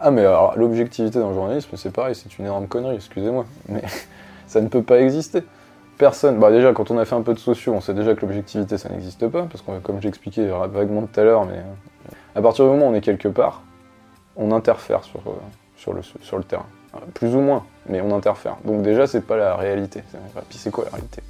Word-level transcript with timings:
Ah 0.00 0.10
mais 0.10 0.22
alors 0.22 0.56
l'objectivité 0.56 1.18
dans 1.18 1.28
le 1.28 1.34
journalisme, 1.34 1.76
c'est 1.76 1.92
pareil, 1.92 2.14
c'est 2.14 2.38
une 2.38 2.46
énorme 2.46 2.66
connerie, 2.66 2.96
excusez-moi. 2.96 3.46
Mais 3.68 3.82
ça 4.46 4.60
ne 4.60 4.68
peut 4.68 4.82
pas 4.82 5.00
exister. 5.00 5.44
Personne, 5.98 6.38
bah 6.38 6.50
déjà 6.50 6.72
quand 6.72 6.90
on 6.90 6.98
a 6.98 7.04
fait 7.04 7.14
un 7.14 7.22
peu 7.22 7.34
de 7.34 7.38
sociaux, 7.38 7.72
on 7.72 7.80
sait 7.80 7.94
déjà 7.94 8.14
que 8.14 8.22
l'objectivité 8.22 8.78
ça 8.78 8.88
n'existe 8.88 9.28
pas, 9.28 9.42
parce 9.42 9.62
que 9.62 9.78
comme 9.78 10.02
j'expliquais 10.02 10.48
vaguement 10.72 11.02
tout 11.02 11.20
à 11.20 11.24
l'heure, 11.24 11.44
mais 11.44 11.58
euh, 11.58 12.14
à 12.34 12.42
partir 12.42 12.64
du 12.64 12.72
moment 12.72 12.88
où 12.88 12.90
on 12.90 12.94
est 12.94 13.00
quelque 13.00 13.28
part, 13.28 13.62
on 14.36 14.50
interfère 14.50 15.04
sur, 15.04 15.20
euh, 15.20 15.32
sur, 15.76 15.92
le, 15.92 16.02
sur 16.02 16.36
le 16.36 16.44
terrain. 16.44 16.66
Plus 17.14 17.34
ou 17.34 17.40
moins, 17.40 17.64
mais 17.88 18.00
on 18.00 18.14
interfère. 18.14 18.56
Donc 18.64 18.82
déjà 18.82 19.06
c'est 19.06 19.20
pas 19.20 19.36
la 19.36 19.56
réalité. 19.56 20.02
Puis 20.48 20.58
c'est 20.58 20.70
quoi 20.70 20.84
la 20.84 20.90
réalité? 20.90 21.22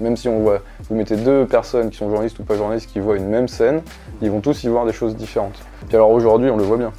Même 0.00 0.16
si 0.16 0.28
on 0.28 0.40
voit, 0.40 0.60
vous 0.88 0.96
mettez 0.96 1.16
deux 1.16 1.46
personnes 1.46 1.90
qui 1.90 1.96
sont 1.96 2.08
journalistes 2.08 2.38
ou 2.38 2.44
pas 2.44 2.56
journalistes 2.56 2.90
qui 2.90 3.00
voient 3.00 3.16
une 3.16 3.28
même 3.28 3.48
scène, 3.48 3.82
ils 4.22 4.30
vont 4.30 4.40
tous 4.40 4.64
y 4.64 4.68
voir 4.68 4.86
des 4.86 4.92
choses 4.92 5.16
différentes. 5.16 5.58
Puis 5.86 5.96
alors 5.96 6.10
aujourd'hui, 6.10 6.50
on 6.50 6.56
le 6.56 6.64
voit 6.64 6.76
bien. 6.76 6.92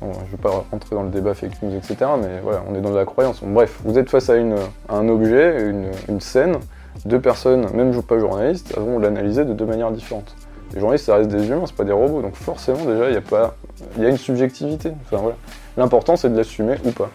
je 0.00 0.04
ne 0.04 0.12
vais 0.12 0.36
pas 0.40 0.64
rentrer 0.70 0.96
dans 0.96 1.02
le 1.02 1.10
débat 1.10 1.34
fake 1.34 1.62
news, 1.62 1.76
etc. 1.76 2.10
Mais 2.20 2.40
voilà, 2.42 2.62
on 2.68 2.74
est 2.74 2.80
dans 2.80 2.92
la 2.92 3.04
croyance. 3.04 3.40
Bref, 3.42 3.80
vous 3.84 3.98
êtes 3.98 4.10
face 4.10 4.30
à, 4.30 4.34
un 4.34 5.08
objet, 5.08 5.70
une, 6.08 6.20
scène, 6.20 6.56
deux 7.04 7.20
personnes, 7.20 7.66
même 7.74 8.02
pas 8.02 8.18
journalistes, 8.18 8.76
vont 8.76 8.98
l'analyser 8.98 9.44
de 9.44 9.52
deux 9.52 9.66
manières 9.66 9.90
différentes. 9.90 10.34
Les 10.74 10.80
journalistes, 10.80 11.06
ça 11.06 11.16
reste 11.16 11.30
des 11.30 11.46
humains, 11.46 11.62
c'est 11.66 11.74
pas 11.74 11.84
des 11.84 11.92
robots, 11.92 12.20
donc 12.20 12.34
forcément 12.34 12.84
déjà, 12.84 13.08
il 13.08 13.14
y 13.14 13.16
a 13.16 13.22
pas, 13.22 13.56
il 13.96 14.02
y 14.02 14.06
a 14.06 14.10
une 14.10 14.18
subjectivité. 14.18 14.92
Enfin 15.06 15.16
voilà, 15.22 15.36
l'important 15.78 16.16
c'est 16.16 16.28
de 16.28 16.36
l'assumer 16.36 16.76
ou 16.84 16.90
pas. 16.90 17.10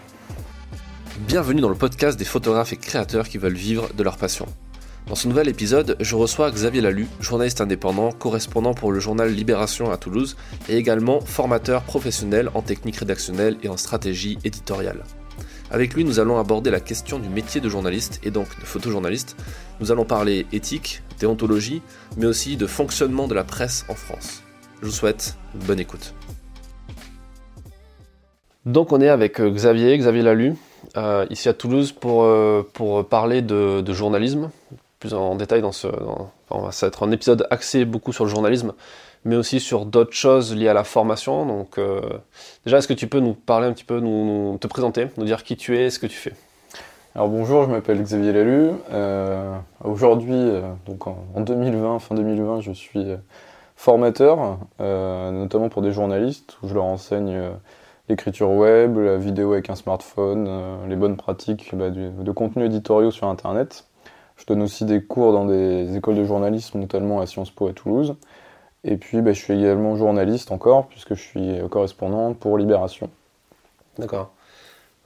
Bienvenue 1.20 1.60
dans 1.60 1.68
le 1.68 1.76
podcast 1.76 2.18
des 2.18 2.24
photographes 2.24 2.72
et 2.72 2.76
créateurs 2.76 3.28
qui 3.28 3.38
veulent 3.38 3.54
vivre 3.54 3.88
de 3.94 4.02
leur 4.02 4.16
passion. 4.16 4.46
Dans 5.06 5.14
ce 5.14 5.28
nouvel 5.28 5.48
épisode, 5.48 5.96
je 6.00 6.16
reçois 6.16 6.50
Xavier 6.50 6.80
Lalu, 6.80 7.06
journaliste 7.20 7.60
indépendant, 7.60 8.10
correspondant 8.10 8.72
pour 8.72 8.90
le 8.90 9.00
journal 9.00 9.30
Libération 9.30 9.90
à 9.90 9.98
Toulouse 9.98 10.36
et 10.68 10.76
également 10.76 11.20
formateur 11.20 11.82
professionnel 11.82 12.50
en 12.54 12.62
technique 12.62 12.96
rédactionnelle 12.96 13.58
et 13.62 13.68
en 13.68 13.76
stratégie 13.76 14.38
éditoriale. 14.44 15.04
Avec 15.70 15.92
lui, 15.92 16.04
nous 16.04 16.20
allons 16.20 16.38
aborder 16.38 16.70
la 16.70 16.80
question 16.80 17.18
du 17.18 17.28
métier 17.28 17.60
de 17.60 17.68
journaliste 17.68 18.20
et 18.22 18.30
donc 18.30 18.48
de 18.58 18.64
photojournaliste. 18.64 19.36
Nous 19.80 19.92
allons 19.92 20.06
parler 20.06 20.46
éthique, 20.52 21.02
déontologie, 21.20 21.82
mais 22.16 22.26
aussi 22.26 22.56
de 22.56 22.66
fonctionnement 22.66 23.28
de 23.28 23.34
la 23.34 23.44
presse 23.44 23.84
en 23.90 23.94
France. 23.94 24.42
Je 24.80 24.86
vous 24.86 24.92
souhaite 24.92 25.36
bonne 25.66 25.80
écoute. 25.80 26.14
Donc 28.64 28.92
on 28.92 29.00
est 29.02 29.08
avec 29.08 29.40
euh, 29.40 29.50
Xavier, 29.50 29.98
Xavier 29.98 30.22
Lalu, 30.22 30.54
euh, 30.96 31.26
ici 31.28 31.48
à 31.48 31.52
Toulouse 31.52 31.92
pour, 31.92 32.24
euh, 32.24 32.66
pour 32.72 33.06
parler 33.06 33.42
de, 33.42 33.92
journalisme, 33.92 34.50
en 35.12 35.34
détail 35.34 35.60
dans 35.60 35.72
ce. 35.72 35.88
ça 36.70 36.86
va 36.86 36.88
être 36.88 37.06
un 37.06 37.10
épisode 37.10 37.46
axé 37.50 37.84
beaucoup 37.84 38.12
sur 38.12 38.24
le 38.24 38.30
journalisme, 38.30 38.72
mais 39.24 39.36
aussi 39.36 39.60
sur 39.60 39.86
d'autres 39.86 40.12
choses 40.12 40.54
liées 40.54 40.68
à 40.68 40.74
la 40.74 40.84
formation. 40.84 41.46
Donc, 41.46 41.78
euh, 41.78 42.00
déjà, 42.64 42.78
est-ce 42.78 42.88
que 42.88 42.94
tu 42.94 43.06
peux 43.06 43.20
nous 43.20 43.34
parler 43.34 43.66
un 43.66 43.72
petit 43.72 43.84
peu, 43.84 44.00
nous, 44.00 44.58
te 44.60 44.66
présenter, 44.66 45.08
nous 45.16 45.24
dire 45.24 45.42
qui 45.42 45.56
tu 45.56 45.78
es, 45.78 45.90
ce 45.90 45.98
que 45.98 46.06
tu 46.06 46.16
fais? 46.16 46.32
Alors 47.14 47.28
bonjour, 47.28 47.64
je 47.64 47.70
m'appelle 47.70 48.02
Xavier 48.02 48.32
Lalu. 48.32 48.70
Euh, 48.92 49.56
aujourd'hui, 49.84 50.34
euh, 50.34 50.62
donc 50.86 51.06
en, 51.06 51.40
2020, 51.40 52.00
fin 52.00 52.14
2020, 52.14 52.60
je 52.60 52.72
suis 52.72 53.06
formateur, 53.76 54.58
notamment 54.78 55.68
pour 55.68 55.82
des 55.82 55.92
journalistes, 55.92 56.58
où 56.62 56.68
je 56.68 56.74
leur 56.74 56.84
enseigne 56.84 57.40
l'écriture 58.08 58.50
web, 58.50 58.98
la 58.98 59.16
vidéo 59.16 59.52
avec 59.52 59.70
un 59.70 59.74
smartphone, 59.74 60.48
les 60.88 60.96
bonnes 60.96 61.16
pratiques 61.16 61.70
bah, 61.74 61.90
de 61.90 62.32
contenu 62.32 62.66
éditoriaux 62.66 63.10
sur 63.10 63.28
Internet. 63.28 63.84
Je 64.36 64.46
donne 64.46 64.62
aussi 64.62 64.84
des 64.84 65.02
cours 65.02 65.32
dans 65.32 65.44
des 65.44 65.96
écoles 65.96 66.16
de 66.16 66.24
journalisme, 66.24 66.78
notamment 66.78 67.20
à 67.20 67.26
Sciences 67.26 67.50
Po 67.50 67.68
à 67.68 67.72
Toulouse. 67.72 68.16
Et 68.82 68.96
puis 68.96 69.22
bah, 69.22 69.32
je 69.32 69.40
suis 69.40 69.54
également 69.54 69.96
journaliste 69.96 70.52
encore, 70.52 70.88
puisque 70.88 71.14
je 71.14 71.22
suis 71.22 71.58
correspondant 71.70 72.34
pour 72.34 72.58
Libération. 72.58 73.10
D'accord. 73.98 74.30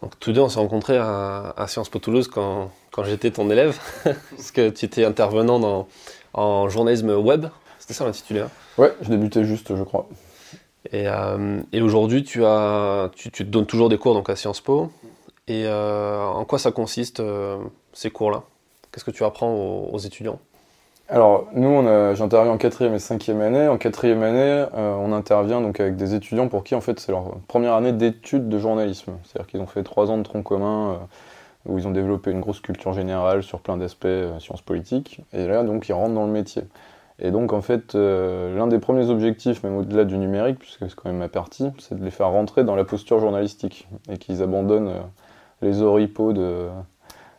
Donc 0.03 0.19
tous 0.19 0.33
deux, 0.33 0.41
on 0.41 0.49
s'est 0.49 0.61
rencontrés 0.61 0.97
à, 0.97 1.65
Sciences 1.67 1.89
Po 1.89 1.99
Toulouse 1.99 2.29
quand, 2.29 2.71
quand 2.91 3.05
j'étais 3.05 3.31
ton 3.31 3.51
élève, 3.51 3.79
parce 4.05 4.51
que 4.51 4.71
tu 4.71 4.84
étais 4.84 5.05
intervenant 5.05 5.59
dans, 5.59 5.88
en 6.33 6.69
journalisme 6.69 7.11
web, 7.11 7.47
c'était 7.78 7.94
ça 7.94 8.05
l'intitulé 8.05 8.41
hein? 8.41 8.50
Ouais, 8.77 8.94
je 9.03 9.09
débutais 9.09 9.44
juste, 9.44 9.75
je 9.75 9.83
crois. 9.83 10.09
Et, 10.93 11.09
euh, 11.09 11.61
et 11.72 11.83
aujourd'hui, 11.83 12.22
tu, 12.22 12.44
as, 12.44 13.11
tu, 13.15 13.31
tu, 13.31 13.44
te 13.44 13.50
donnes 13.50 13.67
toujours 13.67 13.88
des 13.88 13.99
cours 13.99 14.15
donc, 14.15 14.31
à 14.31 14.37
Sciences 14.37 14.61
Po. 14.61 14.93
Et 15.49 15.65
euh, 15.67 16.25
en 16.25 16.44
quoi 16.44 16.59
ça 16.59 16.71
consiste, 16.71 17.21
euh, 17.21 17.59
ces 17.93 18.11
cours-là? 18.11 18.44
Qu'est-ce 18.98 19.04
que 19.04 19.16
tu 19.16 19.22
apprends 19.22 19.54
aux, 19.92 19.98
étudiants? 19.98 20.41
Alors, 21.09 21.47
nous, 21.54 21.84
j'interviens 22.16 22.50
en 22.50 22.56
quatrième 22.56 22.94
et 22.94 22.98
cinquième 22.98 23.41
année. 23.41 23.69
En 23.69 23.78
quatrième 23.78 24.25
année, 24.25 24.64
euh, 24.75 24.97
on 24.98 25.12
intervient 25.12 25.60
donc 25.60 25.78
avec 25.78 25.94
des 25.94 26.16
étudiants 26.16 26.48
pour 26.48 26.64
qui, 26.64 26.75
en 26.75 26.81
fait, 26.81 26.98
c'est 26.98 27.12
leur 27.12 27.37
première 27.47 27.75
année 27.75 27.92
d'études 27.92 28.48
de 28.48 28.58
journalisme. 28.58 29.12
C'est-à-dire 29.22 29.47
qu'ils 29.47 29.60
ont 29.60 29.69
fait 29.69 29.84
trois 29.84 30.10
ans 30.10 30.19
de 30.19 30.25
tronc 30.25 30.42
commun 30.42 30.94
euh, 30.94 30.97
où 31.66 31.78
ils 31.78 31.87
ont 31.87 31.92
développé 31.92 32.32
une 32.32 32.41
grosse 32.41 32.58
culture 32.58 32.92
générale 32.92 33.44
sur 33.44 33.60
plein 33.60 33.76
d'aspects 33.76 34.06
euh, 34.06 34.37
sciences 34.41 34.62
politiques. 34.62 35.20
Et 35.32 35.47
là, 35.47 35.62
donc, 35.62 35.88
ils 35.88 35.92
rentrent 35.92 36.16
dans 36.16 36.26
le 36.26 36.32
métier. 36.32 36.64
Et 37.20 37.31
donc, 37.31 37.53
en 37.53 37.62
fait, 37.62 37.94
l'un 37.94 38.66
des 38.66 38.81
premiers 38.81 39.10
objectifs, 39.10 39.62
même 39.62 39.76
au-delà 39.76 40.04
du 40.04 40.19
numérique, 40.19 40.58
puisque 40.58 40.88
c'est 40.88 40.94
quand 40.97 41.08
même 41.08 41.19
ma 41.19 41.28
partie, 41.28 41.70
c'est 41.78 41.97
de 41.97 42.04
les 42.04 42.10
faire 42.10 42.31
rentrer 42.31 42.64
dans 42.64 42.75
la 42.75 42.84
posture 42.84 43.20
journalistique 43.20 43.87
et 44.10 44.19
qu'ils 44.19 44.42
abandonnent 44.42 44.92
les 45.62 45.82
oripeaux 45.82 46.32
de 46.32 46.66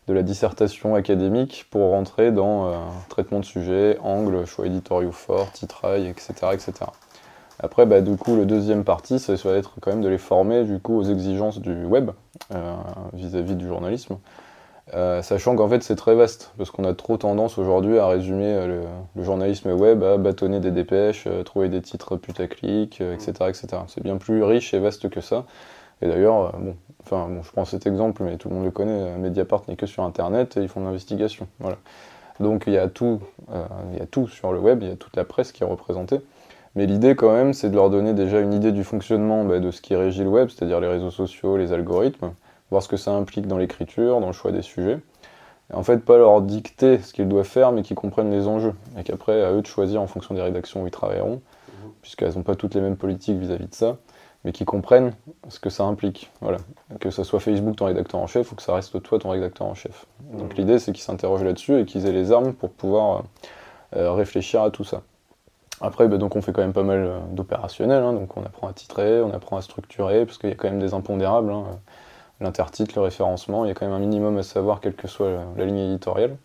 de 0.09 0.14
la 0.16 0.24
dissertation 0.24 0.96
académique 0.96 1.68
pour 1.70 1.92
rentrer 1.92 2.31
dans 2.31 2.66
euh, 2.66 2.72
traitement 3.09 3.40
de 3.40 3.46
sujet, 3.46 4.00
angle, 4.02 4.44
choix 4.47 4.66
éditoriaux 4.66 5.12
forts, 5.12 5.52
titrail, 5.52 6.08
etc. 6.08 6.34
etc. 6.52 6.74
Après, 7.59 7.86
bah, 7.86 8.02
du 8.02 8.16
coup, 8.18 8.36
le 8.36 8.48
deuxième 8.48 8.84
partie, 8.84 9.19
ça 9.19 9.36
va 9.36 9.56
être 9.56 9.75
quand 9.80 9.92
même 9.92 10.02
de 10.02 10.08
les 10.09 10.18
former 10.18 10.64
du 10.64 10.80
coup 10.80 10.98
aux 10.98 11.03
exigences 11.03 11.59
du 11.59 11.86
web 11.86 12.09
euh, 12.56 12.75
vis-à-vis 13.14 13.56
du 13.56 13.68
journalisme, 13.68 14.18
euh, 14.96 15.22
sachant 15.22 15.56
qu'en 15.56 15.69
fait 15.69 15.84
c'est 15.84 15.96
très 15.96 16.16
vaste, 16.16 16.53
parce 16.58 16.72
qu'on 16.72 16.86
a 16.86 16.96
trop 16.96 17.18
tendance 17.18 17.59
aujourd'hui 17.59 18.00
à 18.00 18.08
résumer 18.08 18.66
le, 18.66 19.24
journalisme 19.24 19.72
web 19.74 20.02
à 20.02 20.18
bâtonner 20.18 20.59
des 20.59 20.72
dépêches, 20.72 21.28
trouver 21.46 21.69
des 21.69 21.81
titres 21.81 22.16
putaclic, 22.16 23.00
etc. 23.02 23.52
C'est 23.88 24.02
bien 24.02 24.18
plus 24.18 24.42
riche 24.42 24.74
et 24.74 24.80
vaste 24.80 25.08
que 25.09 25.22
ça. 25.22 25.46
Et 26.02 26.08
d'ailleurs, 26.08 26.54
bon, 26.58 26.76
Enfin, 27.04 27.28
bon, 27.30 27.42
je 27.42 27.52
prends 27.52 27.66
cet 27.66 27.88
exemple, 27.88 28.24
mais 28.24 28.38
tout 28.38 28.50
le 28.50 28.56
monde 28.56 28.66
le 28.66 28.72
connaît. 28.72 29.02
Euh, 29.02 29.18
Mediapart 29.18 29.64
n'est 29.68 29.76
que 29.76 29.86
sur 29.86 30.04
Internet 30.04 30.58
et 30.58 30.62
ils 30.62 30.68
font 30.68 30.82
de 30.82 30.86
l'investigation. 30.86 31.48
Voilà. 31.60 31.78
Donc 32.40 32.66
il 32.68 32.74
y, 32.74 32.78
a 32.78 32.88
tout, 32.88 33.20
euh, 33.52 33.66
il 33.92 34.00
y 34.00 34.02
a 34.02 34.06
tout 34.06 34.28
sur 34.28 34.54
le 34.54 34.60
web, 34.60 34.82
il 34.82 34.90
y 34.90 34.92
a 34.92 34.96
toute 34.96 35.16
la 35.18 35.26
presse 35.26 35.52
qui 35.52 35.64
est 35.64 35.66
représentée. 35.66 36.22
Mais 36.76 36.86
l'idée 36.86 37.16
quand 37.16 37.34
même, 37.34 37.54
c'est 37.54 37.70
de 37.70 37.76
leur 37.76 37.90
donner 37.90 38.14
déjà 38.14 38.40
une 38.40 38.54
idée 38.54 38.72
du 38.72 38.84
fonctionnement 38.84 39.44
bah, 39.44 39.60
de 39.60 39.72
ce 39.72 39.82
qui 39.82 39.96
régit 39.96 40.24
le 40.24 40.30
web, 40.30 40.50
c'est-à-dire 40.50 40.80
les 40.80 40.88
réseaux 40.88 41.10
sociaux, 41.10 41.58
les 41.58 41.74
algorithmes, 41.74 42.31
voir 42.70 42.84
ce 42.84 42.88
que 42.88 42.96
ça 42.96 43.12
implique 43.12 43.48
dans 43.48 43.58
l'écriture, 43.58 44.22
dans 44.22 44.28
le 44.28 44.34
choix 44.34 44.52
des 44.52 44.62
sujets. 44.62 45.00
Et 45.72 45.76
en 45.76 45.84
fait, 45.84 45.98
pas 45.98 46.18
leur 46.18 46.42
dicter 46.42 47.00
ce 47.00 47.12
qu'ils 47.12 47.28
doivent 47.28 47.44
faire, 47.44 47.72
mais 47.72 47.81
qu'ils 47.81 47.98
comprennent 47.98 48.31
les 48.31 48.48
enjeux. 48.48 48.74
Et 48.98 49.04
qu'après, 49.04 49.44
à 49.44 49.52
eux 49.52 49.62
de 49.62 49.68
choisir 49.68 50.02
en 50.02 50.08
fonction 50.08 50.34
des 50.34 50.42
rédactions 50.42 50.84
où 50.84 50.88
ils 50.88 50.92
travailleront, 50.92 51.38
mmh. 51.38 51.72
puisqu'elles 52.02 52.36
n'ont 52.36 52.44
pas 52.44 52.56
toutes 52.56 52.76
les 52.76 52.81
mêmes 52.81 52.98
politiques 52.98 53.38
vis 53.38 53.52
à 53.52 53.56
-vis 53.56 53.70
de 53.70 53.76
ça 53.76 53.98
mais 54.46 54.52
qui 54.52 54.66
comprennent 54.66 55.14
ce 55.50 55.60
que 55.60 55.70
ça 55.70 55.84
implique. 55.84 56.32
Voilà. 56.42 56.58
Que 57.00 57.10
ce 57.10 57.24
soit 57.24 57.40
Facebook 57.40 57.76
ton 57.76 57.86
rédacteur 57.86 58.20
en 58.20 58.28
chef 58.28 58.52
ou 58.52 58.56
que 58.56 58.64
ça 58.64 58.74
reste 58.74 59.02
toi 59.04 59.20
ton 59.20 59.30
rédacteur 59.30 59.68
en 59.68 59.74
chef. 59.74 60.06
Donc 60.34 60.54
mmh. 60.54 60.58
l'idée 60.58 60.80
c'est 60.80 60.92
qu'ils 60.92 61.04
s'interrogent 61.04 61.44
là-dessus 61.44 61.80
et 61.80 61.86
qu'ils 61.86 62.06
aient 62.06 62.14
les 62.14 62.32
armes 62.32 62.54
pour 62.54 62.70
pouvoir 62.70 63.18
euh, 63.18 63.22
euh, 63.98 64.12
réfléchir 64.14 64.62
à 64.62 64.72
tout 64.72 64.84
ça. 64.84 65.02
Après, 65.82 66.08
bah, 66.08 66.18
donc 66.18 66.36
on 66.36 66.42
fait 66.42 66.52
quand 66.52 66.62
même 66.62 66.74
pas 66.74 66.84
mal 66.84 67.00
euh, 67.00 67.20
d'opérationnels, 67.32 68.04
hein. 68.04 68.14
donc 68.14 68.36
on 68.38 68.44
apprend 68.44 68.68
à 68.68 68.74
titrer, 68.74 69.22
on 69.22 69.34
apprend 69.34 69.58
à 69.58 69.62
structurer, 69.62 70.26
parce 70.26 70.38
qu'il 70.38 70.50
y 70.50 70.52
a 70.52 70.56
quand 70.56 70.70
même 70.70 70.80
des 70.80 70.94
impondérables. 70.94 71.52
Hein. 71.52 71.66
L'intertitre, 72.42 72.94
le 72.96 73.02
référencement, 73.02 73.66
il 73.66 73.70
y 73.70 73.72
a 73.72 73.74
quand 73.74 73.86
même 73.86 73.96
un 73.96 74.00
minimum 74.00 74.38
à 74.38 74.44
savoir, 74.44 74.80
quelle 74.80 74.96
que 74.96 75.08
soit 75.08 75.44
la 75.58 75.66
ligne 75.66 75.78
éditoriale. 75.78 76.38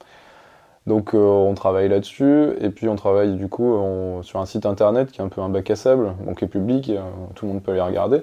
Donc 0.86 1.14
euh, 1.14 1.18
on 1.18 1.54
travaille 1.54 1.88
là-dessus, 1.88 2.50
et 2.60 2.68
puis 2.68 2.88
on 2.88 2.96
travaille 2.96 3.36
du 3.36 3.48
coup 3.48 3.80
sur 4.22 4.40
un 4.40 4.46
site 4.46 4.66
internet 4.66 5.10
qui 5.10 5.20
est 5.20 5.24
un 5.24 5.28
peu 5.28 5.40
un 5.40 5.48
bac 5.48 5.70
à 5.70 5.76
sable, 5.76 6.12
donc 6.26 6.38
qui 6.38 6.44
est 6.44 6.48
public, 6.48 6.90
euh, 6.90 7.00
tout 7.34 7.46
le 7.46 7.52
monde 7.52 7.62
peut 7.62 7.72
aller 7.72 7.80
regarder. 7.80 8.22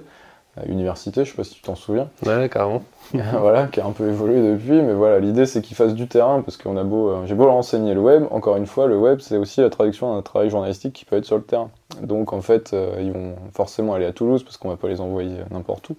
À 0.60 0.66
l'université, 0.66 1.24
je 1.24 1.30
sais 1.30 1.36
pas 1.36 1.44
si 1.44 1.54
tu 1.54 1.62
t'en 1.62 1.74
souviens. 1.74 2.10
Ouais, 2.26 2.48
carrément. 2.50 2.82
voilà, 3.14 3.68
qui 3.68 3.80
a 3.80 3.86
un 3.86 3.90
peu 3.90 4.06
évolué 4.08 4.52
depuis, 4.52 4.82
mais 4.82 4.92
voilà, 4.92 5.18
l'idée 5.18 5.46
c'est 5.46 5.62
qu'il 5.62 5.74
fasse 5.76 5.94
du 5.94 6.06
terrain, 6.06 6.42
parce 6.42 6.56
qu'on 6.56 6.76
a 6.76 6.84
beau, 6.84 7.08
euh, 7.08 7.26
j'ai 7.26 7.34
beau 7.34 7.46
leur 7.46 7.54
enseigner 7.54 7.94
le 7.94 8.00
web, 8.00 8.26
encore 8.30 8.56
une 8.56 8.66
fois, 8.66 8.86
le 8.86 8.98
web 8.98 9.20
c'est 9.20 9.38
aussi 9.38 9.60
la 9.60 9.70
traduction 9.70 10.14
d'un 10.14 10.22
travail 10.22 10.50
journalistique 10.50 10.92
qui 10.92 11.04
peut 11.04 11.16
être 11.16 11.24
sur 11.24 11.36
le 11.36 11.42
terrain. 11.42 11.70
Donc 12.02 12.32
en 12.32 12.42
fait, 12.42 12.76
ils 13.00 13.12
vont 13.12 13.34
forcément 13.52 13.94
aller 13.94 14.06
à 14.06 14.12
Toulouse, 14.12 14.44
parce 14.44 14.56
qu'on 14.56 14.68
va 14.68 14.76
pas 14.76 14.88
les 14.88 15.00
envoyer 15.00 15.38
n'importe 15.50 15.90
où, 15.90 15.96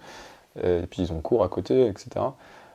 et 0.63 0.85
puis 0.89 1.01
ils 1.01 1.11
ont 1.11 1.19
cours 1.19 1.43
à 1.43 1.49
côté, 1.49 1.87
etc. 1.87 2.25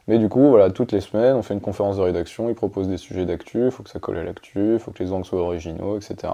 Mais 0.08 0.18
du 0.18 0.30
coup, 0.30 0.48
voilà, 0.48 0.70
toutes 0.70 0.92
les 0.92 1.02
semaines, 1.02 1.36
on 1.36 1.42
fait 1.42 1.52
une 1.52 1.60
conférence 1.60 1.98
de 1.98 2.02
rédaction, 2.02 2.48
ils 2.48 2.54
proposent 2.54 2.88
des 2.88 2.96
sujets 2.96 3.26
d'actu, 3.26 3.66
il 3.66 3.70
faut 3.70 3.82
que 3.82 3.90
ça 3.90 3.98
colle 3.98 4.16
à 4.16 4.24
l'actu, 4.24 4.72
il 4.72 4.78
faut 4.78 4.90
que 4.90 5.02
les 5.02 5.12
angles 5.12 5.26
soient 5.26 5.42
originaux, 5.42 5.98
etc. 5.98 6.32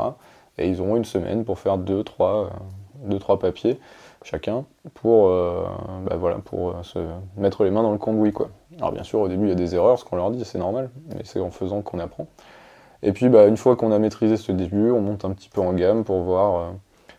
Et 0.58 0.68
ils 0.68 0.80
auront 0.80 0.94
une 0.94 1.04
semaine 1.04 1.44
pour 1.44 1.58
faire 1.58 1.76
deux, 1.76 2.04
trois, 2.04 2.44
euh, 2.44 3.08
deux, 3.08 3.18
trois 3.18 3.40
papiers 3.40 3.80
chacun 4.22 4.64
pour, 4.94 5.26
euh, 5.26 5.64
bah 6.06 6.16
voilà, 6.16 6.38
pour 6.38 6.70
euh, 6.70 6.82
se 6.82 6.98
mettre 7.36 7.64
les 7.64 7.70
mains 7.70 7.82
dans 7.82 7.92
le 7.92 7.98
cambouis. 7.98 8.32
Quoi. 8.32 8.48
Alors 8.78 8.92
bien 8.92 9.02
sûr, 9.02 9.20
au 9.20 9.28
début, 9.28 9.46
il 9.46 9.48
y 9.50 9.52
a 9.52 9.56
des 9.56 9.74
erreurs, 9.74 9.98
ce 9.98 10.04
qu'on 10.04 10.16
leur 10.16 10.30
dit, 10.30 10.44
c'est 10.44 10.58
normal, 10.58 10.88
mais 11.08 11.22
c'est 11.24 11.40
en 11.40 11.50
faisant 11.50 11.82
qu'on 11.82 11.98
apprend. 11.98 12.28
Et 13.02 13.12
puis, 13.12 13.28
bah, 13.28 13.46
une 13.46 13.56
fois 13.56 13.76
qu'on 13.76 13.90
a 13.90 13.98
maîtrisé 13.98 14.36
ce 14.36 14.52
début, 14.52 14.90
on 14.90 15.00
monte 15.00 15.24
un 15.24 15.32
petit 15.32 15.50
peu 15.50 15.60
en 15.60 15.74
gamme 15.74 16.04
pour 16.04 16.22
voir 16.22 16.72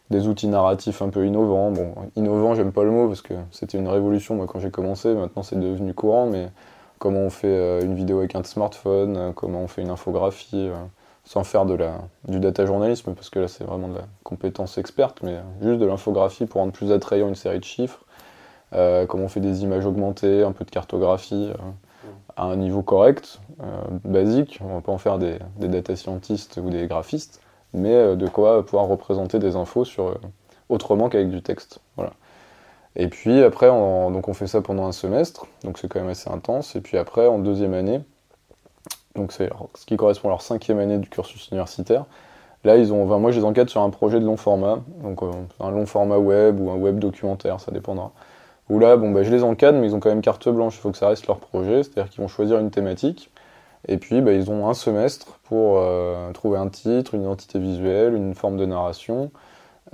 des 0.09 0.27
outils 0.27 0.47
narratifs 0.47 1.01
un 1.01 1.09
peu 1.09 1.25
innovants. 1.25 1.71
Bon, 1.71 1.93
innovant, 2.15 2.55
j'aime 2.55 2.71
pas 2.71 2.83
le 2.83 2.91
mot 2.91 3.07
parce 3.07 3.21
que 3.21 3.33
c'était 3.51 3.77
une 3.77 3.87
révolution 3.87 4.45
quand 4.45 4.59
j'ai 4.59 4.71
commencé. 4.71 5.13
Maintenant, 5.13 5.43
c'est 5.43 5.59
devenu 5.59 5.93
courant, 5.93 6.27
mais 6.27 6.49
comment 6.99 7.21
on 7.21 7.29
fait 7.29 7.47
euh, 7.47 7.81
une 7.81 7.95
vidéo 7.95 8.19
avec 8.19 8.35
un 8.35 8.43
smartphone, 8.43 9.17
euh, 9.17 9.31
comment 9.31 9.61
on 9.61 9.67
fait 9.67 9.81
une 9.81 9.89
infographie, 9.89 10.69
euh, 10.69 10.75
sans 11.23 11.43
faire 11.43 11.65
de 11.65 11.73
la, 11.73 11.99
du 12.27 12.39
data 12.39 12.65
journalisme, 12.65 13.13
parce 13.13 13.29
que 13.29 13.39
là 13.39 13.47
c'est 13.47 13.63
vraiment 13.63 13.87
de 13.87 13.95
la 13.95 14.05
compétence 14.23 14.77
experte, 14.77 15.23
mais 15.23 15.39
juste 15.61 15.79
de 15.79 15.85
l'infographie 15.85 16.45
pour 16.45 16.61
rendre 16.61 16.73
plus 16.73 16.91
attrayant 16.91 17.27
une 17.27 17.35
série 17.35 17.59
de 17.59 17.63
chiffres, 17.63 18.05
comment 19.07 19.23
on 19.23 19.27
fait 19.27 19.39
des 19.39 19.63
images 19.63 19.85
augmentées, 19.85 20.43
un 20.43 20.51
peu 20.51 20.65
de 20.65 20.69
cartographie 20.69 21.51
à 22.35 22.43
un 22.43 22.55
niveau 22.57 22.83
correct, 22.83 23.39
basique, 24.03 24.59
on 24.63 24.75
va 24.75 24.81
pas 24.81 24.91
en 24.91 24.99
faire 24.99 25.17
des, 25.17 25.39
des 25.57 25.67
data 25.67 25.95
scientists 25.95 26.59
ou 26.63 26.69
des 26.69 26.85
graphistes, 26.85 27.41
mais 27.75 28.15
de 28.15 28.27
quoi 28.27 28.65
pouvoir 28.65 28.87
représenter 28.87 29.39
des 29.39 29.55
infos 29.55 29.85
sur, 29.85 30.17
autrement 30.69 31.09
qu'avec 31.09 31.29
du 31.29 31.41
texte. 31.41 31.79
Voilà. 31.95 32.13
Et 32.95 33.07
puis 33.07 33.43
après, 33.43 33.69
on, 33.69 34.15
on 34.15 34.33
fait 34.33 34.47
ça 34.47 34.61
pendant 34.61 34.85
un 34.85 34.91
semestre, 34.91 35.47
donc 35.63 35.77
c'est 35.77 35.87
quand 35.87 35.99
même 35.99 36.09
assez 36.09 36.29
intense. 36.29 36.75
Et 36.75 36.81
puis 36.81 36.97
après, 36.97 37.27
en 37.27 37.39
deuxième 37.39 37.73
année, 37.73 38.01
donc 39.15 39.31
c'est 39.31 39.49
ce 39.75 39.85
qui 39.85 39.97
correspond 39.97 40.29
à 40.29 40.31
leur 40.31 40.41
cinquième 40.41 40.79
année 40.79 40.97
du 40.97 41.09
cursus 41.09 41.49
universitaire. 41.49 42.05
Là, 42.63 42.77
ils 42.77 42.91
ont, 42.91 43.05
moi, 43.19 43.31
je 43.31 43.39
les 43.39 43.45
encadre 43.45 43.69
sur 43.69 43.81
un 43.81 43.89
projet 43.91 44.19
de 44.19 44.25
long 44.25 44.37
format, 44.37 44.79
donc 45.03 45.21
euh, 45.21 45.31
un 45.59 45.69
long 45.69 45.85
format 45.85 46.17
web 46.17 46.59
ou 46.59 46.71
un 46.71 46.75
web 46.75 46.97
documentaire, 46.97 47.59
ça 47.59 47.71
dépendra. 47.71 48.11
Où 48.69 48.79
là, 48.79 48.97
bon, 48.97 49.11
bah, 49.11 49.21
je 49.21 49.29
les 49.29 49.43
encadre, 49.43 49.77
mais 49.77 49.87
ils 49.87 49.95
ont 49.95 49.99
quand 49.99 50.09
même 50.09 50.21
carte 50.23 50.49
blanche. 50.49 50.75
Il 50.77 50.79
faut 50.79 50.91
que 50.91 50.97
ça 50.97 51.07
reste 51.07 51.27
leur 51.27 51.37
projet, 51.37 51.83
c'est-à-dire 51.83 52.09
qu'ils 52.09 52.21
vont 52.21 52.27
choisir 52.27 52.57
une 52.57 52.71
thématique. 52.71 53.29
Et 53.87 53.97
puis, 53.97 54.21
bah, 54.21 54.33
ils 54.33 54.49
ont 54.49 54.67
un 54.67 54.73
semestre 54.73 55.39
pour 55.43 55.77
euh, 55.77 56.31
trouver 56.31 56.57
un 56.57 56.69
titre, 56.69 57.13
une 57.13 57.23
identité 57.23 57.59
visuelle, 57.59 58.15
une 58.15 58.33
forme 58.33 58.57
de 58.57 58.65
narration, 58.65 59.31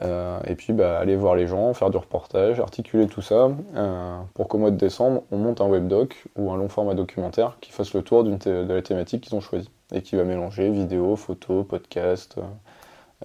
euh, 0.01 0.39
et 0.47 0.55
puis 0.55 0.71
bah, 0.71 0.97
aller 0.97 1.17
voir 1.17 1.35
les 1.35 1.47
gens, 1.47 1.73
faire 1.73 1.89
du 1.89 1.97
reportage, 1.97 2.59
articuler 2.59 3.07
tout 3.07 3.21
ça, 3.21 3.51
euh, 3.75 4.17
pour 4.33 4.47
qu'au 4.47 4.57
mois 4.57 4.71
de 4.71 4.77
décembre, 4.77 5.23
on 5.31 5.37
monte 5.37 5.59
un 5.59 5.67
webdoc 5.67 6.25
ou 6.37 6.51
un 6.51 6.57
long 6.57 6.69
format 6.69 6.93
documentaire 6.93 7.57
qui 7.59 7.71
fasse 7.71 7.93
le 7.93 8.01
tour 8.01 8.23
de 8.23 8.73
la 8.73 8.81
thématique 8.81 9.25
qu'ils 9.25 9.35
ont 9.35 9.41
choisie 9.41 9.69
et 9.93 10.01
qui 10.01 10.15
va 10.15 10.23
mélanger 10.23 10.69
vidéo, 10.69 11.17
photo, 11.17 11.63
podcast, 11.65 12.37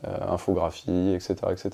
infographie, 0.03 1.15
etc. 1.15 1.35
etc. 1.53 1.71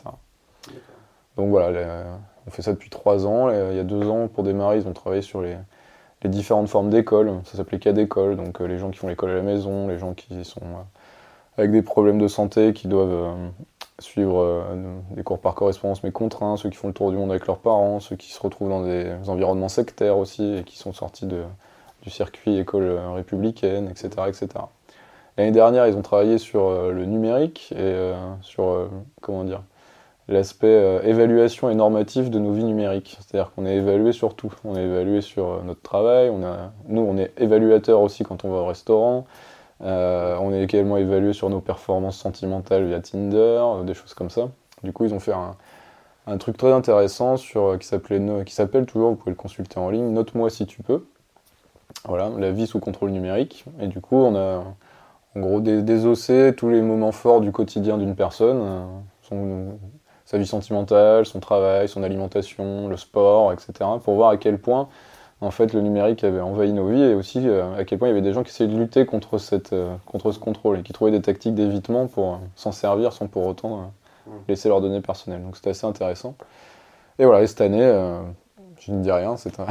Donc 1.36 1.48
voilà, 1.48 2.04
on 2.46 2.50
fait 2.50 2.60
ça 2.60 2.72
depuis 2.72 2.90
trois 2.90 3.26
ans. 3.26 3.48
Il 3.48 3.74
y 3.74 3.80
a 3.80 3.84
deux 3.84 4.06
ans, 4.08 4.28
pour 4.28 4.44
démarrer, 4.44 4.76
ils 4.76 4.86
ont 4.86 4.92
travaillé 4.92 5.22
sur 5.22 5.40
les, 5.40 5.56
les 6.22 6.30
différentes 6.30 6.68
formes 6.68 6.90
d'école. 6.90 7.40
Ça 7.44 7.56
s'appelait 7.56 7.78
cas 7.78 7.92
d'école, 7.92 8.36
donc 8.36 8.60
les 8.60 8.78
gens 8.78 8.90
qui 8.90 8.98
font 8.98 9.08
l'école 9.08 9.30
à 9.30 9.34
la 9.34 9.42
maison, 9.42 9.88
les 9.88 9.98
gens 9.98 10.14
qui 10.14 10.44
sont 10.44 10.60
avec 11.58 11.70
des 11.70 11.82
problèmes 11.82 12.18
de 12.18 12.28
santé, 12.28 12.72
qui 12.72 12.88
doivent 12.88 13.34
suivre 14.02 14.42
euh, 14.42 14.98
des 15.12 15.22
cours 15.22 15.38
par 15.38 15.54
correspondance 15.54 16.02
mais 16.02 16.12
contraints, 16.12 16.56
ceux 16.56 16.68
qui 16.68 16.76
font 16.76 16.88
le 16.88 16.94
tour 16.94 17.10
du 17.10 17.16
monde 17.16 17.30
avec 17.30 17.46
leurs 17.46 17.58
parents, 17.58 18.00
ceux 18.00 18.16
qui 18.16 18.32
se 18.32 18.40
retrouvent 18.40 18.68
dans 18.68 18.82
des 18.82 19.10
environnements 19.28 19.68
sectaires 19.68 20.18
aussi 20.18 20.56
et 20.56 20.64
qui 20.64 20.76
sont 20.76 20.92
sortis 20.92 21.26
du 21.26 22.10
circuit 22.10 22.58
école 22.58 22.82
euh, 22.82 23.10
républicaine, 23.12 23.88
etc. 23.88 24.10
etc. 24.28 24.48
L'année 25.38 25.52
dernière, 25.52 25.86
ils 25.86 25.96
ont 25.96 26.02
travaillé 26.02 26.36
sur 26.36 26.66
euh, 26.66 26.92
le 26.92 27.06
numérique 27.06 27.72
et 27.76 28.12
sur 28.42 28.88
comment 29.20 29.44
dire 29.44 29.62
l'aspect 30.28 31.00
évaluation 31.04 31.68
et 31.70 31.74
normatif 31.74 32.30
de 32.30 32.38
nos 32.38 32.52
vies 32.52 32.64
numériques. 32.64 33.18
C'est-à-dire 33.20 33.52
qu'on 33.52 33.66
est 33.66 33.76
évalué 33.76 34.12
sur 34.12 34.34
tout. 34.34 34.52
On 34.64 34.76
est 34.76 34.84
évalué 34.84 35.20
sur 35.20 35.62
notre 35.64 35.82
travail, 35.82 36.30
on 36.30 36.44
a, 36.44 36.72
nous 36.86 37.02
on 37.02 37.16
est 37.16 37.32
évaluateur 37.38 38.00
aussi 38.00 38.22
quand 38.22 38.44
on 38.44 38.50
va 38.50 38.58
au 38.58 38.66
restaurant, 38.66 39.26
euh, 39.82 40.36
on 40.40 40.52
est 40.52 40.62
également 40.62 40.96
évalué 40.96 41.32
sur 41.32 41.50
nos 41.50 41.60
performances 41.60 42.18
sentimentales 42.18 42.86
via 42.86 43.00
Tinder, 43.00 43.36
euh, 43.36 43.82
des 43.82 43.94
choses 43.94 44.14
comme 44.14 44.30
ça. 44.30 44.48
Du 44.84 44.92
coup, 44.92 45.04
ils 45.04 45.14
ont 45.14 45.20
fait 45.20 45.32
un, 45.32 46.38
truc 46.38 46.56
très 46.56 46.72
intéressant 46.72 47.36
sur, 47.36 47.72
euh, 47.72 47.76
qui 47.78 48.54
s'appelle 48.54 48.86
toujours, 48.86 49.10
vous 49.10 49.16
pouvez 49.16 49.32
le 49.32 49.36
consulter 49.36 49.78
en 49.78 49.90
ligne, 49.90 50.12
Note-moi 50.12 50.50
si 50.50 50.66
tu 50.66 50.82
peux. 50.82 51.04
Voilà, 52.06 52.30
la 52.38 52.52
vie 52.52 52.66
sous 52.66 52.80
contrôle 52.80 53.10
numérique. 53.10 53.64
Et 53.80 53.88
du 53.88 54.00
coup, 54.00 54.16
on 54.16 54.34
a 54.36 54.64
en 55.34 55.40
gros 55.40 55.60
désossé 55.60 56.52
tous 56.56 56.68
les 56.68 56.82
moments 56.82 57.12
forts 57.12 57.40
du 57.40 57.52
quotidien 57.52 57.96
d'une 57.96 58.14
personne, 58.14 58.86
sa 60.32 60.38
vie 60.38 60.46
sentimentale, 60.46 61.26
son 61.26 61.38
travail, 61.38 61.88
son 61.88 62.02
alimentation, 62.02 62.88
le 62.88 62.96
sport, 62.96 63.52
etc., 63.52 63.72
pour 64.02 64.14
voir 64.14 64.30
à 64.30 64.36
quel 64.38 64.58
point 64.58 64.88
en 65.42 65.50
fait, 65.50 65.72
le 65.72 65.80
numérique 65.80 66.22
avait 66.22 66.40
envahi 66.40 66.72
nos 66.72 66.86
vies 66.86 67.02
et 67.02 67.14
aussi 67.14 67.48
euh, 67.48 67.76
à 67.76 67.84
quel 67.84 67.98
point 67.98 68.06
il 68.06 68.12
y 68.12 68.14
avait 68.14 68.22
des 68.22 68.32
gens 68.32 68.44
qui 68.44 68.50
essayaient 68.50 68.70
de 68.70 68.78
lutter 68.78 69.04
contre, 69.04 69.38
cette, 69.38 69.72
euh, 69.72 69.96
contre 70.06 70.30
ce 70.30 70.38
contrôle 70.38 70.78
et 70.78 70.82
qui 70.82 70.92
trouvaient 70.92 71.10
des 71.10 71.20
tactiques 71.20 71.56
d'évitement 71.56 72.06
pour 72.06 72.34
euh, 72.34 72.36
s'en 72.54 72.70
servir 72.70 73.12
sans 73.12 73.26
pour 73.26 73.44
autant 73.46 73.90
mmh. 74.26 74.30
laisser 74.48 74.68
leurs 74.68 74.80
données 74.80 75.00
personnelles. 75.00 75.42
Donc 75.42 75.56
c'était 75.56 75.70
assez 75.70 75.84
intéressant. 75.84 76.36
Et 77.18 77.24
voilà, 77.24 77.44
cette 77.44 77.60
année, 77.60 77.82
je 78.80 78.92
ne 78.92 79.02
dis 79.02 79.10
rien, 79.10 79.36
c'est 79.36 79.60
un. 79.60 79.66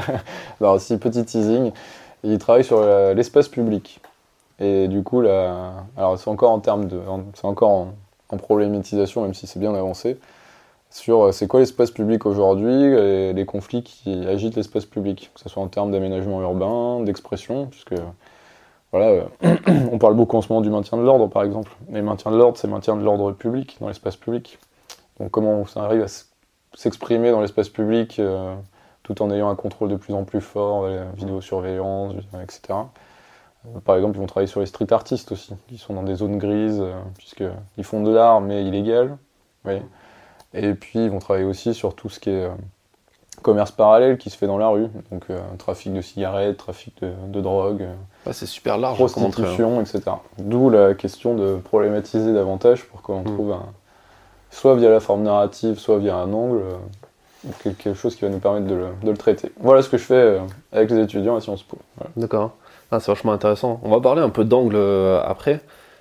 Alors, 0.60 0.74
aussi, 0.74 0.96
petit 0.96 1.24
teasing, 1.24 1.72
il 2.24 2.38
travaille 2.38 2.64
sur 2.64 2.80
l'espace 3.14 3.48
public. 3.48 4.00
Et 4.58 4.88
du 4.88 5.02
coup, 5.02 5.20
là, 5.20 5.84
alors 5.96 6.18
c'est 6.18 6.30
encore 6.30 6.52
en 6.52 6.60
termes 6.60 6.86
de. 6.86 6.98
C'est 7.34 7.44
encore 7.44 7.70
en, 7.70 7.88
en 8.30 8.36
problématisation, 8.36 9.22
même 9.22 9.34
si 9.34 9.46
c'est 9.46 9.60
bien 9.60 9.74
avancé 9.74 10.18
sur 10.90 11.24
euh, 11.24 11.32
c'est 11.32 11.46
quoi 11.46 11.60
l'espace 11.60 11.90
public 11.90 12.26
aujourd'hui 12.26 12.72
et 12.72 13.32
les 13.32 13.44
conflits 13.44 13.82
qui 13.82 14.26
agitent 14.26 14.56
l'espace 14.56 14.86
public, 14.86 15.30
que 15.34 15.40
ce 15.40 15.48
soit 15.48 15.62
en 15.62 15.68
termes 15.68 15.90
d'aménagement 15.92 16.40
urbain, 16.40 17.02
d'expression, 17.04 17.66
puisque 17.66 17.94
voilà, 18.92 19.26
euh, 19.44 19.56
on 19.92 19.98
parle 19.98 20.14
beaucoup 20.14 20.36
en 20.36 20.42
ce 20.42 20.48
moment 20.48 20.62
du 20.62 20.70
maintien 20.70 20.98
de 20.98 21.02
l'ordre 21.02 21.26
par 21.28 21.44
exemple. 21.44 21.72
Mais 21.88 22.02
maintien 22.02 22.30
de 22.30 22.36
l'ordre, 22.36 22.56
c'est 22.58 22.68
maintien 22.68 22.96
de 22.96 23.02
l'ordre 23.02 23.32
public 23.32 23.76
dans 23.80 23.88
l'espace 23.88 24.16
public. 24.16 24.58
Donc 25.20 25.30
comment 25.30 25.66
ça 25.66 25.82
arrive 25.82 26.02
à 26.02 26.06
s'exprimer 26.74 27.30
dans 27.30 27.40
l'espace 27.40 27.68
public 27.68 28.18
euh, 28.18 28.54
tout 29.02 29.22
en 29.22 29.30
ayant 29.30 29.48
un 29.48 29.54
contrôle 29.54 29.88
de 29.88 29.96
plus 29.96 30.14
en 30.14 30.24
plus 30.24 30.40
fort, 30.40 30.88
vidéosurveillance, 31.14 32.14
etc. 32.42 32.74
Par 33.84 33.96
exemple, 33.96 34.16
ils 34.16 34.20
vont 34.20 34.26
travailler 34.26 34.48
sur 34.48 34.60
les 34.60 34.66
street 34.66 34.92
artistes 34.92 35.32
aussi, 35.32 35.54
qui 35.68 35.78
sont 35.78 35.94
dans 35.94 36.02
des 36.02 36.16
zones 36.16 36.38
grises, 36.38 36.82
puisqu'ils 37.18 37.84
font 37.84 38.02
de 38.02 38.12
l'art 38.12 38.40
mais 38.40 38.64
illégal. 38.64 39.16
Oui. 39.64 39.80
Et 40.56 40.74
puis 40.74 41.04
ils 41.04 41.10
vont 41.10 41.18
travailler 41.18 41.44
aussi 41.44 41.74
sur 41.74 41.94
tout 41.94 42.08
ce 42.08 42.18
qui 42.18 42.30
est 42.30 42.44
euh, 42.44 42.50
commerce 43.42 43.70
parallèle 43.70 44.16
qui 44.16 44.30
se 44.30 44.36
fait 44.36 44.46
dans 44.46 44.58
la 44.58 44.68
rue, 44.68 44.88
donc 45.12 45.24
euh, 45.28 45.38
trafic 45.58 45.92
de 45.92 46.00
cigarettes, 46.00 46.56
trafic 46.56 46.94
de, 47.02 47.40
drogue, 47.40 47.82
euh, 47.82 48.32
c'est 48.32 48.46
super 48.46 48.78
large, 48.78 48.96
prostitution, 48.96 49.80
etc. 49.80 50.00
D'où 50.38 50.70
la 50.70 50.94
question 50.94 51.34
de 51.34 51.56
problématiser 51.56 52.32
davantage 52.32 52.84
pour 52.84 53.02
qu'on 53.02 53.20
hmm. 53.20 53.24
trouve 53.24 53.52
un, 53.52 53.66
soit 54.50 54.74
via 54.76 54.88
la 54.88 55.00
forme 55.00 55.22
narrative, 55.22 55.78
soit 55.78 55.98
via 55.98 56.16
un 56.16 56.32
angle, 56.32 56.62
quelque 57.62 57.94
chose 57.94 58.16
qui 58.16 58.22
va 58.22 58.30
nous 58.30 58.38
permettre 58.38 58.66
de 58.66 58.88
le, 59.04 59.16
traiter. 59.16 59.52
Voilà 59.60 59.82
ce 59.82 59.90
que 59.90 59.98
je 59.98 60.04
fais 60.04 60.40
avec 60.72 60.90
les 60.90 61.00
étudiants 61.00 61.36
à 61.36 61.40
Sciences 61.40 61.62
Po. 61.62 61.76
D'accord, 62.16 62.52
ah, 62.90 63.00
c'est 63.00 63.10
vachement 63.10 63.32
intéressant. 63.32 63.80
On 63.82 63.90
va 63.90 64.00
parler 64.00 64.22
un 64.22 64.28
peu 64.28 64.44
d'angle 64.44 64.76
après. 65.24 65.60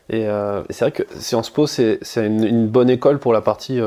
Et 0.09 0.27
c'est 0.69 0.85
vrai 0.85 0.91
que 0.91 1.03
Sciences 1.19 1.49
Po, 1.49 1.65
c'est 1.65 1.99
une, 2.15 2.67
bonne 2.67 2.89
école 2.89 3.17
pour 3.17 3.33
la 3.33 3.41
partie 3.41 3.81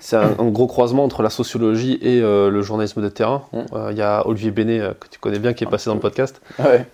c'est 0.00 0.16
un, 0.16 0.32
gros 0.50 0.66
croisement 0.66 1.04
entre 1.04 1.22
la 1.22 1.30
sociologie 1.30 1.98
et 2.02 2.20
euh, 2.20 2.50
le 2.50 2.62
journalisme 2.62 3.02
de 3.02 3.08
terrain. 3.08 3.44
Il 3.52 3.58
mm. 3.58 3.66
euh, 3.74 3.92
y 3.92 4.02
a 4.02 4.26
Olivier 4.26 4.50
Bénet, 4.50 4.80
euh, 4.80 4.92
que 4.98 5.08
tu 5.08 5.18
connais 5.18 5.38
bien, 5.38 5.52
qui 5.52 5.64
est 5.64 5.68
passé 5.68 5.90
dans 5.90 5.94
le 5.94 6.00
podcast. 6.00 6.40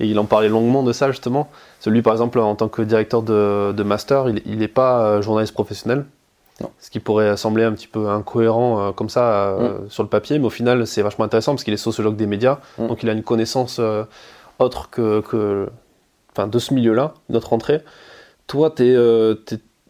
Et 0.00 0.06
il 0.06 0.18
en 0.18 0.24
parlait 0.24 0.48
longuement 0.48 0.82
de 0.82 0.92
ça, 0.92 1.10
justement. 1.10 1.48
Celui, 1.80 2.02
par 2.02 2.12
exemple, 2.12 2.38
en 2.38 2.54
tant 2.54 2.68
que 2.68 2.82
directeur 2.82 3.22
de, 3.22 3.82
master, 3.82 4.26
il 4.28 4.58
n'est 4.58 4.68
pas 4.68 5.20
journaliste 5.20 5.54
professionnel. 5.54 6.04
Ce 6.78 6.88
qui 6.88 7.00
pourrait 7.00 7.36
sembler 7.36 7.64
un 7.64 7.72
petit 7.72 7.88
peu 7.88 8.08
incohérent 8.08 8.92
comme 8.92 9.08
ça 9.08 9.56
mm. 9.58 9.90
sur 9.90 10.02
le 10.02 10.08
papier, 10.08 10.38
mais 10.38 10.46
au 10.46 10.50
final, 10.50 10.86
c'est 10.86 11.02
vachement 11.02 11.24
intéressant 11.24 11.52
parce 11.52 11.64
qu'il 11.64 11.74
est 11.74 11.78
sociologue 11.78 12.16
des 12.16 12.26
médias. 12.26 12.58
Mm. 12.78 12.86
Donc, 12.86 13.02
il 13.02 13.08
a 13.08 13.12
une 13.12 13.24
connaissance 13.24 13.80
autre 14.58 14.90
que, 14.90 15.20
que 15.20 15.68
de 16.36 16.58
ce 16.58 16.74
milieu-là, 16.74 17.14
notre 17.28 17.52
entrée. 17.52 17.80
Toi, 18.46 18.70
tu 18.70 18.84
es 18.84 18.96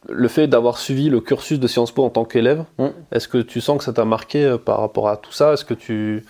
le 0.09 0.29
fait 0.29 0.47
d'avoir 0.47 0.79
suivi 0.79 1.09
le 1.09 1.21
cursus 1.21 1.59
de 1.59 1.67
Sciences 1.67 1.93
Po 1.93 2.05
en 2.05 2.11
tant 2.11 2.25
qu'élève, 2.25 2.65
mm. 2.79 2.87
est-ce 3.13 3.29
que 3.29 3.39
tu 3.39 3.61
sens 3.61 3.79
que 3.79 3.85
ça 3.85 3.93
t'a 3.93 4.05
marqué 4.05 4.45
euh, 4.45 4.59
par 4.59 4.81
rapport 4.81 5.09
à 5.09 5.17
tout 5.17 5.33
ça? 5.33 5.53
Est-ce 5.53 5.65
que 5.65 5.75
tu 5.75 6.25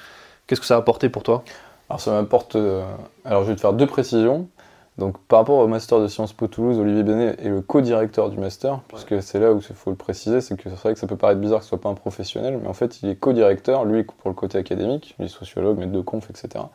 qu'est-ce 0.47 0.61
que 0.61 0.67
ça 0.67 0.77
a 0.77 0.79
apporté 0.79 1.09
pour 1.09 1.23
toi? 1.23 1.45
Alors 1.89 2.01
ça 2.01 2.13
m'apporte. 2.13 2.57
Euh, 2.57 2.85
alors 3.25 3.45
je 3.45 3.49
vais 3.49 3.57
te 3.57 3.61
faire 3.61 3.73
deux 3.73 3.87
précisions. 3.87 4.49
Donc 4.97 5.19
par 5.27 5.41
rapport 5.41 5.59
au 5.59 5.67
master 5.67 5.99
de 5.99 6.07
Sciences 6.07 6.33
Po 6.33 6.47
Toulouse, 6.47 6.79
Olivier 6.79 7.03
Benet 7.03 7.35
est 7.43 7.49
le 7.49 7.63
co-directeur 7.63 8.31
du 8.31 8.39
master, 8.39 8.79
puisque 8.87 9.21
c'est 9.25 9.41
là 9.41 9.53
où 9.53 9.59
il 9.59 9.75
faut 9.75 9.91
le 9.91 9.97
préciser, 9.97 10.41
c'est 10.41 10.57
que 10.57 10.71
c'est 10.71 10.77
vrai 10.77 10.95
que 10.95 11.01
ça 11.01 11.09
peut 11.09 11.17
paraître 11.17 11.41
bizarre 11.41 11.59
que 11.59 11.65
ce 11.65 11.71
soit 11.71 11.81
pas 11.81 11.89
un 11.89 11.95
professionnel, 11.95 12.61
mais 12.63 12.69
en 12.69 12.75
fait 12.75 13.03
il 13.03 13.09
est 13.09 13.17
co-directeur, 13.17 13.85
lui 13.85 14.05
pour 14.05 14.31
le 14.31 14.37
côté 14.37 14.57
académique, 14.57 15.17
il 15.19 15.25
est 15.25 15.29
sociologue, 15.29 15.79
maître 15.79 15.91
de 15.91 16.01
conf, 16.01 16.31
etc. 16.31 16.67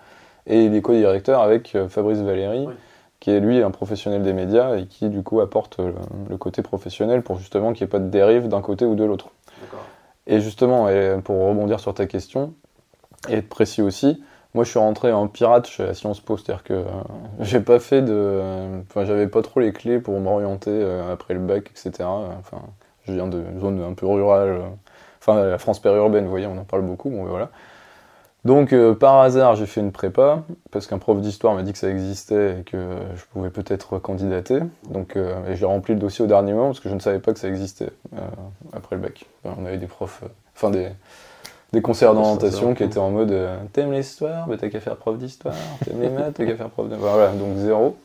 Et 0.50 0.66
il 0.66 0.76
est 0.76 0.82
co-directeur 0.82 1.42
avec 1.42 1.76
euh, 1.76 1.88
Fabrice 1.88 2.20
Valéry, 2.20 2.68
qui 3.20 3.30
est 3.30 3.40
lui 3.40 3.62
un 3.62 3.72
professionnel 3.72 4.24
des 4.24 4.34
médias 4.34 4.76
et 4.78 4.88
qui 4.88 5.10
du 5.10 5.22
coup 5.22 5.40
apporte 5.42 5.80
le, 6.30 6.38
côté 6.38 6.64
professionnel 6.64 7.22
pour 7.22 7.38
justement 7.38 7.72
qu'il 7.72 7.86
n'y 7.86 7.90
ait 7.90 7.92
pas 7.92 8.00
de 8.00 8.10
dérive 8.10 8.48
d'un 8.48 8.62
côté 8.62 8.86
ou 8.86 8.96
de 8.96 9.04
l'autre. 9.04 9.30
Et 10.26 10.42
justement, 10.42 10.90
et 10.90 11.18
pour 11.24 11.48
rebondir 11.48 11.80
sur 11.80 11.94
ta 11.94 12.06
question, 12.06 12.54
et 13.28 13.36
être 13.36 13.50
précis 13.50 13.82
aussi, 13.82 14.24
moi 14.54 14.64
je 14.64 14.70
suis 14.70 14.80
rentré 14.80 15.12
en 15.12 15.28
pirate 15.28 15.68
chez 15.68 15.94
Sciences 15.94 16.20
Po, 16.20 16.38
c'est-à-dire 16.38 16.64
que 16.64 16.74
euh, 16.74 16.84
j'ai 17.40 17.60
pas 17.60 17.80
fait 17.80 18.02
de. 18.02 18.42
Enfin, 18.90 19.06
j'avais 19.06 19.28
pas 19.28 19.42
trop 19.42 19.60
les 19.60 19.74
clés 19.74 20.00
pour 20.00 20.20
m'orienter 20.20 20.72
euh, 20.72 21.14
après 21.14 21.34
le 21.34 21.40
bac, 21.40 21.70
etc. 21.72 22.08
Enfin, 22.40 22.62
Je 23.04 23.14
viens 23.14 23.28
d'une 23.28 23.60
zone 23.60 23.82
un 23.82 23.94
peu 23.94 24.08
rurale, 24.08 24.62
enfin 25.20 25.44
la 25.44 25.58
France 25.58 25.80
périurbaine, 25.80 26.24
vous 26.24 26.30
voyez, 26.30 26.48
on 26.48 26.58
en 26.58 26.64
parle 26.64 26.84
beaucoup, 26.84 27.10
bon 27.10 27.26
voilà. 27.26 27.50
Donc 28.46 28.74
par 29.00 29.20
hasard, 29.20 29.56
j'ai 29.56 29.66
fait 29.66 29.82
une 29.82 29.92
prépa, 29.92 30.44
parce 30.72 30.88
qu'un 30.88 30.98
prof 30.98 31.20
d'histoire 31.20 31.56
m'a 31.56 31.64
dit 31.64 31.74
que 31.74 31.78
ça 31.78 31.90
existait 31.90 32.60
et 32.60 32.64
que 32.64 32.78
je 33.16 33.26
pouvais 33.34 33.50
peut-être 33.50 34.00
candidater. 34.00 34.62
Donc 34.90 35.18
et 35.18 35.56
j'ai 35.56 35.66
rempli 35.66 35.94
le 35.94 36.00
dossier 36.00 36.24
au 36.24 36.28
dernier 36.28 36.54
moment, 36.54 36.68
parce 36.68 36.80
que 36.80 36.90
je 36.90 36.96
ne 36.96 37.02
savais 37.02 37.20
pas 37.20 37.34
que 37.34 37.40
ça 37.40 37.50
existait 37.50 37.90
après 38.72 38.96
le 38.96 39.02
bac. 39.02 39.26
on 39.44 39.66
avait 39.66 39.78
des 39.78 39.88
profs, 39.88 40.24
enfin 40.56 40.70
des 40.70 40.88
des 41.72 41.82
concerts 41.82 42.14
d'orientation 42.14 42.74
qui 42.74 42.84
étaient 42.84 42.98
en 42.98 43.12
mode 43.12 43.32
euh, 43.32 43.58
T'aimes 43.74 43.92
l'histoire 43.92 44.48
Bah 44.48 44.56
t'as 44.60 44.70
qu'à 44.70 44.80
faire 44.80 44.96
prof 44.96 45.18
d'histoire. 45.18 45.54
T'aimes 45.86 46.02
les 46.02 46.10
maths 46.10 46.34
T'as 46.34 46.46
qu'à 46.46 46.56
faire 46.56 46.70
prof 46.70 46.90
de. 46.90 46.96
Voilà, 46.96 47.30
donc 47.30 47.58
zéro. 47.58 47.96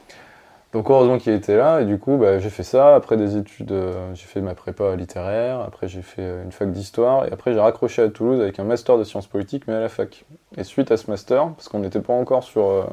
Donc 0.74 0.90
heureusement 0.90 1.18
qu'il 1.18 1.32
était 1.32 1.56
là, 1.56 1.80
et 1.80 1.84
du 1.84 1.98
coup 1.98 2.16
bah, 2.16 2.40
j'ai 2.40 2.50
fait 2.50 2.64
ça. 2.64 2.96
Après 2.96 3.16
des 3.16 3.36
études, 3.36 3.70
euh, 3.70 4.12
j'ai 4.14 4.26
fait 4.26 4.40
ma 4.40 4.54
prépa 4.54 4.96
littéraire, 4.96 5.60
après 5.60 5.86
j'ai 5.86 6.02
fait 6.02 6.22
euh, 6.22 6.42
une 6.42 6.50
fac 6.50 6.72
d'histoire, 6.72 7.26
et 7.26 7.32
après 7.32 7.54
j'ai 7.54 7.60
raccroché 7.60 8.02
à 8.02 8.08
Toulouse 8.08 8.40
avec 8.40 8.58
un 8.58 8.64
master 8.64 8.98
de 8.98 9.04
sciences 9.04 9.28
politiques, 9.28 9.68
mais 9.68 9.74
à 9.74 9.80
la 9.80 9.88
fac. 9.88 10.24
Et 10.56 10.64
suite 10.64 10.90
à 10.90 10.96
ce 10.96 11.08
master, 11.08 11.48
parce 11.50 11.68
qu'on 11.68 11.78
n'était 11.78 12.00
pas 12.00 12.12
encore 12.12 12.42
sur, 12.42 12.88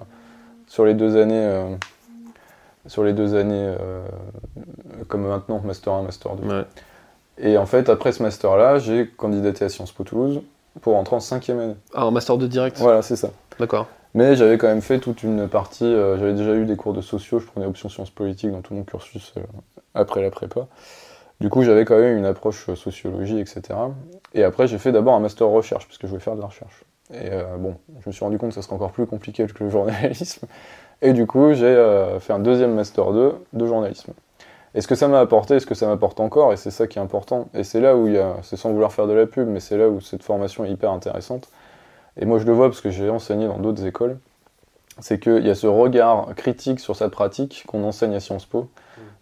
sur 0.68 0.86
les 0.86 0.94
deux 0.94 1.18
années. 1.18 1.76
sur 2.86 3.04
les 3.04 3.14
deux 3.14 3.34
années 3.36 3.76
comme 5.08 5.28
maintenant, 5.28 5.60
master 5.64 5.94
1, 5.94 6.04
master 6.04 6.36
2. 6.36 6.66
Et 7.40 7.58
en 7.58 7.66
fait, 7.66 7.90
après 7.90 8.12
ce 8.12 8.22
master-là, 8.22 8.78
j'ai 8.78 9.08
candidaté 9.08 9.66
à 9.66 9.70
Sciences 9.70 9.92
Po 9.92 10.04
Toulouse 10.04 10.42
pour 10.82 10.96
entrer 10.96 11.16
en 11.16 11.20
cinquième 11.20 11.60
année. 11.60 11.76
Ah, 11.94 12.06
en 12.06 12.12
master 12.12 12.38
2 12.38 12.48
direct 12.48 12.78
Voilà, 12.78 13.02
c'est 13.02 13.16
ça. 13.16 13.30
D'accord. 13.60 13.88
Mais 14.14 14.36
j'avais 14.36 14.58
quand 14.58 14.68
même 14.68 14.82
fait 14.82 15.00
toute 15.00 15.24
une 15.24 15.48
partie, 15.48 15.86
euh, 15.86 16.18
j'avais 16.18 16.34
déjà 16.34 16.54
eu 16.54 16.66
des 16.66 16.76
cours 16.76 16.94
de 16.94 17.02
sociaux, 17.02 17.40
je 17.40 17.46
prenais 17.46 17.66
option 17.66 17.88
sciences 17.88 18.10
politiques 18.10 18.52
dans 18.52 18.62
tout 18.62 18.74
mon 18.74 18.84
cursus 18.84 19.34
euh, 19.38 19.42
après 19.94 20.22
la 20.22 20.30
prépa. 20.30 20.68
Du 21.40 21.50
coup, 21.50 21.64
j'avais 21.64 21.86
quand 21.86 21.98
même 21.98 22.18
une 22.18 22.26
approche 22.26 22.70
euh, 22.70 22.76
sociologie, 22.76 23.40
etc. 23.40 23.62
Et 24.34 24.44
après, 24.44 24.68
j'ai 24.68 24.78
fait 24.78 24.92
d'abord 24.92 25.16
un 25.16 25.22
master 25.22 25.48
recherche, 25.48 25.88
parce 25.88 25.98
que 25.98 26.08
je 26.08 26.12
voulais 26.12 26.24
faire 26.24 26.36
de 26.36 26.42
la 26.42 26.48
recherche. 26.48 26.84
Et 27.14 27.30
bon, 27.60 27.76
je 28.00 28.08
me 28.08 28.14
suis 28.14 28.24
rendu 28.24 28.38
compte 28.38 28.52
que 28.52 28.56
ça 28.56 28.62
serait 28.62 28.76
encore 28.76 28.94
plus 28.94 29.06
compliqué 29.06 29.46
que 29.46 29.66
le 29.66 29.70
journalisme. 29.70 30.48
Et 31.02 31.12
du 31.12 31.28
coup, 31.28 31.54
j'ai 31.54 31.76
fait 32.22 32.32
un 32.32 32.40
deuxième 32.40 32.74
master 32.74 33.12
2 33.12 33.34
de 33.52 33.66
journalisme. 33.66 34.14
Et 34.76 34.80
ce 34.80 34.88
que 34.88 34.96
ça 34.96 35.10
m'a 35.10 35.20
apporté, 35.20 35.60
ce 35.60 35.66
que 35.66 35.76
ça 35.76 35.88
m'apporte 35.88 36.22
encore, 36.22 36.54
et 36.54 36.58
c'est 36.58 36.72
ça 36.72 36.88
qui 36.88 37.00
est 37.00 37.02
important. 37.02 37.50
Et 37.54 37.66
c'est 37.66 37.82
là 37.82 37.98
où 37.98 38.08
il 38.08 38.14
y 38.14 38.18
a, 38.18 38.38
c'est 38.44 38.56
sans 38.56 38.72
vouloir 38.72 38.94
faire 38.94 39.08
de 39.08 39.14
la 39.14 39.26
pub, 39.26 39.46
mais 39.50 39.60
c'est 39.60 39.78
là 39.78 39.90
où 39.90 40.00
cette 40.00 40.24
formation 40.24 40.64
est 40.64 40.72
hyper 40.72 40.92
intéressante. 40.92 41.50
Et 42.18 42.26
moi 42.26 42.40
je 42.40 42.46
le 42.46 42.54
vois 42.54 42.68
parce 42.68 42.82
que 42.82 42.90
j'ai 42.90 43.10
enseigné 43.10 43.48
dans 43.48 43.60
d'autres 43.60 43.86
écoles, 43.86 44.18
c'est 45.00 45.20
qu'il 45.20 45.46
y 45.46 45.50
a 45.50 45.56
ce 45.56 45.68
regard 45.68 46.36
critique 46.36 46.80
sur 46.80 46.96
cette 46.96 47.12
pratique 47.12 47.64
qu'on 47.68 47.84
enseigne 47.84 48.14
à 48.14 48.20
Sciences 48.20 48.46
Po. 48.46 48.70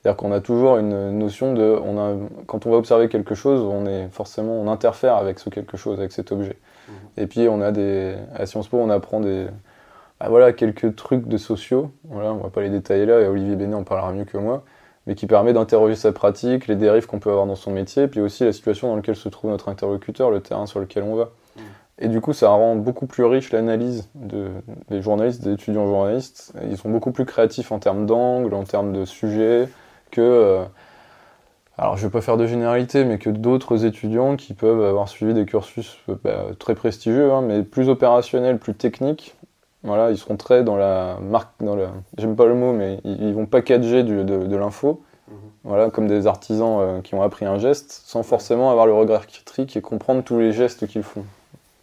C'est-à-dire 0.01 0.17
qu'on 0.17 0.31
a 0.31 0.39
toujours 0.39 0.77
une 0.77 1.17
notion 1.17 1.53
de, 1.53 1.77
on 1.83 1.97
a, 1.99 2.15
quand 2.47 2.65
on 2.65 2.71
va 2.71 2.77
observer 2.77 3.09
quelque 3.09 3.35
chose, 3.35 3.61
on 3.61 3.85
est 3.85 4.07
forcément, 4.11 4.53
on 4.53 4.69
interfère 4.69 5.15
avec 5.15 5.39
ce 5.39 5.49
quelque 5.49 5.75
chose, 5.75 5.99
avec 5.99 6.13
cet 6.13 6.31
objet. 6.31 6.57
Mmh. 6.87 6.91
Et 7.17 7.27
puis 7.27 7.47
on 7.49 7.61
a 7.61 7.71
des, 7.71 8.15
à 8.33 8.45
Sciences 8.45 8.69
Po, 8.69 8.77
on 8.77 8.89
apprend 8.89 9.19
des, 9.19 9.47
bah 10.19 10.27
voilà, 10.29 10.53
quelques 10.53 10.95
trucs 10.95 11.27
de 11.27 11.37
sociaux. 11.37 11.91
Voilà, 12.05 12.33
on 12.33 12.37
va 12.37 12.49
pas 12.49 12.61
les 12.61 12.69
détailler 12.69 13.05
là, 13.05 13.19
et 13.19 13.27
Olivier 13.27 13.55
Bénet 13.55 13.75
en 13.75 13.83
parlera 13.83 14.11
mieux 14.13 14.25
que 14.25 14.37
moi 14.37 14.63
mais 15.09 15.15
qui 15.15 15.25
permet 15.25 15.53
d'interroger 15.53 15.95
sa 15.95 16.11
pratique, 16.11 16.67
les 16.67 16.75
dérives 16.75 17.07
qu'on 17.07 17.17
peut 17.17 17.31
avoir 17.31 17.47
dans 17.47 17.55
son 17.55 17.71
métier, 17.71 18.07
puis 18.07 18.21
aussi 18.21 18.45
la 18.45 18.53
situation 18.53 18.89
dans 18.89 18.95
laquelle 18.95 19.15
se 19.15 19.27
trouve 19.27 19.49
notre 19.49 19.67
interlocuteur, 19.67 20.29
le 20.29 20.39
terrain 20.39 20.67
sur 20.67 20.79
lequel 20.79 21.01
on 21.01 21.15
va. 21.15 21.29
Et 22.01 22.07
du 22.07 22.21
coup, 22.21 22.31
ça 22.31 22.49
rend 22.49 22.75
beaucoup 22.75 23.07
plus 23.07 23.25
riche 23.25 23.51
l'analyse 23.51 24.09
des 24.15 25.01
journalistes, 25.01 25.43
des 25.43 25.51
étudiants 25.51 25.85
journalistes. 25.85 26.53
Ils 26.69 26.77
sont 26.77 26.89
beaucoup 26.89 27.11
plus 27.11 27.25
créatifs 27.25 27.71
en 27.73 27.79
termes 27.79 28.05
d'angle, 28.05 28.53
en 28.53 28.63
termes 28.63 28.93
de 28.93 29.05
sujet, 29.05 29.67
que. 30.11 30.21
Euh, 30.21 30.63
alors, 31.77 31.95
je 31.95 32.03
ne 32.03 32.09
vais 32.09 32.11
pas 32.11 32.21
faire 32.21 32.35
de 32.35 32.45
généralité, 32.45 33.05
mais 33.05 33.19
que 33.19 33.29
d'autres 33.29 33.85
étudiants 33.85 34.35
qui 34.35 34.53
peuvent 34.53 34.83
avoir 34.83 35.07
suivi 35.07 35.33
des 35.33 35.45
cursus 35.45 35.97
euh, 36.09 36.15
bah, 36.23 36.47
très 36.57 36.75
prestigieux, 36.75 37.31
hein, 37.31 37.41
mais 37.41 37.63
plus 37.63 37.87
opérationnels, 37.87 38.57
plus 38.59 38.75
techniques, 38.75 39.35
voilà, 39.83 40.11
ils 40.11 40.17
seront 40.17 40.35
très 40.35 40.63
dans 40.63 40.75
la 40.75 41.17
marque, 41.21 41.51
dans 41.61 41.75
le, 41.75 41.87
j'aime 42.17 42.35
pas 42.35 42.45
le 42.45 42.53
mot, 42.53 42.73
mais 42.73 42.99
ils, 43.05 43.33
vont 43.33 43.45
packager 43.45 44.03
du, 44.03 44.25
de, 44.25 44.45
de 44.45 44.55
l'info, 44.57 45.03
mhm. 45.29 45.35
voilà, 45.63 45.89
comme 45.89 46.07
des 46.07 46.27
artisans 46.27 46.79
euh, 46.81 47.01
qui 47.01 47.15
ont 47.15 47.21
appris 47.21 47.45
un 47.45 47.57
geste, 47.57 48.01
sans 48.05 48.23
forcément 48.23 48.71
avoir 48.71 48.85
le 48.85 48.93
regard 48.93 49.25
critique 49.25 49.77
et 49.77 49.81
comprendre 49.81 50.21
tous 50.21 50.37
les 50.37 50.51
gestes 50.51 50.85
qu'ils 50.85 51.03
font. 51.03 51.23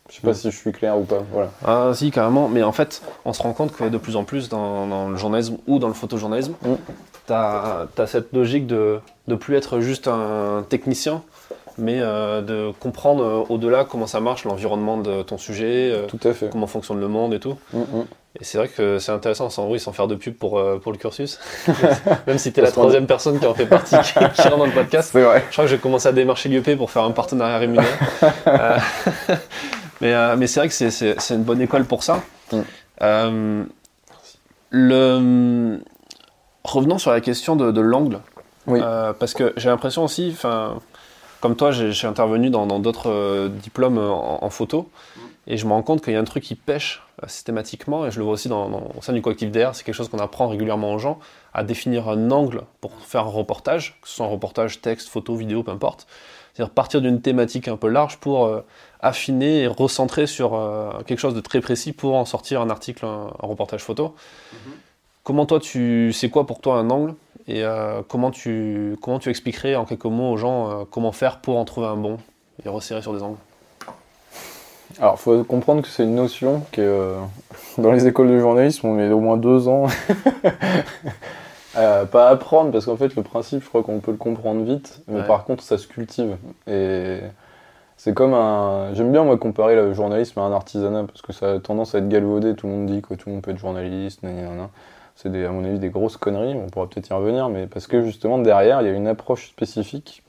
Je 0.08 0.16
sais 0.16 0.20
pas 0.22 0.28
mhm. 0.28 0.34
si 0.34 0.50
je 0.50 0.56
suis 0.56 0.72
clair 0.72 0.96
ou 0.98 1.04
pas. 1.04 1.22
Voilà. 1.32 1.50
Ah 1.64 1.90
si, 1.94 2.10
carrément. 2.10 2.48
Mais 2.48 2.62
en 2.62 2.72
fait, 2.72 3.02
on 3.24 3.32
se 3.32 3.42
rend 3.42 3.52
compte 3.52 3.72
que 3.72 3.84
de 3.84 3.98
plus 3.98 4.16
en 4.16 4.24
plus 4.24 4.48
dans, 4.48 5.08
le 5.08 5.16
journalisme 5.16 5.58
ou 5.66 5.78
dans 5.78 5.88
le 5.88 5.94
photojournalisme, 5.94 6.54
mm. 6.62 6.74
tu 7.26 7.32
as, 7.32 7.86
cette 8.06 8.32
logique 8.32 8.66
de 8.66 9.00
ne 9.26 9.34
plus 9.34 9.56
être 9.56 9.80
juste 9.80 10.08
un 10.08 10.64
technicien, 10.68 11.22
mais 11.78 11.98
euh, 12.00 12.40
de 12.40 12.72
comprendre 12.78 13.24
euh, 13.24 13.44
au-delà 13.52 13.84
comment 13.84 14.06
ça 14.06 14.20
marche, 14.20 14.44
l'environnement 14.44 14.96
de 14.96 15.22
ton 15.22 15.38
sujet, 15.38 15.90
euh, 15.92 16.06
tout 16.06 16.20
à 16.22 16.32
fait. 16.32 16.48
comment 16.50 16.66
fonctionne 16.66 17.00
le 17.00 17.08
monde 17.08 17.34
et 17.34 17.40
tout. 17.40 17.56
Mm, 17.72 17.80
mm. 17.80 18.04
Et 18.38 18.44
c'est 18.44 18.58
vrai 18.58 18.68
que 18.68 18.98
c'est 18.98 19.12
intéressant, 19.12 19.48
sans 19.48 19.64
bruit, 19.66 19.80
sans 19.80 19.92
faire 19.92 20.06
de 20.06 20.14
pub 20.14 20.34
pour, 20.34 20.62
pour 20.82 20.92
le 20.92 20.98
cursus. 20.98 21.38
Même 22.26 22.36
si 22.36 22.52
tu 22.52 22.60
es 22.60 22.62
la 22.62 22.70
troisième 22.70 23.06
personne 23.06 23.40
qui 23.40 23.46
en 23.46 23.54
fait 23.54 23.64
partie, 23.64 23.96
qui, 24.02 24.18
rentre 24.18 24.58
dans 24.58 24.66
le 24.66 24.72
podcast. 24.72 25.10
Vrai. 25.14 25.42
Je 25.48 25.52
crois 25.52 25.64
que 25.64 25.70
j'ai 25.70 25.78
commencé 25.78 26.06
à 26.06 26.12
démarcher 26.12 26.50
l'IEP 26.50 26.76
pour 26.76 26.90
faire 26.90 27.04
un 27.04 27.12
partenariat 27.12 27.56
rémunéré. 27.56 27.88
mais 30.00 30.36
mais 30.36 30.46
c'est 30.46 30.60
vrai 30.60 30.68
que 30.68 30.74
c'est 30.74 31.34
une 31.34 31.44
bonne 31.44 31.60
école 31.60 31.84
pour 31.84 32.02
ça. 32.02 32.22
Mm. 32.52 33.64
le... 34.70 35.80
Revenons 36.64 36.98
sur 36.98 37.12
la 37.12 37.20
question 37.20 37.54
de, 37.54 37.70
de 37.70 37.80
l'angle. 37.80 38.20
Oui. 38.66 38.80
parce 38.80 39.34
que 39.34 39.52
j'ai 39.56 39.68
l'impression 39.68 40.02
aussi, 40.02 40.36
comme 41.40 41.54
toi, 41.56 41.70
j'ai 41.70 42.06
intervenu 42.06 42.50
dans 42.50 42.66
d'autres 42.80 43.10
euh, 43.10 43.48
diplômes 43.48 43.98
en, 43.98 44.50
photo 44.50 44.90
et 45.46 45.56
je 45.56 45.66
me 45.66 45.72
rends 45.72 45.82
compte 45.82 46.02
qu'il 46.02 46.12
y 46.12 46.16
a 46.16 46.18
un 46.18 46.24
truc 46.24 46.42
qui 46.42 46.54
pêche 46.54 47.02
euh, 47.22 47.28
systématiquement 47.28 48.06
et 48.06 48.10
je 48.10 48.18
le 48.18 48.24
vois 48.24 48.32
aussi 48.32 48.48
dans, 48.48 48.90
au 48.96 49.02
sein 49.02 49.12
du 49.12 49.22
collectif 49.22 49.50
DR. 49.52 49.70
C'est 49.74 49.84
quelque 49.84 49.94
chose 49.94 50.08
qu'on 50.08 50.18
apprend 50.18 50.48
régulièrement 50.48 50.92
aux 50.94 50.98
gens 50.98 51.18
à 51.52 51.62
définir 51.62 52.08
un 52.08 52.30
angle 52.30 52.62
pour 52.80 52.92
faire 53.00 53.26
un 53.26 53.30
reportage, 53.30 53.98
que 54.00 54.08
ce 54.08 54.16
soit 54.16 54.26
un 54.26 54.30
reportage 54.30 54.80
texte, 54.80 55.08
photo, 55.08 55.36
vidéo, 55.36 55.62
peu 55.62 55.70
importe. 55.70 56.06
C'est-à-dire 56.54 56.72
partir 56.72 57.00
d'une 57.02 57.20
thématique 57.20 57.68
un 57.68 57.76
peu 57.76 57.88
large 57.88 58.16
pour 58.16 58.46
euh, 58.46 58.62
affiner 59.00 59.62
et 59.62 59.66
recentrer 59.66 60.26
sur 60.26 60.58
quelque 61.06 61.18
chose 61.18 61.34
de 61.34 61.40
très 61.40 61.60
précis 61.60 61.92
pour 61.92 62.14
en 62.14 62.24
sortir 62.24 62.60
un 62.60 62.70
article, 62.70 63.04
un, 63.04 63.30
reportage 63.40 63.82
photo. 63.82 64.14
Mm-hmm. 64.52 64.56
Comment 65.24 65.46
toi, 65.46 65.58
tu, 65.58 66.12
c'est 66.12 66.30
quoi 66.30 66.46
pour 66.46 66.60
toi 66.60 66.76
un 66.76 66.88
angle 66.90 67.14
et 67.48 67.62
euh, 67.62 68.02
comment, 68.08 68.30
tu, 68.30 68.96
comment 69.00 69.18
tu 69.18 69.28
expliquerais 69.30 69.76
en 69.76 69.84
quelques 69.84 70.04
mots 70.04 70.32
aux 70.32 70.36
gens 70.36 70.70
euh, 70.70 70.84
comment 70.90 71.12
faire 71.12 71.38
pour 71.38 71.58
en 71.58 71.64
trouver 71.64 71.86
un 71.86 71.96
bon 71.96 72.18
et 72.64 72.68
resserrer 72.68 73.02
sur 73.02 73.12
des 73.12 73.22
angles? 73.22 73.38
Alors, 74.98 75.14
il 75.14 75.22
faut 75.22 75.44
comprendre 75.44 75.82
que 75.82 75.88
c'est 75.88 76.04
une 76.04 76.14
notion 76.14 76.62
qui 76.72 76.80
euh, 76.80 77.18
dans 77.78 77.92
les 77.92 78.06
écoles 78.06 78.28
de 78.28 78.38
journalisme, 78.38 78.86
on 78.86 78.94
met 78.94 79.10
au 79.10 79.20
moins 79.20 79.36
deux 79.36 79.68
ans 79.68 79.86
à 81.74 82.06
pas 82.10 82.28
apprendre, 82.28 82.72
parce 82.72 82.86
qu'en 82.86 82.96
fait, 82.96 83.14
le 83.14 83.22
principe, 83.22 83.62
je 83.62 83.68
crois 83.68 83.82
qu'on 83.82 84.00
peut 84.00 84.12
le 84.12 84.16
comprendre 84.16 84.64
vite, 84.64 85.02
mais 85.06 85.22
par 85.22 85.44
contre, 85.44 85.62
ça 85.62 85.76
se 85.76 85.86
cultive. 85.86 86.36
Et 86.66 87.18
c'est 87.96 88.14
comme 88.14 88.34
un. 88.34 88.92
J'aime 88.94 89.12
bien, 89.12 89.24
moi, 89.24 89.36
comparer 89.38 89.74
le 89.76 89.92
journalisme 89.94 90.38
à 90.40 90.42
un 90.42 90.52
artisanat, 90.52 91.04
parce 91.04 91.22
que 91.22 91.32
ça 91.32 91.52
a 91.52 91.58
tendance 91.60 91.94
à 91.94 91.98
être 91.98 92.08
galvaudé, 92.08 92.54
tout 92.54 92.66
le 92.66 92.72
monde 92.72 92.86
dit 92.86 93.02
que 93.02 93.14
tout 93.14 93.28
le 93.28 93.34
monde 93.34 93.42
peut 93.42 93.50
être 93.50 93.58
journaliste, 93.58 94.20
c'est 95.16 95.46
à 95.46 95.50
mon 95.50 95.64
avis 95.64 95.78
des 95.78 95.88
grosses 95.88 96.18
conneries, 96.18 96.54
on 96.54 96.68
pourra 96.68 96.88
peut-être 96.88 97.08
y 97.08 97.12
revenir, 97.14 97.48
mais 97.48 97.66
parce 97.66 97.86
que 97.86 98.02
justement 98.02 98.38
derrière 98.38 98.82
il 98.82 98.86
y 98.86 98.90
a 98.90 98.92
une 98.92 99.08
approche 99.08 99.48
spécifique 99.48 100.22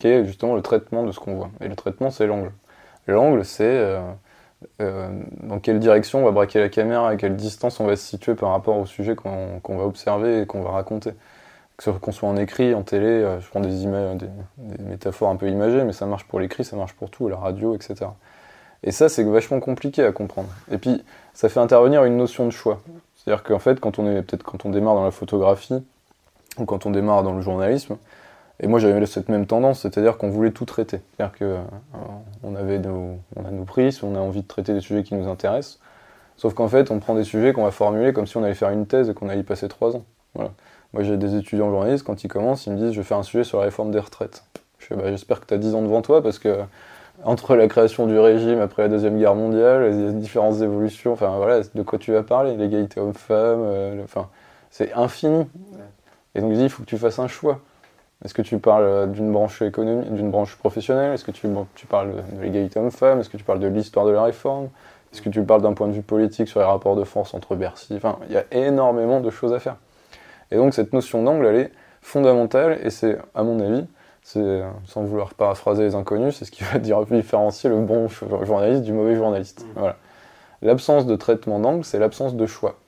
qui 0.00 0.08
est 0.08 0.24
justement 0.26 0.56
le 0.56 0.62
traitement 0.62 1.04
de 1.04 1.12
ce 1.12 1.20
qu'on 1.20 1.36
voit. 1.36 1.50
Et 1.60 1.68
le 1.68 1.76
traitement 1.76 2.10
c'est 2.10 2.26
l'angle. 2.26 2.52
L'angle 3.06 3.44
c'est 3.44 3.64
euh, 3.64 4.00
euh, 4.82 5.08
dans 5.42 5.60
quelle 5.60 5.78
direction 5.78 6.20
on 6.20 6.24
va 6.24 6.32
braquer 6.32 6.58
la 6.60 6.68
caméra, 6.68 7.10
à 7.10 7.16
quelle 7.16 7.36
distance 7.36 7.78
on 7.80 7.86
va 7.86 7.96
se 7.96 8.04
situer 8.04 8.34
par 8.34 8.50
rapport 8.50 8.76
au 8.76 8.86
sujet 8.86 9.14
qu'on 9.14 9.60
va 9.68 9.84
observer 9.84 10.42
et 10.42 10.46
qu'on 10.46 10.62
va 10.62 10.70
raconter. 10.70 11.12
Que 11.76 11.90
qu'on 11.90 12.12
soit 12.12 12.28
en 12.28 12.36
écrit, 12.36 12.72
en 12.72 12.82
télé, 12.82 13.06
euh, 13.06 13.40
je 13.40 13.48
prends 13.48 13.60
des, 13.60 13.82
images, 13.82 14.16
des, 14.16 14.82
métaphores 14.84 15.30
un 15.30 15.36
peu 15.36 15.48
imagées, 15.48 15.82
mais 15.82 15.92
ça 15.92 16.06
marche 16.06 16.24
pour 16.24 16.38
l'écrit, 16.38 16.64
ça 16.64 16.76
marche 16.76 16.92
pour 16.92 17.10
tout, 17.10 17.28
la 17.28 17.36
radio, 17.36 17.74
etc. 17.74 18.06
Et 18.84 18.92
ça, 18.92 19.08
c'est 19.08 19.24
vachement 19.24 19.58
compliqué 19.58 20.04
à 20.04 20.12
comprendre. 20.12 20.48
Et 20.70 20.78
puis, 20.78 21.02
ça 21.32 21.48
fait 21.48 21.58
intervenir 21.58 22.04
une 22.04 22.16
notion 22.16 22.44
de 22.44 22.50
choix. 22.50 22.80
C'est-à-dire 23.16 23.42
qu'en 23.42 23.58
fait, 23.58 23.80
quand 23.80 23.98
on 23.98 24.08
est 24.08 24.22
peut-être 24.22 24.42
quand 24.42 24.64
on 24.66 24.70
démarre 24.70 24.94
dans 24.94 25.04
la 25.04 25.10
photographie 25.10 25.82
ou 26.58 26.64
quand 26.64 26.86
on 26.86 26.90
démarre 26.90 27.22
dans 27.22 27.32
le 27.32 27.40
journalisme, 27.40 27.96
et 28.60 28.68
moi 28.68 28.78
j'avais 28.78 29.04
cette 29.06 29.28
même 29.28 29.46
tendance, 29.46 29.80
c'est-à-dire 29.80 30.16
qu'on 30.16 30.30
voulait 30.30 30.52
tout 30.52 30.66
traiter. 30.66 31.00
C'est-à-dire 31.16 31.36
qu'on 31.38 32.54
euh, 32.54 32.60
avait 32.60 32.78
nos, 32.78 33.18
on 33.36 33.44
a 33.44 33.50
nos 33.50 33.64
prismes, 33.64 34.06
on 34.06 34.14
a 34.14 34.20
envie 34.20 34.42
de 34.42 34.46
traiter 34.46 34.74
des 34.74 34.80
sujets 34.80 35.02
qui 35.02 35.14
nous 35.14 35.28
intéressent. 35.28 35.80
Sauf 36.36 36.54
qu'en 36.54 36.68
fait, 36.68 36.90
on 36.90 36.98
prend 36.98 37.14
des 37.14 37.24
sujets 37.24 37.52
qu'on 37.52 37.64
va 37.64 37.70
formuler 37.70 38.12
comme 38.12 38.26
si 38.26 38.36
on 38.36 38.44
allait 38.44 38.54
faire 38.54 38.70
une 38.70 38.86
thèse 38.86 39.08
et 39.08 39.14
qu'on 39.14 39.28
allait 39.28 39.40
y 39.40 39.44
passer 39.44 39.68
trois 39.68 39.96
ans. 39.96 40.04
Voilà. 40.34 40.50
Moi 40.94 41.02
j'ai 41.02 41.16
des 41.16 41.34
étudiants 41.34 41.70
journalistes, 41.70 42.06
quand 42.06 42.22
ils 42.22 42.28
commencent, 42.28 42.66
ils 42.66 42.72
me 42.72 42.78
disent 42.78 42.92
je 42.92 43.00
vais 43.00 43.04
faire 43.04 43.18
un 43.18 43.24
sujet 43.24 43.42
sur 43.42 43.58
la 43.58 43.64
réforme 43.64 43.90
des 43.90 43.98
retraites. 43.98 44.44
Je 44.78 44.94
bah, 44.94 45.02
j'espère 45.06 45.40
que 45.40 45.46
tu 45.46 45.54
as 45.54 45.58
10 45.58 45.74
ans 45.74 45.82
devant 45.82 46.02
toi 46.02 46.22
parce 46.22 46.38
que 46.38 46.60
entre 47.24 47.56
la 47.56 47.66
création 47.66 48.06
du 48.06 48.16
régime 48.16 48.60
après 48.60 48.82
la 48.82 48.88
Deuxième 48.88 49.18
Guerre 49.18 49.34
mondiale, 49.34 49.90
les 49.90 50.12
différentes 50.12 50.60
évolutions, 50.60 51.12
enfin 51.12 51.36
voilà, 51.36 51.62
de 51.74 51.82
quoi 51.82 51.98
tu 51.98 52.12
vas 52.12 52.22
parler 52.22 52.56
L'égalité 52.56 53.00
homme-femme, 53.00 53.60
euh, 53.64 54.04
enfin, 54.04 54.28
c'est 54.70 54.92
infini. 54.92 55.46
Et 56.36 56.40
donc 56.40 56.52
il 56.54 56.70
faut 56.70 56.84
que 56.84 56.88
tu 56.88 56.98
fasses 56.98 57.18
un 57.18 57.28
choix. 57.28 57.58
Est-ce 58.24 58.34
que 58.34 58.42
tu 58.42 58.58
parles 58.58 59.10
d'une 59.10 59.32
branche 59.32 59.62
économique, 59.62 60.14
d'une 60.14 60.30
branche 60.30 60.56
professionnelle? 60.56 61.12
Est-ce 61.12 61.24
que 61.24 61.32
tu, 61.32 61.48
tu 61.74 61.86
parles 61.86 62.12
de 62.36 62.42
l'égalité 62.42 62.78
homme-femme? 62.78 63.18
Est-ce 63.18 63.30
que 63.30 63.36
tu 63.36 63.44
parles 63.44 63.60
de 63.60 63.66
l'histoire 63.66 64.06
de 64.06 64.12
la 64.12 64.22
réforme? 64.22 64.68
Est-ce 65.12 65.22
que 65.22 65.28
tu 65.28 65.42
parles 65.42 65.62
d'un 65.62 65.72
point 65.72 65.88
de 65.88 65.92
vue 65.92 66.02
politique 66.02 66.46
sur 66.46 66.60
les 66.60 66.66
rapports 66.66 66.94
de 66.94 67.04
force 67.04 67.34
entre 67.34 67.56
Bercy? 67.56 67.94
Enfin, 67.96 68.18
il 68.28 68.34
y 68.34 68.38
a 68.38 68.44
énormément 68.52 69.20
de 69.20 69.30
choses 69.30 69.52
à 69.52 69.58
faire. 69.58 69.76
Et 70.54 70.56
donc 70.56 70.72
cette 70.72 70.92
notion 70.92 71.24
d'angle, 71.24 71.46
elle 71.46 71.56
est 71.56 71.72
fondamentale 72.00 72.78
et 72.84 72.90
c'est, 72.90 73.18
à 73.34 73.42
mon 73.42 73.58
avis, 73.58 73.84
c'est, 74.22 74.62
sans 74.86 75.02
vouloir 75.02 75.34
paraphraser 75.34 75.82
les 75.82 75.94
inconnus, 75.96 76.36
c'est 76.36 76.44
ce 76.44 76.52
qui 76.52 76.62
va 76.62 76.78
différencier 76.78 77.68
le 77.68 77.80
bon 77.80 78.06
journaliste 78.08 78.82
du 78.82 78.92
mauvais 78.92 79.16
journaliste. 79.16 79.64
Mmh. 79.64 79.78
Voilà. 79.80 79.96
L'absence 80.62 81.06
de 81.06 81.16
traitement 81.16 81.58
d'angle, 81.58 81.84
c'est 81.84 81.98
l'absence 81.98 82.36
de 82.36 82.46
choix. 82.46 82.78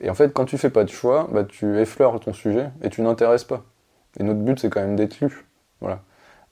Et 0.00 0.08
en 0.08 0.14
fait, 0.14 0.32
quand 0.32 0.46
tu 0.46 0.56
fais 0.56 0.70
pas 0.70 0.84
de 0.84 0.88
choix, 0.88 1.28
bah, 1.30 1.44
tu 1.44 1.78
effleures 1.78 2.18
ton 2.20 2.32
sujet 2.32 2.70
et 2.82 2.88
tu 2.88 3.02
n'intéresses 3.02 3.44
pas. 3.44 3.64
Et 4.18 4.22
notre 4.22 4.40
but, 4.40 4.58
c'est 4.58 4.70
quand 4.70 4.80
même 4.80 4.96
d'être 4.96 5.20
lu. 5.20 5.44
Voilà. 5.80 6.00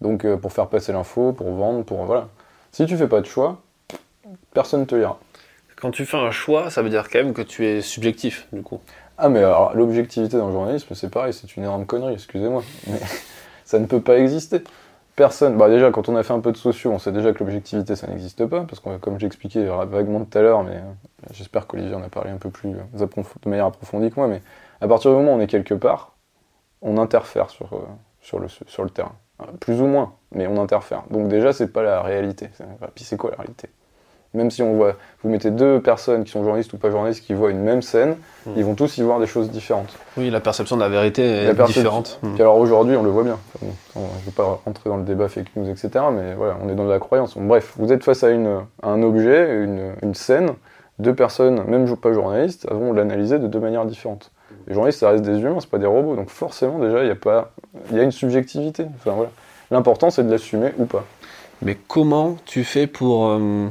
Donc, 0.02 0.26
euh, 0.26 0.36
pour 0.36 0.52
faire 0.52 0.68
passer 0.68 0.92
l'info, 0.92 1.32
pour 1.32 1.50
vendre, 1.52 1.82
pour. 1.82 2.04
Voilà. 2.04 2.28
Si 2.72 2.84
tu 2.84 2.98
fais 2.98 3.08
pas 3.08 3.22
de 3.22 3.26
choix, 3.26 3.62
personne 4.52 4.80
ne 4.80 4.84
te 4.84 4.94
lira. 4.94 5.18
Quand 5.76 5.90
tu 5.90 6.04
fais 6.04 6.16
un 6.16 6.30
choix, 6.30 6.70
ça 6.70 6.82
veut 6.82 6.90
dire 6.90 7.08
quand 7.08 7.18
même 7.18 7.32
que 7.32 7.42
tu 7.42 7.64
es 7.64 7.80
subjectif, 7.80 8.46
du 8.52 8.62
coup. 8.62 8.80
Ah, 9.18 9.28
mais 9.28 9.38
alors, 9.38 9.74
l'objectivité 9.74 10.36
dans 10.36 10.48
le 10.48 10.52
journalisme, 10.52 10.94
c'est 10.94 11.10
pareil, 11.10 11.32
c'est 11.32 11.56
une 11.56 11.62
énorme 11.62 11.86
connerie, 11.86 12.14
excusez-moi. 12.14 12.62
Mais 12.86 13.00
ça 13.64 13.78
ne 13.78 13.86
peut 13.86 14.00
pas 14.00 14.18
exister 14.18 14.62
personne. 15.16 15.56
Bah 15.56 15.68
déjà, 15.68 15.90
quand 15.90 16.08
on 16.08 16.16
a 16.16 16.22
fait 16.22 16.34
un 16.34 16.40
peu 16.40 16.52
de 16.52 16.56
sociaux, 16.58 16.92
on 16.92 16.98
sait 16.98 17.12
déjà 17.12 17.32
que 17.32 17.40
l'objectivité, 17.40 17.96
ça 17.96 18.06
n'existe 18.06 18.46
pas, 18.46 18.62
parce 18.64 18.80
que 18.80 18.98
comme 18.98 19.18
j'expliquais 19.18 19.64
vaguement 19.86 20.24
tout 20.24 20.38
à 20.38 20.42
l'heure, 20.42 20.62
mais 20.62 20.76
euh, 20.76 20.82
j'espère 21.32 21.66
qu'Olivier 21.66 21.94
en 21.94 22.02
a 22.02 22.08
parlé 22.10 22.30
un 22.30 22.36
peu 22.36 22.50
plus 22.50 22.70
euh, 22.70 23.06
de 23.42 23.48
manière 23.48 23.66
approfondie 23.66 24.10
que 24.10 24.16
moi, 24.16 24.28
mais 24.28 24.42
à 24.80 24.88
partir 24.88 25.10
du 25.10 25.16
moment 25.16 25.32
où 25.32 25.36
on 25.36 25.40
est 25.40 25.46
quelque 25.46 25.74
part, 25.74 26.12
on 26.82 26.98
interfère 26.98 27.50
sur, 27.50 27.72
euh, 27.74 28.38
le, 28.38 28.48
sur 28.48 28.84
le 28.84 28.90
terrain. 28.90 29.14
Plus 29.60 29.80
ou 29.80 29.86
moins, 29.86 30.14
mais 30.32 30.46
on 30.46 30.60
interfère. 30.60 31.04
Donc 31.10 31.28
déjà, 31.28 31.52
c'est 31.52 31.68
pas 31.68 31.82
la 31.82 32.02
réalité. 32.02 32.48
Puis 32.94 33.04
c'est 33.04 33.18
quoi 33.18 33.30
la 33.30 33.36
réalité? 33.36 33.68
Même 34.34 34.50
si 34.50 34.62
on 34.62 34.74
voit, 34.74 34.94
vous 35.22 35.30
mettez 35.30 35.50
deux 35.50 35.80
personnes 35.80 36.24
qui 36.24 36.30
sont 36.30 36.42
journalistes 36.42 36.72
ou 36.72 36.76
pas 36.76 36.90
journalistes 36.90 37.24
qui 37.24 37.34
voient 37.34 37.50
une 37.50 37.60
même 37.60 37.82
scène, 37.82 38.16
hmm. 38.46 38.52
ils 38.56 38.64
vont 38.64 38.74
tous 38.74 38.98
y 38.98 39.02
voir 39.02 39.18
des 39.18 39.26
choses 39.26 39.50
différentes. 39.50 39.96
Oui, 40.16 40.30
la 40.30 40.40
perception 40.40 40.76
de 40.76 40.82
la 40.82 40.88
vérité 40.88 41.22
est 41.22 41.54
différente. 41.66 42.18
Hmm. 42.22 42.34
alors 42.38 42.58
aujourd'hui, 42.58 42.96
on 42.96 43.02
le 43.02 43.10
voit 43.10 43.24
bien. 43.24 43.38
je 43.62 43.66
ne 44.00 44.04
vais 44.24 44.32
pas 44.34 44.60
rentrer 44.64 44.90
dans 44.90 44.98
le 44.98 45.04
débat 45.04 45.28
fake 45.28 45.54
news, 45.56 45.68
etc. 45.68 46.04
Mais 46.12 46.34
voilà, 46.34 46.56
on 46.62 46.68
est 46.68 46.74
dans 46.74 46.86
la 46.86 46.98
croyance. 46.98 47.36
bref, 47.36 47.74
vous 47.76 47.92
êtes 47.92 48.04
face 48.04 48.22
à, 48.22 48.30
une, 48.30 48.60
un 48.82 49.02
objet, 49.02 49.64
une, 49.64 49.92
une, 50.02 50.14
scène, 50.14 50.52
deux 50.98 51.14
personnes, 51.14 51.64
même 51.66 51.94
pas 51.96 52.12
journalistes, 52.12 52.66
vont 52.70 52.92
l'analyser 52.92 53.38
de 53.38 53.46
deux 53.46 53.60
manières 53.60 53.86
différentes. 53.86 54.30
Les 54.66 54.74
journalistes, 54.74 55.00
ça 55.00 55.10
reste 55.10 55.24
des 55.24 55.38
humains, 55.38 55.58
c'est 55.60 55.70
pas 55.70 55.78
des 55.78 55.86
robots. 55.86 56.16
Donc 56.16 56.30
forcément, 56.30 56.78
déjà, 56.78 57.02
il 57.02 57.08
y 57.08 57.12
a 57.12 57.16
pas, 57.16 57.52
il 57.90 57.96
y 57.96 58.00
a 58.00 58.02
une 58.02 58.12
subjectivité. 58.12 58.86
Enfin 58.96 59.12
voilà. 59.12 59.30
L'important, 59.70 60.10
c'est 60.10 60.24
de 60.24 60.30
l'assumer 60.30 60.72
ou 60.78 60.86
pas. 60.86 61.04
Mais 61.62 61.76
comment 61.88 62.36
tu 62.44 62.64
fais 62.64 62.86
pour 62.86 63.28
euh, 63.28 63.66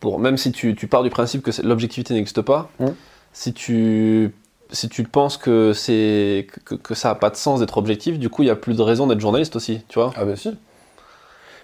pour, 0.00 0.18
même 0.18 0.36
si 0.36 0.52
tu, 0.52 0.74
tu 0.74 0.86
pars 0.86 1.02
du 1.02 1.10
principe 1.10 1.42
que 1.42 1.50
l'objectivité 1.62 2.14
n'existe 2.14 2.42
pas, 2.42 2.70
mmh. 2.80 2.86
si, 3.32 3.52
tu, 3.52 4.34
si 4.70 4.88
tu 4.88 5.04
penses 5.04 5.36
que, 5.36 5.72
c'est, 5.72 6.46
que, 6.64 6.74
que 6.74 6.94
ça 6.94 7.08
n'a 7.08 7.14
pas 7.14 7.30
de 7.30 7.36
sens 7.36 7.60
d'être 7.60 7.78
objectif, 7.78 8.18
du 8.18 8.28
coup, 8.28 8.42
il 8.42 8.46
n'y 8.46 8.50
a 8.50 8.56
plus 8.56 8.76
de 8.76 8.82
raison 8.82 9.06
d'être 9.06 9.20
journaliste 9.20 9.56
aussi, 9.56 9.80
tu 9.88 9.98
vois 9.98 10.12
Ah 10.16 10.24
bah 10.24 10.36
si. 10.36 10.56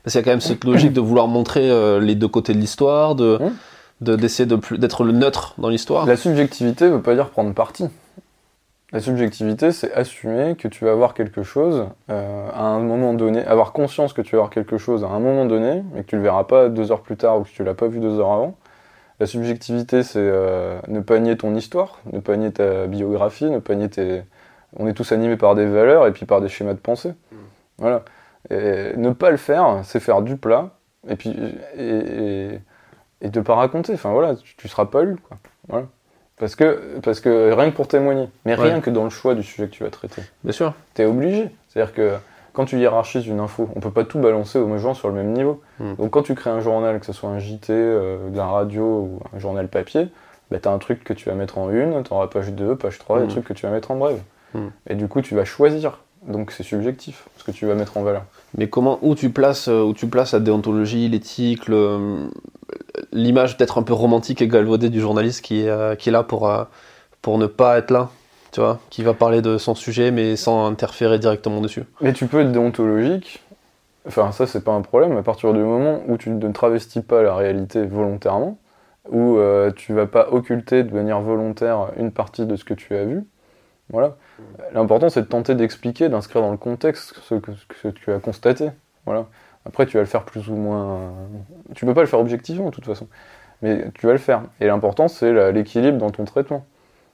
Parce 0.05 0.13
qu'il 0.13 0.21
y 0.21 0.23
a 0.23 0.25
quand 0.25 0.31
même 0.31 0.41
cette 0.41 0.65
logique 0.65 0.93
de 0.93 1.01
vouloir 1.01 1.29
montrer 1.29 1.69
euh, 1.71 2.01
les 2.01 2.15
deux 2.15 2.29
côtés 2.29 2.55
de 2.55 2.59
l'histoire, 2.59 3.15
de, 3.15 3.39
mmh. 4.01 4.17
d'essayer 4.17 4.47
de, 4.47 4.59
d'être 4.77 5.05
le 5.05 5.13
neutre 5.13 5.55
dans 5.59 5.69
l'histoire. 5.69 6.07
La 6.07 6.17
subjectivité 6.17 6.87
ne 6.87 6.91
veut 6.91 7.03
pas 7.03 7.15
dire 7.15 7.31
prendre 7.31 7.53
parti. 7.53 7.85
La 8.91 9.01
subjectivité, 9.01 9.71
c'est 9.71 9.93
assumer 9.93 10.57
que 10.57 10.67
tu 10.67 10.87
vas 10.87 10.93
avoir 10.93 11.13
quelque 11.13 11.43
chose 11.43 11.89
euh, 12.09 12.51
à 12.55 12.63
un 12.63 12.81
moment 12.81 13.13
donné, 13.13 13.45
avoir 13.45 13.73
conscience 13.73 14.15
que 14.15 14.23
tu 14.23 14.35
vas 14.35 14.39
avoir 14.39 14.51
quelque 14.51 14.79
chose 14.79 15.05
à 15.05 15.09
un 15.09 15.21
moment 15.21 15.45
donné, 15.45 15.85
mais 15.93 16.03
que 16.03 16.07
tu 16.07 16.17
le 16.17 16.23
verras 16.23 16.45
pas 16.45 16.71
deux 16.71 16.91
heures 16.91 17.03
plus 17.03 17.19
tard 17.19 17.39
ou 17.39 17.43
que 17.43 17.51
tu 17.51 17.63
l'as 17.63 17.75
pas 17.75 17.87
vu 17.89 18.01
deux 18.01 18.19
heures 18.19 18.33
avant. 18.33 18.57
La 19.21 19.27
subjectivité, 19.27 20.03
c'est 20.03 20.21
euh, 20.21 20.81
ne 20.89 21.01
pas 21.01 21.19
nier 21.19 21.37
ton 21.37 21.55
histoire, 21.55 22.01
ne 22.13 22.21
pas 22.21 22.37
nier 22.37 22.51
ta 22.51 22.87
biographie, 22.87 23.51
ne 23.51 23.59
pas 23.59 23.75
nier 23.75 23.91
tes. 23.91 24.23
On 24.77 24.87
est 24.87 24.95
tous 24.95 25.13
animés 25.13 25.37
par 25.37 25.55
des 25.55 25.67
valeurs 25.67 26.07
et 26.07 26.13
puis 26.13 26.25
par 26.25 26.41
des 26.41 26.49
schémas 26.49 26.73
de 26.73 26.79
pensée. 26.79 27.11
Mm. 27.11 27.37
Voilà. 27.79 28.05
Et 28.49 28.97
ne 28.97 29.11
pas 29.11 29.31
le 29.31 29.37
faire, 29.37 29.81
c'est 29.85 30.01
faire 30.01 30.23
du 30.23 30.37
plat 30.37 30.71
et 31.09 31.17
puis 31.17 31.37
et, 31.77 32.61
et, 33.21 33.31
pas 33.31 33.55
raconter. 33.55 33.93
Enfin 33.93 34.13
voilà, 34.13 34.37
tu, 34.37 34.57
tu 34.57 34.69
seras 34.69 34.87
pas 34.87 35.03
lu. 35.03 35.17
Quoi. 35.17 35.37
Voilà. 35.69 35.87
Parce 36.39 36.55
que, 36.55 36.99
parce 37.03 37.21
que 37.21 37.53
rien 37.53 37.71
que 37.71 37.77
pour 37.77 37.89
témoigner, 37.89 38.29
mais 38.45 38.55
rien 38.55 38.81
que 38.81 38.91
dans 38.91 39.05
le 39.05 39.11
choix 39.11 39.35
du 39.35 39.43
sujet 39.43 39.67
que 39.67 39.73
tu 39.73 39.85
vas 39.85 39.91
traiter. 39.91 40.23
Bien 40.45 40.53
sûr. 40.53 40.75
Tu 40.95 41.03
es 41.03 41.05
obligé. 41.05 41.51
C'est-à-dire 41.69 41.93
que 41.93 42.13
quand 42.53 42.65
tu 42.65 42.79
hiérarchises 42.79 43.27
une 43.27 43.41
info, 43.41 43.69
on 43.77 43.81
peut 43.81 43.91
pas 43.91 44.05
tout 44.05 44.19
balancer 44.19 44.59
aux 44.59 44.79
gens 44.79 44.95
sur 44.95 45.09
le 45.09 45.15
même 45.15 45.33
niveau. 45.33 45.61
Hmm. 45.79 45.95
Donc 45.95 46.11
quand 46.11 46.23
tu 46.23 46.35
crées 46.35 46.51
un 46.51 46.61
journal, 46.61 46.99
que 47.01 47.07
ce 47.07 47.13
soit 47.13 47.31
un 47.31 47.39
JT, 47.39 47.73
euh, 47.73 48.31
de 48.31 48.37
la 48.37 48.47
radio 48.47 48.83
ou 48.83 49.21
un 49.35 49.39
journal 49.39 49.69
papier, 49.69 50.09
bah, 50.51 50.59
tu 50.61 50.69
as 50.69 50.73
un 50.73 50.79
truc 50.79 51.05
que 51.05 51.13
tu 51.13 51.29
vas 51.29 51.35
mettre 51.35 51.59
en 51.59 51.71
une, 51.71 52.03
tu 52.03 52.13
auras 52.13 52.27
page 52.27 52.53
2, 52.53 52.77
page 52.77 52.99
3, 52.99 53.21
des 53.21 53.25
hmm. 53.27 53.29
trucs 53.29 53.45
que 53.45 53.53
tu 53.53 53.67
vas 53.67 53.73
mettre 53.73 53.91
en 53.91 53.97
brève. 53.97 54.21
Hmm. 54.55 54.69
Et 54.89 54.95
du 54.95 55.09
coup, 55.09 55.21
tu 55.21 55.35
vas 55.35 55.45
choisir. 55.45 55.99
Donc 56.27 56.51
c'est 56.51 56.65
subjectif, 56.65 57.29
ce 57.37 57.45
que 57.45 57.53
tu 57.53 57.65
vas 57.65 57.75
mettre 57.75 57.97
en 57.97 58.03
valeur. 58.03 58.25
Mais 58.57 58.69
comment, 58.69 58.99
où 59.03 59.15
tu 59.15 59.31
places, 59.31 59.69
euh, 59.69 59.83
où 59.83 59.93
tu 59.93 60.09
places 60.09 60.33
la 60.33 60.41
déontologie, 60.41 61.09
l'éthique, 61.09 61.69
l'image 63.13 63.57
peut-être 63.57 63.79
un 63.79 63.83
peu 63.83 63.93
romantique 63.93 64.43
et 64.43 64.49
galvaudée 64.49 64.91
du 64.91 65.01
journaliste 65.01 65.45
qui 65.45 65.63
est, 65.63 65.69
euh, 65.69 65.95
qui 65.95 66.09
est 66.09 66.13
là 66.13 66.23
pour, 66.23 66.49
euh, 66.49 66.65
pour 67.23 67.39
ne 67.39 67.47
pas 67.47 67.79
être 67.79 67.91
là, 67.91 68.11
tu 68.53 68.61
vois, 68.61 68.79
qui 68.91 69.03
va 69.03 69.15
parler 69.15 69.43
de 69.43 69.59
son 69.59 69.75
sujet 69.75 70.11
mais 70.11 70.37
sans 70.37 70.67
interférer 70.67 71.19
directement 71.19 71.61
dessus. 71.61 71.85
Mais 72.01 72.13
tu 72.13 72.27
peux 72.27 72.41
être 72.41 72.53
déontologique, 72.53 73.43
enfin 74.07 74.33
ça 74.33 74.47
c'est 74.47 74.65
pas 74.65 74.73
un 74.73 74.83
problème, 74.83 75.17
à 75.17 75.23
partir 75.23 75.53
du 75.53 75.61
moment 75.61 76.03
où 76.09 76.17
tu 76.17 76.31
ne 76.31 76.53
travestis 76.53 77.03
pas 77.03 77.23
la 77.23 77.35
réalité 77.35 77.85
volontairement, 77.85 78.59
où 79.11 79.39
tu 79.75 79.95
vas 79.95 80.07
pas 80.07 80.29
occulter 80.31 80.83
de 80.83 80.93
manière 80.93 81.21
volontaire 81.21 81.93
une 81.97 82.13
partie 82.13 82.45
de 82.45 82.57
ce 82.57 82.65
que 82.65 82.75
tu 82.75 82.95
as 82.95 83.05
vu, 83.05 83.25
voilà. 83.91 84.17
L'important, 84.73 85.09
c'est 85.09 85.23
de 85.23 85.27
tenter 85.27 85.55
d'expliquer, 85.55 86.09
d'inscrire 86.09 86.43
dans 86.43 86.51
le 86.51 86.57
contexte 86.57 87.15
ce 87.23 87.35
que, 87.35 87.89
tu 87.89 88.13
as 88.13 88.19
constaté. 88.19 88.71
Voilà. 89.07 89.27
Après, 89.69 89.87
tu 89.87 89.97
vas 89.97 90.03
le 90.03 90.09
faire 90.09 90.25
plus 90.25 90.49
ou 90.49 90.57
moins. 90.57 91.13
Tu 91.75 91.85
peux 91.85 91.95
pas 91.95 92.01
le 92.01 92.07
faire 92.07 92.21
objectivement, 92.21 92.67
de 92.67 92.75
toute 92.75 92.87
façon. 92.87 93.07
Mais 93.63 93.91
tu 93.95 94.07
vas 94.07 94.13
le 94.13 94.19
faire. 94.19 94.43
Et 94.61 94.67
l'important, 94.67 95.09
c'est 95.09 95.53
l'équilibre 95.53 95.99
dans 95.99 96.11
ton 96.11 96.25
traitement. 96.25 96.65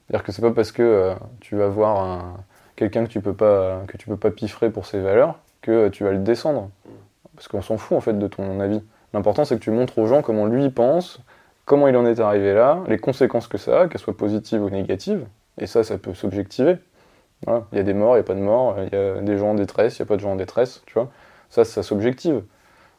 C'est-à-dire 0.06 0.24
que 0.24 0.32
c'est 0.32 0.42
pas 0.42 0.50
parce 0.50 0.72
que 0.72 0.82
euh, 0.82 1.14
tu 1.40 1.56
vas 1.56 1.68
voir 1.68 2.36
quelqu'un 2.76 3.04
que 3.04 3.08
tu 3.08 3.20
peux 3.20 3.32
pas 3.32 3.82
que 3.88 3.96
tu 3.96 4.06
peux 4.06 4.16
pas 4.16 4.30
piffrer 4.30 4.70
pour 4.70 4.84
ses 4.86 5.00
valeurs 5.00 5.38
que 5.62 5.88
tu 5.88 6.04
vas 6.04 6.12
le 6.12 6.18
descendre. 6.18 6.70
Parce 7.34 7.48
qu'on 7.48 7.62
s'en 7.62 7.76
fout 7.78 7.96
en 7.96 8.00
fait 8.00 8.18
de 8.18 8.26
ton 8.28 8.60
avis. 8.60 8.82
L'important, 9.14 9.44
c'est 9.44 9.56
que 9.56 9.62
tu 9.62 9.70
montres 9.70 9.98
aux 9.98 10.06
gens 10.06 10.22
comment 10.22 10.46
lui 10.46 10.70
pense, 10.70 11.20
comment 11.64 11.88
il 11.88 11.96
en 11.96 12.04
est 12.04 12.20
arrivé 12.20 12.52
là, 12.52 12.80
les 12.88 12.98
conséquences 12.98 13.48
que 13.48 13.58
ça 13.58 13.82
a, 13.82 13.88
qu'elles 13.88 14.00
soient 14.00 14.16
positives 14.16 14.62
ou 14.62 14.70
négatives. 14.70 15.26
Et 15.58 15.66
ça, 15.66 15.82
ça 15.84 15.98
peut 15.98 16.14
s'objectiver. 16.14 16.78
Il 17.46 17.76
y 17.76 17.78
a 17.78 17.82
des 17.82 17.94
morts, 17.94 18.14
il 18.14 18.18
n'y 18.18 18.24
a 18.24 18.24
pas 18.24 18.34
de 18.34 18.40
morts, 18.40 18.76
il 18.78 18.96
y 18.96 18.96
a 18.96 19.20
des 19.20 19.36
gens 19.38 19.50
en 19.50 19.54
détresse, 19.54 19.98
il 19.98 20.02
n'y 20.02 20.06
a 20.06 20.08
pas 20.08 20.16
de 20.16 20.20
gens 20.20 20.32
en 20.32 20.36
détresse, 20.36 20.82
tu 20.86 20.94
vois. 20.94 21.10
Ça, 21.54 21.64
ça 21.64 21.82
s'objective. 21.82 22.42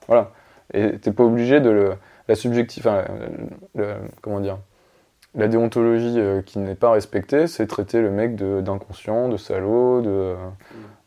Voilà. 0.08 0.32
Et 0.74 0.98
t'es 1.00 1.12
pas 1.12 1.24
obligé 1.24 1.60
de 1.60 1.70
le, 1.70 1.94
la 2.28 2.36
subjective, 2.36 2.88
enfin, 2.88 3.04
comment 4.22 4.40
dire, 4.40 4.58
la 5.36 5.48
déontologie 5.48 6.16
euh, 6.18 6.42
qui 6.42 6.60
n'est 6.60 6.76
pas 6.76 6.92
respectée, 6.92 7.48
c'est 7.48 7.68
traiter 7.68 8.02
le 8.02 8.10
mec 8.10 8.36
d'inconscient, 8.36 9.28
de, 9.28 9.38
salaud, 9.38 10.02
de, 10.02 10.34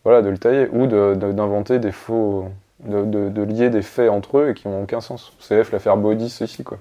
voilà, 0.05 0.23
de 0.23 0.29
le 0.29 0.39
tailler, 0.39 0.69
ou 0.71 0.87
d'inventer 0.87 1.79
des 1.79 1.93
faux, 1.93 2.49
de, 2.85 3.43
lier 3.43 3.71
des 3.71 3.83
faits 3.83 4.11
entre 4.11 4.39
eux 4.39 4.51
et 4.51 4.55
qui 4.55 4.69
n'ont 4.69 4.83
aucun 4.83 5.01
sens. 5.01 5.33
CF, 5.41 5.73
l'affaire 5.73 5.97
Body, 5.97 6.29
c'est 6.29 6.45
ici, 6.45 6.63
quoi. 6.63 6.79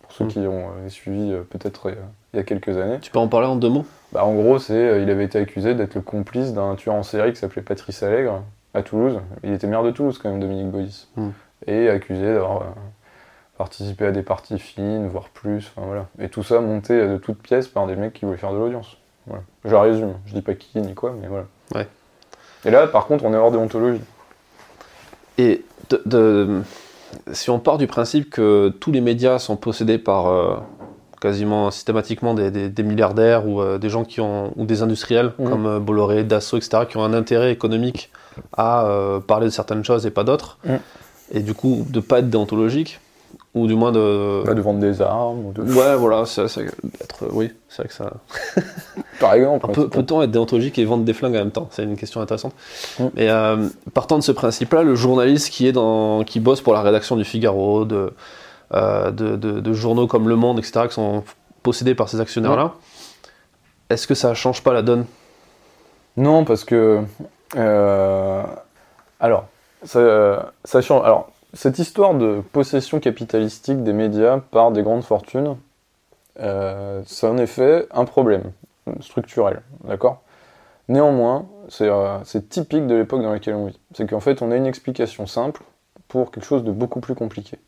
Pour 0.00 0.12
ceux 0.12 0.24
mm. 0.24 0.28
qui 0.28 0.38
ont 0.38 0.68
euh, 0.68 0.88
suivi 0.88 1.32
euh, 1.32 1.42
peut-être 1.42 1.90
il 2.32 2.36
y 2.36 2.40
a 2.40 2.44
quelques 2.44 2.76
années. 2.78 2.98
Tu 3.02 3.10
peux 3.10 3.18
en 3.18 3.28
parler 3.28 3.48
en 3.48 3.56
deux 3.56 3.68
mots? 3.68 3.84
Bah, 4.12 4.24
En 4.24 4.34
gros, 4.34 4.58
c'est 4.58 5.02
il 5.02 5.10
avait 5.10 5.24
été 5.24 5.38
accusé 5.38 5.74
d'être 5.74 5.94
le 5.94 6.00
complice 6.00 6.52
d'un 6.54 6.76
tueur 6.76 6.94
en 6.94 7.02
série 7.02 7.32
qui 7.32 7.38
s'appelait 7.38 7.62
Patrice 7.62 8.02
Allègre 8.02 8.42
à 8.76 8.82
Toulouse. 8.82 9.20
Il 9.42 9.52
était 9.52 9.66
maire 9.66 9.82
de 9.82 9.90
Toulouse 9.90 10.18
quand 10.22 10.30
même, 10.30 10.40
Dominique 10.40 10.70
Baudis. 10.70 11.08
Hmm. 11.16 11.30
Et 11.66 11.88
accusé 11.88 12.34
d'avoir 12.34 12.62
euh, 12.62 12.64
participé 13.58 14.06
à 14.06 14.12
des 14.12 14.22
parties 14.22 14.58
fines, 14.58 15.08
voire 15.08 15.30
plus. 15.30 15.72
voilà. 15.76 16.06
Et 16.18 16.28
tout 16.28 16.42
ça 16.42 16.60
monté 16.60 16.92
euh, 16.92 17.14
de 17.14 17.18
toutes 17.18 17.38
pièces 17.38 17.68
par 17.68 17.86
des 17.86 17.96
mecs 17.96 18.12
qui 18.12 18.24
voulaient 18.24 18.36
faire 18.36 18.52
de 18.52 18.58
l'audience. 18.58 18.98
Voilà. 19.26 19.42
Je 19.64 19.74
résume. 19.74 20.14
Je 20.26 20.34
dis 20.34 20.42
pas 20.42 20.54
qui 20.54 20.78
ni 20.78 20.94
quoi, 20.94 21.14
mais 21.20 21.26
voilà. 21.26 21.46
Ouais. 21.74 21.88
Et 22.64 22.70
là, 22.70 22.86
par 22.86 23.06
contre, 23.06 23.24
on 23.24 23.32
est 23.32 23.36
hors 23.36 23.50
déontologie. 23.50 24.02
Et 25.38 25.64
de, 25.90 26.62
si 27.32 27.50
on 27.50 27.58
part 27.58 27.78
du 27.78 27.86
principe 27.86 28.30
que 28.30 28.68
tous 28.80 28.92
les 28.92 29.00
médias 29.00 29.38
sont 29.38 29.56
possédés 29.56 29.98
par 29.98 30.26
quasiment 31.20 31.70
systématiquement 31.70 32.34
des, 32.34 32.82
milliardaires 32.82 33.46
ou 33.46 33.60
euh, 33.60 33.78
des 33.78 33.88
gens 33.88 34.04
qui 34.04 34.20
ont 34.20 34.52
ou 34.56 34.64
des 34.64 34.82
industriels 34.82 35.32
mhm. 35.38 35.48
comme 35.48 35.66
euh, 35.66 35.80
Bolloré, 35.80 36.24
Dassault, 36.24 36.58
etc. 36.58 36.84
qui 36.88 36.96
ont 36.96 37.04
un 37.04 37.14
intérêt 37.14 37.52
économique 37.52 38.10
à 38.56 38.86
euh, 38.86 39.20
parler 39.20 39.46
de 39.46 39.50
certaines 39.50 39.84
choses 39.84 40.06
et 40.06 40.10
pas 40.10 40.24
d'autres. 40.24 40.58
Mhm. 40.64 40.78
Et 41.32 41.40
du 41.40 41.54
coup, 41.54 41.84
de 41.88 42.00
pas 42.00 42.20
être 42.20 42.30
déontologique. 42.30 43.00
ou 43.54 43.66
du 43.66 43.74
moins 43.74 43.90
de. 43.90 44.42
Bah, 44.44 44.54
de 44.54 44.60
vendre 44.60 44.78
des 44.80 45.02
armes. 45.02 45.46
Ou 45.46 45.52
de... 45.52 45.62
Ouais, 45.62 45.96
voilà, 45.96 46.24
c'est, 46.26 46.46
c'est 46.48 46.66
être, 47.00 47.26
oui, 47.32 47.50
c'est 47.68 47.82
vrai 47.82 47.88
que 47.88 47.94
ça. 47.94 48.12
Par 49.20 49.34
exemple. 49.34 49.70
Peut, 49.72 49.88
peut-on 49.88 50.22
être 50.22 50.30
déontologique 50.30 50.78
et 50.78 50.84
vendre 50.84 51.04
des 51.04 51.14
flingues 51.14 51.34
en 51.34 51.38
même 51.38 51.50
temps? 51.50 51.68
C'est 51.72 51.82
une 51.82 51.96
question 51.96 52.20
intéressante. 52.20 52.52
Mm. 52.98 53.04
Mais 53.14 53.28
euh, 53.28 53.68
partant 53.94 54.18
de 54.18 54.22
ce 54.22 54.32
principe-là, 54.32 54.82
le 54.82 54.94
journaliste 54.94 55.50
qui 55.50 55.66
est 55.66 55.72
dans, 55.72 56.22
qui 56.22 56.38
bosse 56.38 56.60
pour 56.60 56.74
la 56.74 56.82
rédaction 56.82 57.16
du 57.16 57.24
Figaro, 57.24 57.84
de, 57.84 58.12
euh, 58.74 59.10
de, 59.10 59.36
de, 59.36 59.60
de 59.60 59.72
journaux 59.72 60.06
comme 60.06 60.28
Le 60.28 60.36
Monde, 60.36 60.58
etc., 60.58 60.86
qui 60.88 60.94
sont 60.94 61.24
possédés 61.62 61.94
par 61.94 62.08
ces 62.08 62.20
actionnaires-là, 62.20 62.74
est-ce 63.90 64.06
que 64.06 64.14
ça 64.14 64.34
change 64.34 64.62
pas 64.62 64.72
la 64.72 64.82
donne? 64.82 65.06
Non, 66.16 66.44
parce 66.44 66.64
que. 66.64 67.00
Euh, 67.54 68.42
alors, 69.20 69.46
ça, 69.84 70.52
cette 70.64 71.78
histoire 71.78 72.14
de 72.14 72.42
possession 72.52 72.98
capitalistique 73.00 73.82
des 73.84 73.92
médias 73.92 74.38
par 74.50 74.72
des 74.72 74.82
grandes 74.82 75.04
fortunes, 75.04 75.56
euh, 76.40 77.02
c'est 77.06 77.26
en 77.26 77.38
effet 77.38 77.86
un 77.92 78.04
problème 78.04 78.52
structurel, 79.00 79.62
d'accord? 79.84 80.22
Néanmoins, 80.88 81.46
c'est 81.68 81.88
euh, 81.88 82.22
c'est 82.24 82.48
typique 82.48 82.86
de 82.86 82.94
l'époque 82.94 83.22
dans 83.22 83.32
laquelle 83.32 83.54
on 83.54 83.66
vit. 83.66 83.78
C'est 83.94 84.08
qu'en 84.08 84.20
fait, 84.20 84.42
on 84.42 84.50
a 84.52 84.56
une 84.56 84.66
explication 84.66 85.26
simple 85.26 85.62
pour 86.08 86.30
quelque 86.30 86.44
chose 86.44 86.62
de 86.62 86.70
beaucoup 86.70 87.00
plus 87.00 87.14
compliqué. 87.14 87.58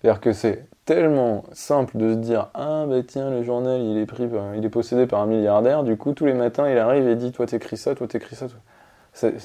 C'est-à-dire 0.00 0.20
que 0.20 0.32
c'est 0.32 0.66
tellement 0.84 1.44
simple 1.52 1.96
de 1.96 2.12
se 2.12 2.18
dire 2.18 2.48
ah 2.54 2.84
bah 2.86 3.02
tiens 3.02 3.30
le 3.30 3.42
journal 3.42 3.80
il 3.80 3.98
est 3.98 4.06
pris 4.06 4.28
il 4.56 4.64
est 4.64 4.68
possédé 4.68 5.06
par 5.06 5.20
un 5.20 5.26
milliardaire 5.26 5.82
du 5.82 5.96
coup 5.96 6.12
tous 6.12 6.26
les 6.26 6.34
matins 6.34 6.70
il 6.70 6.78
arrive 6.78 7.08
et 7.08 7.16
dit 7.16 7.32
toi 7.32 7.46
t'écris 7.46 7.76
ça 7.76 7.94
toi 7.96 8.06
t'écris 8.06 8.36
ça 8.36 8.46
toi. 8.48 8.58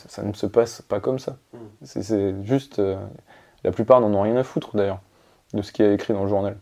Ça 0.10 0.24
ne 0.24 0.34
se 0.34 0.46
passe 0.48 0.82
pas 0.82 1.00
comme 1.00 1.18
ça 1.20 1.38
c'est 1.84 2.04
c'est 2.04 2.36
juste 2.44 2.80
euh, 2.80 2.98
la 3.64 3.72
plupart 3.72 4.02
n'en 4.02 4.14
ont 4.14 4.22
rien 4.22 4.36
à 4.36 4.44
foutre 4.44 4.76
d'ailleurs 4.76 5.00
de 5.54 5.62
ce 5.62 5.72
qui 5.72 5.82
est 5.82 5.94
écrit 5.94 6.14
dans 6.14 6.24
le 6.24 6.30
journal 6.30 6.58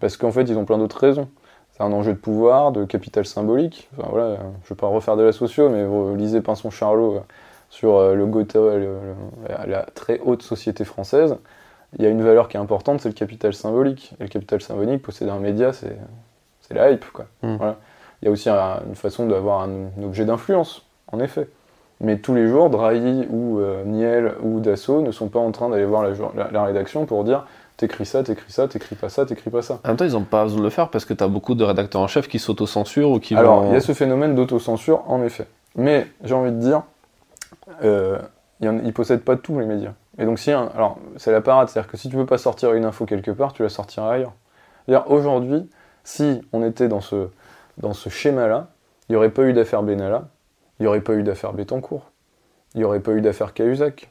parce 0.00 0.16
qu'en 0.16 0.32
fait 0.32 0.42
ils 0.44 0.56
ont 0.58 0.64
plein 0.64 0.78
d'autres 0.78 0.98
raisons 0.98 1.28
c'est 1.72 1.82
un 1.82 1.92
enjeu 1.92 2.12
de 2.14 2.18
pouvoir 2.18 2.72
de 2.72 2.84
capital 2.84 3.26
symbolique 3.26 3.88
enfin 3.98 4.08
voilà 4.10 4.38
je 4.64 4.68
vais 4.70 4.74
pas 4.76 4.86
refaire 4.88 5.16
de 5.16 5.22
la 5.22 5.32
socio 5.32 5.68
mais 5.68 5.84
vous 5.84 6.16
lisez 6.16 6.40
Pinson 6.40 6.70
Charlot 6.70 7.16
euh, 7.16 7.20
sur 7.70 7.96
euh, 7.96 8.14
le 8.14 8.24
Gotha 8.26 8.58
le- 8.58 8.78
le- 8.78 9.70
la- 9.70 9.82
très 9.94 10.18
haute 10.20 10.42
société 10.42 10.84
française 10.84 11.36
il 11.98 12.02
y 12.02 12.06
a 12.06 12.10
une 12.10 12.22
valeur 12.22 12.48
qui 12.48 12.56
est 12.58 12.60
importante, 12.60 13.00
c'est 13.00 13.08
le 13.08 13.14
capital 13.14 13.54
symbolique. 13.54 14.12
Et 14.20 14.24
le 14.24 14.28
capital 14.28 14.60
symbolique, 14.60 15.00
posséder 15.00 15.30
un 15.30 15.38
média, 15.38 15.72
c'est 15.72 15.96
la 16.70 16.90
hype. 16.90 17.06
Quoi. 17.14 17.24
Mm. 17.42 17.56
Voilà. 17.56 17.76
Il 18.20 18.26
y 18.26 18.28
a 18.28 18.30
aussi 18.30 18.50
un- 18.50 18.82
une 18.86 18.94
façon 18.94 19.26
d'avoir 19.26 19.62
un, 19.62 19.86
un 19.98 20.02
objet 20.02 20.26
d'influence, 20.26 20.84
en 21.10 21.18
effet. 21.18 21.48
Mais 22.00 22.18
tous 22.18 22.34
les 22.34 22.46
jours, 22.46 22.70
Drahi 22.70 23.26
ou 23.30 23.58
euh, 23.58 23.82
Niel 23.84 24.34
ou 24.42 24.60
Dassault 24.60 25.02
ne 25.02 25.10
sont 25.10 25.28
pas 25.28 25.40
en 25.40 25.50
train 25.50 25.68
d'aller 25.68 25.84
voir 25.84 26.02
la, 26.02 26.14
jour- 26.14 26.32
la- 26.36 26.50
la 26.50 26.62
rédaction 26.64 27.06
pour 27.06 27.24
dire 27.24 27.44
t'écris 27.76 28.06
ça, 28.06 28.22
t'écris 28.22 28.50
ça, 28.52 28.66
t'écris 28.68 28.94
pas 28.96 29.08
ça, 29.08 29.24
t'écris 29.26 29.50
pas 29.50 29.62
ça. 29.62 29.80
En 29.84 29.88
même 29.88 29.96
temps, 29.96 30.04
ils 30.04 30.12
n'ont 30.12 30.22
pas 30.24 30.42
besoin 30.44 30.58
de 30.58 30.64
le 30.64 30.70
faire 30.70 30.88
parce 30.90 31.04
que 31.04 31.14
tu 31.14 31.22
as 31.24 31.28
beaucoup 31.28 31.54
de 31.54 31.64
rédacteurs 31.64 32.00
en 32.00 32.08
chef 32.08 32.28
qui 32.28 32.38
s'autocensurent 32.38 33.10
ou 33.10 33.20
qui 33.20 33.34
Alors, 33.34 33.62
vont. 33.62 33.68
il 33.70 33.72
y 33.74 33.76
a 33.76 33.80
ce 33.80 33.92
phénomène 33.92 34.34
d'autocensure, 34.34 35.02
en 35.08 35.22
effet. 35.22 35.46
Mais 35.76 36.06
j'ai 36.24 36.34
envie 36.34 36.50
de 36.52 36.58
dire, 36.58 36.82
euh, 37.84 38.18
ils 38.60 38.92
possèdent 38.92 39.22
pas 39.22 39.36
tous 39.36 39.58
les 39.58 39.66
médias. 39.66 39.92
Et 40.18 40.24
donc, 40.24 40.38
si 40.38 40.50
alors, 40.50 40.98
c'est 41.16 41.30
la 41.30 41.40
parade, 41.40 41.68
c'est-à-dire 41.68 41.90
que 41.90 41.96
si 41.96 42.08
tu 42.08 42.16
veux 42.16 42.26
pas 42.26 42.38
sortir 42.38 42.72
une 42.72 42.84
info 42.84 43.06
quelque 43.06 43.30
part, 43.30 43.52
tu 43.52 43.62
la 43.62 43.68
sortiras 43.68 44.12
ailleurs. 44.14 44.32
C'est-à-dire, 44.86 45.08
aujourd'hui, 45.10 45.68
si 46.02 46.40
on 46.52 46.64
était 46.64 46.88
dans 46.88 47.00
ce, 47.00 47.28
dans 47.78 47.92
ce 47.92 48.08
schéma-là, 48.08 48.68
il 49.08 49.12
n'y 49.12 49.16
aurait 49.16 49.30
pas 49.30 49.42
eu 49.42 49.52
d'affaire 49.52 49.82
Benalla, 49.84 50.24
il 50.78 50.82
n'y 50.82 50.86
aurait 50.86 51.00
pas 51.00 51.14
eu 51.14 51.22
d'affaire 51.22 51.52
Bettencourt, 51.52 52.10
il 52.74 52.78
n'y 52.78 52.84
aurait 52.84 53.00
pas 53.00 53.12
eu 53.12 53.20
d'affaire 53.20 53.54
Cahuzac, 53.54 54.10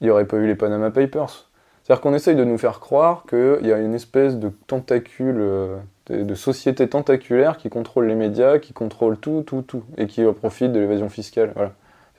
il 0.00 0.04
n'y 0.04 0.10
aurait 0.10 0.26
pas 0.26 0.36
eu 0.36 0.46
les 0.46 0.54
Panama 0.54 0.90
Papers. 0.90 1.48
C'est-à-dire 1.82 2.02
qu'on 2.02 2.12
essaye 2.12 2.36
de 2.36 2.44
nous 2.44 2.58
faire 2.58 2.80
croire 2.80 3.24
qu'il 3.26 3.66
y 3.66 3.72
a 3.72 3.78
une 3.78 3.94
espèce 3.94 4.36
de 4.36 4.50
tentacule, 4.66 5.38
euh, 5.40 5.78
de, 6.10 6.34
société 6.34 6.86
tentaculaire 6.86 7.56
qui 7.56 7.70
contrôle 7.70 8.06
les 8.06 8.14
médias, 8.14 8.58
qui 8.58 8.74
contrôle 8.74 9.16
tout, 9.16 9.42
tout, 9.46 9.62
tout, 9.62 9.84
et 9.96 10.06
qui 10.06 10.22
profite 10.24 10.70
de 10.70 10.80
l'évasion 10.80 11.08
fiscale. 11.08 11.52
Voilà. 11.54 11.72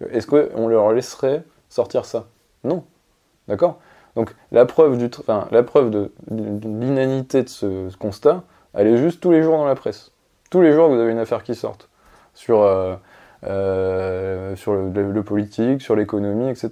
Est-ce 0.09 0.25
qu'on 0.25 0.67
leur 0.67 0.91
laisserait 0.91 1.43
sortir 1.69 2.05
ça? 2.05 2.25
Non. 2.63 2.83
D'accord? 3.47 3.79
Donc 4.15 4.35
la 4.51 4.65
preuve, 4.65 4.97
de, 4.97 6.11
l'inanité 6.31 7.43
de 7.43 7.49
ce, 7.49 7.95
constat, 7.97 8.43
elle 8.73 8.87
est 8.87 8.97
juste 8.97 9.21
tous 9.21 9.31
les 9.31 9.43
jours 9.43 9.57
dans 9.57 9.67
la 9.67 9.75
presse. 9.75 10.11
Tous 10.49 10.61
les 10.61 10.71
jours, 10.71 10.89
vous 10.89 10.99
avez 10.99 11.11
une 11.11 11.19
affaire 11.19 11.43
qui 11.43 11.53
sorte. 11.53 11.89
Sur, 12.33 12.61
euh, 12.61 12.95
euh, 13.45 14.55
sur 14.55 14.73
le, 14.73 14.89
le- 14.89 15.11
le 15.11 15.23
politique, 15.23 15.81
sur 15.81 15.95
l'économie, 15.95 16.49
etc. 16.49 16.69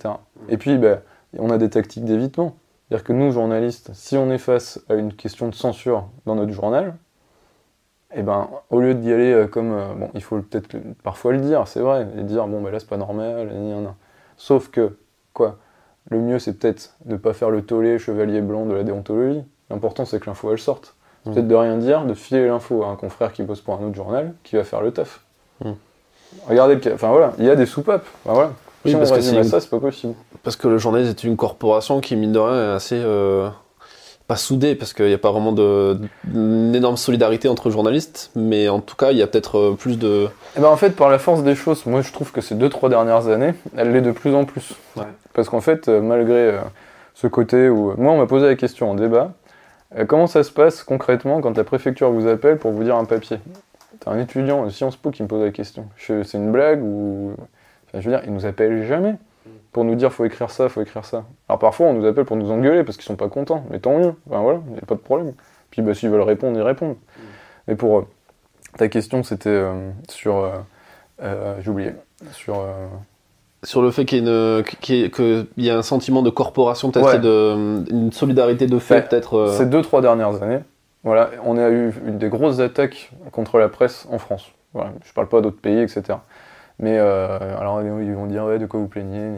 Et 0.50 0.58
puis, 0.58 0.78
ben, 0.78 1.00
on 1.38 1.50
a 1.50 1.58
des 1.58 1.70
tactiques 1.70 2.06
d'évitement. 2.06 2.56
C'est-à-dire 2.90 3.04
que 3.06 3.14
nous, 3.14 3.32
journalistes, 3.32 3.92
si 3.94 4.18
on 4.18 4.30
est 4.32 4.38
face 4.38 4.80
à 4.90 4.96
une 4.96 5.14
question 5.14 5.48
de 5.50 5.56
censure 5.56 6.08
dans 6.26 6.36
notre 6.36 6.52
journal, 6.54 6.94
eh 8.16 8.22
ben, 8.24 8.48
au 8.70 8.80
lieu 8.80 8.94
d'y 8.94 9.12
aller 9.12 9.32
euh, 9.34 9.48
comme. 9.48 9.72
euh, 9.74 9.94
bon, 9.94 10.10
il 10.14 10.24
faut 10.24 10.40
peut-être 10.40 10.78
parfois 11.04 11.34
le 11.34 11.40
dire, 11.40 11.68
c'est 11.68 11.82
vrai, 11.82 12.08
et 12.18 12.24
dire, 12.24 12.48
bon, 12.48 12.62
ben 12.62 12.72
là, 12.72 12.80
c'est 12.80 12.88
pas 12.90 12.98
normal, 12.98 13.48
gna, 13.50 13.54
gna, 13.76 13.82
gna. 13.82 13.96
Sauf 14.38 14.70
que, 14.70 14.98
quoi, 15.34 15.58
le 16.10 16.20
mieux, 16.20 16.40
c'est 16.40 16.54
peut-être 16.54 16.96
de 17.06 17.18
pas 17.18 17.34
faire 17.34 17.50
le 17.50 17.62
tollé 17.64 18.00
chevalier 18.00 18.42
blanc 18.42 18.66
de 18.66 18.74
la 18.74 18.84
déontologie. 18.84 19.44
L'important, 19.70 20.06
c'est 20.06 20.20
que 20.22 20.26
l'info, 20.30 20.52
elle 20.54 20.60
sorte. 20.60 20.96
C'est 21.24 21.32
Mm. 21.32 21.34
peut-être 21.34 21.48
de 21.50 21.56
rien 21.56 21.78
dire, 21.78 22.06
de 22.06 22.14
filer 22.14 22.48
l'info 22.48 22.84
à 22.84 22.88
un 22.88 22.96
confrère 22.96 23.34
qui 23.34 23.44
bosse 23.44 23.60
pour 23.60 23.74
un 23.74 23.84
autre 23.86 23.96
journal, 23.96 24.34
qui 24.44 24.56
va 24.56 24.64
faire 24.64 24.82
le 24.82 24.92
taf. 24.92 25.26
Regardez, 26.48 26.80
enfin 26.94 27.10
voilà, 27.10 27.34
il 27.40 27.46
y 27.46 27.50
a 27.50 27.56
des 27.56 27.66
soupapes. 27.66 28.06
Enfin, 28.26 28.34
voilà. 28.34 28.52
Oui, 28.86 28.92
si 28.92 28.96
on 28.96 29.00
parce 29.00 29.12
que 29.12 29.36
une- 29.36 29.44
ça, 29.44 29.60
c'est 29.60 29.70
pas 29.70 29.80
possible. 29.80 30.14
Parce 30.44 30.56
que 30.56 30.68
le 30.68 30.78
journaliste 30.78 31.24
est 31.24 31.28
une 31.28 31.36
corporation 31.38 32.00
qui, 32.00 32.16
mine 32.16 32.32
de 32.32 32.40
rien, 32.40 32.72
est 32.72 32.76
assez. 32.76 32.96
euh, 32.96 33.50
pas 34.28 34.36
soudée, 34.36 34.76
parce 34.76 34.92
qu'il 34.92 35.06
n'y 35.08 35.14
a 35.14 35.18
pas 35.18 35.32
vraiment 35.32 35.54
de, 35.54 35.98
une 36.34 36.76
énorme 36.76 36.98
solidarité 36.98 37.48
entre 37.48 37.70
journalistes, 37.70 38.30
mais 38.36 38.68
en 38.68 38.82
tout 38.82 38.98
cas, 38.98 39.12
il 39.12 39.18
y 39.18 39.22
a 39.22 39.28
peut-être 39.28 39.58
euh, 39.58 39.76
plus 39.80 39.98
de. 39.98 40.28
Eh 40.58 40.60
ben 40.60 40.68
en 40.68 40.76
fait, 40.76 40.90
par 40.92 41.10
la 41.10 41.18
force 41.18 41.44
des 41.44 41.56
choses, 41.56 41.86
moi 41.86 42.02
je 42.02 42.12
trouve 42.12 42.34
que 42.34 42.42
ces 42.42 42.54
deux 42.56 42.68
trois 42.70 42.90
dernières 42.90 43.30
années, 43.30 43.54
elle 43.78 43.94
l'est 43.94 44.02
de 44.02 44.12
plus 44.12 44.36
en 44.36 44.44
plus. 44.44 44.74
Ouais. 44.98 45.04
Parce 45.34 45.48
qu'en 45.48 45.62
fait, 45.62 45.88
euh, 45.88 46.02
malgré 46.02 46.60
ce 47.14 47.28
côté 47.28 47.70
où 47.70 47.94
moi 47.98 48.12
on 48.12 48.18
m'a 48.18 48.26
posé 48.28 48.46
la 48.48 48.56
question 48.56 48.92
en 48.92 48.96
débat, 48.96 49.32
comment 50.10 50.28
ça 50.28 50.44
se 50.44 50.52
passe 50.52 50.84
concrètement 50.84 51.40
quand 51.40 51.56
la 51.58 51.64
préfecture 51.64 52.12
vous 52.12 52.28
appelle 52.28 52.58
pour 52.58 52.72
vous 52.72 52.84
dire 52.84 52.98
un 52.98 53.06
papier? 53.06 53.38
Un 54.08 54.20
étudiant 54.20 54.66
de 54.66 54.70
Sciences 54.70 54.96
Po 54.96 55.12
qui 55.12 55.24
me 55.24 55.28
pose 55.28 55.44
la 55.44 55.52
question. 55.52 55.86
C'est 55.98 56.34
une 56.36 56.52
blague 56.52 56.82
ou 56.84 57.34
enfin, 57.88 58.00
je 58.02 58.10
veux 58.10 58.16
dire, 58.16 58.22
il 58.26 58.34
nous 58.34 58.46
appelle 58.46 58.86
jamais 58.86 59.16
pour 59.72 59.84
nous 59.84 59.96
dire 59.96 60.12
faut 60.12 60.26
écrire 60.26 60.50
ça, 60.50 60.70
faut 60.70 60.82
écrire 60.82 61.06
ça. 61.06 61.24
Alors 61.50 61.60
parfois 61.60 61.88
on 61.88 61.94
nous 61.94 62.06
appelle 62.06 62.26
pour 62.26 62.36
nous 62.38 62.50
engueuler 62.52 62.84
parce 62.84 62.98
qu'ils 62.98 63.06
sont 63.06 63.16
pas 63.16 63.30
contents, 63.30 63.64
mais 63.70 63.80
tant 63.80 63.98
mieux. 63.98 64.14
Enfin 64.30 64.42
voilà, 64.42 64.60
il 64.68 64.74
n'y 64.74 64.80
a 64.80 64.86
pas 64.86 64.96
de 64.96 65.00
problème. 65.00 65.34
Puis 65.72 65.82
bah, 65.82 65.94
s'ils 65.94 66.10
veulent 66.10 66.22
répondre, 66.22 66.58
ils 66.58 66.62
répondent. 66.64 66.96
Mais 67.68 67.76
pour 67.76 68.00
euh, 68.00 68.08
ta 68.78 68.88
question, 68.88 69.24
c'était 69.24 69.50
euh, 69.50 69.90
sur. 70.10 70.38
euh, 70.38 70.50
euh, 71.22 71.56
J'ai 71.62 71.70
oublié. 71.70 71.92
Sur. 72.32 72.60
euh, 72.60 72.88
Sur 73.64 73.82
le 73.82 73.92
fait 73.92 74.06
qu'il 74.06 74.20
y, 74.28 75.10
qu'il 75.12 75.48
y 75.58 75.68
ait 75.68 75.72
un 75.72 75.82
sentiment 75.82 76.22
de 76.22 76.30
corporation, 76.30 76.92
peut-être, 76.92 77.06
Ouais. 77.08 77.16
et 77.18 77.20
de, 77.20 77.84
une 77.92 78.12
solidarité 78.12 78.68
de 78.68 78.80
fait, 78.80 79.10
peut-être. 79.10 79.50
Ces 79.58 79.66
deux, 79.66 79.82
trois 79.82 80.02
dernières 80.02 80.42
années, 80.42 80.60
voilà, 81.04 81.30
on 81.44 81.58
a 81.58 81.70
eu 81.70 81.94
des 82.06 82.30
grosses 82.30 82.60
attaques 82.60 83.12
contre 83.32 83.60
la 83.60 83.70
presse 83.70 84.08
en 84.12 84.18
France. 84.18 84.52
Voilà, 84.74 84.92
je 85.04 85.14
parle 85.14 85.28
pas 85.28 85.42
d'autres 85.42 85.62
pays, 85.62 85.80
etc. 85.80 86.20
Mais 86.80 86.98
euh, 87.00 87.58
alors 87.58 87.82
ils 87.82 88.14
vont 88.14 88.28
dire 88.28 88.46
ouais, 88.46 88.60
de 88.60 88.66
quoi 88.66 88.80
vous 88.80 88.88
plaignez. 88.88 89.32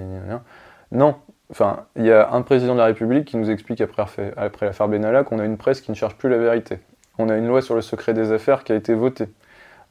Non, 0.92 1.16
enfin, 1.52 1.86
il 1.96 2.06
y 2.06 2.12
a 2.12 2.32
un 2.32 2.42
président 2.42 2.74
de 2.74 2.80
la 2.80 2.86
République 2.86 3.26
qui 3.26 3.38
nous 3.38 3.50
explique 3.50 3.82
après, 3.82 4.02
affaire- 4.02 4.34
après 4.38 4.66
l'affaire 4.66 4.88
Benalla 4.88 5.24
qu'on 5.24 5.40
a 5.40 5.46
une 5.46 5.58
presse 5.58 5.82
qui 5.82 5.92
ne 5.92 5.96
cherche 5.96 6.16
plus 6.16 6.30
la 6.30 6.38
vérité. 6.38 6.80
On 7.18 7.30
a 7.30 7.36
une 7.38 7.48
loi 7.48 7.62
sur 7.62 7.76
le 7.76 7.82
secret 7.82 8.14
des 8.14 8.32
affaires 8.32 8.64
qui 8.64 8.72
a 8.72 8.76
été 8.76 8.94
votée. 8.94 9.30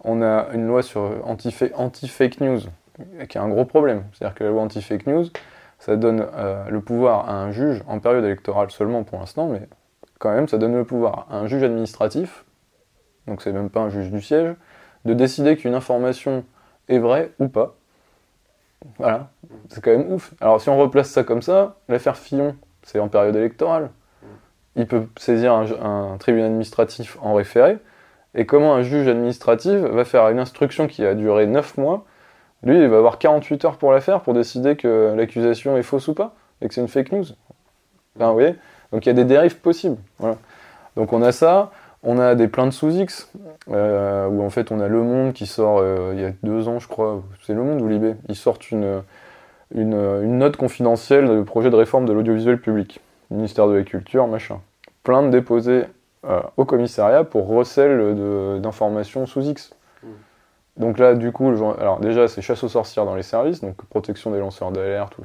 On 0.04 0.22
a 0.22 0.48
une 0.54 0.66
loi 0.66 0.82
sur 0.82 1.00
anti-fa- 1.26 1.72
anti-fake 1.74 2.40
news, 2.40 2.60
qui 3.28 3.38
est 3.38 3.40
un 3.40 3.48
gros 3.48 3.64
problème. 3.64 4.04
C'est-à-dire 4.12 4.34
que 4.34 4.44
la 4.44 4.50
loi 4.50 4.62
anti-fake 4.62 5.06
news, 5.06 5.26
ça 5.78 5.96
donne 5.96 6.26
euh, 6.36 6.64
le 6.68 6.80
pouvoir 6.80 7.28
à 7.28 7.34
un 7.34 7.52
juge 7.52 7.82
en 7.86 7.98
période 8.00 8.24
électorale 8.24 8.70
seulement 8.70 9.04
pour 9.04 9.18
l'instant, 9.20 9.48
mais 9.48 9.62
quand 10.18 10.30
même, 10.30 10.48
ça 10.48 10.58
donne 10.58 10.74
le 10.74 10.84
pouvoir 10.84 11.26
à 11.30 11.38
un 11.38 11.46
juge 11.46 11.62
administratif, 11.62 12.44
donc 13.26 13.42
c'est 13.42 13.52
même 13.52 13.70
pas 13.70 13.80
un 13.80 13.90
juge 13.90 14.10
du 14.10 14.20
siège, 14.20 14.54
de 15.04 15.14
décider 15.14 15.56
qu'une 15.56 15.74
information 15.74 16.44
est 16.88 16.98
vraie 16.98 17.30
ou 17.38 17.48
pas. 17.48 17.74
Voilà, 18.98 19.30
c'est 19.68 19.82
quand 19.82 19.90
même 19.90 20.12
ouf. 20.12 20.34
Alors 20.40 20.60
si 20.60 20.68
on 20.68 20.78
replace 20.78 21.10
ça 21.10 21.24
comme 21.24 21.42
ça, 21.42 21.76
l'affaire 21.88 22.16
Fillon, 22.16 22.56
c'est 22.82 22.98
en 22.98 23.08
période 23.08 23.36
électorale. 23.36 23.90
Il 24.76 24.86
peut 24.86 25.06
saisir 25.16 25.52
un, 25.52 26.16
tribunal 26.18 26.50
administratif 26.50 27.18
en 27.20 27.34
référé, 27.34 27.78
et 28.34 28.46
comment 28.46 28.74
un 28.74 28.82
juge 28.82 29.08
administratif 29.08 29.80
va 29.80 30.04
faire 30.04 30.28
une 30.28 30.38
instruction 30.38 30.86
qui 30.86 31.04
a 31.04 31.14
duré 31.14 31.46
9 31.46 31.76
mois, 31.78 32.04
lui 32.62 32.78
il 32.78 32.88
va 32.88 32.98
avoir 32.98 33.18
48 33.18 33.64
heures 33.64 33.78
pour 33.78 33.92
la 33.92 34.00
faire 34.00 34.20
pour 34.20 34.34
décider 34.34 34.76
que 34.76 35.14
l'accusation 35.16 35.76
est 35.76 35.82
fausse 35.82 36.08
ou 36.08 36.14
pas, 36.14 36.34
et 36.60 36.68
que 36.68 36.74
c'est 36.74 36.80
une 36.80 36.88
fake 36.88 37.12
news. 37.12 37.24
Enfin, 38.16 38.32
vous 38.32 38.54
Donc 38.92 39.06
il 39.06 39.08
y 39.08 39.12
a 39.12 39.14
des 39.14 39.24
dérives 39.24 39.58
possibles. 39.58 39.96
Voilà. 40.18 40.36
Donc 40.96 41.12
on 41.12 41.22
a 41.22 41.32
ça, 41.32 41.70
on 42.02 42.18
a 42.18 42.34
des 42.34 42.48
plaintes 42.48 42.72
sous 42.72 42.90
X, 42.90 43.30
euh, 43.70 44.26
où 44.28 44.42
en 44.42 44.50
fait 44.50 44.72
on 44.72 44.80
a 44.80 44.88
Le 44.88 45.02
Monde 45.02 45.32
qui 45.32 45.46
sort 45.46 45.78
euh, 45.80 46.12
il 46.14 46.20
y 46.20 46.24
a 46.24 46.32
deux 46.42 46.68
ans, 46.68 46.78
je 46.78 46.88
crois, 46.88 47.22
c'est 47.42 47.54
Le 47.54 47.62
Monde 47.62 47.80
ou 47.82 47.88
Libé, 47.88 48.14
ils 48.28 48.36
sortent 48.36 48.70
une, 48.70 49.02
une, 49.74 49.94
une 49.94 50.38
note 50.38 50.56
confidentielle 50.56 51.28
de 51.28 51.42
projet 51.42 51.70
de 51.70 51.76
réforme 51.76 52.06
de 52.06 52.12
l'audiovisuel 52.12 52.60
public, 52.60 53.00
ministère 53.30 53.68
de 53.68 53.74
la 53.74 53.82
Culture, 53.82 54.26
machin. 54.26 54.60
plainte 55.02 55.30
déposée 55.30 55.84
euh, 56.24 56.40
au 56.56 56.64
commissariat 56.64 57.24
pour 57.24 57.46
recel 57.46 58.60
d'informations 58.60 59.26
sous 59.26 59.42
X. 59.42 59.72
Mm. 60.02 60.06
Donc 60.78 60.98
là, 60.98 61.14
du 61.14 61.32
coup, 61.32 61.50
le 61.50 61.56
alors 61.80 62.00
déjà, 62.00 62.28
c'est 62.28 62.42
chasse 62.42 62.62
aux 62.64 62.68
sorcières 62.68 63.04
dans 63.04 63.14
les 63.14 63.22
services, 63.22 63.60
donc 63.60 63.76
protection 63.90 64.30
des 64.30 64.38
lanceurs 64.38 64.72
d'alerte 64.72 65.18
ou 65.18 65.22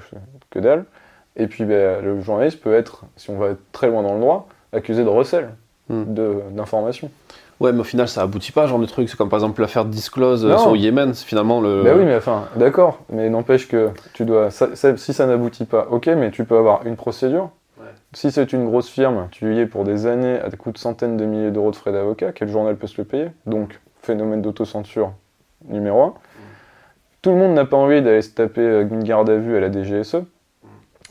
que 0.49 0.59
dalle. 0.59 0.85
Et 1.35 1.47
puis, 1.47 1.65
ben, 1.65 2.01
le 2.03 2.21
journaliste 2.21 2.61
peut 2.61 2.73
être, 2.73 3.05
si 3.17 3.29
on 3.29 3.37
va 3.37 3.47
être 3.49 3.61
très 3.71 3.87
loin 3.87 4.03
dans 4.03 4.13
le 4.13 4.19
droit, 4.19 4.47
accusé 4.71 5.03
de 5.03 5.09
recel 5.09 5.49
Mm. 5.89 6.13
de- 6.13 6.39
d'informations. 6.51 7.11
Ouais, 7.59 7.71
mais 7.71 7.81
au 7.81 7.83
final, 7.83 8.07
ça 8.07 8.21
aboutit 8.21 8.51
pas, 8.51 8.67
genre 8.67 8.79
de 8.79 8.85
truc. 8.85 9.09
C'est 9.09 9.17
comme 9.17 9.29
par 9.29 9.37
exemple 9.37 9.61
l'affaire 9.61 9.85
Disclose 9.85 10.45
euh, 10.45 10.49
Non. 10.49 10.57
sur 10.57 10.71
le 10.71 10.77
Yémen. 10.77 11.13
C'est 11.13 11.25
finalement 11.25 11.59
le. 11.61 11.83
Ben 11.83 11.97
oui, 11.97 12.05
mais 12.05 12.15
enfin, 12.15 12.45
d'accord, 12.55 12.99
mais 13.09 13.29
n'empêche 13.29 13.67
que 13.67 13.89
tu 14.13 14.25
dois. 14.25 14.49
ça- 14.49 14.75
ça- 14.75 14.95
si 14.97 15.13
ça 15.13 15.25
n'aboutit 15.27 15.65
pas, 15.65 15.87
ok, 15.91 16.07
mais 16.07 16.31
tu 16.31 16.45
peux 16.45 16.57
avoir 16.57 16.85
une 16.87 16.95
procédure. 16.95 17.49
Ouais. 17.79 17.85
Si 18.13 18.31
c'est 18.31 18.53
une 18.53 18.65
grosse 18.65 18.89
firme, 18.89 19.27
tu 19.31 19.55
y 19.55 19.59
es 19.59 19.65
pour 19.65 19.83
des 19.83 20.05
années 20.07 20.39
à 20.39 20.49
coût 20.51 20.71
de 20.71 20.77
centaines 20.77 21.17
de 21.17 21.25
milliers 21.25 21.51
d'euros 21.51 21.71
de 21.71 21.75
frais 21.75 21.91
d'avocat, 21.91 22.31
quel 22.33 22.47
journal 22.49 22.75
peut 22.75 22.87
se 22.87 22.99
le 22.99 23.05
payer? 23.05 23.27
Donc, 23.45 23.79
phénomène 24.01 24.41
d'autocensure 24.41 25.11
numéro 25.67 26.01
un. 26.01 26.13
Tout 27.21 27.29
le 27.31 27.37
monde 27.37 27.53
n'a 27.53 27.65
pas 27.65 27.77
envie 27.77 28.01
d'aller 28.01 28.21
se 28.21 28.31
taper 28.31 28.61
euh, 28.61 28.87
une 28.89 29.03
garde 29.03 29.29
à 29.29 29.35
vue 29.37 29.55
à 29.55 29.59
la 29.59 29.69
DGSE. 29.71 30.17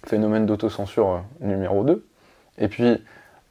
Phénomène 0.05 0.47
d'autocensure 0.47 1.09
euh, 1.11 1.47
numéro 1.47 1.85
2. 1.85 2.05
Et 2.59 2.69
puis, 2.69 3.03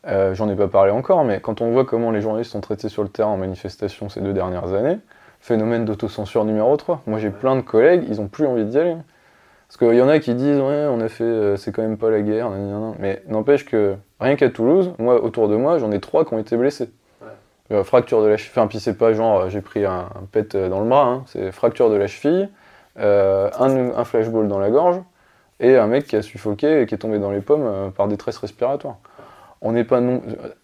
euh, 0.08 0.34
j'en 0.34 0.50
ai 0.50 0.56
pas 0.56 0.68
parlé 0.68 0.92
encore, 0.92 1.24
mais 1.24 1.40
quand 1.40 1.62
on 1.62 1.72
voit 1.72 1.86
comment 1.86 2.12
les 2.12 2.22
journalistes 2.22 2.52
sont 2.52 2.62
traités 2.62 2.90
sur 2.90 3.04
le 3.04 3.10
terrain 3.10 3.30
en 3.30 3.38
manifestation 3.38 4.10
ces 4.10 4.22
deux 4.22 4.34
dernières 4.34 4.74
années, 4.74 4.98
phénomène 5.40 5.86
d'autocensure 5.86 6.44
numéro 6.46 6.76
3. 6.76 7.02
Moi 7.08 7.20
j'ai 7.20 7.30
plein 7.30 7.56
de 7.56 7.62
collègues, 7.62 8.06
ils 8.08 8.20
ont 8.20 8.28
plus 8.28 8.46
envie 8.46 8.66
d'y 8.66 8.78
aller. 8.78 8.96
Parce 9.68 9.78
qu'il 9.78 9.98
y 9.98 10.02
en 10.02 10.10
a 10.10 10.20
qui 10.20 10.34
disent 10.34 10.60
ouais 10.60 10.88
on 10.90 11.00
a 11.00 11.08
fait 11.08 11.24
euh, 11.24 11.56
c'est 11.56 11.72
quand 11.72 11.82
même 11.82 11.98
pas 11.98 12.10
la 12.10 12.22
guerre, 12.22 12.50
nan, 12.50 12.68
nan, 12.68 12.82
nan. 12.82 12.96
mais 13.00 13.24
n'empêche 13.28 13.66
que 13.66 13.96
rien 14.20 14.36
qu'à 14.36 14.50
Toulouse, 14.50 14.94
moi 15.00 15.24
autour 15.24 15.48
de 15.48 15.56
moi 15.56 15.78
j'en 15.78 15.92
ai 15.92 16.00
trois 16.00 16.26
qui 16.26 16.34
ont 16.34 16.40
été 16.40 16.58
blessés. 16.58 16.90
Euh, 17.72 17.86
fracture 17.86 18.22
de 18.22 18.28
la 18.28 18.36
cheville, 18.36 18.52
enfin 18.54 18.68
puis 18.68 18.82
c'est 18.82 18.98
pas 18.98 19.14
genre 19.14 19.50
j'ai 19.50 19.62
pris 19.62 19.86
un, 19.86 20.10
un 20.14 20.26
pet 20.30 20.58
dans 20.58 20.82
le 20.82 20.90
bras, 20.90 21.06
hein. 21.06 21.24
c'est 21.28 21.54
fracture 21.54 21.90
de 21.90 21.96
la 21.96 22.08
cheville, 22.08 22.50
un, 22.98 23.50
un 23.60 24.04
flashball 24.04 24.50
dans 24.50 24.60
la 24.60 24.70
gorge 24.70 25.00
et 25.62 25.78
un 25.78 25.88
mec 25.88 26.06
qui 26.08 26.15
a 26.17 26.21
suffoqué 26.21 26.82
et 26.82 26.86
qui 26.86 26.95
est 26.95 26.97
tombé 26.97 27.19
dans 27.19 27.32
les 27.32 27.39
pommes 27.41 27.63
euh, 27.65 27.89
par 27.89 28.08
détresse 28.10 28.38
respiratoire. 28.38 28.95
On 29.62 29.71
n'est 29.74 29.84
pas, 29.84 30.02
non, 30.02 30.21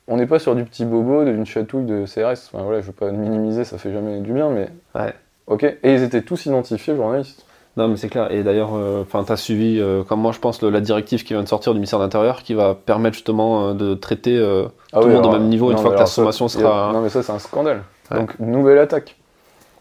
on 0.07 0.17
n'est 0.17 0.25
pas 0.25 0.39
sur 0.39 0.55
du 0.55 0.63
petit 0.65 0.83
bobo, 0.83 1.23
d'une 1.23 1.45
chatouille 1.45 1.85
de 1.85 2.05
CRS. 2.05 2.49
Enfin, 2.51 2.63
voilà, 2.63 2.81
je 2.81 2.87
veux 2.87 2.93
pas 2.93 3.11
minimiser, 3.11 3.63
ça 3.63 3.77
fait 3.77 3.93
jamais 3.93 4.19
du 4.21 4.33
bien, 4.33 4.49
mais 4.49 4.69
Ouais. 4.95 5.13
Ok, 5.45 5.63
et 5.63 5.77
ils 5.93 6.03
étaient 6.03 6.23
tous 6.23 6.45
identifiés 6.47 6.95
journalistes. 6.95 7.45
Non, 7.77 7.87
mais 7.87 7.95
c'est 7.95 8.09
clair. 8.09 8.31
Et 8.31 8.41
d'ailleurs, 8.41 8.73
enfin, 8.73 9.23
tu 9.23 9.31
as 9.31 9.37
suivi, 9.37 9.79
euh, 9.79 10.03
comme 10.03 10.19
moi, 10.19 10.31
je 10.31 10.39
pense, 10.39 10.63
le- 10.63 10.71
la 10.71 10.81
directive 10.81 11.23
qui 11.23 11.33
vient 11.33 11.43
de 11.43 11.47
sortir 11.47 11.73
du 11.73 11.77
ministère 11.77 11.99
de 11.99 12.03
l'Intérieur 12.05 12.41
qui 12.41 12.55
va 12.55 12.73
permettre 12.73 13.13
justement 13.13 13.69
euh, 13.69 13.73
de 13.75 13.93
traiter 13.93 14.35
euh, 14.35 14.65
Ah 14.93 14.99
tout 14.99 15.05
oui, 15.07 15.13
le 15.13 15.17
monde 15.17 15.25
au 15.27 15.31
même 15.31 15.47
niveau 15.47 15.69
une 15.71 15.77
fois 15.77 15.91
que 15.91 15.99
la 15.99 16.07
ça, 16.07 16.13
sommation 16.15 16.47
a- 16.47 16.49
sera. 16.49 16.91
Non 16.91 17.01
mais 17.01 17.09
ça 17.09 17.21
c'est 17.21 17.31
un 17.31 17.37
scandale. 17.37 17.83
Ouais. 18.09 18.17
Donc 18.17 18.39
nouvelle 18.39 18.79
attaque. 18.79 19.15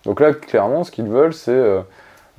Donc 0.05 0.21
là 0.21 0.35
clairement 0.35 0.85
ce 0.85 0.91
qu'ils 0.91 1.09
veulent 1.09 1.33
c'est 1.33 1.51
euh, 1.53 1.81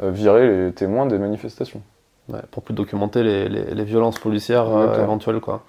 euh, 0.03 0.11
virer 0.11 0.65
les 0.67 0.71
témoins 0.73 1.07
des 1.07 1.17
manifestations. 1.17 1.81
Ouais, 2.29 2.39
pour 2.51 2.63
plus 2.63 2.73
documenter 2.73 3.23
les, 3.23 3.47
les- 3.47 3.73
les 3.73 3.83
violences 3.83 4.19
policières 4.19 4.67
euh, 4.69 5.01
éventuelles. 5.03 5.39
Quoi. 5.39 5.63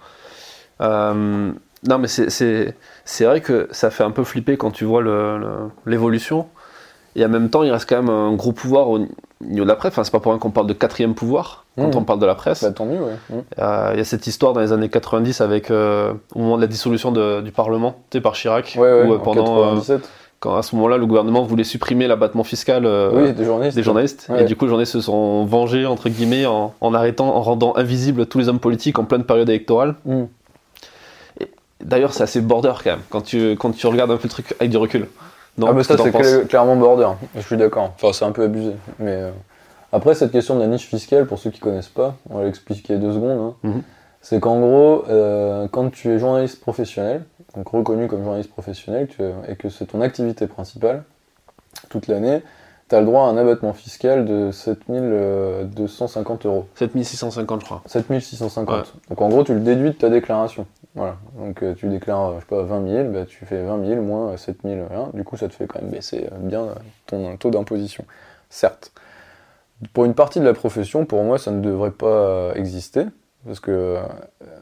Euh, 0.81 1.53
non, 1.89 1.99
mais 1.99 2.09
c'est- 2.09 2.31
vrai 3.25 3.41
que 3.41 3.69
ça 3.71 3.91
fait 3.91 4.05
un 4.05 4.11
peu 4.11 4.25
flipper 4.25 4.57
quand 4.57 4.71
tu 4.71 4.85
vois 4.85 5.01
le- 5.03 5.39
le- 5.39 5.71
l'évolution. 5.87 6.47
Et 7.17 7.25
en 7.25 7.29
même 7.29 7.51
temps, 7.51 7.63
il 7.63 7.71
reste 7.71 7.89
quand 7.89 7.97
même 8.03 8.11
un 8.15 8.33
gros 8.35 8.53
pouvoir 8.53 8.89
au 8.91 8.99
niveau 9.41 9.65
de 9.65 9.69
la 9.69 9.77
presse. 9.77 9.93
Enfin, 9.93 10.05
c'est 10.05 10.11
pas 10.13 10.21
pour 10.21 10.33
rien 10.33 10.39
qu'on 10.39 10.51
parle 10.51 10.67
de 10.67 10.73
quatrième 10.73 11.15
pouvoir 11.15 11.65
quand 11.77 11.87
Mhm. 11.89 11.97
on 11.97 12.05
parle 12.05 12.19
de 12.21 12.27
la 12.27 12.35
presse. 12.35 12.63
Bah 12.63 12.71
tant 12.73 12.87
mieux 12.87 13.01
ouais. 13.01 13.17
Mm. 13.31 13.35
Euh, 13.59 13.91
Il 13.95 13.99
y 13.99 14.01
a 14.01 14.05
cette 14.05 14.27
histoire 14.27 14.53
dans 14.53 14.61
les 14.61 14.73
années 14.73 14.89
90 14.89 15.41
avec 15.41 15.71
au 15.71 16.39
moment 16.39 16.57
de 16.57 16.61
la 16.63 16.67
dissolution 16.69 17.11
de- 17.13 17.41
du 17.41 17.51
Parlement, 17.51 17.97
tu 18.11 18.19
sais, 18.19 18.21
par 18.23 18.35
Chirac, 18.35 18.75
Ouais 18.79 19.03
ouais, 19.03 19.17
en 19.17 19.19
pendant 19.21 19.59
euh, 19.59 19.75
97. 19.77 20.09
Quand 20.41 20.57
à 20.57 20.63
ce 20.63 20.77
moment-là 20.77 20.97
le 20.99 21.07
gouvernement 21.07 21.43
voulait 21.43 21.65
supprimer 21.65 22.07
l'abattement 22.07 22.45
fiscal 22.45 22.87
euh, 22.87 23.11
oui, 23.13 23.33
des 23.33 23.45
journalistes. 23.45 23.77
des 23.77 23.83
journalistes. 23.83 24.27
Ouais. 24.29 24.43
Et 24.43 24.45
du 24.45 24.55
coup, 24.57 24.65
les 24.67 24.69
journalistes 24.69 24.93
se 24.93 25.01
sont 25.01 25.45
vengés, 25.45 25.85
entre 25.87 26.09
guillemets, 26.09 26.47
en, 26.47 26.75
en 26.81 26.95
arrêtant, 26.95 27.35
en 27.35 27.43
rendant 27.43 27.77
invisibles 27.77 28.27
tous 28.27 28.39
les 28.39 28.49
hommes 28.49 28.61
politiques 28.61 28.99
en 28.99 29.05
pleine 29.05 29.25
période 29.25 29.49
électorale. 29.49 29.97
Mm. 30.05 30.25
D'ailleurs, 31.81 32.13
c'est 32.13 32.25
assez 32.25 32.41
border 32.41 32.73
quand 32.83 32.91
même, 32.91 33.01
quand 33.09 33.21
tu, 33.21 33.53
quand 33.53 33.71
tu 33.71 33.87
regardes 33.87 34.11
un 34.11 34.17
peu 34.17 34.25
le 34.25 34.29
truc 34.31 34.55
avec 34.59 34.71
du 34.71 34.77
recul. 34.77 35.07
Non, 35.59 35.69
ah 35.71 35.73
bah 35.73 35.83
ça 35.83 35.97
c'est 35.97 36.47
clairement 36.49 36.77
border, 36.77 37.09
je 37.35 37.41
suis 37.41 37.57
d'accord. 37.57 37.93
Enfin 37.97 38.13
c'est 38.13 38.25
un 38.25 38.31
peu 38.31 38.45
abusé. 38.45 38.73
Mais 39.01 39.11
euh, 39.11 39.31
après 39.93 40.15
cette 40.15 40.31
question 40.31 40.55
de 40.55 40.61
la 40.61 40.69
niche 40.69 40.87
fiscale, 40.87 41.27
pour 41.27 41.39
ceux 41.41 41.51
qui 41.51 41.59
connaissent 41.59 41.89
pas, 41.89 42.15
on 42.31 42.39
va 42.39 42.45
l'expliquer 42.45 42.97
deux 42.97 43.13
secondes. 43.13 43.41
hein. 43.41 43.55
Mhm. 43.69 43.83
C'est 44.23 44.39
qu'en 44.39 44.61
gros, 44.61 45.05
euh, 45.09 45.67
quand 45.71 45.91
tu 45.91 46.11
es 46.11 46.19
journaliste 46.21 46.61
professionnel, 46.61 47.25
donc 47.55 47.69
reconnu 47.69 48.09
comme 48.09 48.23
journaliste 48.23 48.51
professionnel, 48.51 49.09
et 49.49 49.57
que 49.57 49.69
c'est 49.69 49.87
ton 49.87 50.01
activité 50.01 50.47
principale, 50.47 51.05
toute 51.89 52.07
l'année, 52.07 52.43
tu 52.89 52.95
as 52.95 53.01
le 53.01 53.07
droit 53.07 53.27
à 53.27 53.27
un 53.27 53.37
abattement 53.37 53.73
fiscal 53.75 54.25
de 54.25 54.51
7250 54.51 56.47
euros. 56.47 56.67
7650, 56.75 57.61
je 57.61 57.65
crois. 57.67 57.83
7650. 57.87 58.77
Ouais. 58.77 58.83
Donc 59.11 59.21
en 59.21 59.29
gros, 59.29 59.45
tu 59.45 59.53
le 59.55 59.61
déduis 59.61 59.91
de 59.91 59.97
ta 59.97 60.09
déclaration. 60.09 60.67
Voilà. 60.95 61.17
Donc 61.37 61.63
euh, 61.63 61.75
tu 61.75 61.87
déclares, 61.89 62.31
euh, 62.31 62.35
je 62.37 62.41
sais 62.41 62.47
pas, 62.47 62.63
20 62.63 62.89
000, 62.89 63.11
bah, 63.11 63.27
tu 63.27 63.45
fais 63.45 63.63
20 63.63 63.87
000 63.87 64.03
moins 64.03 64.37
7 64.37 64.59
000, 64.65 64.87
rien. 64.91 65.11
Du 65.13 65.23
coup, 65.23 65.37
ça 65.37 65.49
te 65.49 65.55
fait 65.55 65.67
quand 65.67 65.81
même 65.83 65.91
baisser 65.91 66.29
euh, 66.33 66.39
bien 66.39 66.63
euh, 66.63 66.75
ton 67.07 67.37
taux 67.37 67.51
d'imposition. 67.51 68.05
Certes. 68.49 68.93
Pour 69.93 70.07
une 70.07 70.15
partie 70.15 70.41
de 70.41 70.45
la 70.45 70.55
profession, 70.55 71.05
pour 71.05 71.23
moi, 71.23 71.39
ça 71.39 71.51
ne 71.51 71.61
devrait 71.61 71.93
pas 71.93 72.07
euh, 72.07 72.55
exister. 72.55 73.05
Parce 73.49 73.61
que 73.61 73.97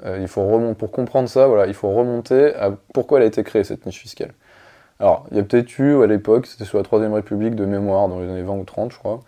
euh, 0.05 0.19
il 0.21 0.29
faut 0.29 0.47
remonter, 0.47 0.77
pour 0.77 0.93
comprendre 0.93 1.29
ça, 1.29 1.49
voilà, 1.49 1.67
il 1.67 1.75
faut 1.75 1.91
remonter 1.91 2.55
à 2.55 2.71
pourquoi 2.95 3.19
elle 3.19 3.25
a 3.25 3.27
été 3.27 3.43
créée, 3.43 3.65
cette 3.65 3.85
niche 3.85 3.99
fiscale. 3.99 4.31
Alors, 5.01 5.27
il 5.33 5.37
y 5.37 5.41
a 5.41 5.43
peut-être 5.43 5.77
eu, 5.81 6.01
à 6.05 6.07
l'époque, 6.07 6.47
c'était 6.47 6.65
sous 6.65 6.77
la 6.77 6.85
Troisième 6.85 7.13
République 7.13 7.57
de 7.57 7.65
mémoire, 7.65 8.09
dans 8.09 8.21
les 8.21 8.29
années 8.29 8.43
20 8.43 8.55
ou 8.55 8.65
30, 8.65 8.93
je 8.93 8.99
crois, 8.99 9.21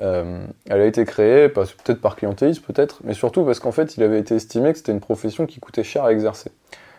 euh, 0.00 0.44
elle 0.68 0.80
a 0.82 0.84
été 0.84 1.06
créée, 1.06 1.48
peut-être 1.48 2.02
par 2.02 2.16
clientélisme, 2.16 2.62
peut-être, 2.62 3.00
mais 3.02 3.14
surtout 3.14 3.44
parce 3.44 3.60
qu'en 3.60 3.72
fait, 3.72 3.96
il 3.96 4.02
avait 4.02 4.20
été 4.20 4.36
estimé 4.36 4.72
que 4.72 4.78
c'était 4.78 4.92
une 4.92 5.00
profession 5.00 5.46
qui 5.46 5.58
coûtait 5.58 5.84
cher 5.84 6.04
à 6.04 6.12
exercer. 6.12 6.50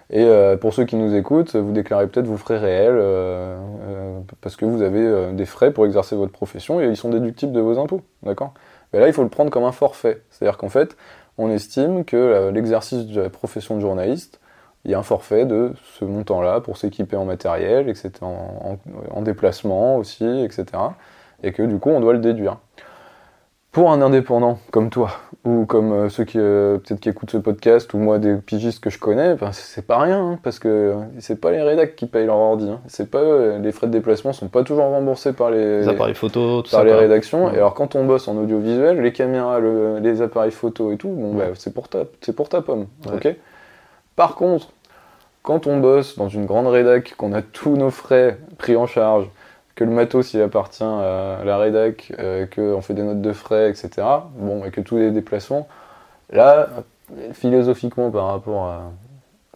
Et 0.10 0.24
euh, 0.26 0.58
pour 0.58 0.74
ceux 0.74 0.86
qui 0.86 0.96
nous 0.96 1.14
écoutent, 1.16 1.56
vous 1.56 1.72
déclarez 1.72 2.08
peut-être 2.08 2.26
vos 2.26 2.38
frais 2.38 2.58
réels, 2.58 3.00
parce 4.42 4.56
que 4.56 4.66
vous 4.66 4.82
avez 4.82 5.32
des 5.34 5.46
frais 5.46 5.72
pour 5.72 5.86
exercer 5.86 6.16
votre 6.16 6.32
profession 6.32 6.82
et 6.82 6.88
ils 6.88 6.98
sont 6.98 7.10
déductibles 7.10 7.54
de 7.54 7.62
vos 7.62 7.78
impôts, 7.80 8.02
d'accord? 8.24 8.56
Mais 8.92 9.00
là, 9.00 9.08
il 9.08 9.14
faut 9.14 9.24
le 9.24 9.30
prendre 9.30 9.52
comme 9.52 9.64
un 9.64 9.72
forfait. 9.72 10.24
C'est-à-dire 10.32 10.58
qu'en 10.58 10.70
fait, 10.70 10.98
on 11.40 11.50
estime 11.52 12.06
que 12.06 12.18
euh, 12.18 12.52
l'exercice 12.52 13.06
de 13.08 13.22
la 13.22 13.30
profession 13.30 13.76
de 13.76 13.82
journaliste, 13.82 14.40
il 14.86 14.92
y 14.92 14.94
a 14.96 15.00
un 15.00 15.04
forfait 15.04 15.46
de 15.46 15.74
ce 16.00 16.06
montant-là 16.06 16.62
pour 16.62 16.78
s'équiper 16.78 17.18
en 17.18 17.26
matériel, 17.26 17.90
etc., 17.90 18.12
en, 18.22 18.80
en- 18.86 19.18
en 19.18 19.22
déplacement 19.24 19.98
aussi, 19.98 20.26
etc. 20.26 20.66
Et 21.44 21.54
que 21.54 21.64
du 21.64 21.80
coup, 21.80 21.90
on 21.90 22.00
doit 22.02 22.14
le 22.14 22.20
déduire. 22.20 22.60
Pour 23.72 23.92
un 23.92 24.02
indépendant 24.02 24.58
comme 24.72 24.90
toi, 24.90 25.12
ou 25.46 25.66
comme 25.66 25.92
euh, 25.94 26.10
ceux 26.10 26.24
qui 26.24 26.40
euh, 26.40 26.80
peut-être 26.80 27.00
qui 27.00 27.10
écoutent 27.10 27.30
ce 27.30 27.38
podcast, 27.38 27.94
ou 27.94 28.00
moi 28.00 28.18
des 28.18 28.36
pigistes 28.36 28.84
que 28.84 28.90
je 28.90 28.98
connais, 28.98 29.36
ben, 29.36 29.52
c'est 29.52 29.86
pas 29.86 30.00
rien, 30.00 30.20
hein, 30.20 30.40
parce 30.42 30.58
que 30.58 30.96
c'est 31.20 31.40
pas 31.40 31.52
les 31.52 31.62
rédacs 31.62 31.96
qui 31.96 32.08
payent 32.08 32.26
leur 32.26 32.38
ordi. 32.38 32.68
hein. 32.68 32.80
C'est 32.88 33.12
pas 33.12 33.22
eux, 33.22 33.60
les 33.62 33.72
frais 33.72 33.86
de 33.86 33.92
déplacement 33.92 34.34
sont 34.34 34.48
pas 34.48 34.64
toujours 34.64 34.86
remboursés 34.86 35.34
par 35.34 35.52
les, 35.52 35.82
Les 35.82 35.88
appareils 35.88 36.16
photo, 36.16 36.64
tout 36.64 36.72
par 36.72 36.80
ça. 36.80 36.84
les 36.84 36.94
rédactions. 36.96 37.46
Ouais. 37.46 37.54
Et 37.54 37.58
alors 37.58 37.76
quand 37.76 37.96
on 37.96 38.06
bosse 38.06 38.28
en 38.28 38.38
audiovisuel, 38.38 39.02
les 39.02 39.14
caméras, 39.14 39.60
le- 39.60 40.00
les 40.00 40.24
appareils 40.24 40.52
photo 40.52 40.92
et 40.92 40.98
tout, 40.98 41.10
bon 41.10 41.36
Ouais. 41.38 41.50
bah, 41.50 41.54
c'est 41.56 41.72
pour 41.74 41.88
ta, 41.90 42.00
c'est 42.22 42.36
pour 42.36 42.50
ta 42.50 42.64
pomme, 42.64 42.88
Ouais. 43.06 43.14
ok? 43.28 43.36
Par 44.16 44.34
contre, 44.34 44.70
quand 45.44 45.68
on 45.68 45.78
bosse 45.80 46.18
dans 46.18 46.28
une 46.28 46.48
grande 46.48 46.68
rédac, 46.68 47.14
qu'on 47.18 47.34
a 47.34 47.44
tous 47.44 47.76
nos 47.78 47.92
frais 47.92 48.40
pris 48.58 48.76
en 48.76 48.88
charge, 48.88 49.30
que 49.80 49.86
le 49.86 49.92
matos 49.92 50.34
il 50.34 50.42
appartient 50.42 50.84
à 50.84 51.40
la 51.46 51.58
rédac, 51.58 52.12
euh, 52.20 52.46
qu'on 52.54 52.82
fait 52.82 52.94
des 52.94 53.02
notes 53.02 53.22
de 53.22 53.32
frais, 53.32 53.70
etc. 53.70 54.06
Bon, 54.36 54.66
et 54.66 54.72
que 54.72 54.82
tous 54.82 54.98
les 54.98 55.10
déplacements, 55.10 55.70
là, 56.34 56.68
philosophiquement 57.32 58.12
par 58.12 58.26
rapport 58.28 58.66
à 58.66 58.92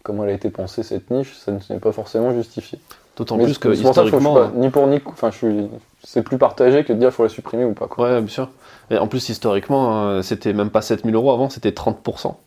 comment 0.02 0.24
elle 0.24 0.30
a 0.30 0.34
été 0.34 0.50
pensée 0.50 0.82
cette 0.82 1.12
niche, 1.12 1.36
ça 1.36 1.52
ne 1.52 1.60
n'est 1.70 1.80
pas 1.82 1.92
forcément 1.92 2.32
justifié. 2.32 2.80
D'autant 3.18 3.38
plus 3.38 3.58
que 3.58 3.74
ça 3.76 3.82
je 3.82 3.86
historiquement. 3.90 4.34
pas- 4.34 4.52
ni 4.56 4.70
pour 4.70 4.88
ni, 4.88 5.02
enfin, 5.08 5.30
je 5.30 5.38
suis, 5.38 5.70
c'est 6.06 6.24
plus 6.24 6.38
partagé 6.38 6.86
que 6.86 6.94
de 6.94 7.00
dire 7.00 7.12
faut 7.12 7.24
la 7.24 7.30
supprimer 7.30 7.66
ou 7.66 7.74
pas. 7.74 7.88
Quoi. 7.88 8.06
Ouais, 8.14 8.22
bien 8.22 8.30
sûr. 8.34 8.50
Et 8.92 8.98
en 8.98 9.08
plus, 9.08 9.28
historiquement, 9.28 10.06
euh, 10.08 10.22
c'était 10.22 10.54
même 10.54 10.70
pas 10.70 10.82
7000 10.82 11.16
euros 11.16 11.34
avant, 11.34 11.50
c'était 11.50 11.72
30%. 11.72 12.38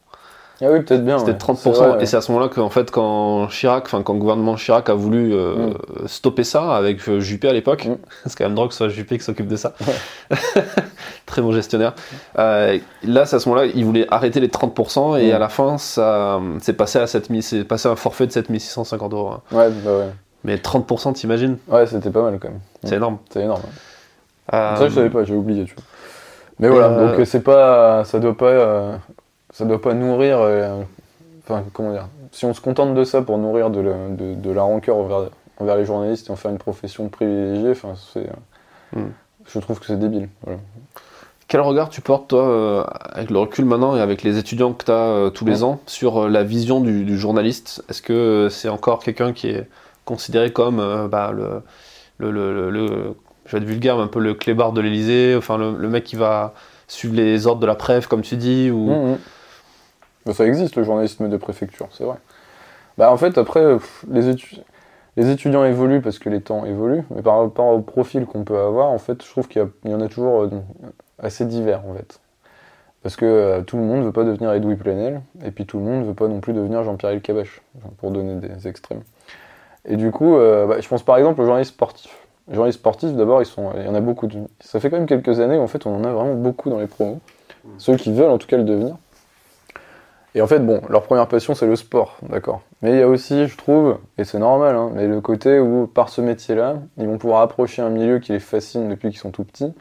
Ah 0.63 0.67
oui, 0.71 0.81
peut-être 0.81 1.05
bien. 1.05 1.19
C'était 1.19 1.33
ouais. 1.33 1.37
30%. 1.37 1.57
C'est 1.57 1.71
vrai, 1.71 1.91
ouais. 1.97 2.03
Et 2.03 2.07
c'est 2.07 2.17
à 2.17 2.21
ce 2.23 2.33
moment-là 2.33 2.49
qu'en 2.49 2.71
fait, 2.71 2.91
quand 2.91 3.47
Chirac, 3.49 3.85
enfin, 3.85 4.03
quand 4.03 4.15
le 4.15 4.19
gouvernement 4.19 4.55
Chirac 4.57 4.89
a 4.89 4.95
voulu 4.95 5.35
euh, 5.35 5.73
stopper 6.07 6.45
ça 6.45 6.75
avec 6.75 7.07
euh, 7.09 7.21
Juppé 7.21 7.49
à 7.49 7.53
l'époque, 7.53 7.85
Mm. 7.87 7.97
c'est 8.25 8.39
quand 8.39 8.45
même 8.45 8.55
drôle 8.55 8.69
que 8.69 8.75
ce 8.75 8.79
soit 8.79 8.89
Juppé 8.89 9.19
qui 9.19 9.25
s'occupe 9.25 9.49
de 9.49 9.57
ça. 9.57 9.75
Très 11.27 11.43
bon 11.43 11.53
gestionnaire. 11.53 11.95
Euh, 12.39 12.79
là, 13.03 13.27
c'est 13.27 13.37
à 13.37 13.39
ce 13.39 13.49
moment-là, 13.49 13.67
il 13.75 13.85
voulait 13.85 14.07
arrêter 14.11 14.41
les 14.41 14.49
30% 14.49 15.17
et 15.19 15.33
Mm. 15.33 15.35
à 15.35 15.39
la 15.39 15.49
fin, 15.49 15.77
ça, 15.79 16.41
c'est 16.61 16.73
passé 16.75 16.99
à 16.99 17.07
7000, 17.07 17.43
c'est 17.43 17.65
passé 17.65 17.89
à 17.89 17.93
un 17.93 17.97
forfait 17.97 18.27
de 18.27 18.33
7650 18.33 19.13
euros. 19.13 19.29
hein. 19.31 19.41
Ouais, 19.53 19.69
bah 19.85 19.91
ouais. 19.99 20.09
Mais 20.45 20.57
30%, 20.57 21.13
t'imagines? 21.15 21.59
Ouais, 21.69 21.87
c'était 21.87 22.11
pas 22.11 22.23
mal 22.23 22.39
quand 22.41 22.49
même. 22.49 22.61
C'est 22.85 22.97
énorme. 22.97 23.19
C'est 23.31 23.43
énorme. 23.43 23.63
Ça, 24.51 24.89
je 24.89 24.95
savais 24.95 25.11
pas, 25.11 25.25
j'ai 25.25 25.35
oublié, 25.35 25.65
tu 25.65 25.75
vois. 25.75 25.85
Mais 26.61 26.69
voilà, 26.69 26.89
donc 26.89 27.27
c'est 27.27 27.41
pas, 27.43 28.05
ça 28.05 28.19
doit 28.19 28.37
pas, 28.37 28.99
ça 29.57 29.65
doit 29.65 29.81
pas 29.81 29.95
nourrir. 29.95 30.39
euh, 30.41 30.83
enfin, 31.45 31.65
comment 31.73 31.93
dire, 31.93 32.09
si 32.33 32.45
on 32.45 32.53
se 32.53 32.61
contente 32.61 32.95
de 32.95 33.05
ça 33.05 33.23
pour 33.23 33.39
nourrir 33.39 33.71
de 33.71 33.81
la, 33.81 34.09
de, 34.11 34.35
de 34.35 34.51
la 34.51 34.63
rancœur 34.63 34.97
envers, 34.97 35.31
envers 35.59 35.77
les 35.77 35.87
journalistes 35.87 36.29
et 36.29 36.31
en 36.31 36.37
faire 36.37 36.51
une 36.51 36.59
profession 36.59 37.09
privilégiée, 37.09 37.71
enfin, 37.71 37.95
c'est, 38.13 38.29
Hmm. 38.95 39.09
je 39.47 39.59
trouve 39.59 39.81
que 39.81 39.87
c'est 39.87 39.99
débile. 39.99 40.29
Voilà. 40.43 40.59
Quel 41.49 41.61
regard 41.61 41.89
tu 41.89 42.01
portes, 42.03 42.29
toi, 42.29 42.47
euh, 42.47 42.85
avec 43.13 43.31
le 43.31 43.39
recul 43.39 43.65
maintenant 43.65 43.97
et 43.97 44.01
avec 44.01 44.23
les 44.23 44.37
étudiants 44.39 44.73
que 44.73 44.85
tu 44.85 44.91
as 44.93 45.31
tous 45.33 45.45
les 45.45 45.63
Ouais. 45.63 45.69
ans, 45.69 45.81
sur 45.87 46.25
euh, 46.25 46.29
la 46.29 46.43
vision 46.45 46.81
du, 46.81 47.05
du 47.05 47.19
journaliste? 47.19 47.83
Est-ce 47.89 48.03
que 48.03 48.13
euh, 48.13 48.49
c'est 48.51 48.69
encore 48.69 49.01
quelqu'un 49.01 49.33
qui 49.33 49.49
est 49.49 49.67
considéré 50.05 50.53
comme 50.53 50.79
euh, 50.81 51.09
bah, 51.09 51.33
le, 51.35 51.63
le, 52.19 52.31
le, 52.31 52.53
le- 52.53 52.71
le- 52.71 53.15
je 53.47 53.53
vais 53.53 53.59
être 53.59 53.69
vulgaire, 53.69 53.97
mais 53.97 54.03
un 54.05 54.09
peu 54.09 54.21
le 54.21 54.35
clébard 54.35 54.73
de 54.73 54.81
l'Elysée, 54.81 55.35
enfin 55.37 55.57
le, 55.59 55.89
mec 55.89 56.05
qui 56.05 56.17
va 56.17 56.53
suivre 56.89 57.15
les 57.17 57.47
ordres 57.47 57.61
de 57.61 57.67
la 57.67 57.75
préf, 57.77 58.07
comme 58.07 58.23
tu 58.23 58.37
dis 58.37 58.71
ou... 58.71 58.91
Mhm. 58.91 59.19
Ça 60.33 60.47
existe 60.47 60.77
le 60.77 60.83
journalisme 60.85 61.29
de 61.29 61.37
préfecture, 61.37 61.89
c'est 61.93 62.05
vrai. 62.05 62.17
Bah 62.99 63.13
en 63.13 63.17
fait 63.17 63.37
après 63.39 63.63
les, 64.11 64.33
étu- 64.35 64.59
les 65.17 65.31
étudiants 65.31 65.65
évoluent 65.65 66.01
parce 66.01 66.19
que 66.19 66.29
les 66.31 66.41
temps 66.41 66.65
évoluent, 66.65 67.05
mais 67.15 67.23
par 67.23 67.39
rapport 67.41 67.67
au 67.67 67.81
profil 67.81 68.27
qu'on 68.27 68.45
peut 68.45 68.59
avoir, 68.59 68.89
en 68.89 68.99
fait 68.99 69.23
je 69.25 69.31
trouve 69.31 69.49
qu'il 69.49 69.67
y, 69.85 69.95
en 69.95 70.01
a 70.01 70.09
toujours 70.09 70.43
euh, 70.43 70.51
assez 71.19 71.45
divers 71.45 71.83
en 71.87 71.95
fait. 71.95 72.21
Parce 73.03 73.17
que 73.17 73.25
euh, 73.25 73.63
tout 73.63 73.77
le 73.77 73.85
monde 73.85 74.05
veut 74.05 74.13
pas 74.13 74.25
devenir 74.25 74.53
Edoui 74.53 74.77
Plenel, 74.77 75.21
et 75.45 75.51
puis 75.53 75.65
tout 75.67 75.79
le 75.79 75.85
monde 75.85 76.07
veut 76.07 76.15
pas 76.15 76.27
non 76.27 76.41
plus 76.41 76.53
devenir 76.55 76.83
Jean-Pierre 76.83 77.21
enfin, 77.31 77.91
pour 77.99 78.11
donner 78.11 78.37
des 78.37 78.67
extrêmes. 78.67 79.03
Et 79.85 79.97
du 79.97 80.11
coup, 80.11 80.35
euh, 80.35 80.67
bah, 80.67 80.81
je 80.81 80.89
pense 80.89 81.05
par 81.05 81.17
exemple 81.17 81.41
aux 81.41 81.45
journalistes 81.45 81.75
sportifs. 81.75 82.17
Les 82.49 82.55
journalistes 82.55 82.81
sportifs, 82.81 83.13
d'abord, 83.13 83.43
il 83.43 83.85
y 83.85 83.89
en 83.89 83.95
a 83.95 84.01
beaucoup. 84.01 84.27
de- 84.27 84.39
Ça 84.61 84.81
fait 84.81 84.91
quand 84.91 84.97
même 84.97 85.07
quelques 85.07 85.41
années, 85.41 85.59
en 85.59 85.67
fait, 85.67 85.87
on 85.87 85.95
en 85.97 86.05
a 86.05 86.13
vraiment 86.13 86.35
beaucoup 86.35 86.71
dans 86.71 86.79
les 86.81 86.87
promos. 86.87 87.21
Ceux 87.79 87.97
qui 87.97 88.13
veulent 88.13 88.31
en 88.31 88.39
tout 88.39 88.47
cas 88.47 88.57
le 88.57 88.65
devenir. 88.65 88.97
Et 90.37 90.43
en 90.43 90.47
fait, 90.47 90.59
bon, 90.59 90.83
leur 90.91 91.03
première 91.03 91.29
passion, 91.29 91.55
c'est 91.55 91.67
le 91.67 91.77
sport, 91.77 92.19
d'accord. 92.29 92.61
Mais 92.83 92.93
il 92.93 92.99
y 92.99 93.03
a 93.03 93.09
aussi, 93.09 93.49
je 93.49 93.57
trouve, 93.57 93.97
et 94.19 94.25
c'est 94.25 94.39
normal, 94.39 94.77
hein, 94.77 94.91
mais 94.95 95.07
le 95.07 95.23
côté 95.23 95.59
où, 95.59 95.87
par 95.87 96.11
ce 96.11 96.21
métier-là, 96.21 96.77
ils 96.99 97.07
vont 97.07 97.17
pouvoir 97.17 97.41
approcher 97.41 97.81
un 97.81 97.89
milieu 97.89 98.19
qui 98.19 98.33
les 98.33 98.39
fascine 98.39 98.91
depuis 98.91 99.09
qu'ils 99.09 99.19
sont 99.19 99.31
tout 99.31 99.45
petits, 99.45 99.73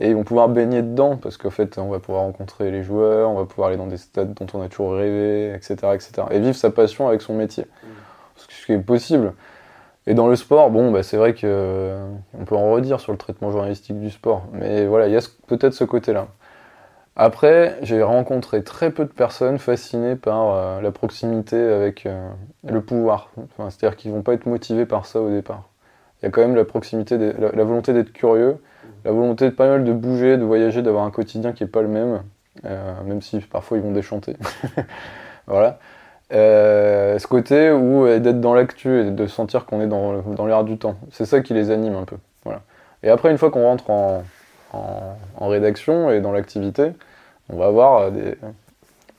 et 0.00 0.08
ils 0.08 0.14
vont 0.14 0.24
pouvoir 0.24 0.48
baigner 0.48 0.80
dedans, 0.80 1.18
parce 1.18 1.36
qu'en 1.36 1.50
fait, 1.50 1.76
on 1.76 1.90
va 1.90 1.98
pouvoir 1.98 2.22
rencontrer 2.22 2.70
les 2.70 2.82
joueurs, 2.82 3.28
on 3.28 3.34
va 3.34 3.44
pouvoir 3.44 3.68
aller 3.68 3.76
dans 3.76 3.88
des 3.88 3.98
stades 3.98 4.32
dont 4.32 4.46
on 4.54 4.62
a 4.62 4.68
toujours 4.68 4.94
rêvé, 4.94 5.52
etc., 5.54 5.74
etc. 5.92 6.12
Et 6.30 6.40
vivre 6.40 6.56
sa 6.56 6.70
passion 6.70 7.06
avec 7.06 7.20
son 7.20 7.34
métier. 7.34 7.66
Ce 8.36 8.64
qui 8.64 8.72
est 8.72 8.78
possible. 8.78 9.34
Et 10.06 10.14
dans 10.14 10.28
le 10.28 10.36
sport, 10.36 10.70
bon, 10.70 10.90
bah, 10.92 11.02
c'est 11.02 11.18
vrai 11.18 11.34
que 11.34 11.40
euh, 11.44 12.08
on 12.40 12.46
peut 12.46 12.56
en 12.56 12.72
redire 12.72 13.00
sur 13.00 13.12
le 13.12 13.18
traitement 13.18 13.50
journalistique 13.50 14.00
du 14.00 14.08
sport, 14.08 14.44
mais 14.54 14.86
voilà, 14.86 15.08
il 15.08 15.12
y 15.12 15.16
a 15.18 15.20
peut-être 15.46 15.74
ce 15.74 15.84
côté-là. 15.84 16.28
Après, 17.16 17.76
j'ai 17.82 18.02
rencontré 18.02 18.62
très 18.62 18.90
peu 18.90 19.04
de 19.04 19.10
personnes 19.10 19.58
fascinées 19.58 20.16
par 20.16 20.54
euh, 20.54 20.80
la 20.80 20.90
proximité 20.90 21.56
avec 21.56 22.06
euh, 22.06 22.28
le 22.66 22.80
pouvoir. 22.80 23.30
Enfin, 23.36 23.68
C'est-à-dire 23.70 23.96
qu'ils 23.96 24.12
vont 24.12 24.22
pas 24.22 24.34
être 24.34 24.46
motivés 24.46 24.86
par 24.86 25.06
ça 25.06 25.20
au 25.20 25.30
départ. 25.30 25.64
Il 26.22 26.26
y 26.26 26.28
a 26.28 26.30
quand 26.30 26.40
même 26.40 26.54
la 26.54 26.64
proximité, 26.64 27.18
la, 27.18 27.64
volonté 27.64 27.92
d'être 27.92 28.12
curieux, 28.12 28.58
la 29.04 29.10
volonté 29.10 29.46
de 29.46 29.50
pas 29.50 29.68
mal 29.68 29.84
de 29.84 29.92
bouger, 29.92 30.36
de 30.36 30.44
voyager, 30.44 30.82
d'avoir 30.82 31.04
un 31.04 31.10
quotidien 31.10 31.52
qui 31.52 31.64
est 31.64 31.66
pas 31.66 31.82
le 31.82 31.88
même, 31.88 32.22
euh, 32.66 33.02
même 33.04 33.22
si 33.22 33.40
parfois 33.40 33.78
ils 33.78 33.82
vont 33.82 33.92
déchanter. 33.92 34.36
voilà. 35.46 35.78
Ce 36.30 37.26
côté 37.26 37.72
où 37.72 38.06
d'être 38.06 38.40
dans 38.40 38.54
l'actu 38.54 39.00
et 39.00 39.10
de 39.10 39.26
sentir 39.26 39.64
qu'on 39.64 39.80
est 39.80 39.86
dans, 39.86 40.20
dans 40.20 40.46
l'air 40.46 40.62
du 40.62 40.78
temps. 40.78 40.94
C'est 41.10 41.24
ça 41.24 41.40
qui 41.40 41.54
les 41.54 41.70
anime 41.70 41.96
un 41.96 42.04
peu. 42.04 42.16
Voilà. 42.44 42.60
Et 43.02 43.08
après, 43.08 43.30
une 43.30 43.38
fois 43.38 43.50
qu'on 43.50 43.64
rentre 43.64 43.88
en, 43.90 44.22
en, 44.72 45.16
en 45.36 45.48
rédaction 45.48 46.10
et 46.10 46.20
dans 46.20 46.32
l'activité, 46.32 46.92
on 47.48 47.56
va 47.56 47.66
avoir 47.66 47.98
euh, 47.98 48.10
des, 48.10 48.34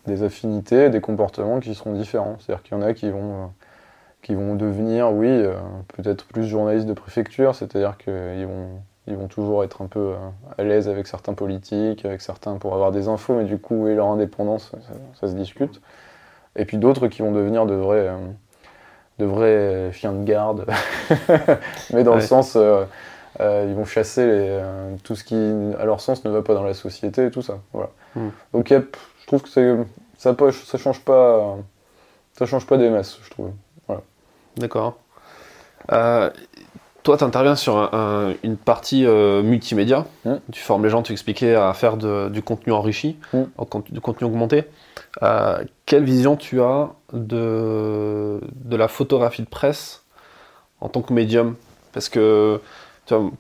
des 0.08 0.24
affinités, 0.24 0.90
des 0.90 1.02
comportements 1.02 1.60
qui 1.60 1.76
seront 1.76 1.94
différents. 1.94 2.38
C'est-à-dire 2.40 2.64
qu'il 2.64 2.78
y 2.78 2.80
en 2.80 2.84
a 2.84 2.94
qui 2.94 3.10
vont, 3.10 3.34
euh, 3.34 3.48
qui 4.22 4.36
vont 4.36 4.56
devenir, 4.56 5.12
oui, 5.12 5.28
euh, 5.28 5.54
peut-être 5.96 6.26
plus 6.26 6.46
journalistes 6.46 6.88
de 6.88 6.94
préfecture, 6.94 7.56
c'est-à-dire 7.56 7.98
qu'ils 7.98 8.46
vont, 8.46 8.70
ils 9.08 9.16
vont 9.16 9.28
toujours 9.28 9.64
être 9.64 9.82
un 9.82 9.88
peu 9.88 10.14
à 10.58 10.64
l'aise 10.64 10.88
avec 10.88 11.08
certains 11.08 11.34
politiques, 11.34 12.06
avec 12.06 12.22
certains 12.22 12.56
pour 12.58 12.74
avoir 12.74 12.92
des 12.92 13.08
infos, 13.08 13.36
mais 13.36 13.46
du 13.46 13.58
coup, 13.58 13.88
leur 13.88 14.08
indépendance, 14.08 14.72
ça, 14.72 14.94
ça 15.20 15.28
se 15.28 15.36
discute. 15.36 15.82
Et 16.56 16.66
puis 16.66 16.78
d'autres 16.78 17.08
qui 17.08 17.22
vont 17.22 17.32
devenir 17.32 17.66
de 17.66 17.74
vrais, 17.74 18.10
de 19.22 19.26
vrais 19.26 19.92
chiens 19.94 20.14
de 20.14 20.24
garde, 20.24 20.66
mais 21.94 22.04
dans 22.04 22.16
le 22.16 22.22
sens, 22.22 22.56
euh, 22.56 22.84
euh, 23.42 23.66
ils 23.68 23.76
vont 23.76 23.86
chasser 23.86 24.26
les, 24.26 24.48
euh, 24.50 24.96
tout 25.04 25.16
ce 25.16 25.24
qui, 25.24 25.36
à 25.80 25.86
leur 25.86 26.00
sens, 26.02 26.24
ne 26.24 26.30
va 26.30 26.42
pas 26.42 26.54
dans 26.54 26.64
la 26.64 26.74
société 26.74 27.26
et 27.26 27.32
tout 27.32 27.42
ça. 27.42 27.60
Voilà. 27.74 27.90
Mm. 28.16 28.30
Donc 28.54 28.70
il 28.70 28.74
y 28.74 28.76
a- 28.76 28.84
je 29.22 29.26
trouve 29.28 29.42
que 29.42 29.50
ça, 29.50 29.62
ça 30.18 30.78
change 30.78 31.02
pas, 31.02 31.58
ça 32.38 32.46
change 32.46 32.66
pas 32.68 32.78
des 32.78 32.90
masses, 32.90 33.20
je 33.24 33.30
trouve. 33.30 33.52
D'accord. 34.58 34.98
Euh, 35.94 36.30
toi, 37.04 37.18
tu 37.18 37.24
interviens 37.24 37.56
sur 37.56 37.78
un- 37.78 37.90
un- 37.94 38.34
une 38.44 38.58
partie 38.58 39.06
multimédia. 39.06 40.06
Mm. 40.26 40.34
Tu 40.52 40.62
formes 40.62 40.84
les 40.84 40.90
gens, 40.90 41.02
tu 41.02 41.14
expliquais 41.14 41.56
à 41.56 41.74
faire 41.74 41.98
de- 41.98 42.30
du 42.30 42.44
contenu 42.44 42.74
enrichi, 42.74 43.18
Mm. 43.34 43.44
en 43.58 43.66
con- 43.66 43.84
du 43.90 44.02
contenu 44.02 44.28
augmenté. 44.28 44.66
Quelle 45.86 46.04
vision 46.04 46.36
tu 46.36 46.62
as 46.62 46.90
de, 47.14 48.40
de 48.54 48.76
la 48.78 48.88
photographie 48.88 49.42
de 49.42 49.50
presse 49.50 50.04
en 50.80 50.90
tant 50.90 51.02
que 51.02 51.12
médium? 51.14 51.56
Parce 51.94 52.08
que 52.10 52.62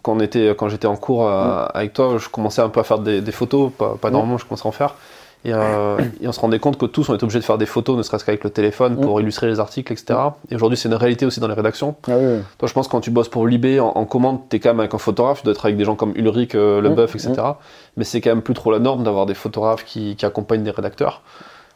quand, 0.01 0.13
on 0.13 0.19
était, 0.19 0.53
quand 0.57 0.69
j'étais 0.69 0.87
en 0.87 0.95
cours 0.97 1.27
euh, 1.27 1.65
avec 1.73 1.93
toi, 1.93 2.17
je 2.17 2.29
commençais 2.29 2.61
un 2.61 2.69
peu 2.69 2.79
à 2.79 2.83
faire 2.83 2.99
des, 2.99 3.21
des 3.21 3.31
photos, 3.31 3.71
pas, 3.77 3.95
pas 3.99 4.09
Mm. 4.09 4.13
énormément, 4.13 4.37
je 4.37 4.45
commençais 4.45 4.65
à 4.65 4.69
en 4.69 4.71
faire. 4.71 4.95
Et, 5.43 5.53
euh, 5.53 5.97
et 6.21 6.27
on 6.27 6.31
se 6.31 6.39
rendait 6.39 6.59
compte 6.59 6.77
que 6.77 6.85
tous, 6.85 7.09
on 7.09 7.15
était 7.15 7.23
obligés 7.23 7.39
de 7.39 7.43
faire 7.43 7.57
des 7.57 7.65
photos, 7.65 7.97
ne 7.97 8.03
serait-ce 8.03 8.23
qu'avec 8.25 8.43
le 8.43 8.51
téléphone, 8.51 8.95
pour 8.99 9.19
illustrer 9.19 9.47
les 9.47 9.59
articles, 9.59 9.91
etc. 9.91 10.19
Et 10.51 10.55
aujourd'hui, 10.55 10.77
c'est 10.77 10.87
une 10.87 10.93
réalité 10.95 11.25
aussi 11.25 11.39
dans 11.39 11.47
les 11.47 11.55
rédactions. 11.55 11.95
Ah 12.07 12.11
oui. 12.15 12.39
Toi, 12.59 12.67
je 12.67 12.73
pense 12.73 12.87
que 12.87 12.91
quand 12.91 13.01
tu 13.01 13.09
bosses 13.09 13.29
pour 13.29 13.47
Libé 13.47 13.79
en, 13.79 13.87
en 13.87 14.05
commande, 14.05 14.41
t'es 14.49 14.59
quand 14.59 14.69
même 14.69 14.79
avec 14.81 14.93
un 14.93 14.99
photographe, 14.99 15.39
tu 15.39 15.45
dois 15.45 15.53
être 15.53 15.65
avec 15.65 15.77
des 15.77 15.85
gens 15.85 15.95
comme 15.95 16.13
Ulrich, 16.15 16.53
euh, 16.55 16.79
Leboeuf, 16.81 17.15
Mmh, 17.15 17.17
etc. 17.17 17.47
Mais 17.97 18.03
c'est 18.03 18.21
quand 18.21 18.29
même 18.29 18.43
plus 18.43 18.53
trop 18.53 18.71
la 18.71 18.79
norme 18.79 19.03
d'avoir 19.03 19.25
des 19.25 19.33
photographes 19.33 19.83
qui, 19.83 20.15
qui 20.15 20.25
accompagnent 20.25 20.63
des 20.63 20.71
rédacteurs. 20.71 21.21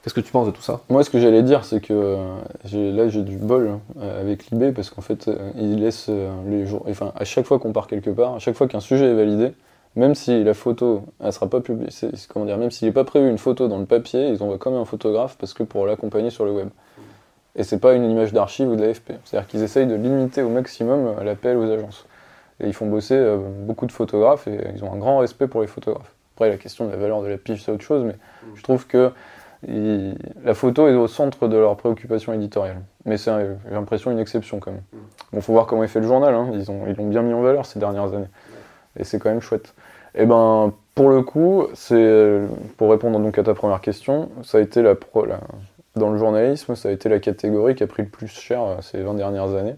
Qu'est-ce 0.06 0.14
que 0.14 0.22
tu 0.22 0.32
penses 0.32 0.46
de 0.46 0.52
tout 0.52 0.62
ça 0.62 0.82
Moi, 0.90 1.04
ce 1.04 1.10
que 1.10 1.20
j'allais 1.20 1.42
dire, 1.42 1.66
c'est 1.66 1.82
que 1.82 1.92
euh, 1.92 2.92
là, 2.92 3.10
j'ai 3.10 3.24
du 3.24 3.38
bol 3.38 3.80
euh, 4.00 4.22
avec 4.22 4.52
l'IB 4.52 4.72
parce 4.72 4.92
qu'en 4.92 5.02
fait, 5.02 5.28
euh, 5.28 5.50
il 5.58 5.80
laisse 5.82 6.10
euh, 6.10 6.30
les 6.48 6.68
jours. 6.68 6.86
Enfin, 6.88 7.12
à 7.16 7.26
chaque 7.26 7.48
fois 7.48 7.58
qu'on 7.58 7.74
part 7.74 7.88
quelque 7.88 8.12
part, 8.12 8.36
à 8.36 8.38
chaque 8.38 8.54
fois 8.54 8.68
qu'un 8.68 8.82
sujet 8.82 9.10
est 9.10 9.16
validé, 9.16 9.54
même 9.96 10.14
si 10.14 10.44
la 10.44 10.54
photo, 10.54 11.06
elle 11.24 11.34
sera 11.34 11.50
pas 11.50 11.60
publiée, 11.60 11.90
comment 12.30 12.46
dire, 12.46 12.60
même 12.60 12.70
s'il 12.70 12.88
n'est 12.88 12.94
pas 12.94 13.04
prévu 13.04 13.28
une 13.28 13.40
photo 13.40 13.68
dans 13.68 13.80
le 13.80 13.88
papier, 13.88 14.28
ils 14.28 14.44
envoient 14.44 14.60
quand 14.60 14.70
même 14.70 14.80
un 14.80 14.86
photographe 14.86 15.38
parce 15.40 15.56
que 15.56 15.64
pour 15.64 15.88
l'accompagner 15.88 16.30
sur 16.30 16.46
le 16.46 16.52
web. 16.52 16.70
Et 17.56 17.64
c'est 17.64 17.80
pas 17.80 17.96
une 17.96 18.08
image 18.08 18.32
d'archive 18.32 18.70
ou 18.70 18.76
d'AFP. 18.76 19.14
C'est-à-dire 19.24 19.48
qu'ils 19.48 19.64
essayent 19.64 19.88
de 19.88 19.96
limiter 19.96 20.44
au 20.44 20.50
maximum 20.50 21.16
l'appel 21.24 21.58
aux 21.58 21.72
agences. 21.72 22.06
Et 22.60 22.68
ils 22.68 22.74
font 22.74 22.86
bosser 22.86 23.38
beaucoup 23.66 23.88
de 23.88 23.92
photographes 23.92 24.48
et 24.48 24.60
ils 24.76 24.84
ont 24.84 24.94
un 24.94 24.98
grand 24.98 25.18
respect 25.18 25.48
pour 25.48 25.62
les 25.62 25.68
photographes. 25.68 26.14
Après, 26.36 26.50
la 26.50 26.58
question 26.58 26.86
de 26.86 26.92
la 26.92 26.98
valeur 26.98 27.24
de 27.24 27.28
la 27.28 27.38
pige, 27.38 27.64
c'est 27.64 27.72
autre 27.72 27.84
chose, 27.84 28.04
mais 28.04 28.16
je 28.54 28.62
trouve 28.62 28.86
que 28.86 29.10
la 29.64 30.54
photo 30.54 30.88
est 30.88 30.96
au 30.96 31.08
centre 31.08 31.48
de 31.48 31.58
leurs 31.58 31.76
préoccupations 31.78 32.34
éditoriales. 32.34 32.82
Mais 33.06 33.18
c'est, 33.18 33.32
j'ai 33.68 33.74
l'impression, 33.74 34.12
une 34.12 34.20
exception 34.20 34.60
quand 34.60 34.72
même. 34.72 34.84
Bon, 35.32 35.42
faut 35.42 35.54
voir 35.54 35.66
comment 35.66 35.84
est 35.84 35.88
fait 35.88 36.00
le 36.00 36.08
journal, 36.08 36.34
hein. 36.34 36.50
ils, 36.54 36.70
ont, 36.70 36.86
l'ont 36.86 37.08
bien 37.08 37.22
mis 37.22 37.34
en 37.34 37.42
valeur 37.42 37.66
ces 37.66 37.80
dernières 37.80 38.14
années. 38.14 38.30
Et 38.98 39.04
c'est 39.04 39.20
quand 39.20 39.30
même 39.30 39.42
chouette. 39.42 39.74
Et 40.14 40.26
ben, 40.26 40.74
pour 40.94 41.10
le 41.10 41.22
coup, 41.22 41.68
c'est, 41.74 42.42
pour 42.78 42.90
répondre 42.90 43.20
donc 43.20 43.38
à 43.38 43.44
ta 43.44 43.54
première 43.54 43.82
question, 43.82 44.30
ça 44.44 44.60
a 44.60 44.62
été 44.62 44.82
la, 44.82 44.96
dans 45.96 46.10
le 46.10 46.18
journalisme, 46.18 46.76
ça 46.76 46.90
a 46.90 46.92
été 46.92 47.10
la 47.10 47.20
catégorie 47.20 47.76
qui 47.76 47.84
a 47.84 47.88
pris 47.88 48.04
le 48.04 48.10
plus 48.10 48.28
cher 48.28 48.62
euh, 48.64 48.78
ces 48.82 49.02
20 49.02 49.16
dernières 49.16 49.54
années. 49.56 49.76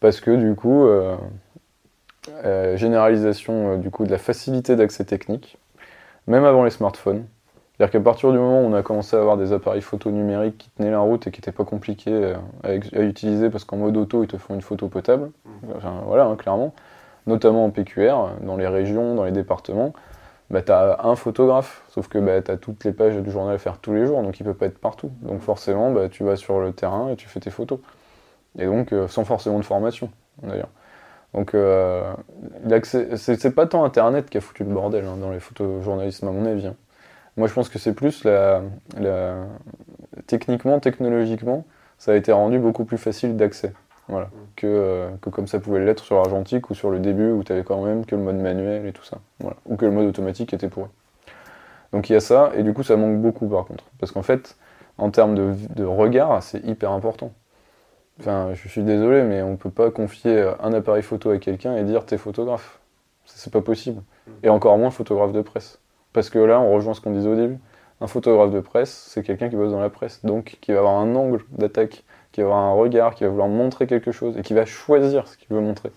Parce 0.00 0.20
que 0.20 0.30
du 0.30 0.54
coup, 0.54 0.84
euh, 0.84 1.16
euh, 2.44 2.76
généralisation 2.76 3.78
du 3.78 3.90
coup 3.90 4.04
de 4.04 4.10
la 4.10 4.18
facilité 4.18 4.76
d'accès 4.76 5.04
technique, 5.04 5.58
même 6.26 6.44
avant 6.44 6.64
les 6.64 6.70
smartphones. 6.70 7.24
C'est-à-dire 7.76 7.92
qu'à 7.92 8.00
partir 8.00 8.32
du 8.32 8.38
moment 8.38 8.62
où 8.62 8.64
on 8.64 8.72
a 8.72 8.82
commencé 8.82 9.16
à 9.16 9.20
avoir 9.20 9.36
des 9.36 9.52
appareils 9.52 9.82
photo 9.82 10.10
numériques 10.10 10.56
qui 10.56 10.70
tenaient 10.70 10.90
la 10.90 11.00
route 11.00 11.26
et 11.26 11.30
qui 11.30 11.40
n'étaient 11.40 11.52
pas 11.52 11.64
compliqués 11.64 12.10
euh, 12.10 12.36
à, 12.62 13.02
utiliser 13.02 13.50
parce 13.50 13.64
qu'en 13.64 13.76
mode 13.76 13.96
auto 13.98 14.24
ils 14.24 14.28
te 14.28 14.38
font 14.38 14.54
une 14.54 14.62
photo 14.62 14.88
potable, 14.88 15.30
Enfin, 15.76 16.00
voilà, 16.06 16.24
hein, 16.24 16.36
clairement, 16.36 16.74
notamment 17.26 17.64
en 17.64 17.70
PQR, 17.70 18.30
dans 18.42 18.56
les 18.56 18.66
régions, 18.66 19.14
dans 19.14 19.24
les 19.24 19.32
départements, 19.32 19.92
bah, 20.50 20.62
tu 20.62 20.72
as 20.72 21.04
un 21.04 21.16
photographe, 21.16 21.82
sauf 21.88 22.08
que 22.08 22.18
bah, 22.18 22.40
tu 22.40 22.50
as 22.50 22.56
toutes 22.56 22.84
les 22.84 22.92
pages 22.92 23.16
du 23.16 23.30
journal 23.30 23.54
à 23.54 23.58
faire 23.58 23.78
tous 23.78 23.92
les 23.92 24.06
jours, 24.06 24.22
donc 24.22 24.38
il 24.40 24.44
peut 24.44 24.54
pas 24.54 24.66
être 24.66 24.78
partout. 24.78 25.10
Donc 25.22 25.40
forcément, 25.40 25.90
bah, 25.90 26.08
tu 26.08 26.24
vas 26.24 26.36
sur 26.36 26.60
le 26.60 26.72
terrain 26.72 27.10
et 27.10 27.16
tu 27.16 27.28
fais 27.28 27.40
tes 27.40 27.50
photos. 27.50 27.80
Et 28.58 28.66
donc, 28.66 28.92
euh, 28.92 29.08
sans 29.08 29.24
forcément 29.24 29.58
de 29.58 29.64
formation, 29.64 30.10
d'ailleurs. 30.42 30.70
Donc, 31.34 31.54
euh, 31.54 32.14
c'est 33.16 33.54
pas 33.54 33.66
tant 33.66 33.84
Internet 33.84 34.30
qui 34.30 34.38
a 34.38 34.40
foutu 34.40 34.64
le 34.64 34.70
bordel 34.72 35.04
hein, 35.04 35.16
dans 35.20 35.30
les 35.30 35.40
photojournalismes, 35.40 36.28
à 36.28 36.30
mon 36.30 36.46
avis. 36.46 36.68
hein. 36.68 36.76
Moi, 37.36 37.48
je 37.48 37.54
pense 37.54 37.68
que 37.68 37.78
c'est 37.78 37.94
plus 37.94 38.24
la, 38.24 38.62
la- 38.98 39.46
techniquement, 40.26 40.80
technologiquement, 40.80 41.64
ça 41.98 42.12
a 42.12 42.14
été 42.16 42.32
rendu 42.32 42.58
beaucoup 42.58 42.84
plus 42.84 42.98
facile 42.98 43.36
d'accès. 43.36 43.72
Voilà. 44.08 44.30
Que, 44.54 44.66
euh, 44.66 45.08
que 45.20 45.30
comme 45.30 45.46
ça 45.46 45.58
pouvait 45.60 45.84
l'être 45.84 46.04
sur 46.04 46.18
Argentique 46.18 46.70
ou 46.70 46.74
sur 46.74 46.90
le 46.90 47.00
début 47.00 47.30
où 47.32 47.42
tu 47.44 47.52
avais 47.52 47.64
quand 47.64 47.82
même 47.84 48.06
que 48.06 48.14
le 48.16 48.22
mode 48.22 48.36
manuel 48.36 48.86
et 48.86 48.92
tout 48.92 49.04
ça. 49.04 49.18
Voilà. 49.40 49.56
Ou 49.66 49.76
que 49.76 49.84
le 49.84 49.90
mode 49.92 50.06
automatique 50.06 50.54
était 50.54 50.68
pourri. 50.68 50.88
Donc 51.92 52.10
il 52.10 52.12
y 52.12 52.16
a 52.16 52.20
ça, 52.20 52.52
et 52.56 52.62
du 52.62 52.72
coup 52.72 52.82
ça 52.82 52.96
manque 52.96 53.20
beaucoup 53.20 53.46
par 53.48 53.64
contre. 53.64 53.84
Parce 53.98 54.12
qu'en 54.12 54.22
fait, 54.22 54.56
en 54.98 55.10
termes 55.10 55.34
de, 55.34 55.54
de 55.74 55.84
regard, 55.84 56.42
c'est 56.42 56.64
hyper 56.64 56.90
important. 56.92 57.32
Enfin, 58.20 58.50
je 58.54 58.68
suis 58.68 58.82
désolé, 58.82 59.22
mais 59.22 59.42
on 59.42 59.56
peut 59.56 59.70
pas 59.70 59.90
confier 59.90 60.50
un 60.62 60.72
appareil 60.72 61.02
photo 61.02 61.30
à 61.30 61.38
quelqu'un 61.38 61.76
et 61.76 61.84
dire 61.84 62.06
t'es 62.06 62.18
photographe. 62.18 62.80
C'est 63.26 63.38
c'est 63.38 63.52
pas 63.52 63.60
possible. 63.62 64.02
Et 64.42 64.48
encore 64.48 64.78
moins 64.78 64.90
photographe 64.90 65.32
de 65.32 65.42
presse. 65.42 65.78
Parce 66.16 66.30
que 66.30 66.38
là, 66.38 66.58
on 66.60 66.72
rejoint 66.72 66.94
ce 66.94 67.02
qu'on 67.02 67.10
disait 67.10 67.28
au 67.28 67.36
début. 67.36 67.58
Un 68.00 68.06
photographe 68.06 68.50
de 68.50 68.60
presse, 68.60 69.04
c'est 69.10 69.22
quelqu'un 69.22 69.50
qui 69.50 69.56
bosse 69.56 69.70
dans 69.70 69.80
la 69.80 69.90
presse, 69.90 70.24
donc 70.24 70.56
qui 70.62 70.72
va 70.72 70.78
avoir 70.78 70.94
un 70.94 71.14
angle 71.14 71.44
d'attaque, 71.50 72.04
qui 72.32 72.40
va 72.40 72.46
avoir 72.46 72.62
un 72.62 72.72
regard, 72.72 73.14
qui 73.14 73.24
va 73.24 73.28
vouloir 73.28 73.48
montrer 73.48 73.86
quelque 73.86 74.12
chose 74.12 74.34
et 74.38 74.40
qui 74.40 74.54
va 74.54 74.64
choisir 74.64 75.28
ce 75.28 75.36
qu'il 75.36 75.48
veut 75.54 75.60
montrer. 75.60 75.90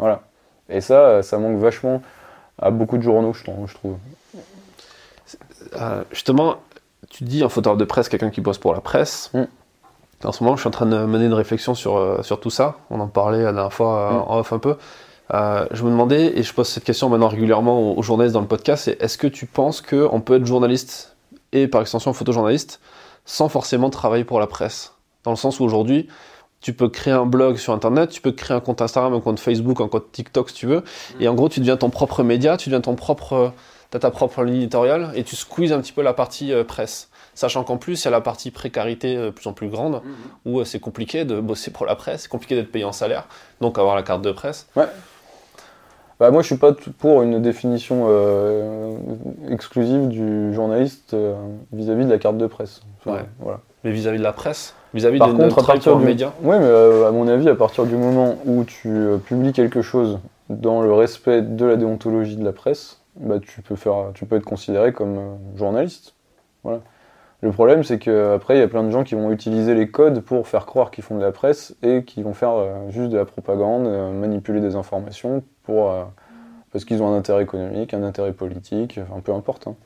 Voilà. 0.00 0.22
Et 0.68 0.80
ça, 0.80 1.22
ça 1.22 1.38
manque 1.38 1.56
vachement 1.56 2.02
à 2.58 2.72
beaucoup 2.72 2.98
de 2.98 3.02
journaux, 3.04 3.32
je 3.32 3.44
trouve. 3.44 3.68
je 3.68 3.74
trouve. 3.74 3.96
Euh, 5.80 6.02
justement, 6.10 6.56
tu 7.08 7.22
dis 7.22 7.44
un 7.44 7.48
photographe 7.48 7.78
de 7.78 7.84
presse, 7.84 8.08
quelqu'un 8.08 8.30
qui 8.30 8.40
bosse 8.40 8.58
pour 8.58 8.74
la 8.74 8.80
presse. 8.80 9.30
Mm. 9.34 9.44
En 10.24 10.32
ce 10.32 10.42
moment, 10.42 10.56
je 10.56 10.62
suis 10.62 10.68
en 10.68 10.72
train 10.72 10.86
de 10.86 10.96
mener 11.04 11.26
une 11.26 11.34
réflexion 11.34 11.76
sur, 11.76 11.96
euh, 11.96 12.22
sur 12.22 12.40
tout 12.40 12.50
ça. 12.50 12.74
On 12.90 12.98
en 12.98 13.06
parlait 13.06 13.44
la 13.44 13.52
dernière 13.52 13.72
fois 13.72 13.98
euh, 13.98 14.10
Mm. 14.14 14.30
en 14.32 14.38
off 14.40 14.52
un 14.52 14.58
peu. 14.58 14.76
Euh, 15.34 15.66
je 15.72 15.82
me 15.84 15.90
demandais, 15.90 16.38
et 16.38 16.42
je 16.42 16.54
pose 16.54 16.68
cette 16.68 16.84
question 16.84 17.08
maintenant 17.08 17.28
régulièrement 17.28 17.92
aux, 17.92 17.98
aux 17.98 18.02
journalistes 18.02 18.34
dans 18.34 18.40
le 18.40 18.46
podcast, 18.46 18.84
c'est 18.84 19.02
est-ce 19.02 19.18
que 19.18 19.26
tu 19.26 19.46
penses 19.46 19.80
qu'on 19.80 20.20
peut 20.20 20.36
être 20.36 20.46
journaliste 20.46 21.16
et 21.52 21.68
par 21.68 21.82
extension 21.82 22.12
photojournaliste 22.12 22.80
sans 23.24 23.48
forcément 23.48 23.90
travailler 23.90 24.24
pour 24.24 24.40
la 24.40 24.46
presse? 24.46 24.94
Dans 25.24 25.30
le 25.30 25.36
sens 25.36 25.60
où 25.60 25.64
aujourd'hui, 25.64 26.08
tu 26.60 26.72
peux 26.72 26.88
créer 26.88 27.12
un 27.12 27.26
blog 27.26 27.56
sur 27.56 27.72
Internet, 27.72 28.10
tu 28.10 28.20
peux 28.20 28.32
créer 28.32 28.56
un 28.56 28.60
compte 28.60 28.82
Instagram, 28.82 29.14
un 29.14 29.20
compte 29.20 29.38
Facebook, 29.38 29.80
un 29.80 29.88
compte 29.88 30.10
TikTok 30.10 30.50
si 30.50 30.54
tu 30.56 30.66
veux, 30.66 30.82
et 31.20 31.28
en 31.28 31.34
gros, 31.34 31.48
tu 31.48 31.60
deviens 31.60 31.76
ton 31.76 31.90
propre 31.90 32.22
média, 32.22 32.56
tu 32.56 32.68
deviens 32.70 32.80
ton 32.80 32.96
propre, 32.96 33.52
t'as 33.90 33.98
ta 33.98 34.10
propre 34.10 34.42
ligne 34.42 34.56
éditoriale, 34.56 35.12
et 35.14 35.24
tu 35.24 35.36
squeezes 35.36 35.72
un 35.72 35.80
petit 35.80 35.92
peu 35.92 36.02
la 36.02 36.14
partie 36.14 36.52
euh, 36.52 36.64
presse. 36.64 37.10
Sachant 37.34 37.62
qu'en 37.62 37.76
plus, 37.76 38.02
il 38.02 38.04
y 38.06 38.08
a 38.08 38.10
la 38.10 38.20
partie 38.20 38.50
précarité 38.50 39.16
euh, 39.16 39.26
de 39.26 39.30
plus 39.30 39.46
en 39.46 39.52
plus 39.52 39.68
grande, 39.68 40.02
où 40.44 40.58
euh, 40.58 40.64
c'est 40.64 40.80
compliqué 40.80 41.24
de 41.24 41.40
bosser 41.40 41.70
pour 41.70 41.86
la 41.86 41.94
presse, 41.94 42.22
c'est 42.22 42.28
compliqué 42.28 42.56
d'être 42.56 42.72
payé 42.72 42.84
en 42.84 42.92
salaire, 42.92 43.28
donc 43.60 43.78
avoir 43.78 43.94
la 43.94 44.02
carte 44.02 44.22
de 44.22 44.32
presse. 44.32 44.66
Bah, 46.20 46.32
moi, 46.32 46.42
je 46.42 46.46
suis 46.46 46.56
pas 46.56 46.74
pour 46.98 47.22
une 47.22 47.40
définition 47.40 48.06
euh, 48.08 48.96
exclusive 49.50 50.08
du 50.08 50.52
journaliste 50.52 51.14
euh, 51.14 51.34
vis-à-vis 51.72 52.06
de 52.06 52.10
la 52.10 52.18
carte 52.18 52.38
de 52.38 52.46
presse. 52.46 52.80
Enfin, 52.98 53.18
Ouais. 53.18 53.24
voilà. 53.38 53.60
Mais 53.84 53.92
vis-à-vis 53.92 54.18
de 54.18 54.24
la 54.24 54.32
presse, 54.32 54.74
vis-à-vis 54.94 55.20
Par 55.20 55.28
de 55.32 55.38
notre 55.38 55.62
pour 55.78 55.96
du 55.98 56.04
média? 56.04 56.32
Ouais, 56.42 56.58
mais 56.58 56.64
euh, 56.64 57.06
à 57.08 57.12
mon 57.12 57.28
avis, 57.28 57.48
à 57.48 57.54
partir 57.54 57.86
du 57.86 57.94
moment 57.94 58.36
où 58.44 58.64
tu 58.64 58.88
euh, 58.88 59.18
publies 59.18 59.52
quelque 59.52 59.80
chose 59.80 60.18
dans 60.50 60.82
le 60.82 60.92
respect 60.92 61.42
de 61.42 61.64
la 61.64 61.76
déontologie 61.76 62.34
de 62.34 62.44
la 62.44 62.52
presse, 62.52 62.98
bah, 63.20 63.36
tu 63.40 63.62
peux 63.62 63.76
faire, 63.76 64.10
tu 64.14 64.26
peux 64.26 64.34
être 64.36 64.44
considéré 64.44 64.92
comme 64.92 65.20
journaliste. 65.56 66.14
Voilà. 66.64 66.80
Le 67.40 67.52
problème, 67.52 67.84
c'est 67.84 67.98
qu'après, 68.00 68.56
il 68.56 68.60
y 68.60 68.62
a 68.62 68.68
plein 68.68 68.82
de 68.82 68.90
gens 68.90 69.04
qui 69.04 69.14
vont 69.14 69.30
utiliser 69.30 69.74
les 69.74 69.88
codes 69.88 70.20
pour 70.22 70.48
faire 70.48 70.66
croire 70.66 70.90
qu'ils 70.90 71.04
font 71.04 71.16
de 71.16 71.22
la 71.22 71.30
presse 71.30 71.76
et 71.84 72.02
qui 72.02 72.22
vont 72.22 72.34
faire 72.34 72.50
euh, 72.50 72.90
juste 72.90 73.10
de 73.10 73.16
la 73.16 73.24
propagande, 73.24 73.86
euh, 73.86 74.10
manipuler 74.10 74.60
des 74.60 74.74
informations 74.74 75.44
pour, 75.62 75.92
euh, 75.92 76.02
parce 76.72 76.84
qu'ils 76.84 77.00
ont 77.00 77.14
un 77.14 77.16
intérêt 77.16 77.44
économique, 77.44 77.94
un 77.94 78.02
intérêt 78.02 78.32
politique, 78.32 78.98
enfin 79.08 79.20
peu 79.20 79.32
importe. 79.32 79.68
hein. 79.68 79.76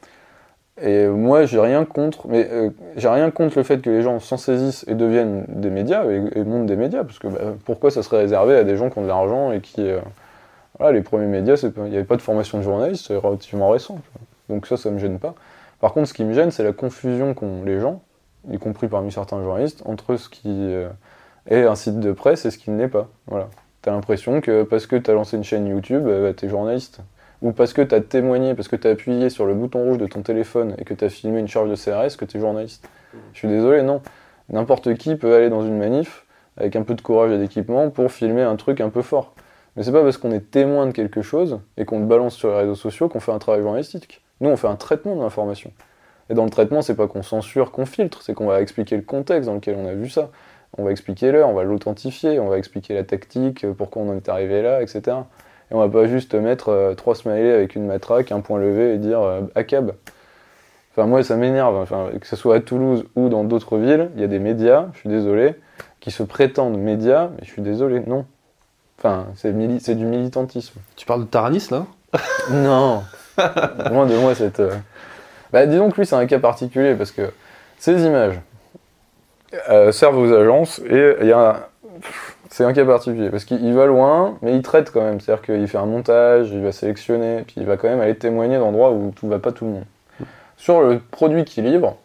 Et 0.80 1.06
moi, 1.06 1.44
j'ai 1.44 1.60
rien 1.60 1.84
contre, 1.84 2.26
mais 2.28 2.48
j'ai 2.96 3.08
rien 3.08 3.30
contre 3.30 3.58
le 3.58 3.62
fait 3.62 3.82
que 3.82 3.90
les 3.90 4.00
gens 4.00 4.18
s'en 4.20 4.38
saisissent 4.38 4.86
et 4.88 4.94
deviennent 4.94 5.44
des 5.48 5.68
médias 5.68 6.04
et, 6.06 6.44
montent 6.44 6.64
des 6.64 6.76
médias, 6.76 7.04
parce 7.04 7.18
que 7.18 7.28
bah, 7.28 7.40
pourquoi 7.66 7.90
ça 7.90 8.02
serait 8.02 8.20
réservé 8.20 8.56
à 8.56 8.64
des 8.64 8.76
gens 8.78 8.88
qui 8.88 8.98
ont 8.98 9.02
de 9.02 9.08
l'argent 9.08 9.52
et 9.52 9.60
qui, 9.60 9.86
voilà, 10.78 10.92
les 10.92 11.02
premiers 11.02 11.26
médias, 11.26 11.62
il 11.62 11.82
n'y 11.82 11.94
avait 11.94 12.04
pas 12.04 12.16
de 12.16 12.22
formation 12.22 12.56
de 12.56 12.62
journaliste, 12.62 13.08
c'est 13.08 13.16
relativement 13.16 13.68
récent. 13.68 13.98
Donc 14.48 14.66
ça, 14.66 14.78
ça 14.78 14.90
me 14.90 14.98
gêne 14.98 15.18
pas. 15.18 15.34
Par 15.82 15.92
contre, 15.94 16.06
ce 16.06 16.14
qui 16.14 16.22
me 16.24 16.32
gêne, 16.32 16.52
c'est 16.52 16.62
la 16.62 16.72
confusion 16.72 17.34
qu'ont 17.34 17.64
les 17.64 17.80
gens, 17.80 18.02
y 18.48 18.56
compris 18.56 18.86
parmi 18.86 19.10
certains 19.10 19.42
journalistes, 19.42 19.82
entre 19.84 20.14
ce 20.14 20.28
qui 20.28 20.46
euh, 20.46 20.88
est 21.48 21.64
un 21.64 21.74
site 21.74 21.98
de 21.98 22.12
presse 22.12 22.44
et 22.44 22.52
ce 22.52 22.58
qui 22.58 22.70
ne 22.70 22.78
l'est 22.78 22.86
pas. 22.86 23.08
Voilà. 23.26 23.48
T'as 23.82 23.90
l'impression 23.90 24.40
que 24.40 24.62
parce 24.62 24.86
que 24.86 24.94
t'as 24.94 25.12
lancé 25.12 25.36
une 25.36 25.42
chaîne 25.42 25.66
YouTube, 25.66 26.06
euh, 26.06 26.28
bah, 26.28 26.34
t'es 26.34 26.48
journaliste. 26.48 27.00
Ou 27.42 27.50
parce 27.50 27.72
que 27.72 27.82
t'as 27.82 28.00
témoigné, 28.00 28.54
parce 28.54 28.68
que 28.68 28.76
t'as 28.76 28.90
appuyé 28.90 29.28
sur 29.28 29.44
le 29.44 29.54
bouton 29.54 29.82
rouge 29.82 29.98
de 29.98 30.06
ton 30.06 30.22
téléphone 30.22 30.76
et 30.78 30.84
que 30.84 30.94
t'as 30.94 31.08
filmé 31.08 31.40
une 31.40 31.48
charge 31.48 31.68
de 31.68 31.74
CRS, 31.74 32.16
que 32.16 32.24
t'es 32.26 32.38
journaliste. 32.38 32.88
Je 33.32 33.38
suis 33.40 33.48
désolé, 33.48 33.82
non. 33.82 34.02
N'importe 34.50 34.94
qui 34.94 35.16
peut 35.16 35.34
aller 35.34 35.50
dans 35.50 35.66
une 35.66 35.76
manif 35.76 36.26
avec 36.58 36.76
un 36.76 36.84
peu 36.84 36.94
de 36.94 37.02
courage 37.02 37.32
et 37.32 37.38
d'équipement 37.38 37.90
pour 37.90 38.12
filmer 38.12 38.42
un 38.42 38.54
truc 38.54 38.80
un 38.80 38.88
peu 38.88 39.02
fort. 39.02 39.34
Mais 39.74 39.82
c'est 39.82 39.90
pas 39.90 40.04
parce 40.04 40.16
qu'on 40.16 40.30
est 40.30 40.48
témoin 40.48 40.86
de 40.86 40.92
quelque 40.92 41.22
chose 41.22 41.58
et 41.76 41.84
qu'on 41.84 41.98
le 41.98 42.06
balance 42.06 42.36
sur 42.36 42.50
les 42.50 42.58
réseaux 42.58 42.76
sociaux 42.76 43.08
qu'on 43.08 43.18
fait 43.18 43.32
un 43.32 43.40
travail 43.40 43.62
journalistique. 43.62 44.21
Nous, 44.42 44.50
on 44.50 44.56
fait 44.56 44.68
un 44.68 44.76
traitement 44.76 45.16
de 45.16 45.22
l'information. 45.22 45.72
Et 46.28 46.34
dans 46.34 46.44
le 46.44 46.50
traitement, 46.50 46.82
c'est 46.82 46.94
pas 46.94 47.06
qu'on 47.06 47.22
censure, 47.22 47.72
qu'on 47.72 47.86
filtre, 47.86 48.22
c'est 48.22 48.34
qu'on 48.34 48.46
va 48.46 48.60
expliquer 48.60 48.96
le 48.96 49.02
contexte 49.02 49.48
dans 49.48 49.54
lequel 49.54 49.76
on 49.78 49.86
a 49.88 49.94
vu 49.94 50.10
ça. 50.10 50.28
On 50.76 50.84
va 50.84 50.90
expliquer 50.90 51.32
l'heure, 51.32 51.48
on 51.48 51.54
va 51.54 51.64
l'authentifier, 51.64 52.40
on 52.40 52.48
va 52.48 52.58
expliquer 52.58 52.94
la 52.94 53.04
tactique, 53.04 53.64
euh, 53.64 53.72
pourquoi 53.72 54.02
on 54.02 54.10
en 54.10 54.16
est 54.16 54.28
arrivé 54.28 54.62
là, 54.62 54.82
etc. 54.82 55.00
Et 55.70 55.74
on 55.74 55.78
va 55.78 55.88
pas 55.88 56.06
juste 56.06 56.34
mettre 56.34 56.70
euh, 56.70 56.94
trois 56.94 57.14
smileys 57.14 57.52
avec 57.52 57.76
une 57.76 57.86
matraque, 57.86 58.32
un 58.32 58.40
point 58.40 58.58
levé 58.58 58.94
et 58.94 58.98
dire 58.98 59.20
euh, 59.20 59.42
ACAB. 59.54 59.92
Enfin, 60.92 61.06
moi, 61.06 61.22
ça 61.22 61.36
m'énerve. 61.36 61.76
Enfin, 61.76 62.08
que 62.20 62.26
ce 62.26 62.36
soit 62.36 62.56
à 62.56 62.60
Toulouse 62.60 63.04
ou 63.14 63.28
dans 63.28 63.44
d'autres 63.44 63.78
villes, 63.78 64.10
il 64.14 64.20
y 64.20 64.24
a 64.24 64.28
des 64.28 64.38
médias, 64.38 64.88
je 64.94 65.00
suis 65.00 65.08
désolé, 65.08 65.54
qui 66.00 66.10
se 66.10 66.22
prétendent 66.22 66.78
médias, 66.78 67.28
mais 67.28 67.44
je 67.44 67.50
suis 67.50 67.62
désolé, 67.62 68.00
non. 68.00 68.26
Enfin, 68.98 69.26
c'est 69.36 69.52
mili- 69.52 69.80
c'est 69.80 69.94
du 69.94 70.04
militantisme. 70.04 70.80
Tu 70.96 71.06
parles 71.06 71.20
de 71.20 71.26
Taranis 71.26 71.68
là? 71.70 71.86
Non 72.50 73.02
Loin 73.90 74.06
de 74.06 74.16
moi 74.16 74.34
cette. 74.34 74.60
euh, 74.60 74.74
Bah, 75.52 75.66
disons 75.66 75.90
que 75.90 75.96
lui, 75.96 76.06
c'est 76.06 76.16
un 76.16 76.26
cas 76.26 76.38
particulier 76.38 76.94
parce 76.94 77.10
que 77.12 77.32
ces 77.78 78.04
images 78.04 78.40
euh, 79.68 79.92
servent 79.92 80.18
aux 80.18 80.32
agences 80.32 80.80
et 80.80 81.16
il 81.20 81.26
y 81.26 81.32
a. 81.32 81.68
C'est 82.50 82.64
un 82.64 82.72
cas 82.74 82.84
particulier 82.84 83.30
parce 83.30 83.44
qu'il 83.46 83.72
va 83.72 83.86
loin, 83.86 84.36
mais 84.42 84.54
il 84.54 84.62
traite 84.62 84.90
quand 84.90 85.00
même. 85.02 85.20
C'est-à-dire 85.20 85.42
qu'il 85.42 85.66
fait 85.68 85.78
un 85.78 85.86
montage, 85.86 86.50
il 86.50 86.62
va 86.62 86.70
sélectionner, 86.72 87.42
puis 87.42 87.54
il 87.58 87.64
va 87.64 87.76
quand 87.78 87.88
même 87.88 88.00
aller 88.00 88.16
témoigner 88.16 88.58
d'endroits 88.58 88.90
où 88.92 89.10
tout 89.16 89.26
va 89.28 89.38
pas 89.38 89.52
tout 89.52 89.64
le 89.64 89.70
monde. 89.72 89.84
Sur 90.58 90.82
le 90.82 90.98
produit 90.98 91.44
qu'il 91.44 91.64
livre, 91.64 91.96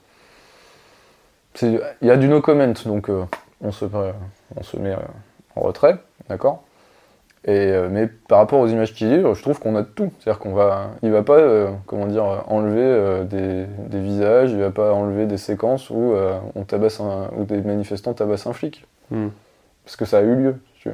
il 1.61 1.81
y 2.01 2.11
a 2.11 2.17
du 2.17 2.27
no 2.29 2.41
comment, 2.41 2.73
donc 2.85 3.09
euh, 3.09 3.23
on, 3.61 3.71
se, 3.71 3.85
on 4.55 4.63
se 4.63 4.77
met 4.77 4.95
en 5.55 5.61
retrait, 5.61 5.97
d'accord? 6.29 6.63
Et, 7.47 7.71
euh, 7.71 7.87
mais 7.89 8.07
par 8.27 8.39
rapport 8.39 8.59
aux 8.59 8.67
images 8.67 8.93
qu'il 8.93 9.09
livre, 9.09 9.33
je 9.33 9.41
trouve 9.41 9.57
qu'on 9.59 9.75
a 9.75 9.81
de 9.81 9.87
tout. 9.87 10.11
C'est-à-dire 10.19 10.39
qu'on 10.39 10.53
va, 10.53 10.89
il 11.01 11.11
va 11.11 11.23
pas, 11.23 11.37
euh, 11.37 11.69
comment 11.85 12.05
dire, 12.05 12.43
enlever 12.47 12.81
euh, 12.83 13.23
des, 13.23 13.65
des 13.89 13.99
visages, 14.01 14.51
il 14.51 14.59
va 14.59 14.69
pas 14.69 14.91
enlever 14.93 15.25
des 15.25 15.37
séquences 15.37 15.89
où 15.89 16.11
euh, 16.13 16.37
on 16.55 16.63
tabasse 16.63 16.99
un, 16.99 17.29
où 17.37 17.45
des 17.45 17.61
manifestants 17.61 18.13
tabassent 18.13 18.47
un 18.47 18.53
flic, 18.53 18.85
Hmm. 19.09 19.29
parce 19.85 19.95
que 19.95 20.03
ça 20.05 20.17
a 20.17 20.21
eu 20.21 20.35
lieu. 20.35 20.55
tu. 20.81 20.89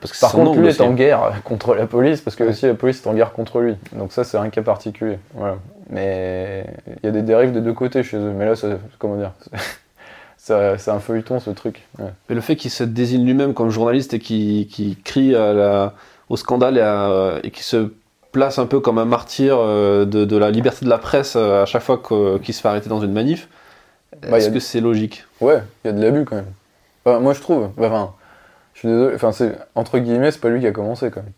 Parce 0.00 0.12
que 0.12 0.20
Par 0.20 0.30
contre, 0.32 0.58
lui 0.60 0.68
aussi. 0.68 0.80
est 0.80 0.84
en 0.84 0.92
guerre 0.92 1.40
contre 1.42 1.74
la 1.74 1.86
police, 1.86 2.20
parce 2.20 2.36
que 2.36 2.44
Ouais. 2.44 2.50
aussi 2.50 2.66
la 2.66 2.74
police 2.74 3.04
est 3.04 3.08
en 3.08 3.14
guerre 3.14 3.32
contre 3.32 3.60
lui. 3.60 3.76
Donc 3.92 4.12
ça, 4.12 4.22
c'est 4.24 4.36
un 4.36 4.48
cas 4.50 4.62
particulier. 4.62 5.18
Voilà. 5.34 5.56
Mais 5.90 6.66
il 7.02 7.06
y 7.06 7.08
a 7.08 7.12
des 7.12 7.22
dérives 7.22 7.52
des 7.52 7.60
deux 7.62 7.72
côtés 7.72 8.02
chez 8.02 8.18
eux. 8.18 8.32
Mais 8.36 8.44
là, 8.44 8.54
ça- 8.54 8.68
comment 8.98 9.16
dire, 9.16 9.32
c'est 10.78 10.90
un 10.90 11.00
feuilleton 11.00 11.40
ce 11.40 11.50
truc. 11.50 11.82
Ouais. 11.98 12.10
Mais 12.28 12.34
le 12.34 12.40
fait 12.40 12.56
qu'il 12.56 12.70
se 12.70 12.84
désigne 12.84 13.24
lui-même 13.24 13.52
comme 13.54 13.70
journaliste 13.70 14.14
et 14.14 14.18
qu'il 14.18 14.96
crie 15.04 15.34
à 15.34 15.52
la- 15.52 15.94
au 16.28 16.36
scandale 16.36 16.78
et, 16.78 16.80
à- 16.80 17.38
et 17.42 17.50
qu'il 17.50 17.64
se 17.64 17.92
place 18.32 18.58
un 18.58 18.66
peu 18.66 18.80
comme 18.80 18.98
un 18.98 19.04
martyr 19.04 19.56
euh, 19.58 20.04
de, 20.04 20.24
de 20.24 20.36
la 20.36 20.50
liberté 20.50 20.84
de 20.84 20.90
la 20.90 20.98
presse 20.98 21.34
euh, 21.36 21.62
à 21.62 21.66
chaque 21.66 21.82
fois 21.82 22.00
qu'il 22.42 22.54
se 22.54 22.60
fait 22.60 22.68
arrêter 22.68 22.88
dans 22.88 23.00
une 23.00 23.12
manif, 23.12 23.48
Bah, 24.22 24.38
est-ce 24.38 24.50
que 24.50 24.60
c'est 24.60 24.80
logique? 24.80 25.24
Ouais, 25.40 25.62
il 25.84 25.88
y 25.88 25.90
a 25.90 25.92
de 25.92 26.02
l'abus 26.02 26.24
quand 26.24 26.36
même. 26.36 26.52
Enfin, 27.04 27.18
moi 27.20 27.32
je 27.34 27.40
trouve. 27.40 27.70
Enfin, 27.78 28.12
je 28.74 28.80
suis 28.80 28.88
désolé. 28.88 29.14
Enfin, 29.14 29.32
c'est 29.32 29.56
entre 29.74 29.98
guillemets, 29.98 30.30
c'est 30.30 30.40
pas 30.40 30.48
lui 30.50 30.60
qui 30.60 30.66
a 30.66 30.72
commencé 30.72 31.10
quand 31.10 31.22
même. 31.22 31.32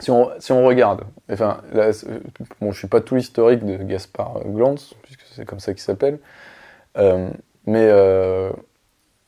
Si 0.00 0.10
on, 0.10 0.30
si 0.38 0.52
on 0.52 0.64
regarde, 0.64 1.02
enfin, 1.32 1.58
là, 1.72 1.90
bon, 2.60 2.70
je 2.72 2.78
suis 2.78 2.86
pas 2.88 3.00
tout 3.00 3.16
l'historique 3.16 3.64
de 3.64 3.76
Gaspard 3.82 4.40
Glantz, 4.46 4.94
puisque 5.02 5.22
c'est 5.34 5.44
comme 5.44 5.60
ça 5.60 5.72
qu'il 5.72 5.82
s'appelle. 5.82 6.18
Euh, 6.96 7.28
mais 7.68 7.86
euh, 7.90 8.50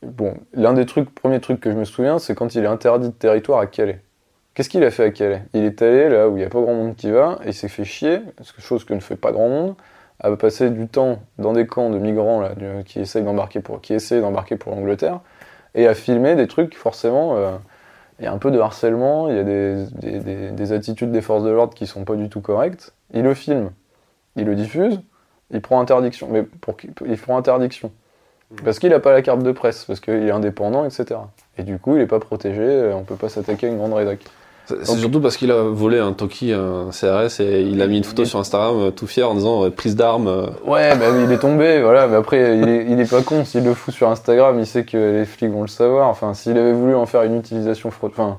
bon, 0.03 0.34
l'un 0.53 0.72
des 0.74 0.86
trucs, 0.86 1.14
premiers 1.14 1.41
trucs 1.41 1.61
que 1.61 1.70
je 1.70 1.76
me 1.76 1.84
souviens, 1.84 2.18
c'est 2.18 2.34
quand 2.34 2.55
il 2.55 2.64
est 2.64 2.66
interdit 2.66 3.09
de 3.09 3.14
territoire 3.14 3.61
à 3.61 3.66
Calais. 3.66 4.01
Qu'est-ce 4.55 4.68
qu'il 4.68 4.84
a 4.84 4.91
fait 4.91 5.05
à 5.05 5.11
Calais? 5.11 5.43
Il 5.55 5.64
est 5.64 5.82
allé 5.82 6.09
là 6.09 6.28
où 6.28 6.36
il 6.36 6.41
n'y 6.41 6.45
a 6.45 6.51
pas 6.51 6.61
grand 6.61 6.74
monde 6.74 6.97
qui 6.97 7.11
va, 7.11 7.38
et 7.45 7.49
il 7.49 7.55
s'est 7.55 7.68
fait 7.68 7.84
chier, 7.84 8.20
chose 8.59 8.84
que 8.84 8.95
ne 8.95 9.01
fait 9.01 9.16
pas 9.16 9.32
grand 9.32 9.49
monde, 9.49 9.74
à 10.18 10.34
passer 10.36 10.70
du 10.70 10.88
temps 10.88 11.20
dans 11.38 11.53
des 11.53 11.66
camps 11.66 11.91
de 11.91 11.99
migrants 11.99 12.41
là, 12.41 12.51
qui 12.84 13.01
essayent 13.01 13.24
d'embarquer 13.24 13.61
pour, 13.61 13.80
pour 13.80 14.74
l'Angleterre, 14.74 15.20
et 15.74 15.86
à 15.86 15.95
filmer 15.95 16.34
des 16.34 16.47
trucs 16.49 16.76
forcément. 16.76 17.36
euh, 17.36 17.57
il 18.18 18.24
y 18.24 18.28
a 18.28 18.32
un 18.32 18.38
peu 18.38 18.51
de 18.51 18.59
harcèlement, 18.59 19.30
il 19.30 19.36
y 19.36 19.38
a 19.38 19.45
des, 19.45 19.86
des- 19.95 20.20
des- 20.20 20.51
des 20.51 20.72
attitudes 20.72 21.11
des 21.11 21.22
forces 21.22 21.43
de 21.43 21.51
l'ordre 21.51 21.74
qui 21.74 21.86
sont 21.86 22.05
pas 22.05 22.16
du 22.16 22.28
tout 22.28 22.43
correctes. 22.43 22.93
Il 23.14 23.22
le 23.22 23.34
filme, 23.34 23.70
il 24.36 24.45
le 24.45 24.55
diffuse, 24.55 25.01
il 25.51 25.62
prend 25.62 25.80
interdiction. 25.80 26.28
Mais 26.30 26.43
pour 26.43 26.76
il 27.07 27.16
prend 27.18 27.38
interdiction 27.38 27.93
parce 28.64 28.78
qu'il 28.78 28.90
n'a 28.90 29.01
pas 29.01 29.12
la 29.12 29.22
carte 29.22 29.42
de 29.42 29.53
presse, 29.53 29.84
parce 29.84 30.01
qu'il 30.01 30.14
est 30.14 30.30
indépendant, 30.30 30.84
etc. 30.84 31.20
Et 31.59 31.62
du 31.62 31.78
coup, 31.78 31.92
il 31.94 31.98
n'est 31.98 32.07
pas 32.07 32.20
protégé, 32.20 32.62
euh, 32.62 32.94
on 32.94 33.03
peut 33.05 33.16
pas 33.16 33.28
s'attaquer 33.28 33.66
à 33.66 33.70
une 33.70 33.78
grande 33.78 33.94
rédac. 33.94 34.20
C'est 34.66 34.98
surtout 34.98 35.20
parce 35.20 35.36
qu'il 35.36 35.51
a 35.51 35.62
volé 35.64 35.98
un 35.98 36.12
Toki, 36.12 36.53
un 36.53 36.90
CRS, 36.92 37.40
et 37.40 37.62
il 37.62 37.82
a 37.82 37.88
mis 37.88 37.98
une 37.98 38.05
photo 38.05 38.24
sur 38.24 38.38
Instagram 38.38 38.76
euh, 38.78 38.90
tout 38.92 39.09
fier 39.09 39.28
en 39.28 39.34
disant 39.34 39.64
euh, 39.64 39.70
prise 39.70 39.96
d'armes. 39.96 40.28
euh. 40.28 40.46
Ouais, 40.64 40.96
bah 40.96 41.07
oui, 41.12 41.24
il 41.24 41.32
est 41.32 41.38
tombé, 41.40 41.80
voilà. 41.82 42.07
Mais 42.07 42.14
après, 42.14 42.57
il 42.57 42.68
est, 42.68 42.86
il 42.88 43.01
est 43.01 43.11
pas 43.11 43.22
con. 43.22 43.44
S'il 43.44 43.64
le 43.64 43.74
fout 43.74 43.92
sur 43.92 44.09
Instagram, 44.09 44.61
il 44.61 44.66
sait 44.66 44.84
que 44.84 44.96
les 44.96 45.24
flics 45.24 45.51
vont 45.51 45.62
le 45.62 45.66
savoir. 45.68 46.09
Enfin, 46.09 46.34
s'il 46.34 46.57
avait 46.57 46.72
voulu 46.72 46.94
en 46.94 47.05
faire 47.07 47.24
une 47.24 47.36
utilisation 47.36 47.90
fraud... 47.90 48.09
enfin, 48.12 48.38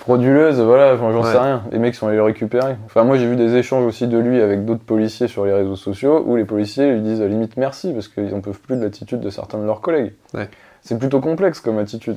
frauduleuse, 0.00 0.60
voilà, 0.60 0.96
j'en 0.96 1.12
Ouais. 1.14 1.30
sais 1.30 1.38
rien. 1.38 1.62
Les 1.72 1.78
mecs 1.78 1.94
sont 1.94 2.06
allés 2.08 2.16
le 2.16 2.22
récupérer. 2.22 2.76
Enfin, 2.86 3.04
moi, 3.04 3.16
j'ai 3.18 3.26
vu 3.26 3.36
des 3.36 3.56
échanges 3.56 3.84
aussi 3.84 4.06
de 4.08 4.18
lui 4.18 4.40
avec 4.40 4.64
d'autres 4.64 4.82
policiers 4.82 5.28
sur 5.28 5.44
les 5.44 5.52
réseaux 5.52 5.76
sociaux 5.76 6.24
où 6.26 6.36
les 6.36 6.44
policiers 6.44 6.90
lui 6.92 7.00
disent 7.00 7.20
à 7.22 7.26
limite 7.28 7.56
merci 7.56 7.92
parce 7.92 8.08
qu'ils 8.08 8.34
en 8.34 8.40
peuvent 8.40 8.58
plus 8.60 8.76
de 8.76 8.82
l'attitude 8.84 9.20
de 9.20 9.30
certains 9.30 9.58
de 9.58 9.64
leurs 9.64 9.80
collègues. 9.80 10.12
Ouais. 10.34 10.48
C'est 10.82 10.98
plutôt 10.98 11.20
complexe 11.20 11.60
comme 11.60 11.78
attitude. 11.78 12.16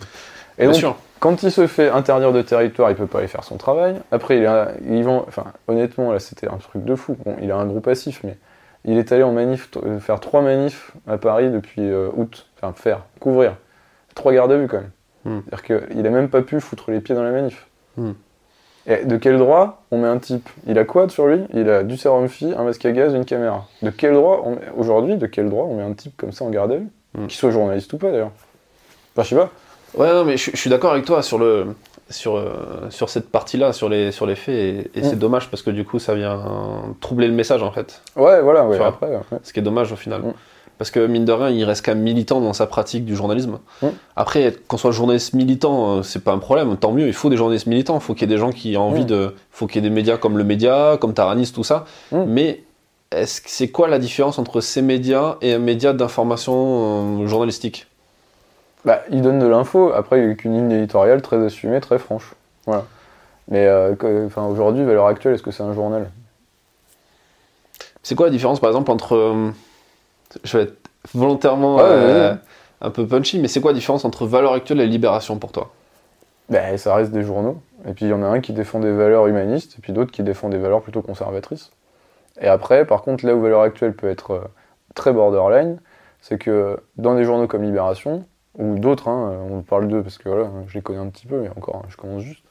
Et 0.58 0.62
Bien 0.62 0.68
donc, 0.68 0.76
sûr. 0.76 0.96
quand 1.20 1.44
il 1.44 1.52
se 1.52 1.68
fait 1.68 1.90
interdire 1.90 2.32
de 2.32 2.42
territoire, 2.42 2.90
il 2.92 2.96
peut 2.96 3.08
pas 3.08 3.20
aller 3.20 3.28
faire 3.28 3.44
son 3.44 3.58
travail. 3.58 3.96
Après, 4.12 4.38
il, 4.38 4.46
a, 4.46 4.70
il 4.88 5.04
vend, 5.04 5.26
enfin, 5.28 5.46
honnêtement, 5.68 6.12
là, 6.14 6.20
c'était 6.20 6.48
un 6.48 6.58
truc 6.58 6.86
de 6.86 6.96
fou. 6.96 7.18
Bon, 7.26 7.36
il 7.42 7.52
a 7.52 7.58
un 7.58 7.66
gros 7.66 7.80
passif, 7.82 8.22
mais 8.24 8.38
il 8.86 8.98
est 8.98 9.12
allé 9.12 9.24
en 9.24 9.32
manif, 9.34 9.70
euh, 9.84 10.00
faire 10.00 10.20
trois 10.20 10.42
manifs 10.42 10.92
à 11.08 11.18
Paris 11.18 11.50
depuis 11.50 11.82
euh, 11.82 12.08
août. 12.16 12.46
Enfin, 12.62 12.72
faire, 12.74 13.04
couvrir. 13.20 13.56
Trois 14.16 14.32
gardes 14.32 14.52
à 14.52 14.58
vue, 14.58 14.68
quand 14.68 14.78
même. 14.78 14.92
Hmm. 15.26 15.42
C'est-à-dire 15.50 15.90
qu'il 15.90 16.08
a 16.08 16.10
même 16.12 16.30
pas 16.30 16.42
pu 16.42 16.60
foutre 16.62 16.92
les 16.92 17.00
pieds 17.02 17.16
dans 17.16 17.24
la 17.24 17.32
manif. 17.32 17.68
Hmm. 17.98 18.12
Et 18.86 19.06
de 19.06 19.16
quel 19.18 19.38
droit 19.38 19.84
on 19.92 20.00
met 20.00 20.08
un 20.08 20.18
type? 20.18 20.50
Il 20.68 20.78
a 20.78 20.84
quoi 20.84 21.08
sur 21.08 21.28
lui? 21.28 21.42
Il 21.54 21.70
a 21.70 21.84
du 21.84 21.96
sérum 21.96 22.28
phi, 22.28 22.54
un 22.58 22.64
masque 22.64 22.86
à 22.86 22.92
gaz, 22.92 23.14
une 23.14 23.24
caméra. 23.26 23.66
De 23.82 23.90
quel 23.92 24.14
droit, 24.14 24.44
on 24.46 24.58
aujourd'hui, 24.78 25.16
de 25.16 25.26
quel 25.26 25.50
droit 25.50 25.66
on 25.70 25.76
met 25.76 25.84
un 25.84 25.94
type 25.94 26.18
comme 26.18 26.32
ça 26.34 26.44
en 26.44 26.50
garde 26.50 26.72
à 26.74 26.78
vue? 26.78 26.88
Hmm. 27.18 27.28
Qu'il 27.28 27.38
soit 27.38 27.52
journaliste 27.52 27.94
ou 27.94 27.98
pas, 27.98 28.12
d'ailleurs. 28.12 28.32
Enfin, 29.16 29.24
je 29.24 29.30
sais 29.30 29.36
pas. 29.36 29.50
Ouais, 29.96 30.12
non, 30.12 30.26
mais 30.26 30.36
je, 30.38 30.52
je 30.52 30.58
suis 30.58 30.70
d'accord 30.70 30.92
avec 30.92 31.06
toi 31.06 31.22
sur 31.22 31.38
le 31.38 31.68
sur 32.10 32.36
euh, 32.36 32.90
sur 32.90 33.10
cette 33.10 33.30
partie-là, 33.30 33.72
sur 33.74 33.88
les 33.88 34.12
sur 34.12 34.26
les 34.26 34.36
faits, 34.36 34.56
et, 34.56 34.92
et 34.96 35.04
c'est 35.04 35.16
Mm. 35.16 35.20
dommage 35.20 35.50
parce 35.50 35.62
que 35.64 35.70
du 35.70 35.86
coup, 35.86 36.00
ça 36.00 36.14
vient 36.16 36.42
troubler 37.00 37.28
le 37.28 37.34
message 37.34 37.64
en 37.64 37.72
fait. 37.72 38.02
Ouais, 38.16 38.42
voilà, 38.42 38.68
ouais, 38.68 38.78
après. 38.80 39.08
Ce 39.44 39.54
qui 39.54 39.60
est 39.60 39.64
dommage 39.64 39.92
au 39.92 39.96
final. 39.96 40.22
Mm. 40.22 40.34
Parce 40.78 40.92
que 40.92 41.06
mine 41.06 41.24
de 41.26 41.32
rien, 41.32 41.50
il 41.50 41.64
reste 41.64 41.86
quand 41.86 41.94
même 41.94 42.04
militant 42.04 42.42
dans 42.42 42.54
sa 42.54 42.66
pratique 42.68 43.06
du 43.06 43.16
journalisme. 43.16 43.60
Après, 44.16 44.54
qu'on 44.68 44.78
soit 44.78 44.92
journaliste 44.92 45.34
militant, 45.34 45.98
euh, 46.00 46.04
c'est 46.04 46.24
pas 46.24 46.32
un 46.34 46.40
problème. 46.40 46.76
Tant 46.78 46.92
mieux, 46.92 47.08
il 47.08 47.14
faut 47.14 47.30
des 47.30 47.38
journalistes 47.38 47.68
militants. 47.68 47.96
Il 47.96 48.02
faut 48.02 48.14
qu'il 48.14 48.30
y 48.30 48.32
ait 48.32 48.36
des 48.36 48.40
gens 48.40 48.52
qui 48.52 48.74
aient 48.74 48.78
envie 48.78 49.04
Mm. 49.04 49.08
de. 49.08 49.34
Il 49.36 49.40
faut 49.52 49.68
qu'il 49.68 49.84
y 49.84 49.86
ait 49.86 49.90
des 49.90 49.94
médias 49.94 50.18
comme 50.18 50.38
le 50.38 50.44
Média, 50.44 50.98
comme 51.00 51.14
Taranis, 51.14 51.52
tout 51.54 51.64
ça. 51.64 51.86
Mais 52.12 52.64
est-ce 53.12 53.40
que 53.42 53.50
c'est 53.50 53.68
quoi 53.70 53.88
la 53.88 54.00
différence 54.00 54.40
entre 54.40 54.60
ces 54.60 54.82
médias 54.82 55.36
et 55.42 55.54
un 55.54 55.60
média 55.60 55.94
d'information 55.94 57.22
euh, 57.24 57.28
journalistique? 57.28 57.86
Bah, 58.84 59.04
il 59.12 59.22
donne 59.22 59.40
de 59.40 59.46
l'info, 59.46 59.94
après 59.94 60.20
il 60.20 60.26
n'y 60.26 60.32
a 60.32 60.36
qu'une 60.36 60.54
ligne 60.56 60.72
éditoriale 60.72 61.22
très 61.22 61.38
assumée, 61.46 61.80
très 61.80 62.00
franche. 62.00 62.34
Voilà. 62.66 62.84
Mais 63.48 63.66
euh, 63.68 63.96
que- 63.96 64.26
enfin, 64.26 64.46
aujourd'hui, 64.48 64.84
valeur 64.84 65.06
actuelle, 65.08 65.36
est-ce 65.36 65.44
que 65.44 65.52
c'est 65.52 65.64
un 65.64 65.74
journal? 65.74 66.10
C'est 68.02 68.16
quoi 68.16 68.26
la 68.26 68.32
différence, 68.32 68.60
par 68.60 68.70
exemple, 68.70 68.92
entre. 68.92 69.16
Euh, 70.36 70.40
je 70.44 70.58
vais 70.58 70.64
être 70.66 70.78
volontairement 71.14 71.80
Ouais, 71.80 71.84
euh, 71.84 72.34
ouais, 72.34 72.38
un 72.82 72.90
peu 72.92 73.08
punchy, 73.08 73.40
mais 73.40 73.48
c'est 73.48 73.62
quoi 73.62 73.72
la 73.72 73.78
différence 73.78 74.06
entre 74.06 74.26
valeur 74.28 74.54
actuelle 74.54 74.82
et 74.82 74.88
libération 74.88 75.38
pour 75.40 75.52
toi? 75.52 75.74
Bah, 76.50 76.78
Ça 76.78 76.96
reste 76.96 77.12
des 77.12 77.24
journaux. 77.24 77.62
Et 77.88 77.94
puis 77.94 78.06
il 78.06 78.10
y 78.10 78.14
en 78.14 78.24
a 78.24 78.28
un 78.28 78.40
qui 78.42 78.54
défend 78.54 78.80
des 78.80 78.92
valeurs 78.92 79.28
humanistes, 79.28 79.76
et 79.78 79.82
puis 79.82 79.94
d'autres 79.94 80.12
qui 80.12 80.24
défendent 80.24 80.52
des 80.52 80.58
valeurs 80.58 80.82
plutôt 80.82 81.02
conservatrices. 81.02 81.72
Et 82.42 82.48
après, 82.48 82.86
par 82.86 83.04
contre, 83.04 83.26
là 83.26 83.36
où 83.36 83.42
valeur 83.42 83.62
actuelle 83.62 83.96
peut 83.96 84.10
être 84.10 84.32
euh, 84.32 84.42
très 84.96 85.14
borderline, 85.14 85.80
c'est 86.22 86.38
que 86.40 86.80
dans 86.98 87.16
des 87.16 87.26
journaux 87.26 87.48
comme 87.48 87.64
Libération, 87.64 88.26
ou 88.58 88.80
d'autres, 88.80 89.10
hein, 89.10 89.38
on 89.52 89.62
parle 89.62 89.88
d'eux 89.88 90.04
parce 90.04 90.18
que 90.18 90.30
voilà, 90.30 90.50
je 90.68 90.76
les 90.76 90.82
connais 90.82 91.00
un 91.00 91.10
petit 91.10 91.28
peu, 91.28 91.40
mais 91.42 91.50
encore, 91.50 91.78
hein, 91.78 91.86
je 91.90 91.98
commence 91.98 92.24
juste, 92.24 92.44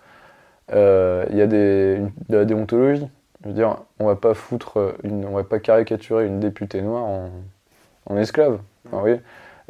euh, 0.73 1.27
il 1.31 1.37
y 1.37 1.43
a 1.43 1.47
des, 1.47 1.97
une- 1.99 2.13
de 2.29 2.37
la 2.39 2.45
déontologie. 2.45 3.09
Je 3.43 3.49
veux 3.49 3.55
dire, 3.55 3.79
on 4.01 4.07
va 4.07 4.17
pas 4.17 4.35
foutre, 4.35 4.79
euh, 4.81 4.93
une, 5.05 5.27
on 5.27 5.33
va 5.35 5.45
pas 5.45 5.59
caricaturer 5.61 6.27
une 6.27 6.41
députée 6.41 6.83
noire 6.83 7.05
en, 7.05 7.31
en 8.07 8.17
esclave. 8.17 8.59
Enfin, 8.87 8.97
vous 8.97 9.01
voyez 9.01 9.21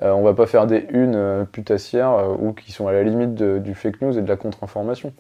Euh, 0.03 0.13
on 0.13 0.23
va 0.23 0.35
pas 0.35 0.47
faire 0.47 0.67
des 0.67 0.87
unes 0.91 1.15
euh, 1.17 1.45
putassières 1.45 2.13
euh, 2.13 2.35
ou 2.39 2.53
qui 2.53 2.73
sont 2.73 2.89
à 2.89 2.93
la 2.93 3.03
limite 3.03 3.35
du 3.35 3.75
fake 3.75 4.01
news 4.01 4.19
et 4.19 4.23
de 4.23 4.29
la 4.29 4.37
contre-information. 4.37 5.13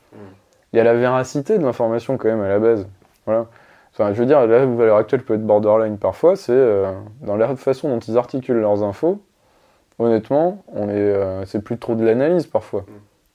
Il 0.72 0.78
y 0.78 0.80
a 0.80 0.84
la 0.84 0.94
véracité 0.94 1.58
de 1.58 1.62
l'information 1.62 2.16
quand 2.16 2.28
même 2.28 2.40
à 2.40 2.48
la 2.48 2.58
base. 2.58 2.86
Voilà. 3.26 3.46
Enfin, 3.92 4.12
je 4.14 4.18
veux 4.18 4.26
dire, 4.26 4.38
où 4.40 4.76
valeur 4.76 4.96
actuelle 4.96 5.22
peut 5.22 5.34
être 5.34 5.46
borderline 5.46 5.98
parfois, 5.98 6.34
c'est 6.34 6.82
dans 7.20 7.36
la 7.36 7.54
façon 7.56 7.90
dont 7.90 7.98
ils 7.98 8.16
articulent 8.16 8.60
leurs 8.60 8.82
infos. 8.82 9.20
Honnêtement, 9.98 10.64
on 10.72 10.88
est, 10.88 11.14
c'est 11.44 11.62
plus 11.62 11.76
trop 11.76 11.94
de 11.94 12.02
l'analyse 12.02 12.46
parfois. 12.46 12.86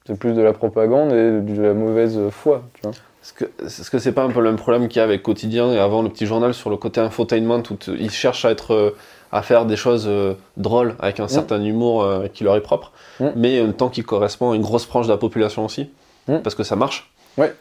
C'est 0.04 0.18
plus 0.18 0.32
de 0.32 0.42
la 0.42 0.52
propagande 0.52 1.12
et 1.12 1.40
de 1.40 1.62
la 1.62 1.74
mauvaise 1.74 2.18
foi. 2.30 2.62
Tu 2.74 2.82
vois. 2.82 2.90
Est-ce 3.22 3.32
que 3.32 3.44
est-ce 3.64 3.88
que 3.88 3.98
c'est 3.98 4.10
pas 4.10 4.24
un 4.24 4.30
peu 4.30 4.40
le 4.40 4.48
même 4.48 4.58
problème 4.58 4.88
qu'il 4.88 4.98
y 4.98 5.00
a 5.00 5.04
avec 5.04 5.22
Quotidien 5.22 5.70
et 5.72 5.78
avant 5.78 6.02
le 6.02 6.08
petit 6.08 6.26
journal 6.26 6.52
sur 6.52 6.70
le 6.70 6.76
côté 6.76 7.00
infotainment 7.00 7.62
ils 7.86 8.10
cherchent 8.10 8.44
à 8.44 8.50
être 8.50 8.94
à 9.32 9.42
faire 9.42 9.66
des 9.66 9.76
choses 9.76 10.06
euh, 10.08 10.34
drôles 10.56 10.94
avec 11.00 11.20
un 11.20 11.28
certain 11.28 11.62
humour 11.62 12.02
euh, 12.02 12.26
qui 12.32 12.44
leur 12.44 12.56
est 12.56 12.60
propre, 12.62 12.92
Mm. 13.20 13.26
mais 13.36 13.60
en 13.60 13.64
même 13.64 13.72
temps 13.74 13.88
qui 13.88 14.02
correspond 14.02 14.52
à 14.52 14.56
une 14.56 14.62
grosse 14.62 14.86
frange 14.86 15.06
de 15.06 15.12
la 15.12 15.18
population 15.18 15.64
aussi, 15.64 15.90
Mm. 16.28 16.38
parce 16.38 16.54
que 16.54 16.62
ça 16.62 16.76
marche. 16.76 17.10
Ouais. 17.36 17.54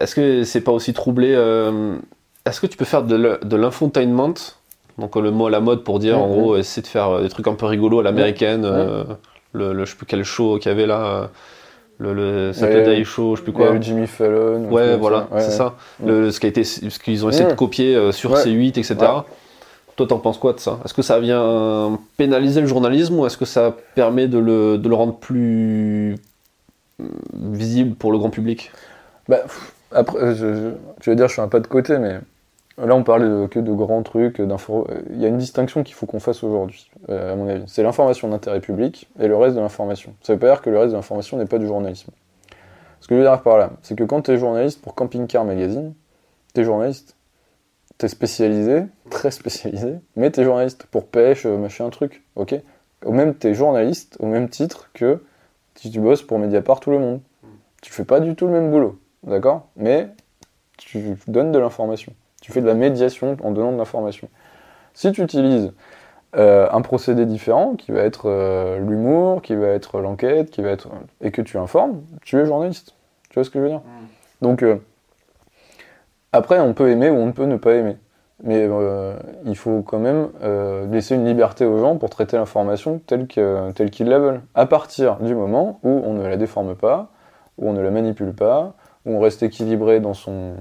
Est-ce 0.00 0.14
que 0.14 0.44
c'est 0.44 0.60
pas 0.60 0.72
aussi 0.72 0.92
troublé 0.92 1.32
euh, 1.34 1.96
Est-ce 2.46 2.60
que 2.60 2.66
tu 2.66 2.76
peux 2.76 2.84
faire 2.84 3.02
de 3.02 3.56
l'infotainment 3.56 4.34
donc 4.98 5.14
le 5.14 5.30
mot 5.30 5.46
à 5.46 5.50
la 5.50 5.60
mode 5.60 5.84
pour 5.84 6.00
dire 6.00 6.18
Mm, 6.18 6.22
en 6.22 6.26
mm. 6.28 6.32
gros 6.32 6.56
essayer 6.56 6.82
de 6.82 6.88
faire 6.88 7.20
des 7.20 7.28
trucs 7.28 7.46
un 7.46 7.54
peu 7.54 7.66
rigolos 7.66 8.00
à 8.00 8.02
l'américaine, 8.02 8.66
le, 9.52 9.72
le- 9.72 9.84
je 9.84 9.90
sais 9.92 9.96
plus 9.96 10.06
quel 10.06 10.24
show 10.24 10.58
qu'il 10.58 10.70
y 10.70 10.74
avait 10.74 10.86
là, 10.86 11.30
le, 11.98 12.12
le 12.14 12.52
Saturday 12.52 13.02
Show, 13.04 13.34
je 13.36 13.40
sais 13.40 13.44
plus 13.44 13.52
quoi. 13.52 13.80
Jimmy 13.80 14.06
Fallon. 14.08 14.68
Ouais, 14.70 14.96
voilà, 14.96 15.28
c'est 15.38 15.50
ça. 15.52 15.74
Le, 16.04 16.30
ce 16.32 16.40
qui 16.40 16.46
a 16.46 16.48
été, 16.48 16.64
ce 16.64 16.98
qu'ils 16.98 17.24
ont 17.24 17.30
essayé 17.30 17.48
de 17.48 17.54
copier 17.54 18.10
sur 18.12 18.32
Ouais. 18.32 18.42
C8, 18.42 18.70
etc. 18.78 18.96
Toi, 19.98 20.06
t'en 20.06 20.20
penses 20.20 20.38
quoi 20.38 20.52
de 20.52 20.60
ça? 20.60 20.78
Est-ce 20.84 20.94
que 20.94 21.02
ça 21.02 21.18
vient 21.18 21.98
pénaliser 22.16 22.60
le 22.60 22.68
journalisme 22.68 23.18
ou 23.18 23.26
est-ce 23.26 23.36
que 23.36 23.44
ça 23.44 23.74
permet 23.96 24.28
de 24.28 24.38
le, 24.38 24.78
de 24.78 24.88
le 24.88 24.94
rendre 24.94 25.16
plus 25.16 26.14
visible 27.34 27.96
pour 27.96 28.12
le 28.12 28.18
grand 28.18 28.30
public? 28.30 28.70
Bah, 29.28 29.38
après, 29.90 30.36
je, 30.36 30.70
je, 31.00 31.10
vais 31.10 31.16
dire, 31.16 31.26
je 31.26 31.32
suis 31.32 31.42
un 31.42 31.48
pas 31.48 31.58
de 31.58 31.66
côté, 31.66 31.98
mais 31.98 32.20
là, 32.78 32.94
on 32.94 33.02
parlait 33.02 33.26
de- 33.26 33.48
que 33.50 33.58
de 33.58 33.72
grands 33.72 34.04
trucs, 34.04 34.40
d'infos. 34.40 34.86
Il 35.10 35.20
y 35.20 35.24
a 35.24 35.28
une 35.28 35.38
distinction 35.38 35.82
qu'il 35.82 35.96
faut 35.96 36.06
qu'on 36.06 36.20
fasse 36.20 36.44
aujourd'hui, 36.44 36.88
euh, 37.08 37.32
à 37.32 37.34
mon 37.34 37.48
avis. 37.48 37.64
C'est 37.66 37.82
l'information 37.82 38.28
d'intérêt 38.28 38.60
public 38.60 39.08
et 39.18 39.26
le 39.26 39.36
reste 39.36 39.56
de 39.56 39.60
l'information. 39.60 40.14
Ça 40.22 40.32
veut 40.32 40.38
pas 40.38 40.48
dire 40.48 40.62
que 40.62 40.70
le 40.70 40.78
reste 40.78 40.92
de 40.92 40.96
l'information 40.96 41.38
n'est 41.38 41.46
pas 41.46 41.58
du 41.58 41.66
journalisme. 41.66 42.12
Ce 43.00 43.08
que 43.08 43.16
je 43.16 43.20
veux 43.20 43.26
dire 43.26 43.42
par 43.42 43.58
là, 43.58 43.72
c'est 43.82 43.96
que 43.96 44.04
quand 44.04 44.22
tu 44.22 44.30
es 44.30 44.38
journaliste 44.38 44.80
pour 44.80 44.94
Camping 44.94 45.26
Car 45.26 45.44
Magazine, 45.44 45.92
tu 46.54 46.60
es 46.60 46.64
journaliste, 46.64 47.16
tu 47.98 48.06
es 48.06 48.08
spécialisé, 48.08 48.84
très 49.10 49.30
spécialisé, 49.30 49.96
mais 50.16 50.30
tu 50.30 50.40
es 50.40 50.44
journaliste 50.44 50.86
pour 50.86 51.06
pêche, 51.06 51.46
euh, 51.46 51.56
machin, 51.56 51.90
truc, 51.90 52.22
ok 52.36 52.54
Au 53.04 53.12
même, 53.12 53.36
tu 53.36 53.48
es 53.48 53.54
journaliste 53.54 54.16
au 54.20 54.26
même 54.26 54.48
titre 54.48 54.90
que 54.94 55.22
si 55.74 55.90
tu 55.90 56.00
bosses 56.00 56.22
pour 56.22 56.38
Mediapart 56.38 56.80
ou 56.86 56.90
Le 56.90 56.98
Monde. 56.98 57.20
Tu 57.80 57.92
fais 57.92 58.04
pas 58.04 58.18
du 58.18 58.34
tout 58.34 58.46
le 58.46 58.52
même 58.52 58.70
boulot, 58.70 58.98
d'accord? 59.22 59.68
Mais 59.76 60.08
tu 60.76 61.16
donnes 61.28 61.52
de 61.52 61.58
l'information. 61.58 62.12
Tu 62.42 62.50
fais 62.50 62.60
de 62.60 62.66
la 62.66 62.74
médiation 62.74 63.36
en 63.42 63.52
donnant 63.52 63.72
de 63.72 63.76
l'information. 63.76 64.28
Si 64.94 65.12
tu 65.12 65.22
utilises 65.22 65.72
euh, 66.36 66.68
un 66.72 66.82
procédé 66.82 67.24
différent, 67.24 67.76
qui 67.76 67.92
va 67.92 68.00
être 68.00 68.28
euh, 68.28 68.78
l'humour, 68.78 69.42
qui 69.42 69.54
va 69.54 69.68
être 69.68 70.00
l'enquête, 70.00 70.50
qui 70.50 70.60
va 70.60 70.70
être 70.70 70.88
et 71.20 71.30
que 71.30 71.40
tu 71.40 71.56
informes, 71.56 72.02
tu 72.22 72.38
es 72.38 72.44
journaliste. 72.44 72.94
Tu 73.30 73.34
vois 73.34 73.44
ce 73.44 73.50
que 73.50 73.58
je 73.60 73.64
veux 73.64 73.70
dire? 73.70 73.82
Donc 74.42 74.62
euh, 74.62 74.76
après, 76.32 76.60
on 76.60 76.74
peut 76.74 76.90
aimer 76.90 77.08
ou 77.08 77.16
on 77.16 77.32
peut 77.32 77.46
ne 77.46 77.56
pas 77.56 77.74
aimer, 77.74 77.96
mais 78.42 78.66
euh, 78.68 79.16
il 79.46 79.56
faut 79.56 79.82
quand 79.82 79.98
même 79.98 80.28
euh, 80.42 80.86
laisser 80.86 81.14
une 81.14 81.24
liberté 81.24 81.64
aux 81.64 81.78
gens 81.78 81.96
pour 81.96 82.10
traiter 82.10 82.36
l'information 82.36 83.00
telle 83.06 83.26
qu'ils 83.26 84.08
la 84.08 84.18
veulent. 84.18 84.42
À 84.54 84.66
partir 84.66 85.16
du 85.16 85.34
moment 85.34 85.80
où 85.82 85.88
on 86.04 86.12
ne 86.12 86.26
la 86.26 86.36
déforme 86.36 86.74
pas, 86.74 87.08
où 87.56 87.68
on 87.68 87.72
ne 87.72 87.80
la 87.80 87.90
manipule 87.90 88.34
pas, 88.34 88.74
où 89.06 89.12
on 89.12 89.20
reste 89.20 89.42
équilibré 89.42 90.00
dans 90.00 90.12
son, 90.12 90.54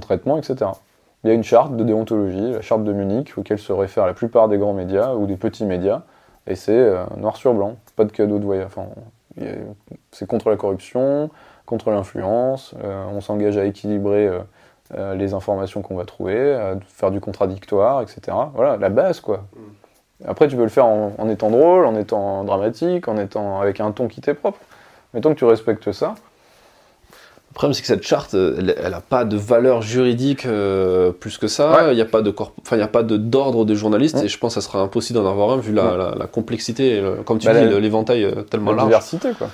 traitement, 0.00 0.38
etc. 0.38 0.72
Il 1.22 1.28
y 1.28 1.30
a 1.30 1.34
une 1.34 1.44
charte 1.44 1.76
de 1.76 1.84
déontologie, 1.84 2.52
la 2.52 2.60
charte 2.60 2.82
de 2.82 2.92
Munich, 2.92 3.38
auquel 3.38 3.58
se 3.58 3.72
réfèrent 3.72 4.06
la 4.06 4.12
plupart 4.14 4.48
des 4.48 4.58
grands 4.58 4.74
médias 4.74 5.14
ou 5.14 5.26
des 5.26 5.36
petits 5.36 5.64
médias, 5.64 6.02
et 6.48 6.56
c'est 6.56 6.76
euh, 6.76 7.04
noir 7.16 7.36
sur 7.36 7.54
blanc, 7.54 7.76
pas 7.94 8.04
de 8.04 8.12
cadeau 8.12 8.40
de 8.40 8.44
voyage. 8.44 8.72
C'est 10.10 10.26
contre 10.26 10.50
la 10.50 10.56
corruption, 10.56 11.30
contre 11.64 11.90
l'influence, 11.90 12.74
on 12.84 13.20
s'engage 13.20 13.56
à 13.56 13.64
équilibrer 13.64 14.30
euh, 14.92 14.96
euh, 14.98 15.14
les 15.14 15.32
informations 15.34 15.82
qu'on 15.82 15.96
va 15.96 16.04
trouver, 16.04 16.54
à 16.54 16.74
faire 16.88 17.10
du 17.10 17.20
contradictoire, 17.20 18.02
etc. 18.02 18.20
Voilà, 18.54 18.76
la 18.76 18.88
base, 18.88 19.20
quoi. 19.20 19.44
Après, 20.26 20.46
tu 20.48 20.56
peux 20.56 20.62
le 20.62 20.68
faire 20.68 20.86
en, 20.86 21.12
en 21.18 21.28
étant 21.28 21.50
drôle, 21.50 21.84
en 21.86 21.96
étant 21.96 22.44
dramatique, 22.44 23.08
en 23.08 23.16
étant 23.18 23.60
avec 23.60 23.80
un 23.80 23.90
ton 23.92 24.08
qui 24.08 24.20
t'est 24.20 24.34
propre. 24.34 24.58
Mais 25.12 25.20
tant 25.20 25.30
que 25.32 25.38
tu 25.38 25.44
respectes 25.44 25.92
ça, 25.92 26.14
Le 27.50 27.54
problème, 27.54 27.74
c'est 27.74 27.82
que 27.82 27.86
cette 27.86 28.02
charte, 28.02 28.34
euh, 28.34 28.56
elle, 28.58 28.74
elle 28.82 28.94
a 28.94 29.00
pas 29.00 29.24
de 29.24 29.36
valeur 29.36 29.80
juridique 29.82 30.44
euh, 30.46 31.12
plus 31.12 31.38
que 31.38 31.46
ça. 31.46 31.88
Il 31.90 31.94
n'y 31.94 32.00
a 32.00 32.04
pas 32.06 32.22
de 32.22 32.30
corp- 32.30 32.52
enfin, 32.62 32.76
il 32.76 32.80
y 32.80 32.82
a 32.82 32.88
pas 32.88 33.02
de 33.02 33.16
d'ordre 33.16 33.64
des 33.64 33.76
journalistes 33.76 34.16
Ouais. 34.16 34.24
et 34.24 34.28
je 34.28 34.38
pense 34.38 34.54
que 34.54 34.60
ça 34.60 34.66
sera 34.66 34.80
impossible 34.80 35.18
d'en 35.20 35.28
avoir 35.30 35.50
un 35.52 35.58
vu 35.58 35.72
la, 35.72 35.84
Ouais. 35.92 35.96
la- 35.98 36.14
la 36.16 36.26
complexité, 36.26 36.96
et 36.96 37.00
le- 37.00 37.16
comme 37.24 37.38
tu 37.38 37.46
Bah, 37.46 37.54
dis, 37.54 37.64
la- 37.70 37.78
l'éventail 37.80 38.24
euh, 38.24 38.42
tellement 38.42 38.70
la 38.72 38.76
large. 38.78 38.88
diversité, 38.88 39.30
quoi. 39.38 39.48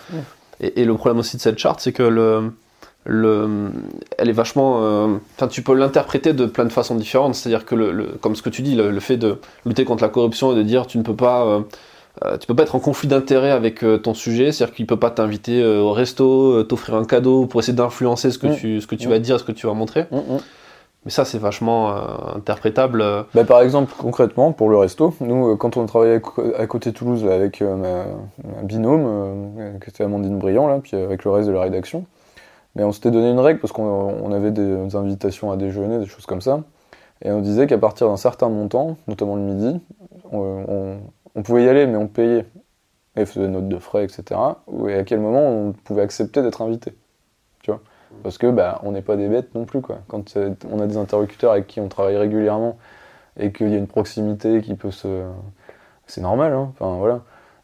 Et, 0.61 0.81
et 0.81 0.85
le 0.85 0.95
problème 0.95 1.18
aussi 1.18 1.37
de 1.37 1.43
cette 1.43 1.59
charte, 1.59 1.81
c'est 1.81 1.93
que 1.93 2.03
le, 2.03 2.53
le, 3.05 3.70
elle 4.18 4.28
est 4.28 4.32
vachement. 4.32 4.80
euh, 4.82 5.07
Enfin, 5.36 5.48
tu 5.48 5.62
peux 5.62 5.74
l'interpréter 5.74 6.32
de 6.32 6.46
plein 6.46 6.64
de 6.64 6.72
façons 6.72 6.94
différentes. 6.94 7.34
C'est-à-dire 7.34 7.64
que, 7.64 7.74
le, 7.74 7.92
le- 7.92 8.07
comme 8.20 8.36
ce 8.36 8.42
que 8.42 8.51
tu 8.51 8.62
dis, 8.62 8.74
le, 8.74 8.90
le 8.90 9.01
fait 9.01 9.16
de 9.16 9.38
lutter 9.66 9.84
contre 9.84 10.03
la 10.03 10.09
corruption 10.11 10.53
et 10.53 10.55
de 10.55 10.62
dire 10.62 10.86
tu 10.86 10.98
ne 10.98 11.03
peux 11.03 11.16
pas. 11.16 11.44
euh, 11.46 11.61
euh, 12.24 12.36
tu 12.36 12.46
peux 12.46 12.55
pas 12.57 12.64
être 12.64 12.74
en 12.74 12.80
conflit 12.80 13.09
d'intérêt 13.09 13.53
avec 13.53 13.82
euh, 13.84 13.96
ton 13.96 14.14
sujet, 14.14 14.51
c'est-à-dire 14.53 14.74
qu'il 14.74 14.86
peut 14.86 14.98
pas 14.98 15.11
t'inviter 15.11 15.64
au 15.64 15.92
resto, 15.92 16.62
t'offrir 16.64 16.96
un 16.96 17.05
cadeau 17.05 17.46
pour 17.46 17.61
essayer 17.61 17.72
d'influencer 17.76 18.30
ce 18.32 18.38
que 18.38 18.48
Mm. 18.48 18.57
tu, 18.57 18.80
ce 18.80 18.86
que 18.86 18.96
tu 18.96 19.07
Mm. 19.07 19.11
vas 19.11 19.18
dire, 19.20 19.38
ce 19.38 19.44
que 19.44 19.53
tu 19.53 19.66
vas 19.66 19.74
montrer. 19.74 20.03
Mm. 20.11 20.18
Mais 21.07 21.11
ça, 21.11 21.24
c'est 21.24 21.38
vachement 21.38 21.94
interprétable. 22.36 23.03
Bah, 23.34 23.44
par 23.44 23.62
exemple, 23.62 23.90
concrètement, 23.96 24.53
pour 24.53 24.68
le 24.68 24.76
resto, 24.76 25.14
nous, 25.20 25.57
quand 25.57 25.78
on 25.78 25.86
travaillait 25.86 26.20
à, 26.59 26.66
côté 26.66 26.90
de 26.90 26.94
Toulouse 26.96 27.24
là, 27.24 27.34
avec 27.34 27.62
ma, 27.62 28.05
ma 28.44 28.62
binôme, 28.64 29.78
qui 29.82 29.88
était 29.88 30.05
Amandine 30.05 30.38
Briand, 30.38 30.66
là, 30.68 30.80
puis 30.82 30.96
avec 30.96 31.24
le 31.24 31.30
reste 31.30 31.48
de 31.48 31.55
la 31.55 31.62
rédaction, 31.62 32.05
mais 32.76 32.84
on 32.84 32.92
s'était 32.92 33.10
donné 33.10 33.30
une 33.30 33.40
règle 33.40 33.60
parce 33.60 33.72
qu'on 33.72 33.84
on 33.84 34.32
avait 34.32 34.52
des 34.52 34.96
invitations 34.96 35.52
à 35.52 35.56
déjeuner, 35.56 35.98
des 35.98 36.06
choses 36.06 36.26
comme 36.26 36.40
ça, 36.40 36.62
et 37.22 37.30
on 37.32 37.40
disait 37.40 37.66
qu'à 37.66 37.78
partir 37.78 38.08
d'un 38.08 38.16
certain 38.18 38.48
montant, 38.50 38.96
notamment 39.08 39.36
le 39.36 39.42
midi, 39.42 39.80
on, 40.32 41.00
on- 41.36 41.42
pouvait 41.42 41.64
y 41.64 41.68
aller, 41.68 41.86
mais 41.86 41.96
on 41.96 42.08
payait, 42.08 42.46
et 43.16 43.26
faisait 43.26 43.48
note 43.48 43.68
de 43.68 43.78
frais, 43.78 44.04
etc. 44.06 44.62
Et 44.88 44.94
à 44.94 45.04
quel 45.04 45.20
moment 45.20 45.48
on 45.48 45.72
pouvait 45.72 46.02
accepter 46.02 46.42
d'être 46.42 46.62
invité, 46.62 46.94
tu 47.62 47.70
vois? 47.70 47.80
Parce 48.22 48.38
que 48.38 48.50
bah, 48.50 48.80
on 48.84 48.92
n'est 48.92 49.02
pas 49.02 49.16
des 49.16 49.28
bêtes 49.28 49.54
non 49.54 49.64
plus, 49.66 49.80
quoi. 49.82 50.00
Quand 50.08 50.36
on 50.70 50.80
a 50.80 50.86
des 50.86 50.96
interlocuteurs 50.98 51.52
avec 51.52 51.66
qui 51.68 51.80
on 51.80 51.88
travaille 51.88 52.16
régulièrement 52.16 52.78
et 53.38 53.52
qu'il 53.52 53.70
y 53.70 53.74
a 53.74 53.78
une 53.78 53.88
proximité 53.88 54.62
qui 54.62 54.74
peut 54.74 54.90
se. 54.92 55.24
C'est 56.06 56.20
normal, 56.20 56.52
hein, 56.52 56.72
enfin 56.74 56.96
voilà. 56.98 57.22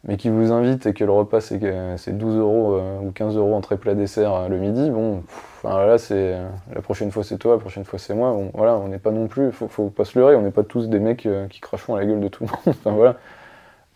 Mais 0.08 0.16
qui 0.16 0.28
vous 0.30 0.52
invite 0.52 0.86
et 0.86 0.94
que 0.94 1.02
le 1.04 1.10
repas 1.10 1.40
c'est 1.40 1.58
que- 1.58 1.96
c'est 1.96 2.16
12 2.16 2.36
euros 2.38 2.74
euh, 2.74 3.00
ou 3.00 3.10
15 3.10 3.36
euros 3.36 3.54
entrée 3.54 3.76
plat 3.76 3.94
dessert 3.94 4.32
euh, 4.34 4.48
le 4.48 4.58
midi, 4.58 4.88
bon, 4.90 5.22
là 5.64 5.98
c'est. 5.98 6.14
euh, 6.14 6.48
La 6.74 6.80
prochaine 6.80 7.10
fois 7.10 7.24
c'est 7.24 7.38
toi, 7.38 7.54
la 7.54 7.60
prochaine 7.60 7.84
fois 7.84 7.98
c'est 7.98 8.14
moi, 8.14 8.36
voilà, 8.54 8.76
on 8.76 8.88
n'est 8.88 8.98
pas 8.98 9.10
non 9.10 9.26
plus. 9.26 9.50
Faut, 9.52 9.88
pas 9.88 10.04
se 10.04 10.18
leurrer, 10.18 10.36
on 10.36 10.42
n'est 10.42 10.52
pas 10.52 10.62
tous 10.62 10.88
des 10.88 11.00
mecs 11.00 11.28
qui 11.50 11.60
crachons 11.60 11.94
à 11.96 12.00
la 12.00 12.06
gueule 12.06 12.20
de 12.20 12.28
tout 12.28 12.44
le 12.44 12.50
monde, 12.50 12.60
enfin 12.68 12.92
voilà. 12.92 13.16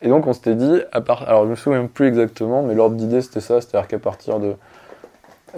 Et 0.02 0.08
donc 0.08 0.26
on 0.26 0.32
s'était 0.32 0.54
dit, 0.56 0.80
à 0.92 0.98
alors 1.26 1.44
je 1.44 1.50
me 1.50 1.54
souviens 1.56 1.86
plus 1.86 2.08
exactement, 2.08 2.62
mais 2.62 2.74
l'ordre 2.74 2.96
d'idée 2.96 3.20
c'était 3.20 3.40
ça, 3.40 3.61
c'est-à-dire 3.61 3.86
qu'à 3.88 3.98
partir 4.00 4.40
de 4.40 4.56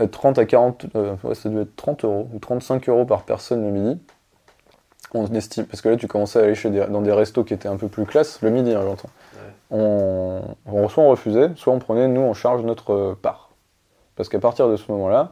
euh, 0.00 0.07
30 0.07 0.38
à 0.38 0.44
40, 0.46 0.86
euh, 0.96 1.14
ouais, 1.24 1.34
ça 1.34 1.48
devait 1.48 1.62
être 1.62 1.76
30 1.76 2.05
euros 2.05 2.28
ou 2.34 2.38
35 2.38 2.88
euros 2.88 3.05
par 3.05 3.22
personne 3.24 3.62
le 3.64 3.70
midi. 3.70 4.00
On 5.14 5.26
estime, 5.34 5.66
parce 5.66 5.82
que 5.82 5.88
là 5.90 5.96
tu 5.96 6.07
commençais 6.09 6.40
à 6.40 6.42
aller 6.44 6.55
chez 6.55 6.70
des- 6.70 6.86
dans 6.86 7.03
des 7.03 7.12
restos 7.12 7.44
qui 7.44 7.55
étaient 7.55 7.68
un 7.68 7.76
peu 7.76 7.88
plus 7.88 8.07
classe, 8.07 8.40
le 8.42 8.50
midi 8.50 8.72
hein, 8.72 8.80
j'entends. 8.84 9.11
On, 9.73 10.43
on, 10.70 10.89
soit 10.89 11.03
on 11.03 11.09
refusait, 11.09 11.51
soit 11.57 11.73
on 11.73 11.79
prenait 11.79 12.07
nous 12.07 12.20
en 12.20 12.35
charge 12.35 12.62
notre 12.62 13.14
part. 13.20 13.49
Parce 14.16 14.29
qu'à 14.29 14.39
partir 14.39 14.68
de 14.68 14.77
ce 14.77 14.93
moment-là, 14.93 15.31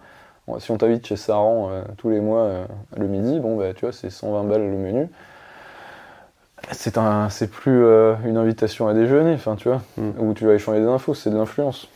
si 0.59 0.71
on 0.71 0.79
t'invite 0.79 1.07
chez 1.07 1.17
Saran 1.17 1.69
euh, 1.71 1.83
tous 1.99 2.09
les 2.11 2.21
mois 2.21 2.41
euh, 2.43 2.65
le 2.97 3.07
midi, 3.07 3.39
bon 3.39 3.57
bah 3.57 3.73
tu 3.75 3.85
vois 3.85 3.93
c'est 3.93 4.11
120 4.11 4.45
balles 4.45 4.63
le 4.63 4.77
menu. 4.79 5.09
C'est 6.73 6.99
un, 6.99 7.29
c'est 7.31 7.51
plus 7.51 7.85
euh, 7.85 8.15
une 8.25 8.37
invitation 8.37 8.89
à 8.89 8.95
déjeuner, 8.95 9.35
enfin 9.35 9.57
tu 9.57 9.69
vois, 9.69 9.81
Mm. 9.97 10.11
où 10.19 10.35
tu 10.35 10.47
vas 10.47 10.55
échanger 10.55 10.81
des 10.81 10.87
infos, 10.87 11.15
c'est 11.15 11.31
de 11.31 11.37
l'influence. 11.37 11.89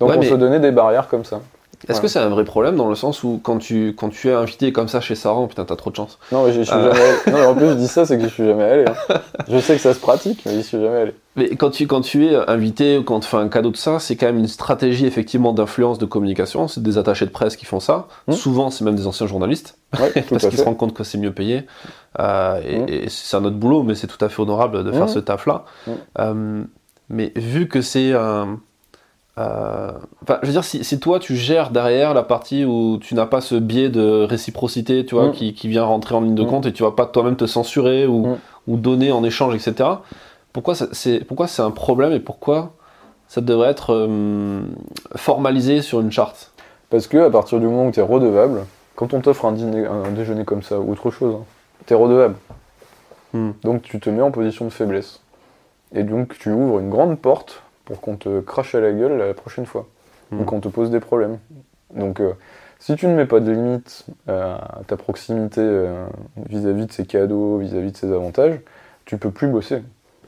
Donc 0.00 0.10
Ouais, 0.10 0.16
on 0.16 0.20
mais- 0.20 0.28
se 0.28 0.34
donnait 0.34 0.60
des 0.60 0.70
barrières 0.70 1.08
comme 1.08 1.24
ça. 1.24 1.40
Est-ce 1.88 1.98
Ouais. 1.98 2.02
que 2.02 2.08
c'est 2.08 2.18
un 2.20 2.28
vrai 2.28 2.44
problème 2.44 2.76
dans 2.76 2.88
le 2.88 2.94
sens 2.94 3.24
où 3.24 3.40
quand 3.42 3.58
tu, 3.58 3.94
quand 3.96 4.08
tu 4.08 4.28
es 4.28 4.32
invité 4.32 4.72
comme 4.72 4.88
ça 4.88 5.00
chez 5.00 5.14
Saran, 5.14 5.46
putain, 5.48 5.64
t'as 5.64 5.76
trop 5.76 5.90
de 5.90 5.96
chance. 5.96 6.18
Non, 6.30 6.44
mais 6.46 6.52
j'y 6.52 6.64
suis 6.64 6.74
Euh. 6.74 6.92
jamais 6.92 7.00
allé. 7.00 7.42
Non, 7.42 7.48
en 7.50 7.54
plus, 7.54 7.68
je 7.70 7.74
dis 7.74 7.88
ça, 7.88 8.06
c'est 8.06 8.16
que 8.18 8.24
je 8.24 8.28
suis 8.28 8.44
jamais 8.46 8.62
allé. 8.64 8.84
hein. 8.88 9.14
Je 9.48 9.58
sais 9.58 9.74
que 9.74 9.80
ça 9.80 9.92
se 9.94 9.98
pratique, 10.00 10.42
mais 10.46 10.52
j'y 10.54 10.62
suis 10.62 10.80
jamais 10.80 10.96
allé. 10.96 11.14
Mais 11.34 11.56
quand 11.56 11.70
tu, 11.70 11.86
quand 11.86 12.00
tu 12.02 12.26
es 12.26 12.36
invité 12.48 12.98
ou 12.98 13.02
quand 13.02 13.20
tu 13.20 13.28
fais 13.28 13.36
un 13.38 13.48
cadeau 13.48 13.70
de 13.70 13.76
ça, 13.76 13.98
c'est 13.98 14.16
quand 14.16 14.26
même 14.26 14.38
une 14.38 14.46
stratégie 14.48 15.06
effectivement 15.06 15.52
d'influence 15.52 15.98
de 15.98 16.04
communication. 16.06 16.68
C'est 16.68 16.82
des 16.82 16.98
attachés 16.98 17.24
de 17.26 17.30
presse 17.30 17.56
qui 17.56 17.64
font 17.64 17.80
ça. 17.80 18.06
Hmm. 18.28 18.32
Souvent, 18.32 18.70
c'est 18.70 18.84
même 18.84 18.94
des 18.96 19.06
anciens 19.06 19.26
journalistes 19.26 19.76
Ouais, 19.98 20.12
parce 20.30 20.46
qu'ils 20.48 20.58
se 20.58 20.62
rendent 20.64 20.76
compte 20.76 20.94
que 20.94 21.04
c'est 21.04 21.18
mieux 21.18 21.32
payé. 21.32 21.66
Euh, 22.20 22.60
et 22.64 22.78
Hmm. 22.78 22.86
et 22.88 23.08
c'est 23.08 23.36
un 23.36 23.44
autre 23.44 23.56
boulot, 23.56 23.82
mais 23.82 23.94
c'est 23.94 24.06
tout 24.06 24.22
à 24.24 24.28
fait 24.28 24.40
honorable 24.42 24.84
de 24.84 24.92
faire 24.92 25.04
Hmm. 25.06 25.08
ce 25.08 25.18
taf-là. 25.18 25.64
Euh, 26.18 26.62
mais 27.08 27.32
vu 27.34 27.66
que 27.66 27.80
c'est 27.82 28.12
un. 28.12 28.60
Euh, 29.38 29.92
Enfin, 30.22 30.38
je 30.42 30.46
veux 30.46 30.52
dire, 30.52 30.64
si, 30.64 30.84
si 30.84 31.00
toi 31.00 31.18
tu 31.18 31.36
gères 31.36 31.70
derrière 31.70 32.14
la 32.14 32.22
partie 32.22 32.64
où 32.64 32.98
tu 33.00 33.14
n'as 33.14 33.26
pas 33.26 33.40
ce 33.40 33.54
biais 33.54 33.88
de 33.88 34.24
réciprocité, 34.24 35.04
tu 35.06 35.14
vois, 35.14 35.28
Mm. 35.28 35.32
qui, 35.32 35.54
qui 35.54 35.68
vient 35.68 35.84
rentrer 35.84 36.14
en 36.14 36.20
ligne 36.20 36.34
de 36.34 36.42
Mm. 36.44 36.46
compte 36.48 36.66
et 36.66 36.72
tu 36.72 36.82
vas 36.82 36.90
pas 36.92 37.06
toi-même 37.06 37.36
te 37.36 37.46
censurer 37.46 38.06
ou, 38.06 38.26
Mm. 38.26 38.36
ou 38.68 38.76
donner 38.76 39.10
en 39.12 39.24
échange, 39.24 39.54
etc. 39.54 39.88
Pourquoi 40.52 40.74
c'est 40.74 41.24
pourquoi 41.24 41.46
c'est 41.46 41.62
un 41.62 41.70
problème 41.70 42.12
et 42.12 42.20
pourquoi 42.20 42.72
ça 43.26 43.40
devrait 43.40 43.70
être 43.70 43.94
euh, 43.94 44.60
formalisé 45.16 45.80
sur 45.82 46.00
une 46.00 46.12
charte? 46.12 46.50
Parce 46.90 47.06
que 47.06 47.16
à 47.16 47.30
partir 47.30 47.58
du 47.58 47.64
moment 47.66 47.86
où 47.86 47.90
tu 47.90 48.00
es 48.00 48.02
redevable, 48.02 48.66
quand 48.96 49.14
on 49.14 49.20
t'offre 49.22 49.46
un, 49.46 49.52
dîner, 49.52 49.86
un 49.86 50.10
déjeuner 50.10 50.44
comme 50.44 50.62
ça, 50.62 50.78
ou 50.78 50.92
autre 50.92 51.10
chose, 51.10 51.36
tu 51.86 51.94
es 51.94 51.96
redevable. 51.96 52.34
Donc 53.64 53.80
tu 53.80 53.98
te 53.98 54.10
mets 54.10 54.20
en 54.20 54.30
position 54.30 54.66
de 54.66 54.70
faiblesse. 54.70 55.20
Et 55.94 56.02
donc 56.02 56.36
tu 56.38 56.52
ouvres 56.52 56.80
une 56.80 56.90
grande 56.90 57.18
porte 57.18 57.62
pour 57.84 58.00
qu'on 58.00 58.16
te 58.16 58.40
crache 58.40 58.74
à 58.74 58.80
la 58.80 58.92
gueule 58.92 59.16
la 59.18 59.34
prochaine 59.34 59.66
fois. 59.66 59.86
Hmm. 60.30 60.38
Donc 60.38 60.52
on 60.52 60.60
te 60.60 60.68
pose 60.68 60.90
des 60.90 61.00
problèmes. 61.00 61.38
Donc 61.94 62.20
euh, 62.20 62.32
si 62.78 62.96
tu 62.96 63.06
ne 63.06 63.14
mets 63.14 63.26
pas 63.26 63.40
de 63.40 63.50
limite 63.52 64.06
à 64.28 64.80
ta 64.86 64.96
proximité 64.96 65.60
euh, 65.60 66.04
vis-à-vis 66.48 66.86
de 66.86 66.92
ces 66.92 67.04
cadeaux, 67.06 67.58
vis-à-vis 67.58 67.92
de 67.92 67.96
ces 67.96 68.12
avantages, 68.12 68.58
tu 69.04 69.18
peux 69.18 69.30
plus 69.30 69.48
bosser. 69.48 69.82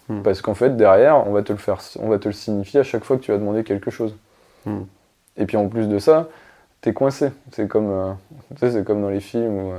Hmm. 0.09 0.21
Parce 0.23 0.43
qu'en 0.43 0.55
fait, 0.55 0.77
derrière, 0.77 1.27
on 1.27 1.33
va 1.33 1.43
te 1.43 1.53
le 1.53 1.59
faire, 1.59 1.79
on 2.01 2.09
va 2.09 2.19
te 2.19 2.29
le 2.29 2.35
signifier 2.35 2.81
à 2.81 2.83
chaque 2.83 3.05
fois 3.05 3.17
que 3.17 3.23
tu 3.23 3.33
vas 3.33 3.39
demander 3.39 3.65
quelque 3.65 3.91
chose. 3.91 4.15
Hmm. 4.67 4.83
Et 5.37 5.47
puis 5.47 5.57
en 5.57 5.69
plus 5.69 5.89
de 5.89 5.99
ça, 5.99 6.29
t'es 6.81 6.93
coincé. 6.93 7.31
C'est 7.53 7.67
comme, 7.67 7.89
euh, 7.91 8.13
tu 8.55 8.61
sais, 8.61 8.71
c'est 8.73 8.85
comme 8.85 9.01
dans 9.03 9.09
les 9.09 9.21
films 9.21 9.59
où 9.59 9.73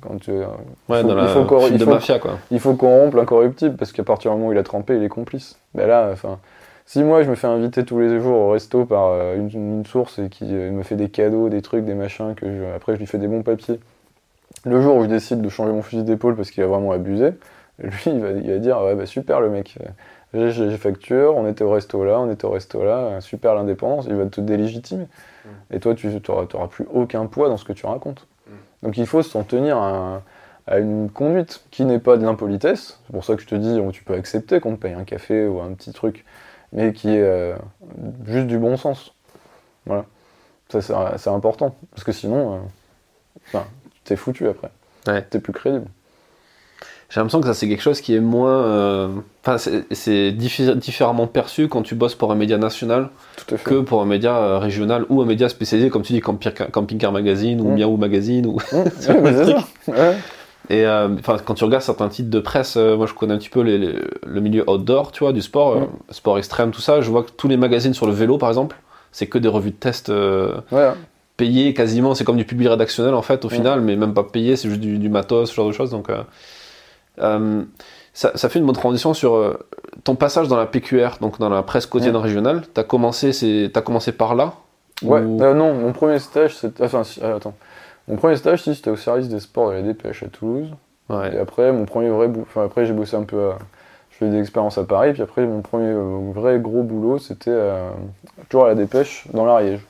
quand 0.00 0.18
tu, 0.20 0.30
euh, 0.32 0.44
Ouais, 0.88 1.02
faut- 1.02 1.08
dans 1.08 1.22
il 1.22 1.28
faut 1.28 1.58
film 1.60 1.74
il 1.74 1.78
de 1.78 1.84
faut- 1.84 1.90
mafia, 1.92 2.18
quoi. 2.18 2.38
il 2.50 2.60
faut 2.60 2.74
corrompre 2.74 3.16
l'incorruptible 3.16 3.76
parce 3.76 3.92
qu'à 3.92 4.02
partir 4.04 4.30
du 4.32 4.36
moment 4.36 4.50
où 4.50 4.52
il 4.52 4.58
a 4.58 4.62
trempé, 4.62 4.96
il 4.96 5.02
est 5.02 5.08
complice. 5.08 5.56
Ben 5.74 5.86
là, 5.88 6.10
enfin, 6.12 6.38
si 6.88 7.04
moi 7.04 7.22
je 7.22 7.28
me 7.28 7.34
fais 7.34 7.46
inviter 7.46 7.84
tous 7.84 8.00
les 8.00 8.18
jours 8.18 8.38
au 8.38 8.50
resto 8.52 8.86
par 8.86 9.08
euh, 9.08 9.36
une, 9.36 9.50
une 9.52 9.84
source 9.84 10.18
et 10.18 10.30
qui 10.30 10.46
euh, 10.54 10.70
me 10.72 10.82
fait 10.82 10.96
des 10.96 11.10
cadeaux, 11.10 11.50
des 11.50 11.60
trucs, 11.60 11.84
des 11.84 11.92
machins, 11.94 12.34
que 12.34 12.46
je- 12.50 12.74
après 12.74 12.94
je 12.94 12.98
lui 12.98 13.06
fais 13.06 13.18
des 13.18 13.28
bons 13.28 13.42
papiers, 13.42 13.78
le 14.64 14.80
jour 14.80 14.96
où 14.96 15.02
je 15.04 15.08
décide 15.08 15.42
de 15.42 15.48
changer 15.50 15.72
mon 15.72 15.82
fusil 15.82 16.02
d'épaule 16.02 16.34
parce 16.34 16.50
qu'il 16.50 16.62
a 16.62 16.66
vraiment 16.66 16.92
abusé, 16.92 17.32
lui 17.78 18.02
il 18.06 18.20
va, 18.20 18.30
il 18.30 18.50
va 18.50 18.58
dire 18.58 18.80
ouais 18.80 18.94
bah 18.94 19.04
super 19.04 19.40
le 19.40 19.50
mec, 19.50 19.78
j'ai 20.32 20.76
facture, 20.78 21.36
on 21.36 21.46
était 21.46 21.62
au 21.62 21.70
resto 21.70 22.04
là, 22.04 22.18
on 22.20 22.30
était 22.30 22.46
au 22.46 22.50
resto 22.50 22.82
là, 22.82 22.96
euh, 22.96 23.20
super 23.20 23.54
l'indépendance, 23.54 24.06
il 24.08 24.14
va 24.14 24.24
te 24.24 24.40
délégitimer. 24.40 25.06
Et 25.70 25.80
toi 25.80 25.94
tu 25.94 26.08
n'auras 26.08 26.68
plus 26.68 26.86
aucun 26.92 27.26
poids 27.26 27.48
dans 27.50 27.58
ce 27.58 27.64
que 27.64 27.74
tu 27.74 27.84
racontes. 27.86 28.26
Donc 28.82 28.96
il 28.96 29.06
faut 29.06 29.22
s'en 29.22 29.42
tenir 29.42 29.76
à, 29.76 30.22
à 30.66 30.78
une 30.78 31.10
conduite 31.10 31.62
qui 31.70 31.84
n'est 31.84 31.98
pas 31.98 32.16
de 32.16 32.24
l'impolitesse. 32.24 32.98
C'est 33.06 33.12
pour 33.12 33.24
ça 33.24 33.34
que 33.36 33.42
je 33.42 33.46
te 33.46 33.54
dis, 33.54 33.78
tu 33.92 34.04
peux 34.04 34.14
accepter 34.14 34.60
qu'on 34.60 34.76
te 34.76 34.80
paye 34.80 34.94
un 34.94 35.04
café 35.04 35.46
ou 35.46 35.60
un 35.60 35.72
petit 35.74 35.92
truc, 35.92 36.24
mais 36.72 36.92
qui 36.92 37.08
est 37.10 37.20
euh, 37.22 37.54
juste 38.26 38.46
du 38.46 38.58
bon 38.58 38.76
sens. 38.76 39.12
Voilà. 39.86 40.04
Ça, 40.70 40.80
c'est 40.82 40.94
c'est 41.16 41.30
important. 41.30 41.74
Parce 41.92 42.04
que 42.04 42.12
sinon, 42.12 42.60
euh, 43.54 43.58
t'es 44.04 44.16
foutu 44.16 44.48
après. 44.48 44.70
Ouais. 45.06 45.22
T'es 45.22 45.38
plus 45.40 45.52
crédible. 45.52 45.86
J'ai 47.10 47.20
l'impression 47.20 47.40
que 47.40 47.46
ça 47.46 47.54
c'est 47.54 47.66
quelque 47.68 47.80
chose 47.82 48.02
qui 48.02 48.14
est 48.14 48.20
moins. 48.20 48.50
euh, 48.64 49.08
Enfin, 49.42 49.56
c'est- 49.56 49.84
c'est 49.94 50.30
diffé- 50.30 50.74
différemment 50.76 51.26
perçu 51.26 51.66
quand 51.68 51.80
tu 51.80 51.94
bosses 51.94 52.14
pour 52.14 52.30
un 52.30 52.34
média 52.34 52.58
national 52.58 53.08
que 53.64 53.80
pour 53.80 54.02
un 54.02 54.04
média 54.04 54.36
euh, 54.36 54.58
régional 54.58 55.06
ou 55.08 55.22
un 55.22 55.24
média 55.24 55.48
spécialisé, 55.48 55.88
comme 55.88 56.02
tu 56.02 56.12
dis, 56.12 56.20
Camping, 56.20 56.52
Camping 56.70 56.98
Car 56.98 57.12
Magazine 57.12 57.62
ou 57.62 57.70
Mm. 57.70 57.74
Miaou 57.76 57.96
Magazine. 57.96 58.46
Ou... 58.46 58.58
Mmh, 58.72 58.76
ouais. 59.08 59.54
Ouais. 59.88 60.16
Et 60.70 60.84
euh, 60.84 61.08
enfin, 61.18 61.36
quand 61.44 61.54
tu 61.54 61.64
regardes 61.64 61.82
certains 61.82 62.08
titres 62.08 62.28
de 62.30 62.40
presse, 62.40 62.76
euh, 62.76 62.96
moi 62.96 63.06
je 63.06 63.14
connais 63.14 63.32
un 63.34 63.38
petit 63.38 63.48
peu 63.48 63.60
les- 63.62 63.78
les- 63.78 63.98
le 64.26 64.40
milieu 64.40 64.68
outdoor, 64.68 65.12
tu 65.12 65.24
vois, 65.24 65.32
du 65.32 65.40
sport, 65.40 65.72
euh, 65.76 65.80
Mm. 65.80 65.88
sport 66.12 66.36
extrême, 66.38 66.70
tout 66.72 66.80
ça. 66.82 67.00
Je 67.00 67.10
vois 67.10 67.22
que 67.22 67.30
tous 67.30 67.48
les 67.48 67.56
magazines 67.56 67.94
sur 67.94 68.06
le 68.06 68.12
vélo, 68.12 68.36
par 68.38 68.50
exemple, 68.50 68.76
c'est 69.12 69.26
que 69.26 69.38
des 69.38 69.48
revues 69.48 69.70
de 69.70 69.76
test 69.76 70.08
Ouais. 70.10 70.90
payées 71.38 71.72
quasiment. 71.72 72.14
C'est 72.14 72.24
comme 72.24 72.36
du 72.36 72.44
public 72.44 72.68
rédactionnel 72.68 73.14
en 73.14 73.22
fait, 73.22 73.44
au 73.44 73.48
Mm. 73.48 73.52
final, 73.52 73.80
mais 73.80 73.96
même 73.96 74.12
pas 74.12 74.24
payé, 74.24 74.56
c'est 74.56 74.68
juste 74.68 74.80
du, 74.80 74.98
du 74.98 75.08
matos, 75.08 75.48
ce 75.50 75.54
genre 75.54 75.68
de 75.68 75.72
choses. 75.72 75.90
Donc, 75.90 76.08
ça, 78.12 78.32
ça 78.34 78.48
fait 78.48 78.58
une 78.58 78.66
bonne 78.66 78.74
transition 78.74 79.14
sur 79.14 79.58
ton 80.04 80.14
passage 80.16 80.48
dans 80.48 80.56
la 80.56 80.66
PQR, 80.66 81.18
donc 81.20 81.38
dans 81.38 81.48
la 81.48 81.62
presse 81.62 81.86
quotidienne 81.86 82.16
Mm. 82.16 82.22
régionale. 82.22 82.62
T'as 82.74 82.82
commencé, 82.84 83.70
t'as 83.72 83.80
commencé 83.80 84.12
par 84.12 84.34
là 84.34 84.54
Ouais. 85.02 85.20
ou- 85.20 85.38
non, 85.38 85.74
mon 85.74 85.92
premier 85.92 86.18
stage, 86.18 86.56
c'était. 86.56 86.84
Enfin, 86.84 87.04
si- 87.04 87.22
attends. 87.22 87.54
Mon 88.08 88.16
premier 88.16 88.36
stage, 88.36 88.62
si, 88.62 88.74
c'était 88.74 88.90
au 88.90 88.96
service 88.96 89.28
des 89.28 89.40
sports 89.40 89.68
de 89.70 89.74
la 89.74 89.82
DPH 89.82 90.22
à 90.24 90.28
Toulouse. 90.28 90.70
Ouais. 91.08 91.34
Et 91.34 91.38
après, 91.38 91.72
mon 91.72 91.84
premier 91.84 92.08
vrai 92.08 92.28
boulot, 92.28 92.46
enfin 92.48 92.64
après 92.64 92.84
j'ai 92.86 92.92
bossé 92.92 93.16
un 93.16 93.22
peu, 93.22 93.50
à... 93.50 93.58
je 94.10 94.16
fais 94.18 94.28
des 94.28 94.38
expériences 94.38 94.78
à 94.78 94.84
Paris, 94.84 95.12
puis 95.12 95.22
après 95.22 95.46
mon 95.46 95.60
premier 95.62 95.88
euh, 95.88 96.18
vrai 96.34 96.58
gros 96.58 96.82
boulot, 96.82 97.18
c'était 97.18 97.50
euh, 97.50 97.90
toujours 98.48 98.66
à 98.66 98.68
la 98.68 98.74
dépêche 98.74 99.26
dans 99.32 99.44
l'Ariège. 99.44 99.80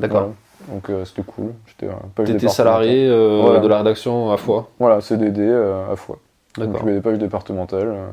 D'accord. 0.00 0.20
Voilà. 0.20 0.34
Donc 0.68 0.90
euh, 0.90 1.04
c'était 1.04 1.22
cool. 1.22 1.52
J'étais 1.66 1.86
un 1.92 1.98
page 2.14 2.26
T'étais 2.26 2.38
départementale. 2.38 2.50
salarié 2.50 3.08
euh, 3.08 3.40
Voilà. 3.42 3.60
de 3.60 3.68
la 3.68 3.78
rédaction 3.78 4.30
à 4.32 4.36
fois. 4.36 4.70
Voilà, 4.78 5.00
CDD 5.00 5.42
euh, 5.42 5.92
à. 5.92 6.18
Donc 6.56 6.72
D'accord. 6.72 6.88
je 6.88 6.92
des 6.94 7.00
pages 7.00 7.18
départementales. 7.18 7.88
euh, 7.88 8.06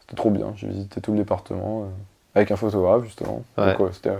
c'était 0.00 0.16
trop 0.16 0.30
bien. 0.30 0.52
J'ai 0.56 0.68
visité 0.68 1.00
tout 1.00 1.12
le 1.12 1.18
département 1.18 1.82
euh, 1.82 1.86
avec 2.36 2.50
un 2.52 2.56
photographe 2.56 3.04
justement. 3.04 3.42
Ouais. 3.58 3.72
Donc 3.72 3.80
ouais, 3.80 3.88
c'était 3.92 4.10
euh, 4.10 4.18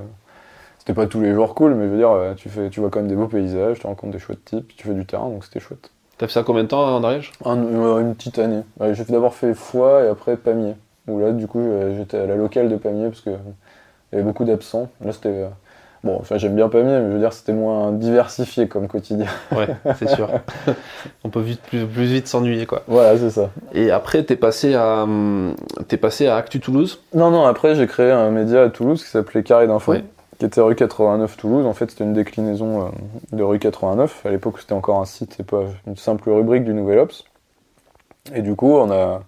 c'était 0.87 0.95
pas 1.01 1.07
tous 1.09 1.21
les 1.21 1.35
jours 1.35 1.55
cool, 1.57 1.75
mais 1.75 1.87
je 1.87 1.91
veux 1.91 1.97
dire, 1.97 2.11
euh, 2.13 2.35
tu, 2.35 2.49
fais, 2.49 2.71
tu 2.71 2.79
vois 2.79 2.91
quand 2.91 3.01
même 3.01 3.09
des 3.09 3.17
beaux 3.17 3.27
paysages, 3.27 3.81
tu 3.81 3.87
rencontres 3.89 4.13
des 4.13 4.21
chouettes 4.21 4.45
types, 4.45 4.73
tu 4.77 4.87
fais 4.87 4.95
du 4.95 5.05
terrain, 5.05 5.29
donc 5.29 5.45
c'était 5.45 5.59
chouette. 5.59 5.91
T'as 6.17 6.29
fait 6.29 6.35
ça 6.35 6.45
combien 6.45 6.63
de 6.63 6.69
temps 6.69 6.95
en 6.97 7.03
Ariège? 7.03 7.33
Un- 7.45 7.57
euh, 7.59 7.99
une 7.99 8.15
petite 8.15 8.39
année. 8.39 8.63
J'ai 8.93 9.03
d'abord 9.05 9.35
fait 9.35 9.53
Foix 9.53 10.05
et 10.05 10.09
après 10.09 10.37
Pamiers. 10.37 10.77
Où 11.09 11.19
là, 11.19 11.33
du 11.33 11.49
coup, 11.49 11.59
euh, 11.61 11.97
j'étais 11.97 12.19
à 12.19 12.27
la 12.27 12.37
locale 12.37 12.69
de 12.69 12.77
Pamiers 12.77 13.09
parce 13.09 13.21
que 13.21 13.31
il 13.31 13.35
y 14.13 14.15
avait 14.15 14.23
beaucoup 14.23 14.45
d'absents. 14.45 14.89
Là, 15.05 15.13
c'était. 15.13 15.47
Bon, 16.05 16.17
enfin, 16.21 16.39
j'aime 16.39 16.55
bien 16.55 16.69
Pamiers, 16.69 17.01
mais 17.01 17.09
je 17.09 17.13
veux 17.15 17.19
dire, 17.19 17.33
c'était 17.33 17.53
moins 17.53 17.91
diversifié 17.91 18.69
comme 18.69 18.87
quotidien. 18.87 19.27
Ouais, 19.57 19.67
c'est 19.99 20.09
sûr. 20.09 20.29
On 21.25 21.31
peut 21.31 21.41
vite, 21.41 21.61
plus, 21.63 21.85
plus 21.85 22.05
vite 22.05 22.29
s'ennuyer, 22.29 22.65
quoi. 22.65 22.83
voilà, 22.87 23.19
c'est 23.19 23.31
ça. 23.31 23.51
Et 23.75 23.91
après, 23.91 24.23
t'es 24.23 24.37
passé 24.37 24.75
à, 24.75 25.03
hum, 25.03 25.55
t'es 25.89 25.97
passé 25.97 26.29
à 26.29 26.37
Actu 26.37 26.61
Toulouse? 26.61 27.03
Non, 27.13 27.31
non, 27.31 27.45
après, 27.45 27.75
j'ai 27.75 27.89
créé 27.89 28.13
un 28.13 28.31
média 28.31 28.63
à 28.63 28.69
Toulouse 28.71 29.03
qui 29.03 29.11
s'appelait 29.11 29.43
Carré 29.43 29.67
d'Info, 29.67 29.93
Ouais. 29.93 30.05
Qui 30.39 30.45
était 30.45 30.61
rue 30.61 30.75
89 30.75 31.37
Toulouse. 31.37 31.67
En 31.67 31.75
fait, 31.75 31.91
c'était 31.91 32.05
une 32.05 32.13
déclinaison 32.13 32.87
euh, 32.87 32.91
de 33.33 33.43
rue 33.43 33.59
89. 33.59 34.25
À 34.27 34.31
l'époque, 34.31 34.59
c'était 34.61 34.73
encore 34.75 35.01
un 35.01 35.05
site 35.07 35.39
et 35.41 35.45
pas 35.45 35.65
une 35.87 35.97
simple 35.97 36.31
rubrique 36.31 36.65
du 36.65 36.75
Nouvel 36.75 36.99
Ops. 36.99 37.25
Et 38.35 38.43
du 38.43 38.55
coup, 38.55 38.73
on 38.73 38.91
a. 38.91 39.23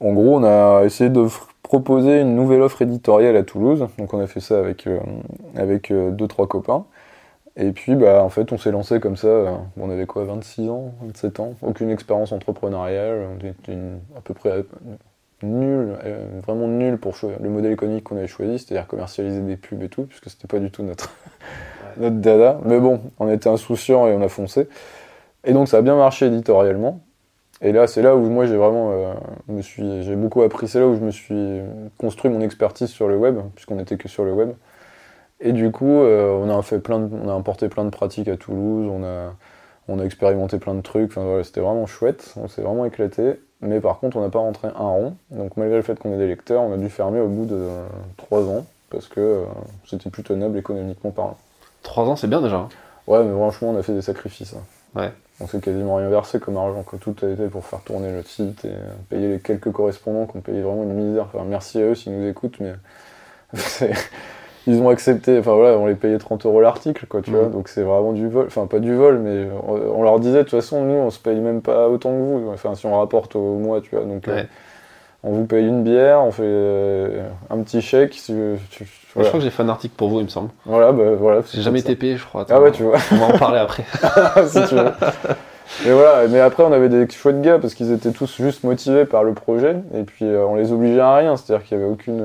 En 0.00 0.12
gros, 0.12 0.36
on 0.38 0.44
a 0.44 0.84
essayé 0.84 1.10
de 1.10 1.26
proposer 1.62 2.20
une 2.20 2.34
nouvelle 2.36 2.62
offre 2.62 2.82
éditoriale 2.82 3.36
à 3.36 3.42
Toulouse. 3.42 3.86
Donc, 3.98 4.14
on 4.14 4.20
a 4.20 4.26
fait 4.26 4.40
ça 4.40 4.58
avec, 4.58 4.86
euh, 4.86 5.00
avec 5.56 5.90
euh, 5.90 6.10
deux, 6.10 6.28
trois 6.28 6.46
copains. 6.48 6.84
Et 7.56 7.72
puis, 7.72 7.94
bah, 7.96 8.22
en 8.22 8.28
fait, 8.30 8.52
on 8.52 8.58
s'est 8.58 8.70
lancé 8.72 9.00
comme 9.00 9.16
ça. 9.16 9.28
euh, 9.28 9.56
on 9.78 9.90
avait 9.90 10.06
quoi, 10.06 10.24
26 10.24 10.68
ans, 10.70 10.94
27 11.02 11.40
ans? 11.40 11.54
Aucune 11.62 11.90
expérience 11.90 12.32
entrepreneuriale. 12.32 13.26
On 13.34 13.46
était 13.46 13.78
à 14.16 14.20
peu 14.22 14.34
près 14.34 14.64
nul, 15.46 15.96
euh, 16.04 16.40
vraiment 16.46 16.68
nul 16.68 16.98
pour 16.98 17.14
le 17.40 17.48
modèle 17.50 17.72
économique 17.72 18.04
qu'on 18.04 18.16
avait 18.16 18.26
choisi, 18.28 18.58
c'est-à-dire 18.58 18.86
commercialiser 18.86 19.40
des 19.40 19.56
pubs 19.56 19.82
et 19.82 19.88
tout, 19.88 20.04
puisque 20.04 20.30
c'était 20.30 20.48
pas 20.48 20.58
du 20.60 20.70
tout 20.70 20.82
notre, 20.82 21.14
notre 21.98 22.16
dada. 22.16 22.60
Mais 22.64 22.80
bon, 22.80 23.00
on 23.18 23.30
était 23.30 23.48
insouciants 23.48 24.08
et 24.08 24.12
on 24.14 24.22
a 24.22 24.28
foncé. 24.28 24.68
Et 25.44 25.52
donc 25.52 25.68
ça 25.68 25.78
a 25.78 25.82
bien 25.82 25.96
marché 25.96 26.26
éditorialement. 26.26 27.00
Et 27.62 27.72
là, 27.72 27.86
c'est 27.86 28.02
là 28.02 28.16
où 28.16 28.28
moi 28.30 28.46
j'ai 28.46 28.56
vraiment, 28.56 28.92
euh, 28.92 29.14
me 29.48 29.62
suis, 29.62 30.02
j'ai 30.02 30.16
beaucoup 30.16 30.42
appris. 30.42 30.68
C'est 30.68 30.80
là 30.80 30.86
où 30.88 30.96
je 30.96 31.00
me 31.00 31.10
suis 31.12 31.60
construit 31.98 32.30
mon 32.30 32.40
expertise 32.42 32.90
sur 32.90 33.08
le 33.08 33.16
web, 33.16 33.38
puisqu'on 33.54 33.76
n'était 33.76 33.96
que 33.98 34.08
sur 34.08 34.24
le 34.24 34.32
web. 34.32 34.52
Et 35.40 35.52
du 35.52 35.70
coup, 35.70 35.86
euh, 36.02 36.30
on 36.30 36.48
a 36.56 36.62
fait 36.62 36.78
plein, 36.80 37.00
de- 37.00 37.14
on 37.14 37.28
a 37.28 37.32
importé 37.32 37.68
plein 37.68 37.84
de 37.84 37.90
pratiques 37.90 38.28
à 38.28 38.36
Toulouse. 38.36 38.88
On 38.90 39.04
a, 39.04 39.34
on 39.88 39.98
a 39.98 40.04
expérimenté 40.04 40.58
plein 40.58 40.74
de 40.74 40.80
trucs. 40.80 41.10
Enfin, 41.12 41.24
voilà, 41.24 41.44
c'était 41.44 41.60
vraiment 41.60 41.86
chouette. 41.86 42.34
On 42.36 42.48
s'est 42.48 42.62
vraiment 42.62 42.84
éclaté. 42.86 43.40
Mais 43.62 43.80
par 43.80 43.98
contre, 44.00 44.16
on 44.18 44.20
n'a 44.20 44.28
pas 44.28 44.38
rentré 44.38 44.68
un 44.68 44.70
rond. 44.88 45.16
Donc 45.30 45.56
malgré 45.56 45.76
le 45.76 45.82
fait 45.82 45.98
qu'on 45.98 46.12
ait 46.12 46.18
des 46.18 46.26
lecteurs, 46.28 46.62
on 46.62 46.72
a 46.72 46.76
dû 46.76 46.90
fermer 46.90 47.20
au 47.20 47.28
bout 47.28 47.46
de 47.46 47.54
euh, 47.56 47.86
trois 48.16 48.42
ans 48.42 48.66
parce 48.90 49.08
que 49.08 49.20
euh, 49.20 49.44
c'était 49.86 50.10
plus 50.10 50.22
tenable 50.22 50.58
économiquement 50.58 51.10
parlant. 51.10 51.36
Trois 51.82 52.04
ans, 52.04 52.16
c'est 52.16 52.28
bien 52.28 52.40
déjà. 52.42 52.56
hein. 52.56 52.68
Ouais, 53.06 53.22
mais 53.24 53.32
franchement, 53.32 53.70
on 53.70 53.78
a 53.78 53.82
fait 53.82 53.94
des 53.94 54.02
sacrifices. 54.02 54.54
hein. 54.54 55.00
Ouais. 55.00 55.12
On 55.40 55.46
s'est 55.46 55.60
quasiment 55.60 55.96
rien 55.96 56.08
versé 56.08 56.38
comme 56.40 56.56
argent. 56.56 56.82
Quoi. 56.82 56.98
Tout 56.98 57.14
a 57.22 57.26
été 57.28 57.46
pour 57.48 57.64
faire 57.64 57.80
tourner 57.80 58.10
le 58.12 58.22
site 58.22 58.64
et 58.64 58.68
euh, 58.68 58.78
payer 59.10 59.28
les 59.28 59.38
quelques 59.40 59.70
correspondants 59.72 60.26
qui 60.26 60.36
ont 60.36 60.40
payé 60.40 60.60
vraiment 60.62 60.82
une 60.82 60.94
misère. 60.94 61.26
Enfin, 61.32 61.44
merci 61.46 61.78
à 61.78 61.82
eux 61.82 61.94
s'ils 61.94 62.18
nous 62.18 62.26
écoutent, 62.28 62.58
mais 62.60 62.74
c'est- 63.54 63.92
ils 64.66 64.80
ont 64.80 64.88
accepté. 64.88 65.38
Enfin 65.38 65.54
voilà, 65.54 65.76
on 65.78 65.86
les 65.86 65.94
payait 65.94 66.18
30 66.18 66.44
euros 66.46 66.60
l'article, 66.60 67.06
quoi, 67.06 67.22
tu 67.22 67.30
Mhm. 67.30 67.36
vois. 67.38 67.48
Donc 67.48 67.68
c'est 67.68 67.82
vraiment 67.82 68.12
du 68.12 68.28
vol. 68.28 68.46
Enfin, 68.46 68.66
pas 68.66 68.78
du 68.78 68.94
vol, 68.94 69.18
mais 69.18 69.46
on, 69.66 70.00
on 70.00 70.02
leur 70.02 70.18
disait 70.20 70.38
de 70.38 70.42
toute 70.42 70.50
façon, 70.60 70.84
nous, 70.84 70.94
on 70.94 71.10
se 71.10 71.18
paye 71.18 71.38
même 71.40 71.62
pas 71.62 71.88
autant 71.88 72.10
que 72.10 72.16
vous. 72.18 72.50
Enfin, 72.52 72.74
si 72.74 72.86
on 72.86 72.98
rapporte 72.98 73.36
au 73.36 73.56
mois, 73.58 73.80
tu 73.80 73.94
vois. 73.94 74.04
Donc 74.04 74.28
euh, 74.28 74.34
Ouais. 74.36 74.46
on 75.24 75.32
vous 75.32 75.44
paye 75.44 75.66
une 75.66 75.82
bière, 75.82 76.20
on 76.22 76.30
fait 76.30 76.42
euh, 76.44 77.22
un 77.50 77.58
petit 77.58 77.80
chèque. 77.82 78.14
Si, 78.14 78.34
tu- 78.70 78.84
Je 78.84 78.84
voilà, 79.14 79.28
crois 79.30 79.40
que 79.40 79.44
j'ai 79.44 79.50
fait 79.50 79.62
un 79.62 79.68
article 79.70 79.94
pour 79.96 80.08
vous, 80.08 80.18
il 80.20 80.24
me 80.24 80.28
semble. 80.28 80.50
voilà, 80.66 80.92
bah, 80.92 81.04
voilà. 81.18 81.40
J'ai 81.52 81.62
jamais 81.62 81.80
été 81.80 81.96
payé, 81.96 82.16
je 82.16 82.24
crois. 82.26 82.44
Ah 82.50 82.60
ouais, 82.60 82.70
tu 82.72 82.82
vois. 82.82 82.96
On 83.12 83.16
va 83.16 83.34
en 83.34 83.38
parler 83.38 83.58
après. 83.58 83.84
si 84.46 84.62
tu 84.68 84.74
veux. 84.74 84.90
Et 85.84 85.90
voilà, 85.90 86.28
mais 86.28 86.38
après 86.38 86.62
on 86.62 86.70
avait 86.72 86.88
des 86.88 87.08
chouettes 87.10 87.42
gars 87.42 87.58
parce 87.58 87.74
qu'ils 87.74 87.90
étaient 87.92 88.12
tous 88.12 88.36
juste 88.36 88.62
motivés 88.62 89.04
par 89.04 89.24
le 89.24 89.32
projet 89.34 89.74
et 89.94 90.04
puis 90.04 90.24
euh, 90.24 90.44
on 90.46 90.54
les 90.54 90.70
obligeait 90.70 91.00
à 91.00 91.16
rien, 91.16 91.36
c'est-à-dire 91.36 91.66
qu'il 91.66 91.76
y 91.76 91.80
avait 91.80 91.90
aucune. 91.90 92.22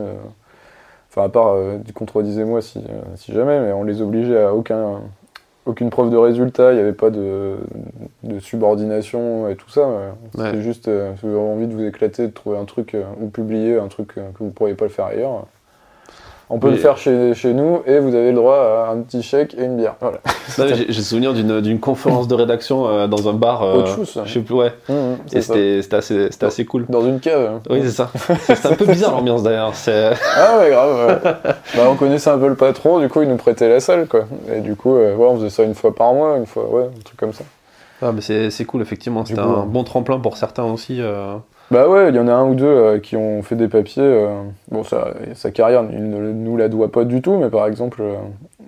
Enfin, 1.12 1.24
à 1.26 1.30
part, 1.30 1.50
euh, 1.56 1.78
contredisez-moi 1.94 2.62
si, 2.62 2.80
euh, 2.80 3.02
si 3.18 3.34
jamais, 3.34 3.60
mais 3.60 3.74
on 3.74 3.84
les 3.84 4.02
obligeait 4.02 4.42
à 4.42 4.54
aucun, 4.54 5.02
aucune 5.66 5.90
preuve 5.90 6.10
de 6.10 6.16
résultat, 6.16 6.72
il 6.72 6.76
n'y 6.76 6.82
avait 6.82 6.94
pas 6.94 7.10
de, 7.10 7.58
de 8.24 8.40
subordination 8.40 9.50
et 9.50 9.56
tout 9.58 9.70
ça. 9.70 9.82
euh, 9.82 10.12
C'était 10.32 10.44
Ouais. 10.58 10.62
juste, 10.62 10.88
euh, 10.88 11.12
si 11.20 11.26
vous 11.26 11.34
avez 11.36 11.40
envie 11.52 11.68
de 11.68 11.74
vous 11.74 11.84
éclater, 11.84 12.28
de 12.28 12.32
trouver 12.32 12.58
un 12.58 12.64
truc 12.66 12.96
euh, 12.96 13.04
ou 13.20 13.28
publier 13.28 13.78
un 13.78 13.90
truc 13.90 14.18
euh, 14.18 14.30
que 14.32 14.40
vous 14.40 14.46
ne 14.46 14.52
pourriez 14.52 14.76
pas 14.76 14.86
le 14.86 14.92
faire 14.92 15.06
ailleurs. 15.06 15.46
On 16.54 16.60
peut 16.60 16.70
le 16.70 16.76
faire 16.76 16.98
chez, 16.98 17.34
chez 17.34 17.54
nous 17.54 17.82
et 17.86 18.00
vous 18.00 18.14
avez 18.14 18.30
le 18.32 18.36
droit 18.36 18.58
à 18.58 18.92
un 18.92 18.98
petit 18.98 19.24
chèque 19.24 19.56
et 19.58 19.64
une 19.64 19.78
bière. 19.78 19.96
Voilà. 20.02 20.18
J'ai 20.90 21.02
souvenir 21.02 21.34
d'une 21.34 21.80
conférence 21.80 22.28
de 22.28 22.36
rédaction 22.36 22.88
euh, 22.90 23.08
dans 23.08 23.30
un 23.30 23.34
bar. 23.34 23.64
euh, 23.64 23.76
Autre 23.80 23.96
chose, 23.96 24.10
ça. 24.10 24.24
Je 24.26 24.34
sais 24.34 24.40
plus, 24.42 24.56
ouais. 24.56 24.72
Mmh, 24.90 24.94
mmh, 24.94 25.18
c'est 25.28 25.38
Et 25.58 25.82
c'était 25.82 26.46
assez, 26.46 26.66
cool. 26.66 26.86
Dans 26.90 27.06
une 27.06 27.20
cave. 27.22 27.54
hein. 27.56 27.62
Oui, 27.70 27.80
c'est 27.84 27.92
ça. 27.92 28.10
C'était 28.48 28.68
un 28.68 28.74
peu 28.76 28.86
bizarre 28.86 29.12
l'ambiance 29.14 29.44
d'ailleurs. 29.44 29.74
C'est- 29.76 30.12
Ah 30.38 30.58
ouais, 30.60 30.70
grave. 30.70 31.08
ouais. 31.24 31.32
bah, 31.76 31.84
on 31.90 31.96
connaissait 31.96 32.30
un 32.30 32.38
peu 32.38 32.48
le 32.50 32.56
patron, 32.56 33.00
du 33.00 33.08
coup, 33.08 33.22
il 33.22 33.30
nous 33.30 33.38
prêtait 33.38 33.70
la 33.70 33.80
salle, 33.80 34.08
quoi. 34.08 34.26
Et 34.54 34.60
du 34.60 34.76
coup, 34.76 34.96
euh, 34.96 35.16
ouais, 35.16 35.28
on 35.28 35.38
faisait 35.38 35.50
ça 35.50 35.64
une 35.64 35.76
fois 35.76 35.96
par 35.96 36.14
mois, 36.14 36.36
une 36.38 36.46
fois, 36.46 36.66
ouais, 36.70 36.84
un 36.84 37.02
truc 37.04 37.18
comme 37.18 37.34
ça. 37.34 37.44
Ah, 38.02 38.12
mais 38.12 38.22
c'est 38.22 38.66
cool, 38.66 38.82
effectivement. 38.82 39.24
C'était 39.26 39.40
un 39.40 39.66
bon 39.66 39.84
tremplin 39.86 40.20
pour 40.20 40.36
certains 40.36 40.64
aussi. 40.66 41.00
Bah 41.72 41.88
ouais, 41.88 42.10
il 42.10 42.16
y 42.16 42.20
en 42.20 42.28
a 42.28 42.34
un 42.34 42.46
ou 42.50 42.54
deux 42.56 42.66
euh, 42.66 43.00
qui 43.00 43.16
ont 43.16 43.42
fait 43.44 43.56
des 43.56 43.68
papiers. 43.70 44.04
euh, 44.04 44.44
bon, 44.70 44.84
ça, 44.84 45.14
sa 45.36 45.52
carrière, 45.52 45.86
il 45.92 46.10
ne 46.10 46.32
nous 46.34 46.58
la 46.58 46.68
doit 46.68 46.92
pas 46.92 47.06
du 47.06 47.22
tout, 47.22 47.38
mais 47.38 47.50
par 47.50 47.66
exemple, 47.66 48.02
euh, 48.02 48.16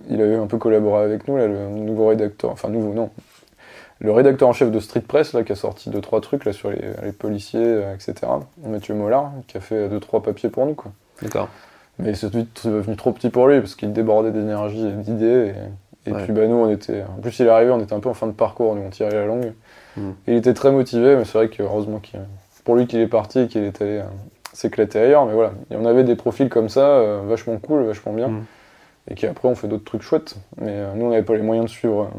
il 0.10 0.22
a 0.22 0.26
eu 0.26 0.36
un 0.36 0.48
peu 0.48 0.58
collaboré 0.58 1.04
avec 1.04 1.28
nous, 1.28 1.36
là, 1.38 1.48
le 1.48 1.68
nouveau 1.70 2.08
rédacteur, 2.08 2.52
enfin, 2.52 2.70
nouveau, 2.70 2.94
non. 2.94 3.10
Le 4.00 4.12
rédacteur 4.12 4.48
en 4.50 4.54
chef 4.54 4.72
de 4.72 4.80
Street 4.80 5.02
Press, 5.08 5.34
là, 5.34 5.44
qui 5.44 5.52
a 5.52 5.56
sorti 5.56 5.90
deux, 5.90 6.02
trois 6.02 6.22
trucs, 6.22 6.46
là, 6.46 6.54
sur 6.54 6.70
les, 6.72 6.82
les 7.04 7.12
policiers, 7.12 7.62
euh, 7.64 7.94
etc. 7.94 8.14
Mathieu 8.66 8.96
Mollard, 8.96 9.32
qui 9.48 9.58
a 9.58 9.60
fait 9.60 9.90
deux, 9.90 10.00
trois 10.00 10.22
papiers 10.24 10.50
pour 10.50 10.66
nous, 10.66 10.74
quoi. 10.74 10.92
D'accord. 11.22 11.50
Mais 12.00 12.14
c'est 12.16 12.34
devenu 12.34 12.96
trop 12.96 13.12
petit 13.12 13.30
pour 13.30 13.48
lui 13.48 13.60
parce 13.60 13.76
qu'il 13.76 13.94
débordait 13.94 14.32
d'énergie 14.32 14.88
et 14.88 14.92
d'idées. 14.92 15.54
Et, 16.06 16.10
et 16.10 16.14
Ouais. 16.14 16.24
puis 16.24 16.34
bah, 16.34 16.48
nous, 16.48 16.56
on 16.56 16.70
était. 16.70 17.04
En 17.04 17.22
plus, 17.22 17.38
il 17.40 17.46
est 17.46 17.50
arrivé, 17.50 17.70
on 17.72 17.80
était 17.80 17.94
un 17.94 18.00
peu 18.00 18.10
en 18.10 18.14
fin 18.14 18.28
de 18.28 18.32
parcours, 18.32 18.76
nous 18.76 18.82
on 18.82 18.90
tirait 18.90 19.12
la 19.14 19.26
longue. 19.26 19.54
Mm. 19.96 20.10
Il 20.28 20.34
était 20.34 20.54
très 20.54 20.72
motivé, 20.72 21.16
mais 21.16 21.24
c'est 21.24 21.38
vrai 21.38 21.48
que 21.50 21.62
heureusement 21.64 22.00
qu'il- 22.00 22.20
pour 22.64 22.76
lui 22.76 22.88
qu'il 22.88 23.00
est 23.00 23.08
parti 23.08 23.40
et 23.40 23.48
qu'il 23.48 23.64
est 23.64 23.82
allé 23.82 23.98
euh, 23.98 24.04
s'éclater 24.54 25.00
ailleurs. 25.00 25.26
Mais 25.26 25.34
voilà, 25.34 25.54
et 25.72 25.76
on 25.76 25.86
avait 25.86 26.04
des 26.04 26.16
profils 26.16 26.50
comme 26.50 26.70
ça, 26.70 26.88
euh, 26.88 27.22
vachement 27.28 27.58
cool, 27.58 27.84
vachement 27.84 28.14
bien. 28.14 28.30
Mm. 28.30 28.46
Et 29.12 29.16
qui 29.16 29.26
après, 29.26 29.50
on 29.50 29.56
fait 29.56 29.68
d'autres 29.68 29.84
trucs 29.84 30.02
chouettes. 30.02 30.36
Mais 30.58 30.72
euh, 30.72 30.94
nous, 30.96 31.06
on 31.06 31.10
n'avait 31.10 31.24
pas 31.24 31.36
les 31.36 31.42
moyens 31.42 31.66
de 31.66 31.72
suivre, 31.72 32.10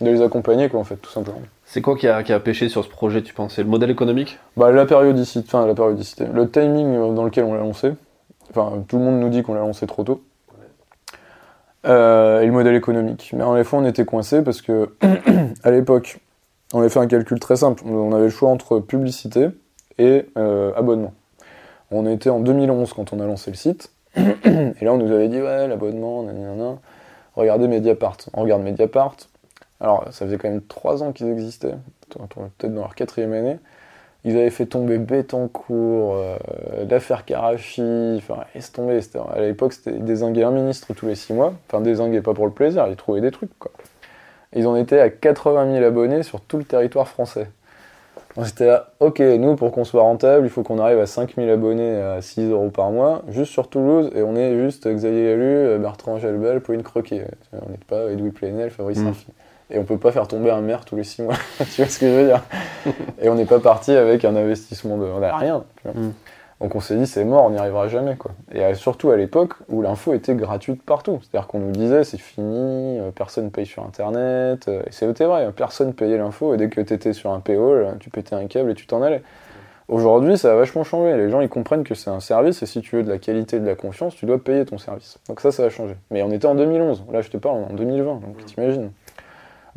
de 0.00 0.06
les 0.06 0.20
accompagner, 0.20 0.68
quoi, 0.68 0.80
en 0.80 0.84
fait, 0.84 0.96
tout 0.96 1.10
simplement. 1.10 1.40
C'est 1.64 1.80
quoi 1.80 1.96
qui 1.96 2.08
a, 2.08 2.22
qui 2.22 2.32
a 2.32 2.40
pêché 2.40 2.68
sur 2.68 2.84
ce 2.84 2.90
projet, 2.90 3.22
tu 3.22 3.32
penses? 3.32 3.54
C'est 3.54 3.62
le 3.62 3.68
modèle 3.68 3.90
économique? 3.90 4.38
Bah, 4.56 4.70
la 4.70 4.84
périodicité, 4.84 5.46
enfin 5.46 5.66
la 5.66 5.74
périodicité, 5.74 6.26
le 6.30 6.50
timing 6.50 7.14
dans 7.14 7.24
lequel 7.24 7.44
on 7.44 7.54
l'a 7.54 7.60
lancé. 7.60 7.92
Enfin, 8.50 8.84
tout 8.88 8.98
le 8.98 9.04
monde 9.04 9.20
nous 9.20 9.28
dit 9.28 9.42
qu'on 9.42 9.54
l'a 9.54 9.60
lancé 9.60 9.86
trop 9.86 10.02
tôt. 10.02 10.22
Euh, 11.86 12.42
et 12.42 12.46
le 12.46 12.52
modèle 12.52 12.74
économique. 12.74 13.32
Mais 13.34 13.42
en 13.42 13.56
effet, 13.56 13.76
on 13.76 13.86
était 13.86 14.04
coincé 14.04 14.42
parce 14.42 14.60
que 14.60 14.90
à 15.62 15.70
l'époque, 15.70 16.20
on 16.74 16.80
avait 16.80 16.90
fait 16.90 16.98
un 16.98 17.06
calcul 17.06 17.40
très 17.40 17.56
simple. 17.56 17.82
On 17.86 18.12
avait 18.12 18.24
le 18.24 18.30
choix 18.30 18.50
entre 18.50 18.80
publicité 18.80 19.48
et 20.00 20.26
euh, 20.38 20.72
abonnement. 20.74 21.12
On 21.90 22.06
était 22.06 22.30
en 22.30 22.40
2011 22.40 22.92
quand 22.92 23.12
on 23.12 23.20
a 23.20 23.26
lancé 23.26 23.50
le 23.50 23.56
site. 23.56 23.92
et 24.16 24.84
là, 24.84 24.92
on 24.92 24.98
nous 24.98 25.12
avait 25.12 25.28
dit 25.28 25.40
ouais, 25.40 25.68
l'abonnement, 25.68 26.22
nanana. 26.22 26.78
Regardez 27.36 27.68
Mediapart. 27.68 28.16
On 28.32 28.42
regarde 28.42 28.62
Mediapart. 28.62 29.16
Alors, 29.80 30.04
ça 30.10 30.26
faisait 30.26 30.38
quand 30.38 30.48
même 30.48 30.62
trois 30.62 31.02
ans 31.02 31.12
qu'ils 31.12 31.28
existaient, 31.28 31.74
peut-être 32.08 32.72
dans 32.72 32.82
leur 32.82 32.94
quatrième 32.94 33.32
année. 33.32 33.58
Ils 34.24 34.36
avaient 34.36 34.50
fait 34.50 34.66
tomber 34.66 34.98
Bettencourt, 34.98 36.14
euh, 36.14 36.36
l'affaire 36.88 37.24
Karachi, 37.24 38.16
enfin, 38.18 38.44
laisse 38.54 38.70
tomber. 38.72 39.00
À 39.34 39.40
l'époque, 39.40 39.72
c'était 39.72 39.92
dézinguaient 39.92 40.44
un 40.44 40.50
ministre 40.50 40.92
tous 40.92 41.06
les 41.06 41.14
six 41.14 41.32
mois. 41.32 41.54
Enfin, 41.68 41.80
dézinguaient 41.80 42.20
pas 42.20 42.34
pour 42.34 42.44
le 42.44 42.52
plaisir, 42.52 42.86
ils 42.88 42.96
trouvaient 42.96 43.22
des 43.22 43.30
trucs, 43.30 43.58
quoi. 43.58 43.70
Ils 44.52 44.66
en 44.66 44.76
étaient 44.76 45.00
à 45.00 45.08
80 45.08 45.72
000 45.72 45.84
abonnés 45.84 46.22
sur 46.22 46.40
tout 46.40 46.58
le 46.58 46.64
territoire 46.64 47.08
français. 47.08 47.48
On 48.36 48.44
était 48.44 48.66
là, 48.66 48.90
ok, 49.00 49.18
nous, 49.18 49.56
pour 49.56 49.72
qu'on 49.72 49.84
soit 49.84 50.02
rentable, 50.02 50.46
il 50.46 50.50
faut 50.50 50.62
qu'on 50.62 50.78
arrive 50.78 51.00
à 51.00 51.06
5 51.06 51.34
000 51.34 51.50
abonnés 51.50 52.00
à 52.00 52.22
6 52.22 52.48
euros 52.50 52.70
par 52.70 52.90
mois, 52.90 53.22
juste 53.28 53.50
sur 53.50 53.68
Toulouse, 53.68 54.10
et 54.14 54.22
on 54.22 54.36
est 54.36 54.56
juste 54.56 54.86
Xavier 54.88 55.36
Lalu, 55.36 55.78
Bertrand 55.80 56.18
Gelbel, 56.18 56.60
Pauline 56.60 56.82
Croquet. 56.84 57.24
On 57.52 57.70
n'est 57.70 57.78
pas 57.88 58.10
Edoui 58.12 58.30
Plenel, 58.30 58.70
Fabrice 58.70 58.98
Mm. 58.98 59.06
Saint-Phy. 59.06 59.26
Et 59.72 59.78
on 59.78 59.84
peut 59.84 59.98
pas 59.98 60.12
faire 60.12 60.26
tomber 60.28 60.50
un 60.50 60.60
maire 60.60 60.84
tous 60.84 60.96
les 60.96 61.04
6 61.04 61.22
mois. 61.22 61.34
tu 61.58 61.82
vois 61.82 61.86
ce 61.90 61.98
que 61.98 62.06
je 62.06 62.12
veux 62.12 62.26
dire 62.26 62.42
Et 63.20 63.28
on 63.28 63.34
n'est 63.34 63.46
pas 63.46 63.60
parti 63.60 63.92
avec 63.92 64.24
un 64.24 64.34
investissement 64.36 64.96
de. 64.96 65.04
On 65.04 65.20
n'a 65.20 65.36
rien. 65.36 65.64
tu 65.82 65.88
vois. 65.88 66.00
Mm. 66.00 66.12
Donc 66.60 66.74
on 66.74 66.80
s'est 66.80 66.96
dit, 66.96 67.06
c'est 67.06 67.24
mort, 67.24 67.44
on 67.44 67.50
n'y 67.50 67.58
arrivera 67.58 67.88
jamais. 67.88 68.16
Quoi. 68.16 68.32
Et 68.52 68.74
surtout 68.74 69.10
à 69.10 69.16
l'époque 69.16 69.54
où 69.70 69.80
l'info 69.80 70.12
était 70.12 70.34
gratuite 70.34 70.82
partout. 70.82 71.18
C'est-à-dire 71.22 71.46
qu'on 71.48 71.58
nous 71.58 71.72
disait, 71.72 72.04
c'est 72.04 72.20
fini, 72.20 72.98
euh, 72.98 73.10
personne 73.14 73.50
paye 73.50 73.64
sur 73.64 73.82
Internet. 73.82 74.68
euh, 74.68 74.82
Et 74.86 74.92
c'était 74.92 75.24
vrai, 75.24 75.44
hein, 75.44 75.52
personne 75.56 75.94
payait 75.94 76.18
l'info. 76.18 76.52
Et 76.52 76.58
dès 76.58 76.68
que 76.68 76.80
tu 76.82 76.92
étais 76.92 77.14
sur 77.14 77.32
un 77.32 77.40
PO, 77.40 77.76
tu 77.98 78.10
pétais 78.10 78.34
un 78.34 78.46
câble 78.46 78.70
et 78.70 78.74
tu 78.74 78.86
t'en 78.86 79.00
allais. 79.02 79.22
Aujourd'hui, 79.88 80.38
ça 80.38 80.52
a 80.52 80.54
vachement 80.54 80.84
changé. 80.84 81.16
Les 81.16 81.30
gens, 81.30 81.40
ils 81.40 81.48
comprennent 81.48 81.82
que 81.82 81.96
c'est 81.96 82.10
un 82.10 82.20
service 82.20 82.62
et 82.62 82.66
si 82.66 82.80
tu 82.80 82.94
veux 82.94 83.02
de 83.02 83.08
la 83.08 83.18
qualité 83.18 83.56
et 83.56 83.60
de 83.60 83.66
la 83.66 83.74
confiance, 83.74 84.14
tu 84.14 84.24
dois 84.26 84.38
payer 84.38 84.64
ton 84.64 84.78
service. 84.78 85.18
Donc 85.28 85.40
ça, 85.40 85.50
ça 85.50 85.64
a 85.64 85.68
changé. 85.70 85.96
Mais 86.12 86.22
on 86.22 86.30
était 86.30 86.46
en 86.46 86.54
2011. 86.54 87.04
Là, 87.10 87.22
je 87.22 87.30
te 87.30 87.38
parle 87.38 87.64
en 87.64 87.72
2020, 87.72 88.04
donc 88.20 88.44
t'imagines. 88.44 88.92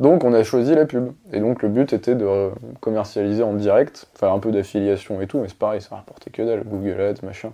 Donc 0.00 0.24
on 0.24 0.32
a 0.32 0.42
choisi 0.42 0.74
la 0.74 0.86
pub. 0.86 1.12
Et 1.32 1.40
donc 1.40 1.62
le 1.62 1.68
but 1.68 1.92
était 1.92 2.14
de 2.14 2.50
commercialiser 2.80 3.42
en 3.42 3.54
direct, 3.54 4.06
faire 4.14 4.32
un 4.32 4.38
peu 4.38 4.50
d'affiliation 4.50 5.20
et 5.20 5.26
tout, 5.26 5.38
mais 5.38 5.48
c'est 5.48 5.58
pareil, 5.58 5.80
ça 5.80 5.96
rapportait 5.96 6.30
que 6.30 6.42
dalle, 6.42 6.64
Google 6.64 7.00
Ads, 7.00 7.24
machin. 7.24 7.52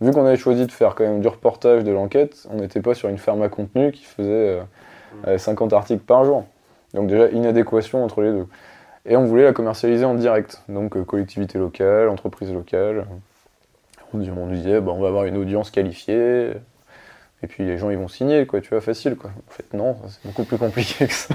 Vu 0.00 0.10
qu'on 0.10 0.26
avait 0.26 0.36
choisi 0.36 0.66
de 0.66 0.72
faire 0.72 0.94
quand 0.94 1.04
même 1.04 1.20
du 1.20 1.28
reportage 1.28 1.84
de 1.84 1.92
l'enquête, 1.92 2.46
on 2.50 2.56
n'était 2.56 2.80
pas 2.80 2.94
sur 2.94 3.08
une 3.08 3.18
ferme 3.18 3.42
à 3.42 3.48
contenu 3.48 3.92
qui 3.92 4.04
faisait 4.04 4.60
50 5.36 5.72
euh, 5.72 5.76
articles 5.76 6.02
par 6.02 6.24
jour. 6.24 6.44
Donc 6.94 7.08
déjà, 7.08 7.28
inadéquation 7.28 8.04
entre 8.04 8.22
les 8.22 8.32
deux. 8.32 8.46
Et 9.06 9.16
on 9.16 9.24
voulait 9.24 9.44
la 9.44 9.52
commercialiser 9.52 10.04
en 10.04 10.14
direct. 10.14 10.62
Donc 10.68 10.96
euh, 10.96 11.04
collectivité 11.04 11.58
locale, 11.58 12.08
entreprise 12.08 12.52
locale. 12.52 13.06
On, 14.12 14.46
disait, 14.46 14.80
bah, 14.80 14.92
on 14.94 15.00
va 15.00 15.08
avoir 15.08 15.24
une 15.24 15.36
audience 15.36 15.72
qualifiée. 15.72 16.52
Et 17.44 17.46
puis 17.46 17.62
les 17.62 17.76
gens 17.76 17.90
ils 17.90 17.98
vont 17.98 18.08
signer, 18.08 18.46
quoi, 18.46 18.62
tu 18.62 18.70
vois, 18.70 18.80
facile, 18.80 19.16
quoi. 19.16 19.28
En 19.28 19.52
fait, 19.52 19.76
non, 19.76 19.96
c'est 20.08 20.26
beaucoup 20.26 20.44
plus 20.44 20.56
compliqué 20.56 21.06
que 21.06 21.12
ça. 21.12 21.34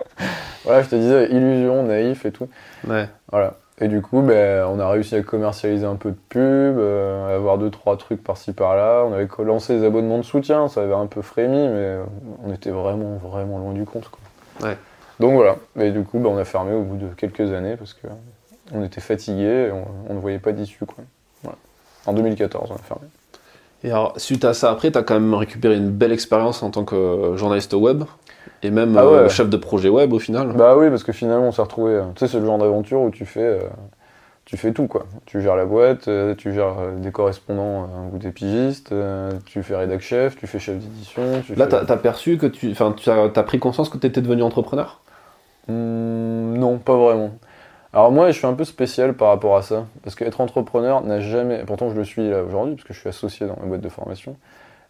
voilà, 0.64 0.82
je 0.82 0.90
te 0.90 0.94
disais, 0.94 1.28
illusion, 1.32 1.82
naïf 1.82 2.24
et 2.24 2.30
tout. 2.30 2.48
Ouais. 2.86 3.08
Voilà. 3.32 3.56
Et 3.80 3.88
du 3.88 4.00
coup, 4.00 4.20
ben, 4.20 4.64
on 4.66 4.78
a 4.78 4.88
réussi 4.88 5.16
à 5.16 5.22
commercialiser 5.22 5.86
un 5.86 5.96
peu 5.96 6.10
de 6.10 6.18
pub, 6.28 6.78
euh, 6.78 7.34
avoir 7.34 7.58
deux, 7.58 7.70
trois 7.70 7.96
trucs 7.96 8.22
par-ci 8.22 8.52
par-là. 8.52 9.04
On 9.08 9.12
avait 9.12 9.26
lancé 9.40 9.76
des 9.76 9.84
abonnements 9.84 10.18
de 10.18 10.22
soutien, 10.22 10.68
ça 10.68 10.82
avait 10.82 10.94
un 10.94 11.06
peu 11.06 11.20
frémi, 11.20 11.66
mais 11.66 11.96
on 12.44 12.52
était 12.52 12.70
vraiment, 12.70 13.16
vraiment 13.16 13.58
loin 13.58 13.72
du 13.72 13.84
compte. 13.84 14.08
Quoi. 14.08 14.68
Ouais. 14.68 14.76
Donc 15.18 15.34
voilà. 15.34 15.56
Et 15.80 15.90
du 15.90 16.04
coup, 16.04 16.20
ben, 16.20 16.28
on 16.28 16.38
a 16.38 16.44
fermé 16.44 16.74
au 16.74 16.82
bout 16.82 16.96
de 16.96 17.08
quelques 17.08 17.52
années 17.52 17.76
parce 17.76 17.94
que 17.94 18.06
on 18.72 18.84
était 18.84 19.00
fatigué 19.00 19.66
et 19.66 19.72
on, 19.72 20.14
ne 20.14 20.20
voyait 20.20 20.38
pas 20.38 20.52
d'issue. 20.52 20.86
Quoi. 20.86 21.02
Voilà. 21.42 21.58
En 22.06 22.12
2014, 22.12 22.70
on 22.70 22.76
a 22.76 22.78
fermé. 22.78 23.08
Et 23.82 23.90
alors, 23.90 24.14
suite 24.18 24.44
à 24.44 24.54
ça, 24.54 24.70
après, 24.70 24.90
tu 24.90 24.98
as 24.98 25.02
quand 25.02 25.14
même 25.14 25.34
récupéré 25.34 25.76
une 25.76 25.90
belle 25.90 26.12
expérience 26.12 26.62
en 26.62 26.70
tant 26.70 26.84
que 26.84 27.32
journaliste 27.36 27.72
web 27.72 28.04
et 28.62 28.70
même 28.70 28.96
ah 28.96 29.04
euh, 29.04 29.28
chef 29.28 29.48
de 29.48 29.56
projet 29.56 29.88
web 29.88 30.12
au 30.12 30.18
final. 30.18 30.52
Bah 30.54 30.76
oui, 30.76 30.90
parce 30.90 31.02
que 31.02 31.12
finalement, 31.12 31.48
on 31.48 31.52
s'est 31.52 31.62
retrouvé. 31.62 31.94
Euh, 31.94 32.02
tu 32.14 32.20
sais, 32.20 32.32
c'est 32.32 32.40
le 32.40 32.46
genre 32.46 32.58
d'aventure 32.58 33.00
où 33.00 33.10
tu 33.10 33.24
fais, 33.24 33.40
euh, 33.40 33.60
tu 34.44 34.58
fais 34.58 34.72
tout 34.72 34.86
quoi. 34.86 35.06
Tu 35.24 35.40
gères 35.40 35.56
la 35.56 35.64
boîte, 35.64 36.10
tu 36.36 36.52
gères 36.52 36.76
des 36.98 37.10
correspondants 37.10 37.88
ou 38.12 38.18
des 38.18 38.32
pigistes, 38.32 38.92
tu 39.46 39.62
fais 39.62 39.76
rédac 39.76 40.00
chef, 40.00 40.36
tu 40.36 40.46
fais 40.46 40.58
chef 40.58 40.76
d'édition. 40.76 41.22
Là, 41.56 41.66
tu 41.66 41.74
as, 41.74 41.96
perçu 41.96 42.36
que 42.36 42.46
tu. 42.46 42.70
Enfin, 42.70 42.92
tu 42.94 43.08
as, 43.08 43.30
as, 43.34 43.42
pris 43.42 43.58
conscience 43.58 43.88
que 43.88 43.96
tu 43.96 44.06
étais 44.06 44.20
devenu 44.20 44.42
entrepreneur? 44.42 45.00
Mmh, 45.68 46.58
Non, 46.58 46.78
pas 46.78 46.96
vraiment. 46.96 47.30
Alors 47.92 48.12
moi, 48.12 48.30
je 48.30 48.38
suis 48.38 48.46
un 48.46 48.54
peu 48.54 48.64
spécial 48.64 49.14
par 49.14 49.28
rapport 49.28 49.56
à 49.56 49.62
ça, 49.62 49.86
parce 50.04 50.14
qu'être 50.14 50.40
entrepreneur 50.40 51.02
n'a 51.02 51.20
jamais, 51.20 51.64
pourtant 51.64 51.90
je 51.90 51.96
le 51.96 52.04
suis 52.04 52.30
là 52.30 52.44
aujourd'hui, 52.44 52.76
parce 52.76 52.86
que 52.86 52.94
je 52.94 53.00
suis 53.00 53.08
associé 53.08 53.48
dans 53.48 53.56
ma 53.60 53.66
boîte 53.66 53.80
de 53.80 53.88
formation, 53.88 54.36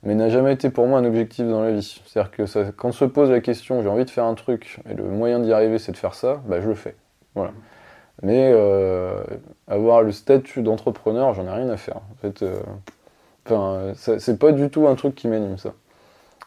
mais 0.02 0.14
n'a 0.14 0.28
jamais 0.28 0.52
été 0.52 0.68
pour 0.68 0.86
moi 0.86 0.98
un 0.98 1.04
objectif 1.06 1.46
dans 1.46 1.62
la 1.62 1.72
vie. 1.72 2.02
C'est-à-dire 2.04 2.30
que 2.30 2.44
ça, 2.44 2.64
quand 2.76 2.92
se 2.92 3.06
pose 3.06 3.30
la 3.30 3.40
question, 3.40 3.82
j'ai 3.82 3.88
envie 3.88 4.04
de 4.04 4.10
faire 4.10 4.24
un 4.26 4.34
truc, 4.34 4.80
et 4.90 4.94
le 4.94 5.04
moyen 5.04 5.38
d'y 5.40 5.50
arriver 5.50 5.78
c'est 5.78 5.92
de 5.92 5.96
faire 5.96 6.14
ça, 6.14 6.42
bah 6.46 6.60
je 6.60 6.68
le 6.68 6.74
fais. 6.74 6.94
Voilà. 7.34 7.52
Mais 8.22 8.50
euh, 8.52 9.22
avoir 9.66 10.02
le 10.02 10.12
statut 10.12 10.60
d'entrepreneur, 10.60 11.32
j'en 11.32 11.46
ai 11.46 11.50
rien 11.50 11.70
à 11.70 11.78
faire. 11.78 11.96
En 11.96 12.16
fait, 12.20 12.42
euh, 12.42 12.60
enfin, 13.46 13.92
c'est 13.94 14.38
pas 14.38 14.52
du 14.52 14.68
tout 14.68 14.88
un 14.88 14.94
truc 14.94 15.14
qui 15.14 15.26
m'anime 15.26 15.56
ça. 15.56 15.72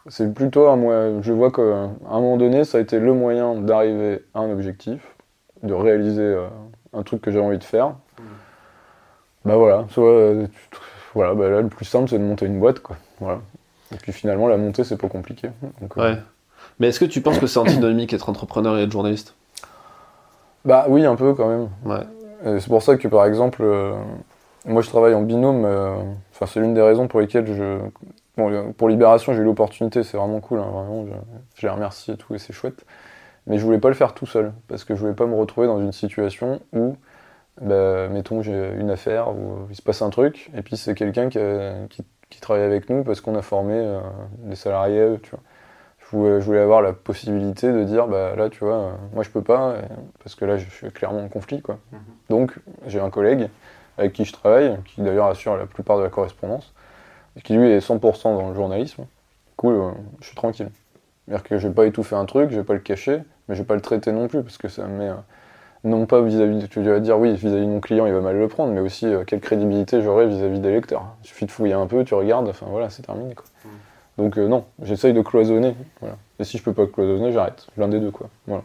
C'est 0.08 0.32
plutôt 0.32 0.74
moyen, 0.76 1.20
je 1.20 1.32
vois 1.32 1.50
qu'à 1.50 1.62
un 1.62 2.20
moment 2.20 2.36
donné, 2.36 2.62
ça 2.62 2.78
a 2.78 2.80
été 2.80 3.00
le 3.00 3.12
moyen 3.12 3.56
d'arriver 3.56 4.20
à 4.34 4.40
un 4.40 4.52
objectif 4.52 5.13
de 5.64 5.74
réaliser 5.74 6.22
euh, 6.22 6.46
un 6.92 7.02
truc 7.02 7.20
que 7.20 7.30
j'ai 7.30 7.40
envie 7.40 7.58
de 7.58 7.64
faire. 7.64 7.88
Mm. 7.88 8.22
Bah 9.46 9.56
voilà, 9.56 9.84
soit, 9.90 10.08
euh, 10.08 10.46
voilà 11.14 11.34
bah 11.34 11.48
là, 11.50 11.60
le 11.60 11.68
plus 11.68 11.84
simple 11.84 12.08
c'est 12.08 12.18
de 12.18 12.24
monter 12.24 12.46
une 12.46 12.58
boîte 12.58 12.80
quoi. 12.80 12.96
Voilà. 13.20 13.40
Et 13.92 13.96
puis 13.96 14.12
finalement 14.12 14.48
la 14.48 14.56
montée 14.56 14.84
c'est 14.84 14.96
pas 14.96 15.08
compliqué. 15.08 15.48
Euh, 15.62 16.02
ouais. 16.02 16.18
Mais 16.78 16.88
est-ce 16.88 17.00
que 17.00 17.04
tu 17.04 17.20
penses 17.20 17.38
que 17.38 17.46
c'est 17.46 17.58
antinomique 17.58 18.12
être 18.12 18.28
entrepreneur 18.28 18.78
et 18.78 18.82
être 18.82 18.92
journaliste? 18.92 19.34
Bah 20.64 20.86
oui 20.88 21.04
un 21.04 21.16
peu 21.16 21.34
quand 21.34 21.48
même. 21.48 21.68
Ouais. 21.84 22.58
C'est 22.60 22.68
pour 22.68 22.82
ça 22.82 22.96
que 22.96 23.08
par 23.08 23.24
exemple 23.26 23.64
moi 24.66 24.82
je 24.82 24.88
travaille 24.88 25.14
en 25.14 25.22
binôme. 25.22 25.66
Enfin 26.32 26.46
c'est 26.46 26.60
l'une 26.60 26.74
des 26.74 26.82
raisons 26.82 27.06
pour 27.06 27.20
lesquelles 27.20 27.46
je 27.46 27.78
Bon, 28.36 28.72
pour 28.72 28.88
Libération, 28.88 29.32
j'ai 29.32 29.42
eu 29.42 29.44
l'opportunité, 29.44 30.02
c'est 30.02 30.16
vraiment 30.16 30.40
cool, 30.40 30.58
hein, 30.58 30.68
vraiment, 30.72 31.06
je, 31.06 31.12
je, 31.54 31.66
les 31.66 31.72
remercie 31.72 32.10
et 32.10 32.16
tout, 32.16 32.34
et 32.34 32.38
c'est 32.38 32.52
chouette. 32.52 32.84
Mais 33.46 33.58
je 33.58 33.64
voulais 33.64 33.78
pas 33.78 33.88
le 33.88 33.94
faire 33.94 34.14
tout 34.14 34.26
seul, 34.26 34.52
parce 34.68 34.84
que 34.84 34.94
je 34.94 35.00
voulais 35.00 35.14
pas 35.14 35.26
me 35.26 35.34
retrouver 35.34 35.66
dans 35.66 35.80
une 35.80 35.92
situation 35.92 36.60
où, 36.72 36.96
bah, 37.60 38.08
mettons, 38.08 38.42
j'ai 38.42 38.72
une 38.78 38.90
affaire, 38.90 39.30
où 39.30 39.66
il 39.70 39.76
se 39.76 39.82
passe 39.82 40.02
un 40.02 40.10
truc, 40.10 40.50
et 40.56 40.62
puis 40.62 40.76
c'est 40.76 40.94
quelqu'un 40.94 41.28
qui, 41.28 41.38
qui, 42.30 42.40
travaille 42.40 42.64
avec 42.64 42.90
nous 42.90 43.04
parce 43.04 43.20
qu'on 43.20 43.36
a 43.36 43.42
formé 43.42 43.74
euh, 43.74 44.00
des 44.38 44.56
salariés, 44.56 45.20
tu 45.22 45.30
vois. 45.30 45.40
Je 45.98 46.16
voulais, 46.16 46.40
je 46.40 46.46
voulais, 46.46 46.58
avoir 46.58 46.82
la 46.82 46.92
possibilité 46.92 47.72
de 47.72 47.84
dire, 47.84 48.08
bah 48.08 48.34
là, 48.36 48.50
tu 48.50 48.64
vois, 48.64 48.76
euh, 48.76 48.92
moi 49.12 49.22
je 49.22 49.30
peux 49.30 49.42
pas, 49.42 49.76
parce 50.22 50.34
que 50.34 50.44
là, 50.44 50.56
je 50.56 50.68
suis 50.68 50.90
clairement 50.90 51.22
en 51.22 51.28
conflit, 51.28 51.62
quoi. 51.62 51.78
Mhm. 51.92 51.98
Donc, 52.30 52.58
j'ai 52.86 53.00
un 53.00 53.10
collègue 53.10 53.48
avec 53.98 54.12
qui 54.12 54.24
je 54.24 54.32
travaille, 54.32 54.76
qui 54.86 55.02
d'ailleurs 55.02 55.26
assure 55.26 55.56
la 55.56 55.66
plupart 55.66 55.98
de 55.98 56.02
la 56.02 56.10
correspondance, 56.10 56.72
qui 57.42 57.54
lui 57.54 57.70
est 57.70 57.78
100% 57.78 58.34
dans 58.34 58.48
le 58.48 58.54
journalisme. 58.54 59.06
Cool, 59.56 59.74
euh, 59.74 59.90
je 60.20 60.26
suis 60.26 60.36
tranquille. 60.36 60.70
C'est-à-dire 61.26 61.44
que 61.44 61.58
je 61.58 61.68
vais 61.68 61.74
pas 61.74 61.86
étouffer 61.86 62.16
un 62.16 62.26
truc, 62.26 62.50
je 62.50 62.56
vais 62.56 62.64
pas 62.64 62.74
le 62.74 62.80
cacher, 62.80 63.22
mais 63.48 63.54
je 63.54 63.60
vais 63.60 63.66
pas 63.66 63.74
le 63.74 63.80
traiter 63.80 64.12
non 64.12 64.28
plus 64.28 64.42
parce 64.42 64.58
que 64.58 64.68
ça 64.68 64.86
me 64.86 64.98
met 64.98 65.08
euh, 65.08 65.14
non 65.84 66.06
pas 66.06 66.20
vis-à-vis 66.22 66.68
tu 66.68 66.82
vas 66.82 67.00
dire 67.00 67.18
oui 67.18 67.34
vis-à-vis 67.34 67.66
de 67.66 67.70
mon 67.70 67.80
client 67.80 68.06
il 68.06 68.12
va 68.12 68.20
mal 68.20 68.38
le 68.38 68.48
prendre 68.48 68.72
mais 68.72 68.80
aussi 68.80 69.06
euh, 69.06 69.24
quelle 69.24 69.40
crédibilité 69.40 70.02
j'aurai 70.02 70.26
vis-à-vis 70.26 70.60
des 70.60 70.70
lecteurs. 70.70 71.06
Il 71.22 71.28
suffit 71.28 71.46
de 71.46 71.50
fouiller 71.50 71.74
un 71.74 71.86
peu 71.86 72.04
tu 72.04 72.14
regardes 72.14 72.48
enfin 72.48 72.66
voilà 72.68 72.90
c'est 72.90 73.02
terminé 73.02 73.34
quoi. 73.34 73.44
Mm. 73.64 73.68
donc 74.22 74.38
euh, 74.38 74.48
non 74.48 74.64
j'essaye 74.82 75.12
de 75.12 75.22
cloisonner 75.22 75.74
voilà. 76.00 76.16
Et 76.38 76.44
si 76.44 76.58
je 76.58 76.62
peux 76.62 76.72
pas 76.72 76.86
cloisonner 76.86 77.32
j'arrête. 77.32 77.66
L'un 77.76 77.88
des 77.88 78.00
deux 78.00 78.10
quoi. 78.10 78.28
Voilà. 78.46 78.62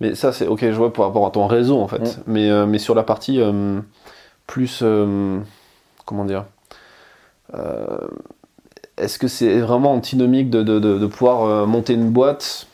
Mais 0.00 0.14
ça 0.14 0.32
c'est 0.32 0.46
ok 0.46 0.60
je 0.60 0.76
vois 0.76 0.92
par 0.92 1.06
rapport 1.06 1.26
à 1.26 1.30
ton 1.30 1.46
réseau 1.46 1.80
en 1.80 1.88
fait. 1.88 2.18
Mm. 2.18 2.22
mais 2.26 2.66
mais 2.66 2.78
sur 2.78 2.94
la 2.94 3.02
partie 3.02 3.40
plus 4.46 4.84
comment 6.04 6.24
dire 6.24 6.44
est-ce 8.96 9.18
que 9.18 9.28
c'est 9.28 9.60
vraiment 9.60 9.92
antinomique 9.92 10.50
de, 10.50 10.62
de, 10.62 10.78
de 10.78 11.06
pouvoir 11.06 11.66
monter 11.66 11.94
une 11.94 12.10
boîte 12.10 12.68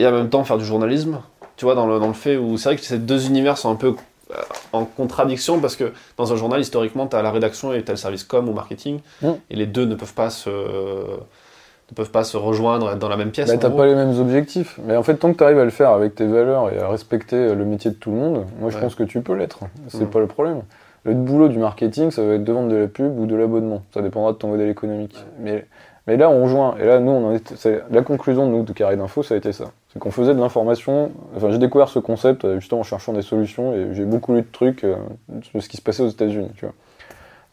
et 0.00 0.06
en 0.06 0.12
même 0.12 0.30
temps 0.30 0.42
faire 0.44 0.58
du 0.58 0.64
journalisme. 0.64 1.20
Tu 1.56 1.66
vois, 1.66 1.74
dans 1.74 1.86
le, 1.86 2.00
dans 2.00 2.08
le 2.08 2.14
fait 2.14 2.36
où 2.36 2.56
c'est 2.56 2.70
vrai 2.70 2.76
que 2.76 2.82
ces 2.82 2.98
deux 2.98 3.26
univers 3.26 3.58
sont 3.58 3.70
un 3.70 3.76
peu 3.76 3.94
euh, 4.30 4.34
en 4.72 4.84
contradiction 4.86 5.60
parce 5.60 5.76
que 5.76 5.92
dans 6.16 6.32
un 6.32 6.36
journal, 6.36 6.60
historiquement, 6.60 7.06
tu 7.06 7.16
as 7.16 7.22
la 7.22 7.30
rédaction 7.30 7.72
et 7.72 7.82
tu 7.84 7.90
as 7.90 7.94
le 7.94 7.98
service 7.98 8.24
com 8.24 8.48
ou 8.48 8.52
marketing, 8.52 9.00
mm. 9.22 9.28
et 9.50 9.56
les 9.56 9.66
deux 9.66 9.84
ne 9.84 9.94
peuvent 9.94 10.14
pas 10.14 10.30
se 10.30 10.48
ne 10.48 11.94
peuvent 11.96 12.10
pas 12.10 12.22
se 12.22 12.36
rejoindre, 12.36 12.94
dans 12.94 13.08
la 13.08 13.16
même 13.16 13.32
pièce. 13.32 13.50
Bah, 13.50 13.58
t'as 13.58 13.68
pas 13.68 13.84
les 13.84 13.96
mêmes 13.96 14.16
objectifs. 14.18 14.78
Mais 14.84 14.96
en 14.96 15.02
fait, 15.02 15.16
tant 15.16 15.32
que 15.32 15.38
tu 15.38 15.42
arrives 15.42 15.58
à 15.58 15.64
le 15.64 15.70
faire 15.70 15.90
avec 15.90 16.14
tes 16.14 16.26
valeurs 16.26 16.72
et 16.72 16.78
à 16.78 16.88
respecter 16.88 17.52
le 17.52 17.64
métier 17.64 17.90
de 17.90 17.96
tout 17.96 18.12
le 18.12 18.16
monde, 18.16 18.46
moi 18.60 18.70
je 18.70 18.78
pense 18.78 18.94
que 18.94 19.02
tu 19.02 19.20
peux 19.20 19.34
l'être. 19.34 19.58
C'est 19.88 20.04
mm. 20.04 20.10
pas 20.10 20.20
le 20.20 20.28
problème. 20.28 20.62
Le 21.04 21.14
boulot 21.14 21.48
du 21.48 21.58
marketing, 21.58 22.10
ça 22.10 22.22
va 22.22 22.34
être 22.34 22.44
de 22.44 22.52
vendre 22.52 22.68
de 22.68 22.76
la 22.76 22.88
pub 22.88 23.18
ou 23.18 23.26
de 23.26 23.34
l'abonnement. 23.34 23.82
Ça 23.92 24.02
dépendra 24.02 24.32
de 24.32 24.36
ton 24.36 24.48
modèle 24.48 24.68
économique. 24.68 25.16
Mais 25.38 25.66
mais 26.06 26.16
là, 26.16 26.30
on 26.30 26.42
rejoint. 26.42 26.76
Et 26.78 26.84
là, 26.86 26.98
nous, 26.98 27.12
on 27.12 27.28
en 27.28 27.34
est, 27.34 27.54
la 27.90 28.02
conclusion 28.02 28.46
de 28.46 28.50
nous, 28.50 28.62
de 28.64 28.72
Carré 28.72 28.96
d'Info, 28.96 29.22
ça 29.22 29.34
a 29.34 29.36
été 29.36 29.52
ça. 29.52 29.66
C'est 29.92 29.98
qu'on 29.98 30.10
faisait 30.10 30.34
de 30.34 30.40
l'information. 30.40 31.12
Enfin, 31.36 31.50
j'ai 31.50 31.58
découvert 31.58 31.88
ce 31.88 31.98
concept 31.98 32.44
euh, 32.44 32.58
justement 32.58 32.80
en 32.80 32.84
cherchant 32.84 33.12
des 33.12 33.22
solutions 33.22 33.74
et 33.74 33.94
j'ai 33.94 34.04
beaucoup 34.04 34.34
lu 34.34 34.42
de 34.42 34.48
trucs 34.50 34.84
euh, 34.84 34.96
sur 35.42 35.62
ce 35.62 35.68
qui 35.68 35.76
se 35.76 35.82
passait 35.82 36.02
aux 36.02 36.08
États-Unis. 36.08 36.50
Tu 36.56 36.64
vois. 36.64 36.74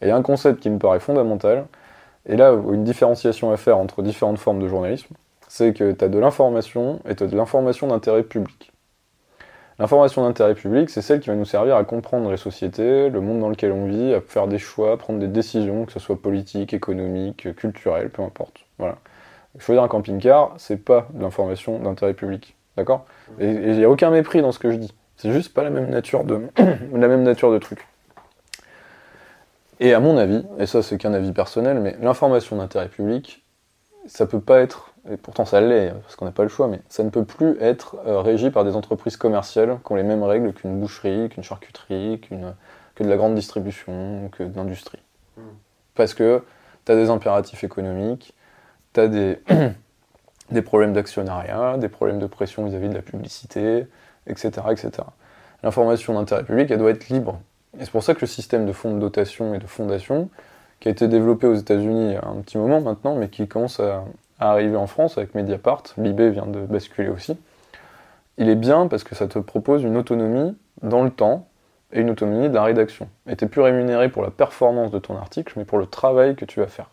Et 0.00 0.06
il 0.06 0.08
y 0.08 0.10
a 0.10 0.16
un 0.16 0.22
concept 0.22 0.60
qui 0.60 0.70
me 0.70 0.78
paraît 0.78 1.00
fondamental. 1.00 1.66
Et 2.26 2.36
là, 2.36 2.52
une 2.52 2.84
différenciation 2.84 3.52
à 3.52 3.56
faire 3.56 3.78
entre 3.78 4.02
différentes 4.02 4.38
formes 4.38 4.60
de 4.60 4.68
journalisme, 4.68 5.14
c'est 5.48 5.72
que 5.72 5.92
tu 5.92 6.04
as 6.04 6.08
de 6.08 6.18
l'information 6.18 7.00
et 7.08 7.14
tu 7.14 7.24
as 7.24 7.26
de 7.26 7.36
l'information 7.36 7.86
d'intérêt 7.86 8.22
public. 8.22 8.72
L'information 9.78 10.22
d'intérêt 10.22 10.54
public, 10.54 10.90
c'est 10.90 11.02
celle 11.02 11.20
qui 11.20 11.28
va 11.28 11.36
nous 11.36 11.44
servir 11.44 11.76
à 11.76 11.84
comprendre 11.84 12.30
les 12.30 12.36
sociétés, 12.36 13.10
le 13.10 13.20
monde 13.20 13.38
dans 13.40 13.48
lequel 13.48 13.70
on 13.70 13.86
vit, 13.86 14.12
à 14.12 14.20
faire 14.20 14.48
des 14.48 14.58
choix, 14.58 14.92
à 14.92 14.96
prendre 14.96 15.20
des 15.20 15.28
décisions, 15.28 15.86
que 15.86 15.92
ce 15.92 16.00
soit 16.00 16.20
politique, 16.20 16.74
économique, 16.74 17.54
culturelle, 17.54 18.10
peu 18.10 18.22
importe. 18.22 18.64
Voilà. 18.78 18.96
Choisir 19.58 19.82
un 19.82 19.88
camping-car, 19.88 20.54
c'est 20.58 20.84
pas 20.84 21.08
de 21.14 21.22
l'information 21.22 21.78
d'intérêt 21.78 22.14
public. 22.14 22.56
D'accord? 22.76 23.06
Et 23.38 23.48
il 23.48 23.78
n'y 23.78 23.84
a 23.84 23.90
aucun 23.90 24.10
mépris 24.10 24.42
dans 24.42 24.52
ce 24.52 24.58
que 24.58 24.70
je 24.70 24.76
dis. 24.76 24.92
C'est 25.16 25.32
juste 25.32 25.54
pas 25.54 25.62
la 25.62 25.70
même 25.70 25.90
nature 25.90 26.24
de, 26.24 26.48
la 26.58 27.08
même 27.08 27.22
nature 27.22 27.52
de 27.52 27.58
truc. 27.58 27.86
Et 29.80 29.94
à 29.94 30.00
mon 30.00 30.16
avis, 30.16 30.44
et 30.58 30.66
ça 30.66 30.82
c'est 30.82 30.98
qu'un 30.98 31.12
avis 31.12 31.32
personnel, 31.32 31.78
mais 31.78 31.96
l'information 32.00 32.56
d'intérêt 32.56 32.88
public, 32.88 33.44
ça 34.06 34.26
peut 34.26 34.40
pas 34.40 34.60
être 34.60 34.87
et 35.10 35.16
pourtant 35.16 35.44
ça 35.44 35.60
l'est, 35.60 35.92
parce 36.02 36.16
qu'on 36.16 36.24
n'a 36.24 36.32
pas 36.32 36.42
le 36.42 36.48
choix, 36.48 36.68
mais 36.68 36.80
ça 36.88 37.02
ne 37.02 37.10
peut 37.10 37.24
plus 37.24 37.56
être 37.60 37.96
euh, 38.06 38.20
régi 38.20 38.50
par 38.50 38.64
des 38.64 38.76
entreprises 38.76 39.16
commerciales 39.16 39.78
qui 39.84 39.92
ont 39.92 39.96
les 39.96 40.02
mêmes 40.02 40.22
règles 40.22 40.52
qu'une 40.52 40.78
boucherie, 40.78 41.28
qu'une 41.28 41.42
charcuterie, 41.42 42.20
que 42.20 43.04
de 43.04 43.08
la 43.08 43.16
grande 43.16 43.34
distribution, 43.34 44.28
que 44.32 44.42
de 44.42 44.56
l'industrie. 44.56 45.00
Hmm. 45.36 45.42
Parce 45.94 46.14
que 46.14 46.42
tu 46.84 46.92
as 46.92 46.96
des 46.96 47.10
impératifs 47.10 47.64
économiques, 47.64 48.34
tu 48.92 49.00
as 49.00 49.08
des, 49.08 49.38
des 50.50 50.62
problèmes 50.62 50.92
d'actionnariat, 50.92 51.78
des 51.78 51.88
problèmes 51.88 52.18
de 52.18 52.26
pression 52.26 52.66
vis-à-vis 52.66 52.88
de 52.88 52.94
la 52.94 53.02
publicité, 53.02 53.86
etc. 54.26 54.50
etc. 54.70 54.90
L'information 55.62 56.14
d'intérêt 56.14 56.44
public, 56.44 56.70
elle 56.70 56.78
doit 56.78 56.90
être 56.90 57.08
libre. 57.08 57.40
Et 57.78 57.84
c'est 57.84 57.90
pour 57.90 58.02
ça 58.02 58.14
que 58.14 58.20
le 58.20 58.26
système 58.26 58.66
de 58.66 58.72
fonds 58.72 58.94
de 58.94 59.00
dotation 59.00 59.54
et 59.54 59.58
de 59.58 59.66
fondation, 59.66 60.30
qui 60.80 60.88
a 60.88 60.90
été 60.90 61.08
développé 61.08 61.46
aux 61.46 61.54
États-Unis 61.54 62.10
il 62.10 62.12
y 62.12 62.16
a 62.16 62.26
un 62.26 62.40
petit 62.40 62.58
moment 62.58 62.80
maintenant, 62.80 63.16
mais 63.16 63.28
qui 63.28 63.48
commence 63.48 63.80
à, 63.80 64.04
à 64.38 64.50
arriver 64.50 64.76
en 64.76 64.86
France 64.86 65.18
avec 65.18 65.34
Mediapart, 65.34 65.82
Libé 65.96 66.30
vient 66.30 66.46
de 66.46 66.60
basculer 66.60 67.08
aussi, 67.08 67.36
il 68.36 68.48
est 68.48 68.54
bien 68.54 68.86
parce 68.86 69.04
que 69.04 69.14
ça 69.14 69.26
te 69.26 69.38
propose 69.38 69.82
une 69.82 69.96
autonomie 69.96 70.56
dans 70.82 71.02
le 71.02 71.10
temps 71.10 71.48
et 71.92 72.00
une 72.00 72.10
autonomie 72.10 72.48
de 72.48 72.54
la 72.54 72.62
rédaction. 72.62 73.08
Et 73.26 73.36
tu 73.36 73.46
plus 73.48 73.60
rémunéré 73.60 74.08
pour 74.08 74.22
la 74.22 74.30
performance 74.30 74.90
de 74.90 74.98
ton 74.98 75.16
article, 75.16 75.54
mais 75.56 75.64
pour 75.64 75.78
le 75.78 75.86
travail 75.86 76.36
que 76.36 76.44
tu 76.44 76.60
vas 76.60 76.68
faire. 76.68 76.90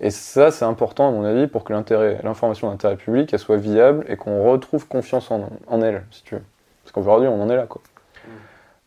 Et 0.00 0.10
ça, 0.10 0.50
c'est 0.50 0.64
important, 0.64 1.08
à 1.08 1.10
mon 1.12 1.24
avis, 1.24 1.46
pour 1.46 1.62
que 1.62 1.74
l'information 1.74 2.70
d'intérêt 2.70 2.96
public 2.96 3.38
soit 3.38 3.58
viable 3.58 4.04
et 4.08 4.16
qu'on 4.16 4.50
retrouve 4.50 4.88
confiance 4.88 5.30
en, 5.30 5.82
elle, 5.82 6.04
si 6.10 6.22
tu 6.22 6.36
veux. 6.36 6.42
Parce 6.82 6.92
qu'aujourd'hui, 6.92 7.28
on 7.28 7.42
en 7.42 7.50
est 7.50 7.56
là, 7.56 7.66
quoi. 7.66 7.82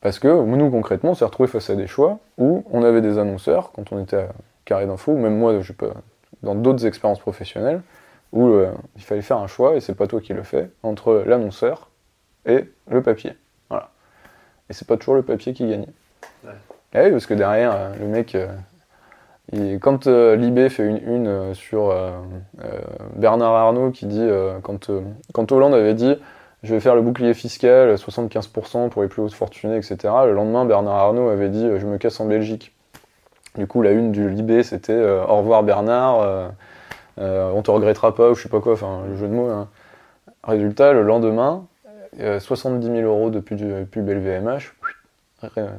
Parce 0.01 0.18
que 0.20 0.28
nous, 0.28 0.72
concrètement, 0.72 1.11
on 1.11 1.14
s'est 1.14 1.24
retrouvé 1.24 1.47
face 1.47 1.70
à 1.70 1.76
des 1.76 1.88
choix 1.88 2.18
où 2.38 2.66
on 2.72 2.84
avait 2.84 3.01
des 3.01 3.20
annonceurs, 3.20 3.72
quand 3.72 3.91
on 3.91 4.01
était 4.01 4.18
à 4.18 4.30
Carré 4.66 4.88
d'Info, 4.88 5.16
même 5.16 5.38
moi, 5.38 5.61
je 5.61 5.72
peux, 5.72 5.91
dans 6.43 6.55
d'autres 6.55 6.85
expériences 6.85 7.19
professionnelles, 7.19 7.81
où 8.31 8.47
euh, 8.47 8.71
il 8.95 9.03
fallait 9.03 9.21
faire 9.21 9.37
un 9.37 9.47
choix, 9.47 9.75
et 9.75 9.79
c'est 9.79 9.95
pas 9.95 10.07
toi 10.07 10.21
qui 10.21 10.33
le 10.33 10.43
fais, 10.43 10.69
entre 10.83 11.23
l'annonceur 11.25 11.89
et 12.45 12.65
le 12.89 13.01
papier. 13.01 13.33
Voilà. 13.69 13.89
Et 14.69 14.73
c'est 14.73 14.87
pas 14.87 14.97
toujours 14.97 15.15
le 15.15 15.23
papier 15.23 15.53
qui 15.53 15.67
gagnait. 15.67 15.87
Ouais. 16.43 16.51
Et 16.93 17.05
oui, 17.05 17.11
parce 17.11 17.25
que 17.25 17.33
derrière, 17.33 17.71
euh, 17.73 17.93
le 17.99 18.07
mec, 18.07 18.35
euh, 18.35 18.47
quand 19.79 20.07
Libé 20.07 20.69
fait 20.69 20.85
une 20.85 20.97
une 20.97 21.53
sur 21.53 21.93
Bernard 23.15 23.53
Arnault 23.53 23.91
qui 23.91 24.05
dit, 24.05 24.25
quand, 24.63 24.89
quand 25.33 25.51
Hollande 25.51 25.73
avait 25.73 25.93
dit 25.93 26.15
je 26.63 26.73
vais 26.73 26.79
faire 26.79 26.95
le 26.95 27.01
bouclier 27.01 27.33
fiscal 27.33 27.93
75% 27.93 28.89
pour 28.89 29.01
les 29.01 29.09
plus 29.09 29.21
hautes 29.21 29.33
fortunés, 29.33 29.75
etc. 29.75 29.97
Le 30.25 30.33
lendemain, 30.33 30.63
Bernard 30.63 30.95
Arnault 30.95 31.27
avait 31.27 31.49
dit 31.49 31.67
je 31.77 31.85
me 31.85 31.97
casse 31.97 32.21
en 32.21 32.25
Belgique. 32.25 32.73
Du 33.56 33.68
coup, 33.68 33.82
la 33.82 33.91
une 33.91 34.12
du 34.12 34.30
Libé, 34.30 34.64
c'était 34.64 34.99
au 34.99 35.38
revoir 35.38 35.64
Bernard, 35.64 36.49
euh, 37.20 37.51
on 37.54 37.62
te 37.62 37.72
regrettera 37.72 38.16
pas 38.16 38.32
ou 38.32 38.36
je 38.36 38.43
sais 38.43 38.49
pas 38.49 38.60
quoi, 38.60 38.74
enfin 38.74 39.04
le 39.08 39.16
jeu 39.16 39.28
de 39.28 39.34
mots. 39.34 39.49
Hein. 39.49 39.68
Résultat, 40.43 40.93
le 40.93 41.04
lendemain, 41.04 41.66
70 42.18 42.86
000 42.86 43.01
euros 43.01 43.30
de 43.30 43.39
pub, 43.39 43.60
pub 43.86 44.10
LVMH, 44.10 44.74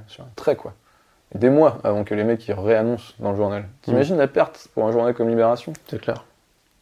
sur 0.07 0.25
un 0.25 0.29
trait 0.37 0.57
quoi. 0.57 0.75
des 1.35 1.51
mois 1.51 1.79
avant 1.85 2.05
que 2.05 2.15
les 2.15 2.25
mecs 2.25 2.47
ils 2.47 2.55
réannoncent 2.55 3.15
dans 3.19 3.31
le 3.31 3.37
journal. 3.37 3.65
T'imagines 3.83 4.17
la 4.17 4.29
perte 4.29 4.69
pour 4.75 4.87
un 4.87 4.93
journal 4.93 5.15
comme 5.15 5.29
Libération? 5.29 5.73
C'est 5.89 6.01
clair. 6.01 6.25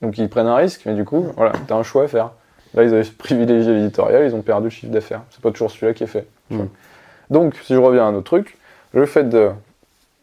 Donc 0.01 0.18
ils 0.18 0.28
prennent 0.28 0.47
un 0.47 0.57
risque, 0.57 0.82
mais 0.84 0.95
du 0.95 1.05
coup, 1.05 1.26
voilà, 1.36 1.53
t'as 1.66 1.76
un 1.76 1.82
choix 1.82 2.05
à 2.05 2.09
faire. 2.09 2.30
Là, 2.74 2.84
ils 2.84 2.95
avaient 2.95 3.05
privilégié 3.18 3.72
l'éditorial, 3.74 4.24
ils 4.24 4.34
ont 4.34 4.43
perdu 4.43 4.64
le 4.64 4.70
chiffre 4.70 4.93
d'affaires. 4.93 5.22
C'est 5.30 5.40
pas 5.40 5.51
toujours 5.51 5.70
celui-là 5.70 5.95
qui 5.95 6.05
est 6.05 6.09
fait. 6.09 6.26
Mm. 6.51 6.64
Donc, 7.30 7.55
si 7.62 7.74
je 7.74 7.78
reviens 7.78 8.05
à 8.05 8.09
un 8.09 8.14
autre 8.14 8.24
truc, 8.24 8.59
le 8.93 9.07
fait 9.07 9.24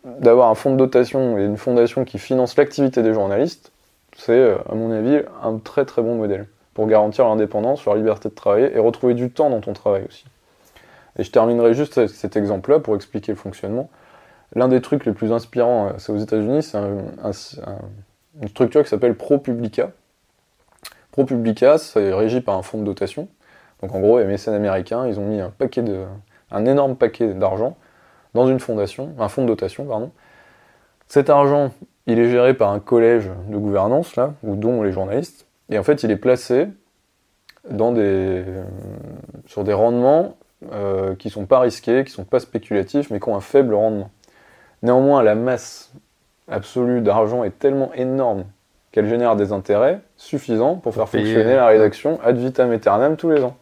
d'avoir 0.03 0.49
un 0.49 0.55
fonds 0.55 0.71
de 0.71 0.77
dotation 0.77 1.37
et 1.37 1.43
une 1.43 1.57
fondation 1.57 2.05
qui 2.05 2.19
finance 2.19 2.55
l'activité 2.55 3.03
des 3.03 3.13
journalistes, 3.13 3.71
c'est, 4.17 4.31
euh, 4.31 4.57
à 4.69 4.75
mon 4.75 4.91
avis, 4.91 5.21
un 5.43 5.57
très 5.57 5.85
très 5.85 6.01
bon 6.01 6.15
modèle 6.15 6.47
pour 6.73 6.87
garantir 6.87 7.25
l'indépendance, 7.25 7.85
leur 7.85 7.95
liberté 7.95 8.29
de 8.29 8.33
travailler 8.33 8.75
et 8.75 8.79
retrouver 8.79 9.13
du 9.13 9.31
temps 9.31 9.49
dans 9.49 9.59
ton 9.59 9.73
travail 9.73 10.05
aussi. 10.07 10.25
Et 11.17 11.23
je 11.23 11.31
terminerai 11.31 11.73
juste 11.73 11.97
avec 11.97 12.11
cet 12.11 12.37
exemple-là 12.37 12.79
pour 12.79 12.95
expliquer 12.95 13.31
le 13.31 13.37
fonctionnement. 13.37 13.89
L'un 14.55 14.67
des 14.67 14.81
trucs 14.81 15.05
les 15.05 15.11
plus 15.11 15.31
inspirants, 15.31 15.87
euh, 15.87 15.91
c'est 15.97 16.11
aux 16.11 16.17
États-Unis, 16.17 16.63
c'est 16.63 16.77
une 16.77 18.47
structure 18.47 18.83
qui 18.83 18.89
s'appelle 18.89 19.15
ProPublica. 19.15 19.91
ProPublica, 21.11 21.77
c'est 21.77 22.13
régi 22.13 22.41
par 22.41 22.55
un 22.55 22.61
fonds 22.61 22.79
de 22.79 22.85
dotation. 22.85 23.27
Donc 23.81 23.93
en 23.93 23.99
gros, 23.99 24.19
les 24.19 24.25
mécènes 24.25 24.53
américains, 24.53 25.07
ils 25.07 25.19
ont 25.19 25.25
mis 25.25 25.41
un 26.51 26.65
énorme 26.65 26.95
paquet 26.95 27.33
d'argent 27.33 27.75
dans 28.33 28.47
une 28.47 28.59
fondation, 28.59 29.13
un 29.19 29.27
fonds 29.27 29.43
de 29.43 29.47
dotation, 29.47 29.85
pardon. 29.85 30.11
Cet 31.07 31.29
argent, 31.29 31.71
il 32.05 32.19
est 32.19 32.29
géré 32.29 32.53
par 32.53 32.71
un 32.71 32.79
collège 32.79 33.29
de 33.47 33.57
gouvernance, 33.57 34.15
là, 34.15 34.33
où 34.43 34.55
dont 34.55 34.83
les 34.83 34.91
journalistes. 34.91 35.47
Et 35.69 35.79
en 35.79 35.83
fait, 35.83 36.03
il 36.03 36.11
est 36.11 36.17
placé 36.17 36.67
dans 37.69 37.91
des, 37.91 38.43
sur 39.45 39.63
des 39.63 39.73
rendements 39.73 40.35
euh, 40.71 41.15
qui 41.15 41.29
sont 41.29 41.45
pas 41.45 41.59
risqués, 41.59 42.03
qui 42.03 42.11
sont 42.11 42.25
pas 42.25 42.39
spéculatifs, 42.39 43.09
mais 43.09 43.19
qui 43.19 43.29
ont 43.29 43.35
un 43.35 43.41
faible 43.41 43.73
rendement. 43.73 44.11
Néanmoins, 44.83 45.23
la 45.23 45.35
masse 45.35 45.91
absolue 46.47 47.01
d'argent 47.01 47.43
est 47.43 47.57
tellement 47.59 47.93
énorme 47.93 48.45
qu'elle 48.91 49.07
génère 49.07 49.35
des 49.35 49.51
intérêts 49.51 49.99
suffisants 50.17 50.75
pour 50.75 50.93
faire 50.93 51.07
fonctionner 51.07 51.55
la 51.55 51.67
rédaction 51.67 52.19
ad 52.23 52.37
vitam 52.37 52.71
aeternam 52.71 53.17
tous 53.17 53.29
les 53.29 53.43
ans. 53.43 53.55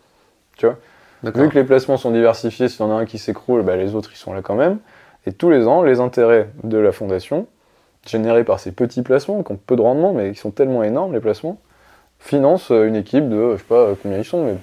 Tu 0.58 0.66
vois? 0.66 0.78
Vu 1.24 1.50
que 1.50 1.56
les 1.56 1.64
placements 1.64 1.98
sont 1.98 2.12
diversifiés, 2.12 2.70
s'il 2.70 2.82
y 2.82 2.84
en 2.84 2.92
a 2.92 3.00
un 3.02 3.06
qui 3.06 3.18
s'écroule, 3.18 3.64
bah, 3.64 3.76
les 3.76 3.96
autres 3.96 4.12
ils 4.14 4.18
sont 4.18 4.34
là 4.34 4.42
quand 4.42 4.56
même. 4.56 4.78
Et 5.26 5.34
tous 5.34 5.50
les 5.50 5.68
ans, 5.68 5.84
les 5.84 6.00
intérêts 6.00 6.50
de 6.64 6.78
la 6.78 6.92
fondation 6.92 7.48
générés 8.06 8.44
par 8.44 8.60
ces 8.60 8.72
petits 8.72 9.02
placements, 9.02 9.44
qui 9.44 9.52
ont 9.52 9.60
peu 9.66 9.76
de 9.76 9.82
rendement, 9.82 10.14
mais 10.14 10.32
qui 10.32 10.40
sont 10.40 10.52
tellement 10.52 10.84
énormes, 10.84 11.14
les 11.14 11.20
placements, 11.20 11.60
financent 12.20 12.70
une 12.70 12.96
équipe 12.96 13.28
de, 13.30 13.54
je 13.54 13.58
sais 13.58 13.68
pas 13.68 13.90
combien 14.02 14.18
ils 14.18 14.26
sont, 14.26 14.46
mais 14.46 14.56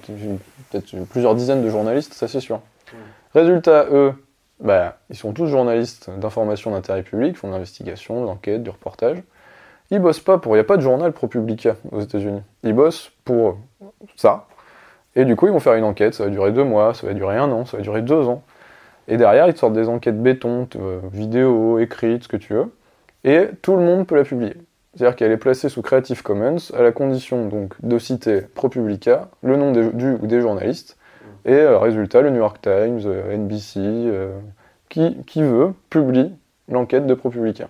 peut-être 0.71 0.95
plusieurs 1.09 1.35
dizaines 1.35 1.63
de 1.63 1.69
journalistes, 1.69 2.13
ça 2.13 2.27
c'est 2.27 2.39
sûr. 2.39 2.59
Résultat, 3.33 3.85
eux, 3.91 4.13
bah, 4.59 4.97
ils 5.09 5.15
sont 5.15 5.33
tous 5.33 5.47
journalistes 5.47 6.09
d'information 6.09 6.71
d'intérêt 6.71 7.03
public, 7.03 7.37
font 7.37 7.47
de 7.49 7.53
l'investigation, 7.53 8.25
d'enquête, 8.25 8.63
du 8.63 8.69
reportage. 8.69 9.21
Ils 9.91 9.99
bossent 9.99 10.19
pas 10.19 10.39
pour, 10.39 10.53
il 10.53 10.57
n'y 10.57 10.61
a 10.61 10.65
pas 10.65 10.77
de 10.77 10.81
journal 10.81 11.11
pro-publica 11.11 11.75
aux 11.91 11.99
États-Unis. 11.99 12.41
Ils 12.63 12.73
bossent 12.73 13.11
pour 13.23 13.57
ça. 14.15 14.47
Et 15.15 15.25
du 15.25 15.35
coup, 15.35 15.47
ils 15.47 15.53
vont 15.53 15.59
faire 15.59 15.75
une 15.75 15.83
enquête, 15.83 16.13
ça 16.13 16.25
va 16.25 16.29
durer 16.29 16.51
deux 16.51 16.63
mois, 16.63 16.93
ça 16.93 17.07
va 17.07 17.13
durer 17.13 17.37
un 17.37 17.51
an, 17.51 17.65
ça 17.65 17.77
va 17.77 17.83
durer 17.83 18.01
deux 18.01 18.27
ans. 18.27 18.43
Et 19.07 19.17
derrière, 19.17 19.47
ils 19.47 19.55
sortent 19.55 19.73
des 19.73 19.87
enquêtes 19.87 20.21
béton, 20.21 20.67
euh, 20.75 20.99
vidéo, 21.11 21.79
écrites, 21.79 22.23
ce 22.23 22.27
que 22.27 22.37
tu 22.37 22.53
veux 22.53 22.71
et 23.25 23.49
tout 23.61 23.75
le 23.75 23.81
monde 23.81 24.07
peut 24.07 24.15
la 24.15 24.23
publier. 24.23 24.53
C'est-à-dire 24.93 25.17
qu'elle 25.17 25.31
est 25.31 25.37
placée 25.37 25.67
sous 25.67 25.81
Creative 25.81 26.23
Commons 26.23 26.57
à 26.73 26.81
la 26.81 26.93
condition 26.93 27.47
donc 27.47 27.73
de 27.81 27.99
citer 27.99 28.41
ProPublica, 28.41 29.29
le 29.43 29.57
nom 29.57 29.73
des, 29.73 29.89
du 29.89 30.13
ou 30.13 30.27
des 30.27 30.39
journalistes, 30.39 30.97
et 31.43 31.53
euh, 31.53 31.77
résultat, 31.77 32.21
le 32.21 32.29
New 32.29 32.37
York 32.37 32.61
Times, 32.61 33.01
euh, 33.05 33.35
NBC, 33.35 33.79
euh, 33.79 34.39
qui, 34.89 35.17
qui 35.25 35.41
veut, 35.41 35.73
publie 35.89 36.33
l'enquête 36.69 37.07
de 37.07 37.13
ProPublica. 37.13 37.67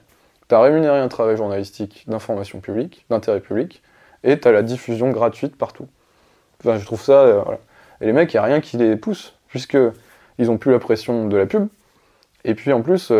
Tu 0.47 0.55
as 0.55 0.61
rémunéré 0.61 0.99
un 0.99 1.07
travail 1.07 1.35
journalistique 1.35 2.03
d'information 2.07 2.59
publique, 2.59 3.05
d'intérêt 3.09 3.39
public, 3.39 3.81
et 4.23 4.39
tu 4.39 4.47
as 4.47 4.51
la 4.51 4.61
diffusion 4.61 5.09
gratuite 5.09 5.55
partout. 5.57 5.87
Enfin, 6.65 6.79
je 6.79 6.85
trouve 6.85 7.01
ça. 7.01 7.41
voilà. 7.43 7.59
Et 8.01 8.05
les 8.05 8.13
mecs, 8.13 8.33
il 8.33 8.37
n'y 8.37 8.39
a 8.39 8.43
rien 8.43 8.61
qui 8.61 8.77
les 8.77 8.95
pousse, 8.95 9.33
puisque 9.47 9.77
ils 10.37 10.51
ont 10.51 10.57
plus 10.57 10.71
la 10.71 10.79
pression 10.79 11.27
de 11.27 11.37
la 11.37 11.45
pub. 11.45 11.67
Et 12.43 12.55
puis 12.55 12.73
en 12.73 12.81
plus, 12.81 13.11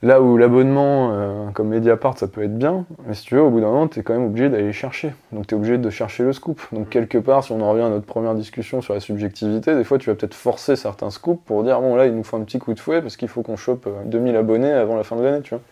Là 0.00 0.22
où 0.22 0.36
l'abonnement, 0.36 1.10
euh, 1.12 1.50
comme 1.50 1.70
Mediapart, 1.70 2.16
ça 2.16 2.28
peut 2.28 2.44
être 2.44 2.56
bien, 2.56 2.86
mais 3.04 3.14
si 3.14 3.24
tu 3.24 3.34
veux, 3.34 3.42
au 3.42 3.50
bout 3.50 3.60
d'un 3.60 3.66
moment, 3.66 3.88
tu 3.88 3.98
es 3.98 4.02
quand 4.04 4.12
même 4.12 4.26
obligé 4.26 4.48
d'aller 4.48 4.72
chercher. 4.72 5.12
Donc 5.32 5.48
tu 5.48 5.56
es 5.56 5.58
obligé 5.58 5.76
de 5.76 5.90
chercher 5.90 6.22
le 6.22 6.32
scoop. 6.32 6.60
Donc 6.70 6.88
quelque 6.88 7.18
part, 7.18 7.42
si 7.42 7.50
on 7.50 7.60
en 7.60 7.72
revient 7.72 7.82
à 7.82 7.88
notre 7.88 8.06
première 8.06 8.36
discussion 8.36 8.80
sur 8.80 8.94
la 8.94 9.00
subjectivité, 9.00 9.74
des 9.74 9.82
fois 9.82 9.98
tu 9.98 10.08
vas 10.08 10.14
peut-être 10.14 10.34
forcer 10.34 10.76
certains 10.76 11.10
scoops 11.10 11.44
pour 11.44 11.64
dire, 11.64 11.80
bon 11.80 11.96
là, 11.96 12.06
il 12.06 12.14
nous 12.14 12.22
faut 12.22 12.36
un 12.36 12.44
petit 12.44 12.60
coup 12.60 12.74
de 12.74 12.80
fouet 12.80 13.02
parce 13.02 13.16
qu'il 13.16 13.26
faut 13.26 13.42
qu'on 13.42 13.56
chope 13.56 13.88
2000 14.04 14.36
euh, 14.36 14.38
abonnés 14.38 14.72
avant 14.72 14.96
la 14.96 15.02
fin 15.02 15.16
de 15.16 15.22
l'année, 15.22 15.42
tu 15.42 15.54
vois. 15.56 15.62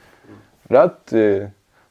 Là, 0.70 0.99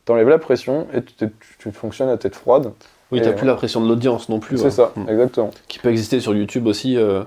t'enlèves 0.04 0.28
la 0.28 0.38
pression 0.38 0.88
et 0.94 1.04
tu, 1.04 1.30
tu, 1.58 1.72
fonctionnes 1.72 2.10
à 2.10 2.18
tête 2.18 2.36
froide. 2.36 2.74
Oui, 3.12 3.22
t'as 3.22 3.34
plus 3.34 3.48
la 3.48 3.56
pression 3.56 3.82
de 3.82 3.88
l'audience 3.88 4.30
non 4.30 4.40
plus. 4.40 4.58
C'est 4.58 4.72
ça, 4.72 4.92
hmm. 4.96 5.10
exactement. 5.10 5.52
Qui 5.68 5.80
peut 5.80 5.90
exister 5.90 6.20
sur 6.20 6.34
YouTube 6.34 6.68
aussi. 6.68 6.98
Euh, 6.98 7.24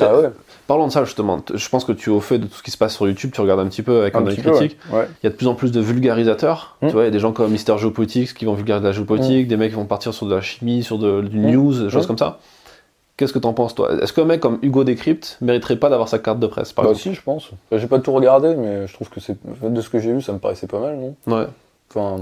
ah 0.00 0.16
ouais. 0.16 0.30
Parlons 0.66 0.86
de 0.86 0.92
ça 0.92 1.04
justement. 1.04 1.40
Je 1.52 1.68
pense 1.68 1.84
que 1.84 1.92
tu 1.92 2.10
es 2.10 2.12
au 2.12 2.20
fait 2.20 2.38
de 2.38 2.46
tout 2.46 2.56
ce 2.56 2.62
qui 2.62 2.70
se 2.70 2.78
passe 2.78 2.94
sur 2.94 3.08
YouTube, 3.08 3.30
tu 3.32 3.40
regardes 3.40 3.60
un 3.60 3.68
petit 3.68 3.82
peu 3.82 4.02
avec 4.02 4.14
un, 4.14 4.26
œil 4.26 4.36
critique. 4.36 4.76
Il 4.92 5.24
y 5.24 5.26
a 5.26 5.30
de 5.30 5.34
plus 5.34 5.46
en 5.46 5.54
plus 5.54 5.72
de 5.72 5.80
vulgarisateurs. 5.80 6.76
Hmm. 6.82 6.88
Tu 6.88 6.92
vois, 6.92 7.02
il 7.02 7.06
y 7.06 7.08
a 7.08 7.12
des 7.12 7.18
gens 7.18 7.32
comme 7.32 7.50
Mister 7.50 7.76
Geopolitics 7.78 8.34
qui 8.34 8.44
vont 8.44 8.54
vulgariser 8.54 8.86
la 8.86 8.92
géopolitique, 8.92 9.46
hmm. 9.46 9.48
des 9.48 9.56
mecs 9.56 9.70
qui 9.70 9.76
vont 9.76 9.86
partir 9.86 10.14
sur 10.14 10.26
de 10.26 10.34
la 10.34 10.40
chimie, 10.40 10.82
sur 10.82 10.98
de, 10.98 11.22
du 11.22 11.38
news, 11.38 11.84
des 11.84 11.90
choses 11.90 12.06
comme 12.06 12.18
ça. 12.18 12.38
Qu'est-ce 13.16 13.32
que 13.32 13.40
t'en 13.40 13.52
penses 13.52 13.74
toi? 13.74 13.90
Est-ce 14.00 14.12
qu'un 14.12 14.24
mec 14.24 14.40
comme 14.40 14.60
Hugo 14.62 14.84
Décrypte 14.84 15.38
mériterait 15.40 15.74
pas 15.74 15.88
d'avoir 15.90 16.08
sa 16.08 16.20
carte 16.20 16.38
de 16.38 16.46
presse 16.46 16.72
par 16.72 16.84
bah 16.84 16.94
si, 16.94 17.14
je 17.14 17.20
pense. 17.20 17.50
J'ai 17.72 17.88
pas 17.88 17.98
tout 17.98 18.12
regardé, 18.12 18.54
mais 18.54 18.86
je 18.86 18.94
trouve 18.94 19.10
que 19.10 19.18
c'est 19.18 19.36
de 19.60 19.80
ce 19.80 19.88
que 19.90 19.98
j'ai 19.98 20.12
vu, 20.12 20.22
ça 20.22 20.32
me 20.32 20.38
paraissait 20.38 20.68
pas 20.68 20.78
mal, 20.78 20.96
non? 20.96 21.14
Ouais. 21.26 21.46
Enfin, 21.90 22.20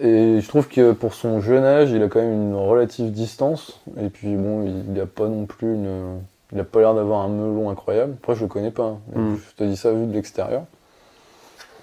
et 0.00 0.40
je 0.40 0.48
trouve 0.48 0.68
que 0.68 0.92
pour 0.92 1.14
son 1.14 1.40
jeune 1.40 1.64
âge, 1.64 1.90
il 1.90 2.02
a 2.02 2.08
quand 2.08 2.20
même 2.20 2.32
une 2.32 2.54
relative 2.54 3.10
distance. 3.10 3.80
Et 4.00 4.08
puis 4.08 4.34
bon, 4.36 4.64
il 4.64 5.00
a 5.00 5.06
pas 5.06 5.28
non 5.28 5.44
plus 5.46 5.74
une 5.74 6.20
il 6.52 6.60
a 6.60 6.64
pas 6.64 6.80
l'air 6.80 6.94
d'avoir 6.94 7.22
un 7.22 7.28
melon 7.28 7.70
incroyable. 7.70 8.14
Après, 8.22 8.34
je 8.34 8.42
le 8.42 8.46
connais 8.46 8.70
pas. 8.70 8.84
Hein. 8.84 8.98
Hmm. 9.14 9.36
Je 9.36 9.56
te 9.56 9.64
dis 9.64 9.76
ça 9.76 9.90
vu 9.90 10.06
de 10.06 10.12
l'extérieur. 10.12 10.64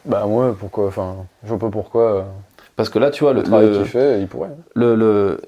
Bah, 0.05 0.26
moi, 0.28 0.55
pourquoi 0.57 0.88
Enfin, 0.88 1.16
je 1.43 1.49
vois 1.49 1.60
pas 1.60 1.70
pourquoi. 1.70 2.03
Euh, 2.03 2.22
parce 2.76 2.89
que 2.89 2.99
là, 2.99 3.10
tu 3.10 3.24
vois, 3.26 3.34
le, 3.34 3.43
travail 3.43 3.72
qu'il 3.72 3.86
fait, 3.86 4.22
il 4.22 4.28
pourrait. 4.28 4.51
Le, 4.74 4.95
le, 4.95 5.41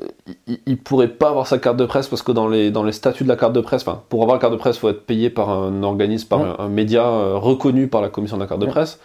il, 0.66 0.78
pourrait 0.78 1.07
pas 1.07 1.30
avoir 1.30 1.47
sa 1.47 1.59
carte 1.59 1.78
de 1.78 1.86
presse 1.86 2.09
parce 2.09 2.24
que 2.24 2.34
dans 2.34 2.49
les, 2.49 2.72
dans 2.72 2.84
les 2.84 2.91
statuts 2.91 3.24
de 3.24 3.30
la 3.30 3.38
carte 3.38 3.53
de 3.53 3.62
presse, 3.62 3.84
enfin, 3.88 4.01
pour 4.09 4.24
avoir 4.24 4.36
la 4.36 4.41
carte 4.41 4.51
de 4.51 4.57
presse, 4.57 4.76
il 4.76 4.80
faut 4.80 4.89
être 4.89 5.05
payé 5.05 5.30
par 5.30 5.49
un 5.49 5.82
organisme, 5.84 6.28
par 6.28 6.39
hmm. 6.39 6.55
un, 6.59 6.68
média 6.68 7.05
euh, 7.05 7.38
reconnu 7.38 7.88
par 7.88 8.01
la 8.01 8.09
commission 8.09 8.36
de 8.36 8.41
la 8.41 8.47
carte 8.47 8.59
de 8.59 8.66
hmm. 8.66 8.72
presse. 8.72 8.99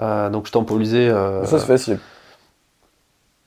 Euh, 0.00 0.30
donc 0.30 0.46
je 0.46 0.52
temporisais. 0.52 1.08
Euh, 1.08 1.44
ça, 1.44 1.58
c'est 1.58 1.66
facile. 1.66 1.98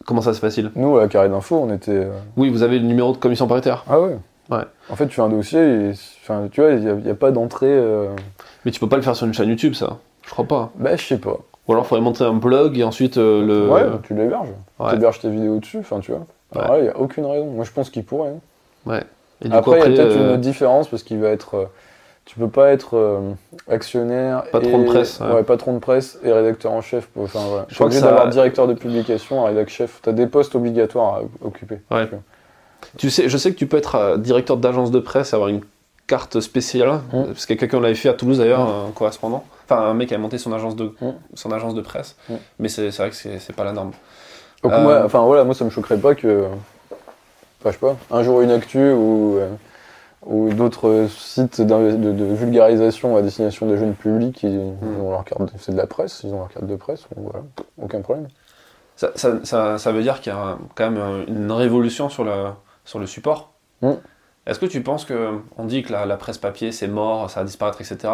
Comment 0.05 0.21
ça, 0.21 0.33
c'est 0.33 0.39
facile 0.39 0.71
Nous, 0.75 0.97
à 0.97 1.07
Carré 1.07 1.29
d'Info, 1.29 1.57
on 1.57 1.73
était. 1.73 2.07
Oui, 2.37 2.49
vous 2.49 2.63
avez 2.63 2.79
le 2.79 2.85
numéro 2.85 3.11
de 3.11 3.17
commission 3.17 3.47
paritaire. 3.47 3.83
Ah 3.89 3.99
ouais 3.99 4.17
Ouais. 4.49 4.63
En 4.89 4.95
fait, 4.95 5.07
tu 5.07 5.15
fais 5.15 5.21
un 5.21 5.29
dossier, 5.29 5.59
et, 5.59 5.91
enfin, 6.23 6.47
tu 6.51 6.61
vois, 6.61 6.71
il 6.71 6.79
n'y 6.79 7.09
a, 7.09 7.11
a, 7.11 7.15
pas 7.15 7.31
d'entrée. 7.31 7.67
Euh... 7.69 8.07
Mais 8.65 8.71
tu 8.71 8.79
peux 8.79 8.89
pas 8.89 8.95
le 8.95 9.03
faire 9.03 9.15
sur 9.15 9.27
une 9.27 9.33
chaîne 9.33 9.49
YouTube, 9.49 9.75
ça 9.75 9.99
Je 10.23 10.31
crois 10.31 10.45
pas. 10.45 10.71
Bah, 10.75 10.95
je 10.95 11.03
sais 11.03 11.19
pas. 11.19 11.37
Ou 11.67 11.71
alors, 11.71 11.85
il 11.85 11.87
faudrait 11.87 12.03
monter 12.03 12.23
un 12.23 12.33
blog 12.33 12.77
et 12.77 12.83
ensuite 12.83 13.17
euh, 13.17 13.45
le. 13.45 13.69
Ouais, 13.69 13.85
tu 14.03 14.15
l'héberges. 14.15 14.49
Tu 14.89 14.95
héberges 14.95 15.19
tes 15.19 15.29
vidéos 15.29 15.59
dessus, 15.59 15.79
enfin, 15.79 15.99
tu 15.99 16.11
vois. 16.11 16.25
Alors 16.55 16.77
il 16.77 16.83
n'y 16.83 16.89
a 16.89 16.97
aucune 16.97 17.27
raison. 17.27 17.45
Moi, 17.45 17.63
je 17.63 17.71
pense 17.71 17.91
qu'il 17.91 18.03
pourrait. 18.03 18.29
Hein. 18.29 18.89
Ouais. 18.91 19.03
Et 19.45 19.51
après, 19.51 19.77
il 19.77 19.95
y 19.95 19.99
a 19.99 20.03
peut-être 20.03 20.17
une 20.17 20.29
autre 20.29 20.37
différence 20.37 20.87
parce 20.87 21.03
qu'il 21.03 21.19
va 21.19 21.29
être. 21.29 21.69
Euh, 22.29 22.33
tu 22.33 22.39
peux 22.39 22.49
pas 22.49 22.71
être 22.71 22.97
euh, 22.97 23.31
actionnaire. 23.67 24.43
Patron 24.51 24.81
et, 24.81 24.85
de 24.85 24.89
presse. 24.89 25.19
Ouais. 25.19 25.43
patron 25.43 25.73
de 25.73 25.79
presse 25.79 26.19
et 26.23 26.31
rédacteur 26.31 26.71
en 26.71 26.81
chef. 26.81 27.09
Enfin, 27.17 27.39
voilà. 27.47 27.65
Je, 27.69 27.81
obligé 27.83 27.99
ça... 27.99 28.07
d'avoir 28.07 28.29
directeur 28.29 28.67
de 28.67 28.73
publication, 28.73 29.43
rédacteur 29.43 29.69
chef. 29.69 29.99
Tu 30.03 30.09
as 30.09 30.13
des 30.13 30.27
postes 30.27 30.55
obligatoires 30.55 31.15
à 31.15 31.45
occuper. 31.45 31.79
Ouais. 31.91 32.09
Tu 32.97 33.09
sais, 33.09 33.29
je 33.29 33.37
sais 33.37 33.51
que 33.51 33.57
tu 33.57 33.67
peux 33.67 33.77
être 33.77 33.95
euh, 33.95 34.17
directeur 34.17 34.57
d'agence 34.57 34.91
de 34.91 34.99
presse 34.99 35.33
avoir 35.33 35.49
une 35.49 35.61
carte 36.07 36.39
spéciale. 36.39 37.01
Mmh. 37.11 37.23
Parce 37.25 37.45
que 37.45 37.53
quelqu'un 37.53 37.79
l'avait 37.79 37.95
fait 37.95 38.09
à 38.09 38.13
Toulouse 38.13 38.37
d'ailleurs, 38.37 38.65
mmh. 38.65 38.89
un 38.89 38.91
correspondant. 38.91 39.43
Enfin, 39.65 39.81
un 39.81 39.93
mec 39.93 40.09
qui 40.09 40.15
a 40.15 40.17
monté 40.17 40.37
son 40.37 40.53
agence 40.53 40.75
de, 40.75 40.85
mmh. 41.01 41.09
son 41.35 41.51
agence 41.51 41.75
de 41.75 41.81
presse. 41.81 42.15
Mais 42.57 42.69
c'est 42.69 42.89
vrai 42.89 43.09
que 43.09 43.15
c'est 43.15 43.55
pas 43.55 43.63
la 43.63 43.73
norme. 43.73 43.91
Donc, 44.63 44.73
euh... 44.73 44.81
moi, 44.81 45.01
enfin, 45.05 45.21
voilà, 45.21 45.43
moi 45.43 45.53
ça 45.53 45.63
me 45.65 45.69
choquerait 45.69 45.97
pas 45.97 46.15
que. 46.15 46.45
Enfin, 47.61 47.65
je 47.65 47.71
sais 47.71 47.77
pas, 47.77 47.97
un 48.11 48.23
jour 48.23 48.41
une 48.41 48.51
actu 48.51 48.91
ou. 48.91 49.39
Euh, 50.29 50.33
ou 50.33 50.53
d'autres 50.53 51.07
sites 51.09 51.61
de, 51.61 51.95
de, 51.95 52.25
vulgarisation 52.25 53.15
à 53.17 53.21
destination 53.21 53.67
des 53.67 53.77
jeunes 53.77 53.95
publics, 53.95 54.43
ils, 54.43 54.57
mmh. 54.57 55.01
ont 55.01 55.11
leur 55.11 55.25
carte, 55.25 55.41
c'est 55.57 55.71
de 55.71 55.77
la 55.77 55.87
presse, 55.87 56.21
ils 56.23 56.33
ont 56.33 56.39
leur 56.39 56.49
carte 56.49 56.65
de 56.65 56.75
presse, 56.75 57.05
voilà, 57.15 57.43
aucun 57.81 58.01
problème. 58.01 58.27
Ça, 58.95 59.11
ça, 59.15 59.39
ça, 59.43 59.77
ça 59.77 59.91
veut 59.91 60.01
dire 60.01 60.21
qu'il 60.21 60.33
y 60.33 60.35
a 60.35 60.57
quand 60.75 60.89
même 60.89 61.25
une 61.27 61.51
révolution 61.51 62.09
sur 62.09 62.23
le, 62.23 62.47
sur 62.85 62.99
le 62.99 63.07
support. 63.07 63.51
Mmh. 63.81 63.93
Est-ce 64.45 64.59
que 64.59 64.65
tu 64.65 64.81
penses 64.81 65.05
que 65.05 65.39
on 65.57 65.65
dit 65.65 65.83
que 65.83 65.91
la, 65.91 66.05
la 66.05 66.17
presse 66.17 66.37
papier 66.37 66.71
c'est 66.71 66.87
mort, 66.87 67.29
ça 67.29 67.41
va 67.41 67.45
disparaître, 67.45 67.81
etc. 67.81 68.13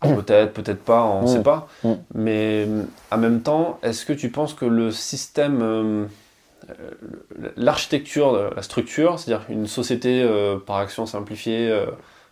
Peut-être, 0.00 0.52
peut-être 0.52 0.82
pas, 0.82 1.02
on 1.04 1.22
ne 1.22 1.24
mmh. 1.24 1.28
sait 1.28 1.42
pas. 1.42 1.68
Mais 2.14 2.66
en 3.10 3.18
même 3.18 3.42
temps, 3.42 3.78
est-ce 3.82 4.06
que 4.06 4.12
tu 4.12 4.30
penses 4.30 4.54
que 4.54 4.64
le 4.64 4.90
système 4.90 5.60
euh, 5.62 6.04
l'architecture, 7.56 8.52
la 8.54 8.62
structure, 8.62 9.18
c'est-à-dire 9.18 9.46
une 9.48 9.66
société 9.66 10.22
euh, 10.22 10.58
par 10.58 10.76
action 10.76 11.06
simplifiée, 11.06 11.70
euh, 11.70 11.86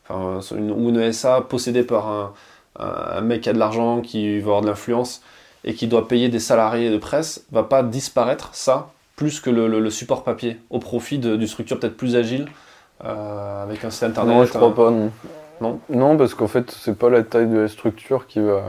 enfin, 0.08 0.40
une, 0.56 0.70
ou 0.70 0.88
une 0.88 1.12
SA 1.12 1.40
possédée 1.40 1.82
par 1.82 2.08
un, 2.08 2.32
un, 2.78 3.20
mec 3.20 3.42
qui 3.42 3.48
a 3.48 3.52
de 3.52 3.58
l'argent, 3.58 4.00
qui 4.00 4.38
va 4.38 4.46
avoir 4.46 4.60
de 4.62 4.66
l'influence 4.66 5.22
et 5.64 5.74
qui 5.74 5.86
doit 5.86 6.06
payer 6.06 6.28
des 6.28 6.38
salariés 6.38 6.90
de 6.90 6.98
presse, 6.98 7.44
va 7.50 7.62
pas 7.62 7.82
disparaître 7.82 8.50
ça 8.54 8.90
plus 9.16 9.40
que 9.40 9.50
le, 9.50 9.66
le, 9.66 9.80
le 9.80 9.90
support 9.90 10.22
papier 10.22 10.60
au 10.70 10.78
profit 10.78 11.18
d'une 11.18 11.46
structure 11.46 11.80
peut-être 11.80 11.96
plus 11.96 12.16
agile 12.16 12.46
euh, 13.04 13.62
avec 13.62 13.84
un 13.84 13.90
site 13.90 14.04
internet. 14.04 14.36
Non, 14.36 14.44
je 14.44 14.52
crois 14.52 14.74
pas. 14.74 14.90
Non. 14.90 15.10
Non, 15.60 15.80
non 15.88 16.16
parce 16.18 16.34
qu'en 16.34 16.48
fait, 16.48 16.70
c'est 16.70 16.98
pas 16.98 17.08
la 17.08 17.22
taille 17.22 17.48
de 17.48 17.58
la 17.58 17.68
structure 17.68 18.26
qui 18.26 18.40
va. 18.40 18.62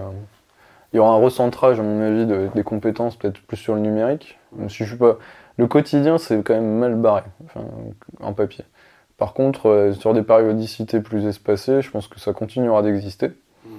Il 0.93 0.97
y 0.97 0.99
aura 0.99 1.11
un 1.11 1.18
recentrage, 1.18 1.82
à 1.82 1.84
mon 1.84 2.01
avis, 2.01 2.26
de, 2.26 2.49
des 2.55 2.63
compétences 2.63 3.18
peut-être 3.18 3.41
plus 3.41 3.57
sur 3.57 3.76
le 3.76 3.82
numérique. 3.82 4.39
Même 4.55 4.70
si 4.70 4.86
je 4.86 4.86
suis 4.86 4.97
pas 4.97 5.18
le 5.57 5.67
quotidien, 5.67 6.17
c'est 6.17 6.43
quand 6.43 6.53
même 6.53 6.77
mal 6.77 6.95
barré, 6.95 7.23
enfin, 7.45 7.61
en 8.21 8.33
papier. 8.33 8.63
Par 9.17 9.33
contre, 9.33 9.69
euh, 9.69 9.93
sur 9.93 10.13
des 10.13 10.21
périodicités 10.21 11.01
plus 11.01 11.25
espacées, 11.25 11.81
je 11.81 11.89
pense 11.89 12.07
que 12.07 12.19
ça 12.19 12.33
continuera 12.33 12.83
d'exister. 12.83 13.29
Mm. 13.65 13.69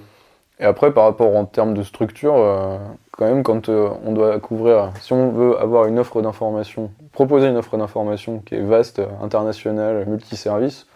Et 0.59 0.65
après, 0.65 0.93
par 0.93 1.05
rapport 1.05 1.37
en 1.37 1.45
termes 1.45 1.75
de 1.75 1.85
structure, 1.85 2.35
euh, 2.37 2.77
quand 3.13 3.27
même, 3.27 3.45
quand 3.45 3.69
euh, 3.69 3.91
on 4.05 4.13
doit 4.13 4.41
couvrir, 4.41 4.91
si 5.01 5.13
on 5.13 5.31
veut 5.31 5.57
avoir 5.59 5.87
une 5.87 6.01
offre 6.01 6.21
d'information, 6.21 6.91
proposer 7.13 7.47
une 7.47 7.57
offre 7.57 7.77
d'information 7.77 8.41
qui 8.41 8.57
est 8.57 8.63
vaste, 8.63 9.01
internationale, 9.23 10.05
multiservice, 10.07 10.87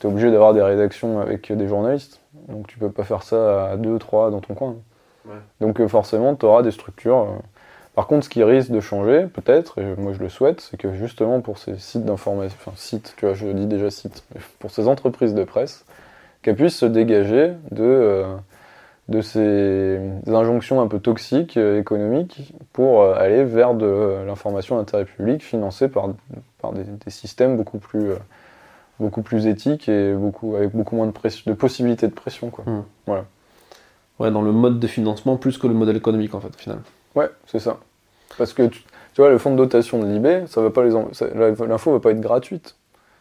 tu 0.00 0.06
es 0.06 0.10
obligé 0.10 0.32
d'avoir 0.32 0.52
des 0.52 0.62
rédactions 0.62 1.20
avec 1.20 1.52
des 1.52 1.68
journalistes. 1.68 2.20
Donc 2.48 2.66
tu 2.66 2.78
peux 2.78 2.90
pas 2.90 3.04
faire 3.04 3.22
ça 3.22 3.70
à 3.70 3.76
deux, 3.76 3.98
trois 4.00 4.32
dans 4.32 4.40
ton 4.40 4.54
coin. 4.54 4.76
Ouais. 5.26 5.34
Donc 5.60 5.86
forcément, 5.86 6.34
tu 6.34 6.46
auras 6.46 6.62
des 6.62 6.72
structures. 6.72 7.28
Par 7.94 8.06
contre, 8.06 8.24
ce 8.24 8.30
qui 8.30 8.42
risque 8.42 8.70
de 8.70 8.80
changer, 8.80 9.26
peut-être, 9.26 9.78
et 9.78 9.96
moi 9.96 10.12
je 10.12 10.20
le 10.20 10.28
souhaite, 10.28 10.60
c'est 10.60 10.76
que 10.76 10.94
justement 10.94 11.40
pour 11.40 11.58
ces 11.58 11.76
sites 11.76 12.04
d'information, 12.04 12.56
enfin 12.60 12.72
sites, 12.76 13.14
tu 13.16 13.26
vois, 13.26 13.34
je 13.34 13.48
dis 13.48 13.66
déjà 13.66 13.90
sites, 13.90 14.24
pour 14.58 14.70
ces 14.70 14.86
entreprises 14.86 15.34
de 15.34 15.44
presse, 15.44 15.84
qu'elles 16.42 16.56
puissent 16.56 16.76
se 16.76 16.86
dégager 16.86 17.52
de, 17.72 17.82
euh, 17.82 18.36
de 19.08 19.20
ces 19.20 19.98
injonctions 20.28 20.80
un 20.80 20.86
peu 20.86 21.00
toxiques 21.00 21.56
euh, 21.56 21.80
économiques 21.80 22.54
pour 22.72 23.02
euh, 23.02 23.14
aller 23.14 23.44
vers 23.44 23.74
de 23.74 24.24
l'information 24.24 24.76
d'intérêt 24.76 25.04
public 25.04 25.42
financée 25.42 25.88
par, 25.88 26.10
par 26.62 26.72
des, 26.72 26.84
des, 26.84 27.10
systèmes 27.10 27.56
beaucoup 27.56 27.78
plus, 27.78 28.12
beaucoup 29.00 29.22
plus 29.22 29.48
éthiques 29.48 29.88
et 29.88 30.14
beaucoup, 30.14 30.54
avec 30.54 30.70
beaucoup 30.70 30.94
moins 30.94 31.06
de, 31.06 31.12
pression, 31.12 31.50
de 31.50 31.56
possibilités 31.56 32.06
de 32.06 32.14
pression. 32.14 32.50
Quoi. 32.50 32.64
Mmh. 32.66 32.84
Voilà. 33.06 33.24
Ouais, 34.20 34.30
dans 34.30 34.42
le 34.42 34.52
mode 34.52 34.78
de 34.78 34.86
financement 34.86 35.36
plus 35.36 35.58
que 35.58 35.66
le 35.66 35.74
modèle 35.74 35.96
économique 35.96 36.34
en 36.34 36.40
fait, 36.40 36.54
au 36.54 36.58
final. 36.58 36.78
Ouais, 37.14 37.28
c'est 37.46 37.58
ça. 37.58 37.78
Parce 38.38 38.52
que 38.52 38.62
tu, 38.62 38.82
tu, 39.14 39.20
vois, 39.20 39.30
le 39.30 39.38
fonds 39.38 39.50
de 39.52 39.56
dotation 39.56 39.98
de 39.98 40.06
l'IB, 40.06 40.46
ça 40.46 40.60
va 40.60 40.70
pas 40.70 40.84
les 40.84 40.90
l'info 41.66 41.92
va 41.92 42.00
pas 42.00 42.10
être 42.10 42.20
gratuite. 42.20 42.76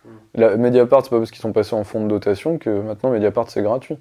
Mm. 0.06 0.10
La, 0.36 0.58
Mediapart, 0.58 1.04
c'est 1.04 1.10
pas 1.10 1.18
parce 1.18 1.32
qu'ils 1.32 1.42
sont 1.42 1.54
passés 1.54 1.76
en 1.76 1.84
fonds 1.84 2.04
de 2.04 2.10
dotation 2.10 2.58
que 2.58 2.70
maintenant 2.70 3.12
Mediapart 3.12 3.50
c'est 3.50 3.62
gratuit. 3.62 3.98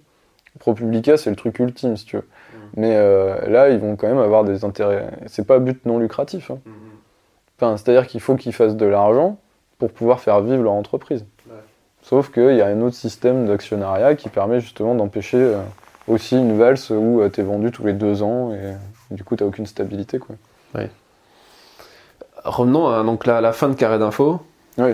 ProPublica, 0.59 1.17
c'est 1.17 1.31
le 1.31 1.37
truc 1.37 1.59
ultime, 1.59 1.97
si 1.97 2.05
tu 2.05 2.17
veux. 2.17 2.23
Mm. 2.23 2.57
Mais 2.77 2.97
euh, 2.97 3.49
là, 3.49 3.71
ils 3.71 3.79
vont 3.79 3.97
quand 3.97 4.09
même 4.09 4.19
avoir 4.19 4.45
des 4.45 4.65
intérêts. 4.65 5.11
C'est 5.27 5.47
pas 5.47 5.59
but 5.59 5.85
non 5.87 5.99
lucratif. 5.99 6.51
Hein. 6.51 6.59
Mm. 6.65 6.71
Enfin, 7.57 7.77
c'est-à-dire 7.77 8.07
qu'il 8.07 8.21
faut 8.21 8.37
qu'ils 8.37 8.53
fassent 8.53 8.77
de 8.77 8.87
l'argent 8.87 9.39
pour 9.79 9.93
pouvoir 9.93 10.21
faire 10.21 10.41
vivre 10.41 10.63
leur 10.63 10.73
entreprise. 10.73 11.25
Ouais. 11.49 11.57
Sauf 12.03 12.31
qu'il 12.31 12.55
y 12.55 12.61
a 12.61 12.67
un 12.67 12.81
autre 12.81 12.97
système 12.97 13.47
d'actionnariat 13.47 14.15
qui 14.15 14.29
permet 14.29 14.61
justement 14.61 14.95
d'empêcher 14.95 15.39
euh, 15.39 15.61
aussi 16.07 16.37
une 16.37 16.57
valse 16.57 16.91
où 16.91 17.21
euh, 17.21 17.29
tu 17.29 17.41
es 17.41 17.45
vendu 17.45 17.71
tous 17.71 17.85
les 17.85 17.93
deux 17.93 18.23
ans 18.23 18.53
et 18.53 18.75
du 19.11 19.25
coup, 19.25 19.37
tu 19.37 19.43
n'as 19.43 19.49
aucune 19.49 19.67
stabilité. 19.67 20.19
Quoi. 20.19 20.37
Oui. 20.75 20.85
Revenons 22.45 22.89
à, 22.89 23.03
donc 23.03 23.27
la 23.27 23.53
fin 23.53 23.69
de 23.69 23.75
Carré 23.75 23.99
d'Info. 23.99 24.41
Oui. 24.79 24.93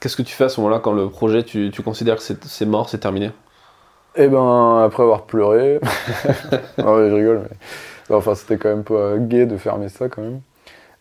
Qu'est-ce 0.00 0.16
que 0.16 0.22
tu 0.22 0.34
fais 0.34 0.44
à 0.44 0.48
ce 0.48 0.60
moment-là 0.60 0.80
quand 0.80 0.92
le 0.92 1.08
projet, 1.08 1.42
tu, 1.42 1.70
tu 1.70 1.82
considères 1.82 2.16
que 2.16 2.22
c'est 2.22 2.66
mort, 2.66 2.88
c'est 2.88 2.98
terminé? 2.98 3.30
Eh 4.14 4.28
ben, 4.28 4.82
après 4.84 5.02
avoir 5.02 5.24
pleuré. 5.24 5.80
non, 6.78 6.96
mais 6.96 7.10
je 7.10 7.14
rigole, 7.14 7.42
mais. 7.50 8.16
Enfin, 8.16 8.34
c'était 8.34 8.56
quand 8.56 8.68
même 8.68 8.84
pas 8.84 9.18
gai 9.18 9.46
de 9.46 9.56
fermer 9.56 9.88
ça 9.88 10.08
quand 10.08 10.22
même. 10.22 10.40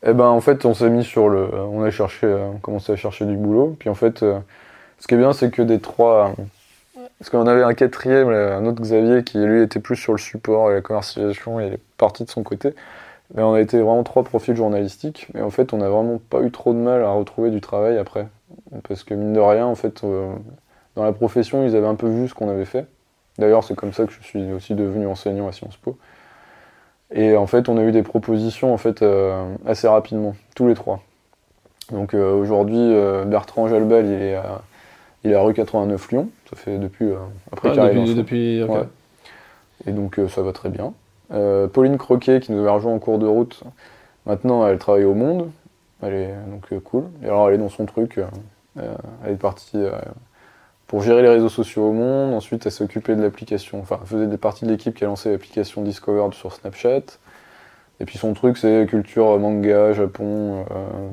Eh 0.03 0.13
ben, 0.13 0.25
en 0.25 0.41
fait, 0.41 0.65
on 0.65 0.73
s'est 0.73 0.89
mis 0.89 1.03
sur 1.03 1.29
le. 1.29 1.49
On 1.53 1.83
a 1.83 1.91
cherché, 1.91 2.27
on 2.27 2.57
commençait 2.57 2.93
à 2.93 2.95
chercher 2.95 3.25
du 3.25 3.37
boulot. 3.37 3.75
Puis 3.79 3.89
en 3.89 3.95
fait, 3.95 4.19
ce 4.19 5.07
qui 5.07 5.13
est 5.13 5.17
bien, 5.17 5.33
c'est 5.33 5.51
que 5.51 5.61
des 5.61 5.79
trois. 5.79 6.33
Parce 7.19 7.29
qu'on 7.29 7.47
avait 7.47 7.63
un 7.63 7.73
quatrième, 7.73 8.29
un 8.29 8.65
autre 8.65 8.81
Xavier, 8.81 9.23
qui 9.23 9.37
lui 9.37 9.63
était 9.63 9.79
plus 9.79 9.95
sur 9.95 10.11
le 10.11 10.17
support 10.17 10.71
et 10.71 10.75
la 10.75 10.81
commercialisation, 10.81 11.59
et 11.59 11.67
il 11.67 11.73
est 11.73 11.81
parti 11.97 12.25
de 12.25 12.29
son 12.29 12.43
côté. 12.43 12.75
Mais 13.33 13.41
on 13.41 13.53
a 13.53 13.61
été 13.61 13.77
vraiment 13.79 14.03
trois 14.03 14.23
profils 14.23 14.55
journalistiques, 14.55 15.27
et 15.33 15.41
en 15.41 15.49
fait, 15.49 15.73
on 15.73 15.77
n'a 15.77 15.89
vraiment 15.89 16.19
pas 16.29 16.41
eu 16.41 16.51
trop 16.51 16.73
de 16.73 16.77
mal 16.77 17.03
à 17.03 17.09
retrouver 17.09 17.49
du 17.51 17.61
travail 17.61 17.97
après. 17.97 18.27
Parce 18.87 19.03
que 19.03 19.13
mine 19.13 19.33
de 19.33 19.39
rien, 19.39 19.65
en 19.65 19.75
fait, 19.75 20.03
euh, 20.03 20.33
dans 20.95 21.03
la 21.03 21.13
profession, 21.13 21.65
ils 21.65 21.75
avaient 21.75 21.87
un 21.87 21.95
peu 21.95 22.07
vu 22.07 22.27
ce 22.27 22.33
qu'on 22.33 22.49
avait 22.49 22.65
fait. 22.65 22.85
D'ailleurs, 23.39 23.63
c'est 23.63 23.75
comme 23.75 23.93
ça 23.93 24.05
que 24.05 24.11
je 24.11 24.21
suis 24.21 24.51
aussi 24.51 24.75
devenu 24.75 25.07
enseignant 25.07 25.47
à 25.47 25.51
Sciences 25.51 25.77
Po. 25.77 25.97
Et 27.11 27.35
en 27.35 27.47
fait, 27.47 27.69
on 27.69 27.77
a 27.77 27.83
eu 27.83 27.91
des 27.91 28.03
propositions 28.03 28.73
en 28.73 28.77
fait 28.77 29.01
euh, 29.01 29.55
assez 29.65 29.87
rapidement, 29.87 30.35
tous 30.55 30.67
les 30.67 30.73
trois. 30.73 31.01
Donc 31.91 32.13
euh, 32.13 32.33
aujourd'hui, 32.33 32.95
Bertrand 33.27 33.67
Jalbal, 33.67 34.05
il 34.05 34.21
est 34.21 34.35
à, 34.35 34.61
il 35.23 35.31
est 35.31 35.35
à 35.35 35.41
rue 35.41 35.53
89 35.53 36.11
Lyon. 36.11 36.29
Ça 36.49 36.55
fait 36.55 36.77
depuis 36.77 37.05
euh, 37.05 37.17
après 37.51 37.69
ah, 37.77 37.89
depuis, 37.89 38.15
depuis 38.15 38.63
okay. 38.63 38.71
ouais. 38.71 38.87
Et 39.87 39.91
donc 39.91 40.19
ça 40.29 40.41
va 40.41 40.53
très 40.53 40.69
bien. 40.69 40.93
Euh, 41.33 41.67
Pauline 41.67 41.97
Croquet 41.97 42.39
qui 42.39 42.51
nous 42.51 42.59
avait 42.59 42.69
rejoint 42.69 42.93
en 42.93 42.99
cours 42.99 43.19
de 43.19 43.27
route. 43.27 43.63
Maintenant, 44.25 44.67
elle 44.67 44.77
travaille 44.77 45.05
au 45.05 45.13
Monde. 45.13 45.49
Elle 46.01 46.13
est 46.13 46.33
donc 46.49 46.71
euh, 46.71 46.79
cool. 46.79 47.05
Et 47.23 47.25
alors, 47.25 47.47
elle 47.49 47.55
est 47.55 47.59
dans 47.59 47.69
son 47.69 47.85
truc. 47.85 48.19
Euh, 48.77 48.95
elle 49.23 49.33
est 49.33 49.37
partie 49.37 49.83
pour 50.87 51.01
gérer 51.01 51.21
les 51.21 51.29
réseaux 51.29 51.49
sociaux 51.49 51.89
au 51.89 51.93
Monde. 51.93 52.33
Ensuite, 52.33 52.65
elle 52.65 52.71
s'est 52.71 52.83
occupée 52.83 53.15
de 53.15 53.21
l'application. 53.21 53.79
Enfin, 53.79 53.99
elle 54.01 54.07
faisait 54.07 54.27
des 54.27 54.37
parties 54.37 54.65
de 54.65 54.71
l'équipe 54.71 54.95
qui 54.95 55.03
a 55.03 55.07
lancé 55.07 55.31
l'application 55.31 55.81
Discovered 55.81 56.33
sur 56.33 56.53
Snapchat. 56.53 57.03
Et 58.01 58.05
puis 58.05 58.17
son 58.17 58.33
truc, 58.33 58.57
c'est 58.57 58.85
culture 58.89 59.39
manga, 59.39 59.93
Japon, 59.93 60.65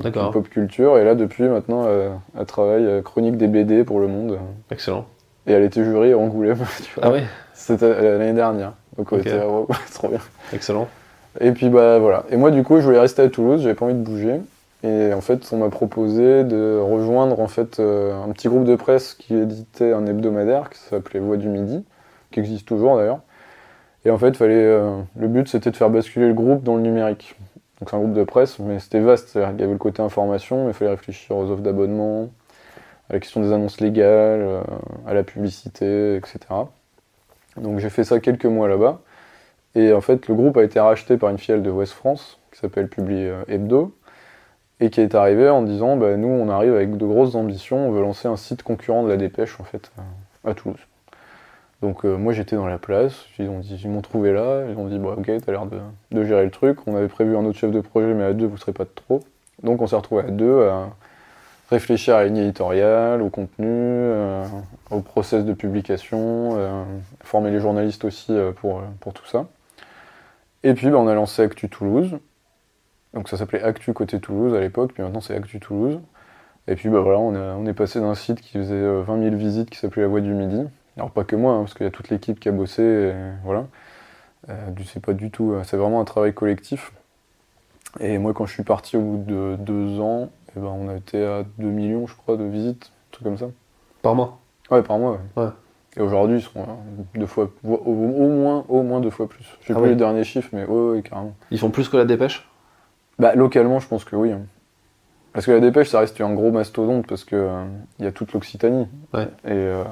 euh, 0.03 0.31
pop 0.31 0.49
culture. 0.49 0.97
Et 0.97 1.05
là, 1.05 1.15
depuis 1.15 1.43
maintenant, 1.43 1.85
euh, 1.85 2.09
elle 2.37 2.45
travaille 2.45 3.01
chronique 3.03 3.37
des 3.37 3.47
BD 3.47 3.85
pour 3.85 4.01
Le 4.01 4.09
Monde. 4.09 4.37
Excellent. 4.69 5.05
Et 5.47 5.51
elle 5.51 5.63
était 5.63 5.83
jury 5.83 6.13
à 6.13 6.17
Angoulême. 6.17 6.57
Tu 6.83 6.93
vois. 6.95 7.05
Ah 7.05 7.11
oui 7.11 7.21
C'était 7.53 8.01
l'année 8.01 8.33
dernière. 8.33 8.73
Donc 8.97 9.11
oh, 9.11 9.17
c'est 9.23 9.39
trop 9.93 10.07
bien. 10.07 10.19
Excellent. 10.53 10.87
Et 11.39 11.51
puis 11.51 11.69
bah 11.69 11.99
voilà. 11.99 12.25
Et 12.29 12.37
moi 12.37 12.51
du 12.51 12.63
coup 12.63 12.79
je 12.79 12.85
voulais 12.85 12.99
rester 12.99 13.23
à 13.23 13.29
Toulouse, 13.29 13.61
j'avais 13.61 13.73
pas 13.73 13.85
envie 13.85 13.95
de 13.95 14.03
bouger. 14.03 14.39
Et 14.83 15.13
en 15.13 15.21
fait 15.21 15.47
on 15.51 15.57
m'a 15.57 15.69
proposé 15.69 16.43
de 16.43 16.79
rejoindre 16.79 17.39
en 17.39 17.47
fait 17.47 17.79
euh, 17.79 18.13
un 18.23 18.31
petit 18.31 18.47
groupe 18.49 18.65
de 18.65 18.75
presse 18.75 19.13
qui 19.13 19.35
éditait 19.35 19.93
un 19.93 20.05
hebdomadaire 20.05 20.69
qui 20.69 20.79
s'appelait 20.79 21.19
Voix 21.19 21.37
du 21.37 21.47
Midi, 21.47 21.83
qui 22.31 22.39
existe 22.39 22.67
toujours 22.67 22.97
d'ailleurs. 22.97 23.19
Et 24.05 24.11
en 24.11 24.17
fait 24.17 24.35
fallait, 24.35 24.55
euh, 24.55 24.99
le 25.17 25.27
but 25.27 25.47
c'était 25.47 25.71
de 25.71 25.77
faire 25.77 25.89
basculer 25.89 26.27
le 26.27 26.33
groupe 26.33 26.63
dans 26.63 26.75
le 26.75 26.81
numérique. 26.81 27.35
Donc 27.79 27.89
c'est 27.89 27.95
un 27.95 27.99
groupe 27.99 28.13
de 28.13 28.23
presse, 28.23 28.59
mais 28.59 28.79
c'était 28.79 28.99
vaste, 28.99 29.33
qu'il 29.33 29.41
y 29.41 29.43
avait 29.43 29.71
le 29.71 29.77
côté 29.77 30.01
information, 30.01 30.65
mais 30.65 30.71
il 30.71 30.73
fallait 30.73 30.91
réfléchir 30.91 31.35
aux 31.35 31.49
offres 31.49 31.63
d'abonnement, 31.63 32.29
à 33.09 33.13
la 33.13 33.19
question 33.19 33.41
des 33.41 33.51
annonces 33.51 33.81
légales, 33.81 34.41
euh, 34.41 34.61
à 35.05 35.13
la 35.13 35.23
publicité, 35.23 36.15
etc. 36.15 36.39
Donc 37.57 37.79
j'ai 37.79 37.89
fait 37.89 38.03
ça 38.03 38.19
quelques 38.19 38.45
mois 38.45 38.67
là-bas. 38.67 39.01
Et 39.75 39.93
en 39.93 40.01
fait, 40.01 40.27
le 40.27 40.35
groupe 40.35 40.57
a 40.57 40.63
été 40.63 40.79
racheté 40.79 41.17
par 41.17 41.29
une 41.29 41.37
filiale 41.37 41.63
de 41.63 41.71
West 41.71 41.93
France 41.93 42.39
qui 42.51 42.59
s'appelle 42.59 42.87
Publi 42.87 43.25
euh, 43.25 43.43
Hebdo 43.47 43.95
et 44.79 44.89
qui 44.89 45.01
est 45.01 45.15
arrivé 45.15 45.49
en 45.49 45.61
disant 45.61 45.97
bah, 45.97 46.15
nous 46.17 46.27
on 46.27 46.49
arrive 46.49 46.73
avec 46.73 46.97
de 46.97 47.05
grosses 47.05 47.35
ambitions, 47.35 47.87
on 47.87 47.91
veut 47.91 48.01
lancer 48.01 48.27
un 48.27 48.37
site 48.37 48.63
concurrent 48.63 49.03
de 49.03 49.09
la 49.09 49.17
Dépêche 49.17 49.59
en 49.59 49.63
fait 49.63 49.91
à 50.43 50.53
Toulouse. 50.53 50.79
Donc 51.81 52.05
euh, 52.05 52.17
moi 52.17 52.33
j'étais 52.33 52.55
dans 52.55 52.65
la 52.65 52.77
place, 52.77 53.25
ils 53.39 53.49
m'ont 53.89 54.01
trouvé 54.01 54.33
là, 54.33 54.63
ils 54.69 54.77
ont 54.77 54.87
dit 54.87 54.99
bah 54.99 55.15
ok 55.17 55.31
t'as 55.45 55.51
l'air 55.51 55.65
de, 55.65 55.79
de 56.11 56.23
gérer 56.23 56.43
le 56.43 56.51
truc. 56.51 56.79
On 56.87 56.95
avait 56.95 57.07
prévu 57.07 57.35
un 57.37 57.45
autre 57.45 57.57
chef 57.57 57.71
de 57.71 57.81
projet 57.81 58.13
mais 58.13 58.23
à 58.23 58.33
deux 58.33 58.45
vous 58.45 58.57
serez 58.57 58.73
pas 58.73 58.85
de 58.85 58.91
trop. 58.93 59.21
Donc 59.63 59.81
on 59.81 59.87
s'est 59.87 59.95
retrouvé 59.95 60.23
à 60.23 60.31
deux 60.31 60.63
à 60.63 60.89
réfléchir 61.73 62.15
à 62.15 62.23
ligne 62.23 62.37
éditoriale, 62.37 63.21
au 63.21 63.29
contenu, 63.29 63.67
euh, 63.67 64.45
au 64.91 65.01
process 65.01 65.43
de 65.43 65.53
publication, 65.53 66.51
euh, 66.55 66.83
former 67.23 67.51
les 67.51 67.59
journalistes 67.59 68.05
aussi 68.05 68.31
euh, 68.31 68.51
pour, 68.51 68.81
pour 68.99 69.13
tout 69.13 69.25
ça. 69.25 69.47
Et 70.63 70.73
puis 70.73 70.89
bah, 70.89 70.97
on 70.97 71.07
a 71.07 71.15
lancé 71.15 71.41
Actu 71.41 71.69
Toulouse. 71.69 72.17
Donc 73.13 73.27
ça 73.27 73.37
s'appelait 73.37 73.61
Actu 73.61 73.93
côté 73.93 74.19
Toulouse 74.19 74.55
à 74.55 74.59
l'époque, 74.59 74.93
puis 74.93 75.03
maintenant 75.03 75.21
c'est 75.21 75.35
Actu 75.35 75.59
Toulouse. 75.59 75.99
Et 76.67 76.75
puis 76.75 76.89
bah 76.89 77.01
voilà, 77.01 77.19
on, 77.19 77.35
on 77.35 77.65
est 77.65 77.73
passé 77.73 77.99
d'un 77.99 78.15
site 78.15 78.39
qui 78.39 78.53
faisait 78.53 78.75
euh, 78.75 79.03
20 79.05 79.23
000 79.23 79.35
visites 79.35 79.69
qui 79.69 79.77
s'appelait 79.77 80.03
La 80.03 80.07
Voix 80.07 80.21
du 80.21 80.33
Midi. 80.33 80.63
Alors 80.95 81.11
pas 81.11 81.23
que 81.23 81.35
moi, 81.35 81.53
hein, 81.53 81.59
parce 81.61 81.73
qu'il 81.73 81.85
y 81.85 81.89
a 81.89 81.91
toute 81.91 82.09
l'équipe 82.09 82.39
qui 82.39 82.49
a 82.49 82.51
bossé, 82.51 83.13
voilà. 83.43 83.65
C'est 84.85 85.01
pas 85.01 85.13
du 85.13 85.31
tout, 85.31 85.55
c'est 85.63 85.77
vraiment 85.77 86.01
un 86.01 86.05
travail 86.05 86.33
collectif. 86.33 86.91
Et 87.99 88.17
moi 88.19 88.33
quand 88.33 88.45
je 88.45 88.53
suis 88.53 88.63
parti 88.63 88.95
au 88.95 89.01
bout 89.01 89.23
de 89.25 89.55
deux 89.57 89.99
ans, 89.99 90.29
eh 90.55 90.59
ben, 90.59 90.67
on 90.67 90.89
a 90.89 90.95
été 90.95 91.23
à 91.25 91.43
2 91.59 91.67
millions 91.67 92.07
je 92.07 92.15
crois 92.15 92.37
de 92.37 92.43
visites, 92.43 92.91
un 92.91 93.11
truc 93.11 93.23
comme 93.25 93.37
ça. 93.37 93.47
Par 94.01 94.15
mois. 94.15 94.39
Ouais, 94.71 94.81
par 94.81 94.97
mois. 94.97 95.19
Ouais. 95.35 95.43
Ouais. 95.43 95.49
Et 95.95 96.01
aujourd'hui, 96.01 96.37
ils 96.39 96.41
sont 96.41 96.59
euh, 96.61 96.63
deux 97.19 97.25
fois, 97.27 97.49
au, 97.63 97.73
au 97.75 98.29
moins, 98.29 98.65
au 98.67 98.81
moins 98.81 98.99
deux 98.99 99.11
fois 99.11 99.29
plus. 99.29 99.43
Je 99.61 99.67
sais 99.67 99.73
Ah 99.73 99.75
plus 99.75 99.83
ouais. 99.83 99.89
les 99.89 99.95
derniers 99.95 100.23
chiffres, 100.23 100.49
mais 100.51 100.65
ouais, 100.65 100.91
ouais, 100.95 101.01
carrément. 101.03 101.33
Ils 101.51 101.59
font 101.59 101.69
plus 101.69 101.87
que 101.87 101.97
la 101.97 102.05
dépêche? 102.05 102.49
Bah, 103.19 103.35
localement, 103.35 103.79
je 103.79 103.87
pense 103.87 104.03
que 104.03 104.15
oui. 104.15 104.31
hein. 104.31 104.41
Parce 105.33 105.45
que 105.45 105.51
la 105.51 105.59
dépêche, 105.59 105.89
ça 105.89 105.99
reste 105.99 106.19
un 106.21 106.33
gros 106.33 106.51
mastodonte 106.51 107.05
parce 107.07 107.23
que 107.23 107.35
euh, 107.35 107.63
il 107.99 108.05
y 108.05 108.07
a 108.07 108.11
toute 108.11 108.33
l'Occitanie. 108.33 108.87
Ouais. 109.13 109.27
Et, 109.45 109.51
euh, 109.51 109.83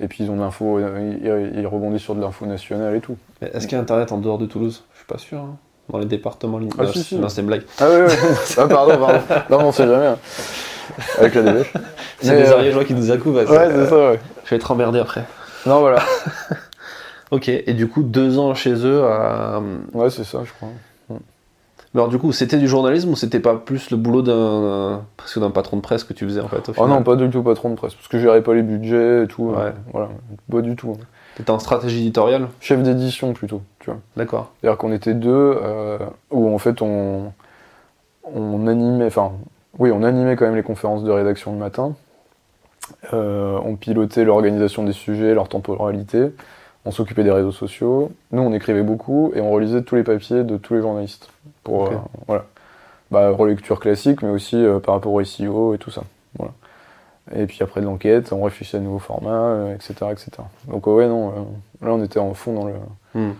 et 0.00 0.08
puis 0.08 0.24
ils 0.24 0.30
ont 0.30 0.36
de 0.36 0.40
l'info, 0.40 0.78
euh, 0.78 1.52
ils, 1.54 1.66
rebondissent 1.66 2.02
sur 2.02 2.14
de 2.14 2.20
l'info 2.20 2.46
nationale 2.46 2.94
et 2.96 3.00
tout. 3.00 3.16
Est-ce 3.42 3.66
qu'il 3.66 3.76
y 3.76 3.78
a 3.78 3.82
internet 3.82 4.12
en 4.12 4.18
dehors 4.18 4.38
de 4.38 4.46
Toulouse? 4.46 4.84
Je 4.92 4.98
suis 4.98 5.06
pas 5.06 5.18
sûr. 5.18 5.38
hein. 5.40 5.56
Dans 5.90 5.98
les 5.98 6.06
départements 6.06 6.58
lim- 6.58 6.70
Ah, 6.78 6.84
Non, 6.84 6.92
si, 6.92 6.98
c'est- 6.98 7.04
si. 7.04 7.16
Non, 7.16 7.28
c'est 7.28 7.40
une 7.40 7.46
blague. 7.48 7.62
Ah 7.80 7.88
ouais, 7.88 8.02
ouais. 8.02 8.08
ah 8.58 8.66
pardon, 8.68 8.98
pardon. 8.98 9.20
Non, 9.50 9.58
on 9.66 9.72
sait 9.72 9.86
jamais. 9.86 10.06
hein. 10.06 10.18
Avec 11.18 11.34
la 11.34 11.42
dépêche. 11.42 11.72
C'est 12.20 12.36
des 12.36 12.48
euh, 12.50 12.56
Ariégeois 12.56 12.84
qui 12.84 12.94
nous 12.94 13.10
accouvent. 13.10 13.36
Ouais, 13.36 13.44
c'est 13.46 13.86
ça, 13.86 13.96
ouais. 13.96 14.20
Je 14.44 14.50
vais 14.50 14.56
être 14.56 14.70
emmerdé 14.70 14.98
après. 14.98 15.24
Non, 15.66 15.80
voilà. 15.80 16.00
Ok, 17.30 17.48
et 17.48 17.74
du 17.74 17.86
coup, 17.86 18.02
deux 18.02 18.38
ans 18.40 18.54
chez 18.54 18.72
eux 18.84 19.04
à. 19.04 19.60
Ouais, 19.94 20.10
c'est 20.10 20.24
ça, 20.24 20.40
je 20.44 20.52
crois. 20.52 20.68
Mais 21.92 22.00
alors, 22.00 22.08
du 22.08 22.18
coup, 22.18 22.32
c'était 22.32 22.56
du 22.58 22.66
journalisme 22.68 23.10
ou 23.10 23.16
c'était 23.16 23.38
pas 23.40 23.54
plus 23.54 23.90
le 23.90 23.96
boulot 23.96 24.22
d'un. 24.22 25.02
presque 25.16 25.38
d'un 25.38 25.50
patron 25.50 25.76
de 25.76 25.82
presse 25.82 26.02
que 26.04 26.12
tu 26.12 26.24
faisais 26.24 26.40
en 26.40 26.48
fait 26.48 26.68
au 26.68 26.70
Oh 26.70 26.72
final 26.72 26.88
non, 26.88 27.02
pas 27.02 27.14
du 27.16 27.28
tout 27.30 27.42
patron 27.42 27.70
de 27.70 27.74
presse, 27.76 27.94
parce 27.94 28.06
que 28.08 28.16
je 28.18 28.22
gérais 28.22 28.42
pas 28.42 28.54
les 28.54 28.62
budgets 28.62 29.24
et 29.24 29.26
tout. 29.28 29.44
Ouais. 29.50 29.58
euh, 29.58 29.70
voilà, 29.92 30.08
pas 30.50 30.60
du 30.60 30.74
tout. 30.76 30.96
T'étais 31.40 31.52
en 31.52 31.58
stratégie 31.58 32.00
éditoriale 32.00 32.48
Chef 32.60 32.82
d'édition 32.82 33.32
plutôt, 33.32 33.62
tu 33.78 33.86
vois. 33.86 33.98
D'accord. 34.14 34.50
C'est-à-dire 34.60 34.76
qu'on 34.76 34.92
était 34.92 35.14
deux, 35.14 35.58
euh, 35.62 35.96
où 36.30 36.54
en 36.54 36.58
fait 36.58 36.82
on, 36.82 37.32
on 38.24 38.66
animait, 38.66 39.06
enfin, 39.06 39.32
oui, 39.78 39.90
on 39.90 40.02
animait 40.02 40.36
quand 40.36 40.44
même 40.44 40.56
les 40.56 40.62
conférences 40.62 41.02
de 41.02 41.10
rédaction 41.10 41.52
le 41.52 41.58
matin. 41.58 41.94
Euh, 43.14 43.58
on 43.64 43.76
pilotait 43.76 44.24
l'organisation 44.24 44.84
des 44.84 44.92
sujets, 44.92 45.32
leur 45.32 45.48
temporalité. 45.48 46.26
On 46.84 46.90
s'occupait 46.90 47.24
des 47.24 47.30
réseaux 47.30 47.52
sociaux. 47.52 48.12
Nous, 48.32 48.42
on 48.42 48.52
écrivait 48.52 48.82
beaucoup 48.82 49.32
et 49.34 49.40
on 49.40 49.50
relisait 49.50 49.80
tous 49.80 49.96
les 49.96 50.04
papiers 50.04 50.44
de 50.44 50.58
tous 50.58 50.74
les 50.74 50.82
journalistes. 50.82 51.30
Pour, 51.64 51.86
euh, 51.86 51.96
voilà. 52.26 52.44
Bah, 53.10 53.30
relecture 53.30 53.80
classique, 53.80 54.20
mais 54.20 54.28
aussi 54.28 54.62
par 54.84 54.96
rapport 54.96 55.14
au 55.14 55.24
SEO 55.24 55.72
et 55.72 55.78
tout 55.78 55.90
ça. 55.90 56.02
Voilà. 56.36 56.52
Et 57.34 57.46
puis 57.46 57.58
après 57.62 57.80
de 57.80 57.86
l'enquête, 57.86 58.32
on 58.32 58.42
réfléchissait 58.42 58.78
à 58.78 58.80
de 58.80 58.84
nouveaux 58.84 58.98
formats, 58.98 59.30
euh, 59.30 59.74
etc., 59.74 59.94
etc. 60.10 60.30
Donc 60.68 60.86
ouais, 60.86 61.06
non, 61.06 61.28
euh, 61.30 61.86
là 61.86 61.92
on 61.94 62.02
était 62.02 62.18
en 62.18 62.34
fond 62.34 62.52
dans 62.54 62.66
le, 62.66 62.74
Hmm. 63.14 63.32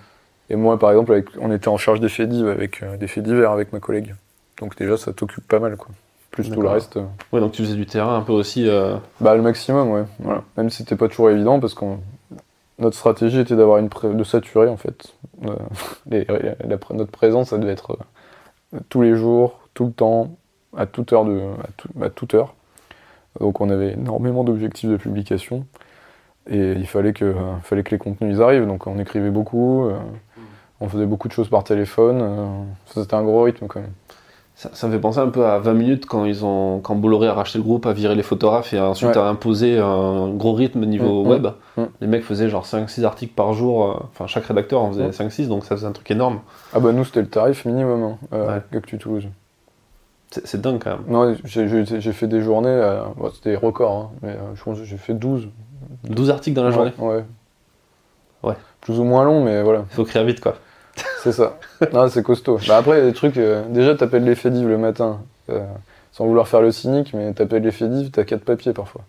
et 0.49 0.57
moi, 0.57 0.79
par 0.79 0.91
exemple, 0.91 1.13
avec- 1.13 1.29
on 1.41 1.51
était 1.53 1.69
en 1.69 1.77
charge 1.77 2.01
des 2.01 2.09
faits 2.09 2.29
divers 2.29 2.53
avec 2.53 2.83
euh, 2.83 2.97
des 2.97 3.07
faits 3.09 3.25
divers 3.25 3.51
avec 3.53 3.73
ma 3.73 3.81
collègue. 3.81 4.15
Donc 4.61 4.77
déjà, 4.77 4.97
ça 4.97 5.13
t'occupe 5.13 5.47
pas 5.49 5.59
mal, 5.59 5.77
quoi. 5.77 5.89
Plus 6.31 6.49
tout 6.51 6.61
le 6.63 6.69
reste, 6.69 6.97
euh, 6.97 7.05
Ouais, 7.33 7.41
donc 7.41 7.51
tu 7.53 7.63
faisais 7.65 7.75
du 7.75 7.87
terrain 7.87 8.17
un 8.17 8.21
peu 8.23 8.33
aussi. 8.33 8.69
euh, 8.69 8.95
bah 9.21 9.35
le 9.35 9.43
maximum, 9.43 9.91
ouais. 9.91 10.05
Voilà. 10.21 10.43
Même 10.57 10.71
si 10.71 10.79
c'était 10.79 10.95
pas 10.97 11.09
toujours 11.09 11.31
évident, 11.31 11.59
parce 11.59 11.75
que 11.75 11.85
notre 12.79 12.97
stratégie 12.97 13.41
était 13.41 13.57
d'avoir 13.57 13.79
une 13.79 13.89
pré- 13.89 14.15
de 14.15 14.23
saturer 14.25 14.69
en 14.69 14.77
fait. 14.77 15.13
Les- 16.07 16.25
la- 16.27 16.39
la- 16.39 16.79
notre 16.95 17.11
présence, 17.11 17.49
ça 17.51 17.59
devait 17.59 17.73
être 17.73 17.99
tous 18.89 19.03
les 19.03 19.17
jours, 19.17 19.59
tout 19.75 19.87
le 19.87 19.93
temps, 19.93 20.31
à 20.77 20.87
toute 20.87 21.13
heure 21.13 21.25
de, 21.25 21.41
à, 21.41 21.67
tout- 21.77 21.89
à 22.03 22.11
toute 22.11 22.35
heure. 22.35 22.55
Donc 23.39 23.61
on 23.61 23.71
avait 23.71 23.93
énormément 23.93 24.43
d'objectifs 24.45 24.91
de 24.91 24.97
publication. 24.97 25.65
Et 26.49 26.73
il 26.73 26.87
fallait 26.87 27.13
que, 27.13 27.25
euh, 27.27 27.35
fallait 27.63 27.83
que 27.85 27.91
les 27.91 27.99
contenus 27.99 28.37
ils 28.37 28.43
arrivent, 28.43 28.67
donc 28.67 28.87
on 28.87 28.99
écrivait 28.99 29.31
beaucoup, 29.31 29.85
euh, 29.85 29.97
on 30.81 30.89
faisait 30.89 31.07
beaucoup 31.07 31.29
de 31.29 31.33
choses 31.33 31.49
par 31.51 31.63
téléphone, 31.63 32.19
euh, 32.23 32.47
c'était 32.87 33.15
un 33.15 33.23
gros 33.23 33.43
rythme 33.43 33.67
quand 33.69 33.81
même. 33.81 33.93
Ça, 34.57 34.71
ça 34.73 34.89
me 34.89 34.93
fait 34.93 34.99
penser 34.99 35.21
un 35.21 35.29
peu 35.29 35.47
à 35.47 35.59
20 35.59 35.73
minutes 35.75 36.07
quand 36.07 36.25
ils 36.25 36.45
ont 36.45 36.81
quand 36.81 36.95
Bolloré 36.97 37.29
a 37.29 37.35
racheté 37.35 37.59
le 37.59 37.65
groupe, 37.65 37.87
a 37.87 37.93
viré 37.93 38.15
les 38.15 38.23
photographes 38.23 38.73
et 38.75 38.81
ensuite 38.81 39.11
Ouais. 39.11 39.19
a 39.19 39.27
imposé 39.27 39.79
un 39.79 40.29
gros 40.31 40.53
rythme 40.55 40.85
niveau 40.87 41.25
Mm, 41.25 41.29
web. 41.29 41.47
mm. 41.77 41.83
Les 42.01 42.07
mecs 42.07 42.25
faisaient 42.25 42.49
genre 42.49 42.67
5-6 42.67 43.05
articles 43.05 43.33
par 43.35 43.53
jour, 43.55 44.03
enfin 44.11 44.27
chaque 44.27 44.45
rédacteur 44.47 44.83
en 44.83 44.91
faisait 44.91 45.09
Mm. 45.09 45.13
5-6 45.13 45.49
donc 45.49 45.65
ça 45.65 45.77
faisait 45.77 45.87
un 45.87 45.93
truc 45.93 46.11
énorme. 46.11 46.41
Ah 46.75 46.81
bah 46.81 46.93
nous 46.93 47.05
c'était 47.05 47.21
le 47.23 47.29
tarif 47.29 47.65
minimum, 47.65 48.03
hein, 48.03 48.19
euh, 48.33 48.59
Ouais. 48.73 48.81
Toulouse. 48.99 49.29
C'est 50.31 50.61
dingue 50.61 50.81
quand 50.83 50.91
même. 50.91 51.05
Non, 51.09 51.37
j'ai- 51.45 52.13
fait 52.13 52.29
des 52.29 52.41
journées, 52.41 52.69
euh, 52.69 53.03
bon, 53.17 53.31
c'était 53.35 53.51
des 53.51 53.57
records, 53.57 53.93
hein, 53.93 54.11
mais 54.23 54.31
euh, 54.31 54.55
je 54.55 54.63
pense 54.63 54.79
que 54.79 54.85
j'ai 54.85 54.97
fait 54.97 55.15
12. 55.15 55.49
12 56.05 56.31
articles 56.31 56.55
dans 56.57 56.63
la 56.65 56.71
journée. 56.71 56.93
Ouais. 56.99 57.25
Ouais. 58.45 58.55
Plus 58.81 59.01
ou 59.01 59.05
moins 59.05 59.25
long, 59.25 59.45
mais 59.45 59.63
voilà, 59.63 59.85
Il 59.91 59.95
faut 59.97 60.03
écrire 60.05 60.25
vite 60.25 60.41
quoi. 60.41 60.55
c'est 61.23 61.33
ça. 61.33 61.57
non, 61.93 62.09
c'est 62.09 62.23
costaud. 62.23 62.59
Bah 62.69 62.77
après, 62.79 62.99
il 63.01 63.05
y 63.05 63.07
a 63.07 63.11
des 63.11 63.13
trucs, 63.13 63.37
euh, 63.39 63.65
déjà 63.69 63.95
t'appelles 63.97 64.25
les 64.25 64.35
faits 64.37 64.53
divs 64.53 64.69
le 64.69 64.79
matin, 64.79 65.21
euh, 65.51 65.65
sans 66.13 66.27
vouloir 66.27 66.47
faire 66.49 66.61
le 66.63 66.71
cynique, 66.71 67.13
mais 67.13 67.33
t'appelles 67.33 67.63
les 67.63 67.71
faits 67.73 67.91
divs, 67.91 68.11
t'as 68.13 68.25
4 68.25 68.45
papiers 68.45 68.73
parfois. 68.73 69.03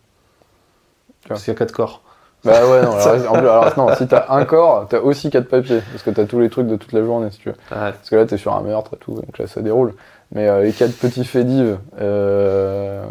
Parce 1.27 1.43
qu'il 1.43 1.53
y 1.53 1.55
a 1.55 1.59
4 1.59 1.71
corps. 1.71 2.01
Bah 2.43 2.67
ouais, 2.67 2.81
non, 2.81 2.93
alors, 2.93 3.07
en 3.31 3.33
plus, 3.33 3.47
alors, 3.47 3.73
non, 3.77 3.95
si 3.95 4.07
t'as 4.07 4.25
un 4.29 4.45
corps, 4.45 4.87
t'as 4.89 4.99
aussi 4.99 5.29
4 5.29 5.47
papiers, 5.47 5.81
parce 5.91 6.01
que 6.03 6.09
t'as 6.09 6.25
tous 6.25 6.39
les 6.39 6.49
trucs 6.49 6.67
de 6.67 6.75
toute 6.75 6.91
la 6.93 7.03
journée, 7.03 7.29
si 7.29 7.37
tu 7.39 7.49
veux. 7.49 7.55
Ouais. 7.71 7.91
Parce 7.91 8.09
que 8.09 8.15
là, 8.15 8.25
t'es 8.25 8.37
sur 8.37 8.53
un 8.55 8.61
meurtre 8.61 8.95
et 8.95 8.97
tout, 8.97 9.13
donc 9.13 9.37
là, 9.37 9.45
ça 9.47 9.61
déroule. 9.61 9.93
Mais 10.33 10.47
euh, 10.47 10.63
les 10.63 10.71
quatre 10.71 10.93
petits 10.97 11.25
faits 11.25 11.45
divs 11.45 11.77
euh, 11.99 13.03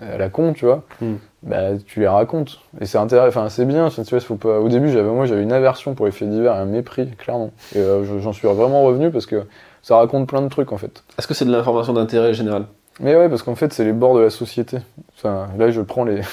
à 0.00 0.16
la 0.16 0.28
con, 0.28 0.52
tu 0.52 0.64
vois, 0.64 0.82
Hmm. 1.00 1.14
bah, 1.42 1.76
tu 1.86 2.00
les 2.00 2.08
racontes. 2.08 2.60
Et 2.80 2.86
c'est 2.86 2.98
intéressant, 2.98 3.28
enfin, 3.40 3.48
c'est 3.48 3.64
bien, 3.64 3.88
tu 3.90 4.00
vois, 4.02 4.20
faut 4.20 4.36
pas... 4.36 4.58
Au 4.60 4.68
début, 4.68 4.90
j'avais, 4.90 5.08
moi, 5.10 5.26
j'avais 5.26 5.42
une 5.42 5.52
aversion 5.52 5.94
pour 5.94 6.06
les 6.06 6.12
faits 6.12 6.30
divers 6.30 6.54
et 6.54 6.58
un 6.58 6.64
mépris, 6.64 7.08
clairement. 7.18 7.50
Et 7.74 7.78
euh, 7.78 8.04
je- 8.04 8.18
j'en 8.20 8.32
suis 8.32 8.48
vraiment 8.48 8.82
revenu 8.84 9.10
parce 9.10 9.26
que 9.26 9.42
ça 9.82 9.96
raconte 9.96 10.28
plein 10.28 10.42
de 10.42 10.48
trucs, 10.48 10.72
en 10.72 10.78
fait. 10.78 11.02
Est-ce 11.18 11.26
que 11.26 11.34
c'est 11.34 11.44
de 11.44 11.52
l'information 11.52 11.92
d'intérêt 11.92 12.32
général? 12.34 12.64
Mais 13.00 13.16
ouais, 13.16 13.28
parce 13.28 13.42
qu'en 13.42 13.54
fait, 13.54 13.72
c'est 13.72 13.84
les 13.84 13.92
bords 13.92 14.14
de 14.14 14.20
la 14.20 14.30
société. 14.30 14.78
Enfin, 15.16 15.48
là, 15.58 15.70
je 15.70 15.80
prends 15.80 16.04
les... 16.04 16.20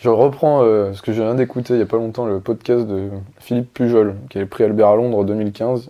Je 0.00 0.10
reprends, 0.10 0.60
euh, 0.62 0.92
ce 0.92 1.00
que 1.00 1.14
je 1.14 1.22
viens 1.22 1.34
d'écouter 1.34 1.72
il 1.72 1.78
y 1.78 1.82
a 1.82 1.86
pas 1.86 1.96
longtemps, 1.96 2.26
le 2.26 2.38
podcast 2.38 2.86
de 2.86 3.08
Philippe 3.38 3.72
Pujol, 3.72 4.16
qui 4.28 4.36
a 4.36 4.42
le 4.42 4.46
prix 4.46 4.62
Albert 4.64 4.88
à 4.88 4.96
Londres 4.96 5.16
en 5.16 5.24
2015. 5.24 5.88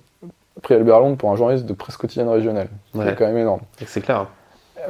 Prix 0.63 0.75
Albert 0.75 1.01
Londres 1.01 1.17
pour 1.17 1.31
un 1.31 1.37
journaliste 1.37 1.67
de 1.67 1.73
presse 1.73 1.97
quotidienne 1.97 2.29
régionale. 2.29 2.69
Ouais. 2.95 3.05
C'est 3.09 3.17
quand 3.17 3.27
même 3.27 3.39
énorme. 3.39 3.61
C'est 3.87 4.01
clair. 4.01 4.27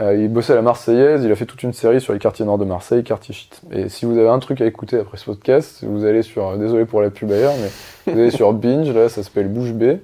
Euh, 0.00 0.16
il 0.16 0.28
bossait 0.28 0.52
à 0.52 0.56
la 0.56 0.62
Marseillaise, 0.62 1.22
il 1.24 1.30
a 1.30 1.36
fait 1.36 1.46
toute 1.46 1.62
une 1.62 1.72
série 1.72 2.00
sur 2.00 2.12
les 2.12 2.18
quartiers 2.18 2.44
nord 2.44 2.58
de 2.58 2.64
Marseille, 2.64 3.04
quartier 3.04 3.32
shit. 3.32 3.60
Et 3.70 3.88
si 3.88 4.06
vous 4.06 4.18
avez 4.18 4.28
un 4.28 4.40
truc 4.40 4.60
à 4.60 4.66
écouter 4.66 4.98
après 4.98 5.16
ce 5.18 5.24
podcast, 5.24 5.84
vous 5.84 6.04
allez 6.04 6.22
sur, 6.22 6.48
euh, 6.48 6.56
désolé 6.56 6.84
pour 6.84 7.00
la 7.00 7.10
pub 7.10 7.30
ailleurs, 7.30 7.52
mais 8.06 8.12
vous 8.12 8.18
allez 8.20 8.30
sur 8.32 8.52
Binge, 8.52 8.90
là 8.92 9.08
ça 9.08 9.22
s'appelle 9.22 9.46
Bouche 9.48 9.72
B, 9.72 9.82
et 9.82 10.00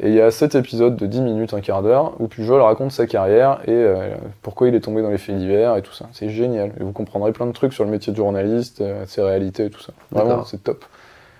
il 0.00 0.14
y 0.14 0.22
a 0.22 0.30
7 0.30 0.54
épisodes 0.54 0.96
de 0.96 1.06
10 1.06 1.20
minutes, 1.20 1.52
un 1.52 1.60
quart 1.60 1.82
d'heure, 1.82 2.14
où 2.18 2.28
Pujol 2.28 2.62
raconte 2.62 2.92
sa 2.92 3.06
carrière 3.06 3.60
et 3.66 3.72
euh, 3.72 4.14
pourquoi 4.40 4.68
il 4.68 4.74
est 4.74 4.80
tombé 4.80 5.02
dans 5.02 5.10
les 5.10 5.18
faits 5.18 5.36
divers 5.36 5.76
et 5.76 5.82
tout 5.82 5.92
ça. 5.92 6.06
C'est 6.12 6.30
génial. 6.30 6.72
Et 6.80 6.82
vous 6.82 6.92
comprendrez 6.92 7.32
plein 7.32 7.46
de 7.46 7.52
trucs 7.52 7.74
sur 7.74 7.84
le 7.84 7.90
métier 7.90 8.12
de 8.12 8.16
journaliste, 8.16 8.82
ses 9.06 9.22
réalités 9.22 9.66
et 9.66 9.70
tout 9.70 9.80
ça. 9.80 9.92
Vraiment, 10.12 10.44
c'est 10.44 10.64
top. 10.64 10.84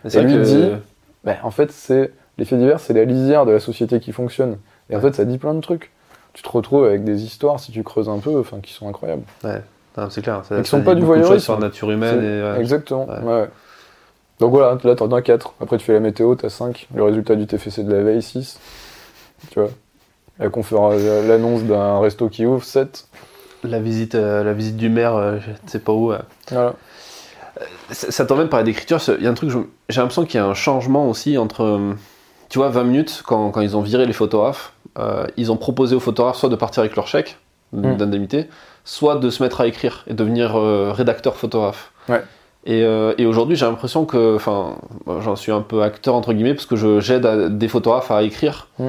Et 0.04 0.20
lui 0.20 0.34
que- 0.34 0.42
dit- 0.42 0.70
Ben, 1.24 1.36
en 1.42 1.50
fait, 1.50 1.70
c'est 1.72 2.12
les 2.38 2.44
faits 2.44 2.58
divers, 2.58 2.80
c'est 2.80 2.92
la 2.92 3.04
lisière 3.04 3.46
de 3.46 3.52
la 3.52 3.60
société 3.60 4.00
qui 4.00 4.12
fonctionne. 4.12 4.58
Et 4.90 4.96
en 4.96 5.00
fait, 5.00 5.14
ça 5.14 5.24
dit 5.24 5.38
plein 5.38 5.54
de 5.54 5.60
trucs. 5.60 5.90
Tu 6.32 6.42
te 6.42 6.48
retrouves 6.48 6.84
avec 6.84 7.02
des 7.04 7.24
histoires, 7.24 7.58
si 7.60 7.72
tu 7.72 7.82
creuses 7.82 8.08
un 8.08 8.18
peu, 8.18 8.38
enfin, 8.38 8.60
qui 8.60 8.72
sont 8.72 8.88
incroyables. 8.88 9.22
Non, 9.44 10.10
c'est 10.10 10.20
clair. 10.22 10.42
Ça, 10.44 10.58
Et 10.58 10.62
qui 10.62 10.68
sont 10.68 10.82
pas 10.82 10.94
du 10.94 11.02
voyeurisme. 11.02 11.38
sur 11.38 11.54
la 11.54 11.60
nature 11.60 11.90
humaine 11.90 12.22
et. 12.22 12.42
ouais. 12.42 12.60
Exactement. 12.60 13.06
Ouais. 13.08 13.22
ouais. 13.22 13.48
Donc 14.38 14.50
voilà, 14.50 14.76
là 14.84 14.94
t'en 14.94 15.10
as 15.12 15.22
4. 15.22 15.54
Après 15.62 15.78
tu 15.78 15.86
fais 15.86 15.94
la 15.94 16.00
météo, 16.00 16.34
t'as 16.34 16.50
5. 16.50 16.88
Le 16.94 17.02
résultat 17.02 17.36
du 17.36 17.46
TFC 17.46 17.82
de 17.84 17.90
la 17.92 18.02
veille, 18.02 18.20
6. 18.20 18.60
Tu 19.50 19.58
vois. 19.60 19.70
La 20.38 20.50
conférence, 20.50 20.96
l'annonce 21.26 21.62
d'un 21.62 21.98
resto 22.00 22.28
qui 22.28 22.44
ouvre, 22.44 22.62
7. 22.62 23.08
la 23.64 23.78
visite, 23.80 24.14
euh, 24.14 24.44
la 24.44 24.52
visite 24.52 24.76
du 24.76 24.90
maire, 24.90 25.14
euh, 25.16 25.38
je 25.40 25.50
ne 25.52 25.56
sais 25.70 25.78
pas 25.78 25.92
où. 25.92 26.12
euh. 26.12 26.18
Voilà. 26.50 26.74
Ça, 27.90 28.10
ça 28.10 28.26
t'emmène 28.26 28.50
par 28.50 28.62
d'écriture. 28.62 29.00
Il 29.18 29.24
y 29.24 29.26
a 29.26 29.30
un 29.30 29.34
truc, 29.34 29.50
j'ai 29.88 30.00
l'impression 30.02 30.26
qu'il 30.26 30.38
y 30.38 30.42
a 30.42 30.46
un 30.46 30.52
changement 30.52 31.08
aussi 31.08 31.38
entre, 31.38 31.62
euh, 31.62 31.94
tu 32.48 32.58
vois, 32.58 32.68
20 32.68 32.84
minutes, 32.84 33.22
quand, 33.26 33.50
quand 33.50 33.60
ils 33.60 33.76
ont 33.76 33.82
viré 33.82 34.06
les 34.06 34.12
photographes, 34.12 34.72
euh, 34.98 35.26
ils 35.36 35.50
ont 35.52 35.56
proposé 35.56 35.94
aux 35.94 36.00
photographes 36.00 36.36
soit 36.36 36.48
de 36.48 36.56
partir 36.56 36.80
avec 36.80 36.96
leur 36.96 37.06
chèque 37.06 37.38
Mm. 37.72 37.96
d'indemnité, 37.96 38.46
soit 38.84 39.16
de 39.16 39.30
se 39.30 39.42
mettre 39.42 39.60
à 39.60 39.66
écrire 39.66 40.04
et 40.06 40.14
devenir 40.14 40.56
euh, 40.56 40.92
rédacteur 40.92 41.36
photographe. 41.36 41.92
Ouais. 42.08 42.22
Et, 42.64 42.82
euh, 42.82 43.14
et 43.16 43.26
aujourd'hui, 43.26 43.56
j'ai 43.56 43.66
l'impression 43.66 44.06
que, 44.06 44.34
enfin, 44.34 44.76
j'en 45.20 45.36
suis 45.36 45.52
un 45.52 45.60
peu 45.60 45.82
acteur 45.82 46.16
entre 46.16 46.32
guillemets 46.32 46.54
parce 46.54 46.66
que 46.66 46.74
je 46.74 46.98
j'aide 46.98 47.56
des 47.58 47.68
photographes 47.68 48.10
à 48.10 48.22
écrire. 48.22 48.68
Mm. 48.78 48.88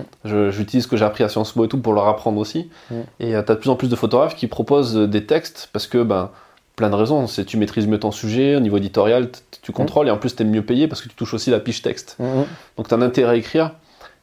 J'utilise 0.50 0.84
ce 0.84 0.88
que 0.88 0.98
j'ai 0.98 1.06
appris 1.06 1.24
à 1.24 1.30
Sciences 1.30 1.52
Po 1.52 1.66
et 1.66 1.68
tout 1.68 1.80
pour 1.80 1.94
leur 1.94 2.08
apprendre 2.08 2.40
aussi. 2.40 2.70
Mm. 2.90 2.96
Et 3.20 3.30
tu 3.32 3.36
as 3.36 3.42
de 3.42 3.54
plus 3.54 3.70
en 3.70 3.76
plus 3.76 3.90
de 3.90 3.96
photographes 3.96 4.36
qui 4.36 4.48
proposent 4.48 4.96
des 4.96 5.26
textes 5.26 5.70
parce 5.74 5.88
que, 5.88 6.02
ben, 6.02 6.32
plein 6.78 6.90
de 6.90 6.96
raisons. 6.96 7.28
C'est 7.28 7.44
tu 7.44 7.58
maîtrises 7.58 7.88
mieux 7.88 8.00
ton 8.00 8.12
sujet, 8.12 8.56
au 8.56 8.62
niveau 8.62 8.78
éditorial, 8.78 9.30
tu 9.62 9.74
contrôles 9.74 10.08
et 10.08 10.12
en 10.12 10.18
plus 10.18 10.34
tu 10.36 10.44
es 10.44 10.46
mieux 10.46 10.62
payé 10.62 10.88
parce 10.88 11.02
que 11.02 11.10
tu 11.10 11.16
touches 11.16 11.34
aussi 11.34 11.50
la 11.50 11.60
fiche 11.60 11.82
texte. 11.82 12.16
Mhm. 12.20 12.46
Donc 12.78 12.88
tu 12.88 12.94
as 12.94 12.98
un 12.98 13.02
intérêt 13.02 13.34
à 13.34 13.36
écrire. 13.36 13.72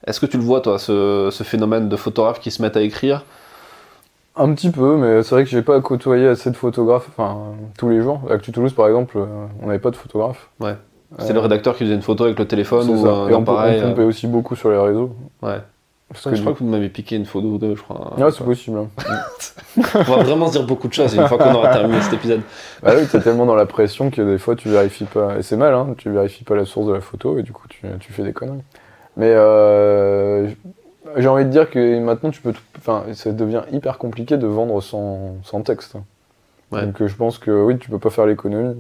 Est-ce 0.07 0.21
que 0.21 0.27
tu 0.27 0.39
le 0.39 0.43
vois, 0.43 0.61
toi, 0.63 0.79
ce, 0.79 1.29
ce 1.31 1.43
phénomène 1.45 1.89
de 1.91 1.97
photographes 1.97 2.41
qui 2.41 2.51
se 2.51 2.63
mettent 2.63 2.77
à 2.79 2.83
écrire? 2.83 3.25
Un 4.37 4.53
petit 4.55 4.71
peu, 4.71 4.97
mais 4.97 5.23
c'est 5.23 5.35
vrai 5.35 5.45
que 5.45 5.51
j'ai 5.51 5.63
pas 5.63 5.81
côtoyé 5.81 6.27
assez 6.27 6.51
de 6.51 6.57
photographes, 6.57 7.07
enfin, 7.11 7.53
tous 7.79 7.89
les 7.89 8.03
jours. 8.03 8.21
À 8.29 8.37
Toulouse, 8.39 8.73
par 8.73 8.89
exemple, 8.89 9.17
euh, 9.19 9.27
on 9.63 9.67
n'avait 9.67 9.79
pas 9.79 9.91
de 9.91 9.97
photographe. 9.97 10.49
Ouais. 10.61 10.75
C'est 11.21 11.31
Euh, 11.31 11.35
le 11.35 11.41
rédacteur 11.41 11.77
qui 11.77 11.85
faisait 11.85 11.95
une 11.95 12.03
photo 12.03 12.25
avec 12.25 12.39
le 12.39 12.45
téléphone 12.45 12.83
c'est 12.87 12.93
ou 12.93 13.05
ça. 13.05 13.13
un 13.13 13.29
Et 13.29 13.35
on, 13.35 13.45
peut- 13.45 13.53
on 13.53 13.81
pompait 13.81 14.03
aussi 14.03 14.27
beaucoup 14.27 14.57
sur 14.57 14.71
les 14.71 14.79
réseaux. 14.79 15.15
euh, 15.45 15.47
Ouais. 15.53 15.61
Parce 16.15 16.25
que 16.25 16.35
je 16.37 16.41
crois 16.41 16.53
que 16.55 16.59
vous 16.61 16.67
m'avez 16.71 16.89
piqué 16.89 17.17
une 17.17 17.27
photo 17.27 17.47
ou 17.49 17.59
deux, 17.59 17.75
je 17.77 17.83
crois. 17.83 18.15
Ouais, 18.19 18.31
c'est 18.31 18.45
possible. 18.45 18.79
hein. 18.79 18.89
On 19.95 20.03
va 20.03 20.23
vraiment 20.23 20.47
se 20.47 20.53
dire 20.53 20.67
beaucoup 20.67 20.89
de 20.89 20.93
choses 20.95 21.15
une 21.15 21.27
fois 21.27 21.37
qu'on 21.39 21.53
aura 21.55 21.69
terminé 21.73 22.01
cet 22.01 22.15
épisode. 22.15 22.41
Bah 22.83 22.93
oui, 22.97 23.07
t'es 23.11 23.21
tellement 23.21 23.45
dans 23.47 23.55
la 23.57 23.67
pression 23.67 24.11
que 24.11 24.23
des 24.23 24.39
fois 24.39 24.55
tu 24.57 24.69
vérifies 24.69 25.05
pas. 25.05 25.37
Et 25.39 25.43
c'est 25.43 25.57
mal, 25.57 25.75
hein, 25.75 25.89
tu 25.99 26.11
vérifies 26.11 26.45
pas 26.45 26.55
la 26.55 26.65
source 26.65 26.87
de 26.87 26.93
la 26.95 27.01
photo 27.01 27.39
et 27.39 27.43
du 27.43 27.53
coup 27.53 27.67
tu, 27.69 27.81
tu 28.01 28.13
fais 28.13 28.23
des 28.23 28.33
conneries. 28.33 28.63
Mais 29.17 29.31
euh, 29.33 30.49
j'ai 31.17 31.29
envie 31.29 31.45
de 31.45 31.51
dire 31.51 31.69
que 31.71 31.99
maintenant 32.01 32.31
tu 32.31 32.41
peux. 32.41 32.53
tout- 32.53 32.63
Enfin, 32.79 33.05
ça 33.15 33.33
devient 33.33 33.63
hyper 33.73 33.99
compliqué 33.99 34.37
de 34.37 34.47
vendre 34.47 34.81
sans, 34.83 35.37
sans 35.43 35.63
texte. 35.63 35.97
Ouais. 36.73 36.85
Donc 36.87 37.01
euh, 37.03 37.09
je 37.09 37.15
pense 37.17 37.39
que 37.39 37.51
oui, 37.51 37.79
tu 37.79 37.91
peux 37.91 37.99
pas 37.99 38.11
faire 38.11 38.27
l'économie. 38.27 38.77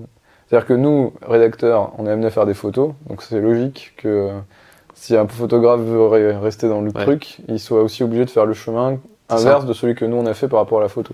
C'est-à-dire 0.49 0.67
que 0.67 0.75
nous, 0.75 1.13
rédacteurs, 1.27 1.93
on 1.99 2.07
est 2.07 2.11
amené 2.11 2.27
à 2.27 2.31
faire 2.31 2.45
des 2.47 2.55
photos, 2.55 2.93
donc 3.09 3.23
c'est 3.23 3.41
logique 3.41 3.95
que 3.97 4.31
si 4.95 5.17
un 5.17 5.27
photographe 5.27 5.81
veut 5.81 5.99
re- 5.99 6.39
rester 6.41 6.69
dans 6.69 6.81
le 6.81 6.91
Ouais. 6.95 7.03
truc, 7.03 7.39
il 7.49 7.59
soit 7.61 7.83
aussi 7.83 8.03
obligé 8.03 8.25
de 8.25 8.31
faire 8.31 8.47
le 8.47 8.55
chemin 8.55 8.99
inverse 9.29 9.67
de 9.67 9.73
celui 9.73 9.95
que 9.95 10.05
nous 10.05 10.17
on 10.17 10.27
a 10.27 10.35
fait 10.35 10.49
par 10.49 10.61
rapport 10.61 10.79
à 10.79 10.83
la 10.83 10.89
photo. 10.89 11.13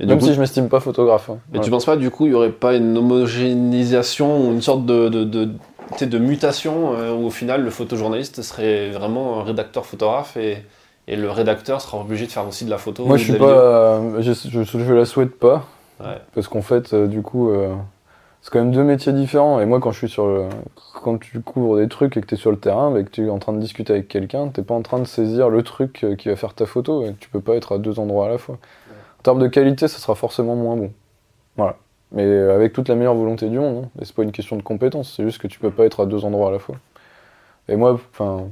Et 0.00 0.06
Même 0.06 0.18
coup, 0.18 0.26
si 0.26 0.34
je 0.34 0.40
m'estime 0.40 0.68
pas 0.68 0.80
photographe. 0.80 1.30
hein. 1.30 1.38
mais 1.52 1.58
Ouais. 1.58 1.64
tu 1.64 1.70
penses 1.70 1.84
pas, 1.84 1.96
du 1.96 2.10
coup, 2.10 2.26
il 2.26 2.32
y 2.32 2.34
aurait 2.34 2.50
pas 2.50 2.74
une 2.74 2.96
homogénéisation 2.96 4.40
ou 4.48 4.52
une 4.52 4.62
sorte 4.62 4.84
de, 4.86 5.08
de, 5.08 5.24
de, 5.24 6.18
mutation 6.18 6.94
euh, 6.94 7.12
où 7.14 7.26
au 7.26 7.30
final 7.30 7.62
le 7.62 7.70
photojournaliste 7.70 8.42
serait 8.42 8.90
vraiment 8.90 9.40
un 9.40 9.44
rédacteur 9.44 9.84
photographe 9.86 10.36
et, 10.36 10.58
et 11.08 11.16
le 11.16 11.30
rédacteur 11.30 11.80
sera 11.80 11.98
obligé 12.00 12.26
de 12.26 12.32
faire 12.32 12.46
aussi 12.48 12.64
de 12.64 12.70
la 12.70 12.78
photo 12.78 13.04
Moi, 13.04 13.14
ou 13.14 13.18
je 13.18 13.24
suis 13.24 13.32
pas. 13.38 13.44
euh, 13.44 14.22
je, 14.22 14.32
je, 14.32 14.62
je 14.64 14.92
la 14.94 15.04
souhaite 15.04 15.38
pas. 15.38 15.66
Ouais. 16.00 16.18
Parce 16.34 16.48
qu'en 16.48 16.62
fait, 16.62 16.94
euh, 16.94 17.06
du 17.06 17.22
coup, 17.22 17.50
c'est 18.42 18.50
quand 18.50 18.58
même 18.58 18.72
deux 18.72 18.82
métiers 18.82 19.12
différents. 19.12 19.60
Et 19.60 19.66
moi, 19.66 19.78
quand 19.80 19.92
je 19.92 19.98
suis 19.98 20.08
sur 20.08 20.26
le. 20.26 20.48
Quand 21.02 21.18
tu 21.18 21.40
couvres 21.40 21.78
des 21.78 21.88
trucs 21.88 22.16
et 22.16 22.20
que 22.20 22.26
tu 22.26 22.34
es 22.34 22.38
sur 22.38 22.50
le 22.50 22.58
terrain, 22.58 22.94
et 22.96 23.04
que 23.04 23.10
tu 23.10 23.26
es 23.26 23.30
en 23.30 23.38
train 23.38 23.52
de 23.52 23.58
discuter 23.58 23.92
avec 23.92 24.08
quelqu'un, 24.08 24.48
t'es 24.48 24.62
pas 24.62 24.74
en 24.74 24.82
train 24.82 24.98
de 24.98 25.04
saisir 25.04 25.48
le 25.48 25.62
truc 25.62 26.04
euh, 26.04 26.16
qui 26.16 26.28
va 26.28 26.36
faire 26.36 26.54
ta 26.54 26.66
photo. 26.66 27.04
Et 27.04 27.14
tu 27.18 27.28
peux 27.28 27.40
pas 27.40 27.54
être 27.54 27.72
à 27.72 27.78
deux 27.78 27.98
endroits 27.98 28.26
à 28.26 28.28
la 28.28 28.38
fois. 28.38 28.56
En 29.20 29.22
termes 29.22 29.38
de 29.40 29.46
qualité, 29.46 29.86
ça 29.88 29.98
sera 29.98 30.16
forcément 30.16 30.56
moins 30.56 30.76
bon. 30.76 30.92
Voilà. 31.56 31.76
Mais 32.10 32.24
euh, 32.24 32.54
avec 32.54 32.72
toute 32.72 32.88
la 32.88 32.94
meilleure 32.94 33.14
volonté 33.14 33.48
du 33.48 33.58
monde, 33.58 33.84
hein. 33.84 33.88
Et 34.00 34.04
c'est 34.04 34.14
pas 34.14 34.22
une 34.22 34.32
question 34.32 34.56
de 34.56 34.62
compétence, 34.62 35.14
c'est 35.16 35.22
juste 35.22 35.40
que 35.40 35.46
tu 35.46 35.58
peux 35.58 35.70
pas 35.70 35.84
être 35.84 36.00
à 36.02 36.06
deux 36.06 36.24
endroits 36.24 36.48
à 36.48 36.52
la 36.52 36.58
fois. 36.58 36.76
Et 37.68 37.76
moi, 37.76 37.98
enfin, 38.12 38.48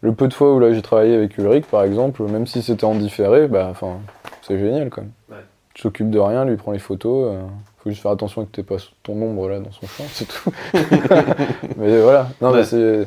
le 0.00 0.12
peu 0.12 0.28
de 0.28 0.34
fois 0.34 0.52
où 0.54 0.58
là 0.58 0.72
j'ai 0.72 0.82
travaillé 0.82 1.14
avec 1.14 1.38
Ulrich, 1.38 1.64
par 1.66 1.84
exemple, 1.84 2.22
même 2.24 2.46
si 2.46 2.60
c'était 2.62 2.84
en 2.84 2.94
différé, 2.94 3.48
bah, 3.48 3.68
enfin, 3.70 3.98
c'est 4.42 4.58
génial 4.58 4.90
quand 4.90 5.02
même. 5.02 5.12
Ouais. 5.30 5.44
Tu 5.74 5.84
t'occupes 5.84 6.10
de 6.10 6.18
rien, 6.18 6.44
lui 6.44 6.56
prend 6.56 6.72
les 6.72 6.78
photos. 6.78 7.34
euh, 7.34 7.40
faut 7.82 7.90
juste 7.90 8.02
faire 8.02 8.10
attention 8.12 8.44
que 8.44 8.50
t'aies 8.50 8.62
pas 8.62 8.76
ton 9.02 9.20
ombre 9.22 9.48
là 9.48 9.60
dans 9.60 9.70
son 9.72 9.86
champ, 9.86 10.04
c'est 10.12 10.26
tout. 10.26 10.50
mais 11.76 12.00
voilà. 12.02 12.28
Non, 12.40 12.50
Ouais. 12.50 12.58
mais 12.58 12.64
c'est. 12.64 13.06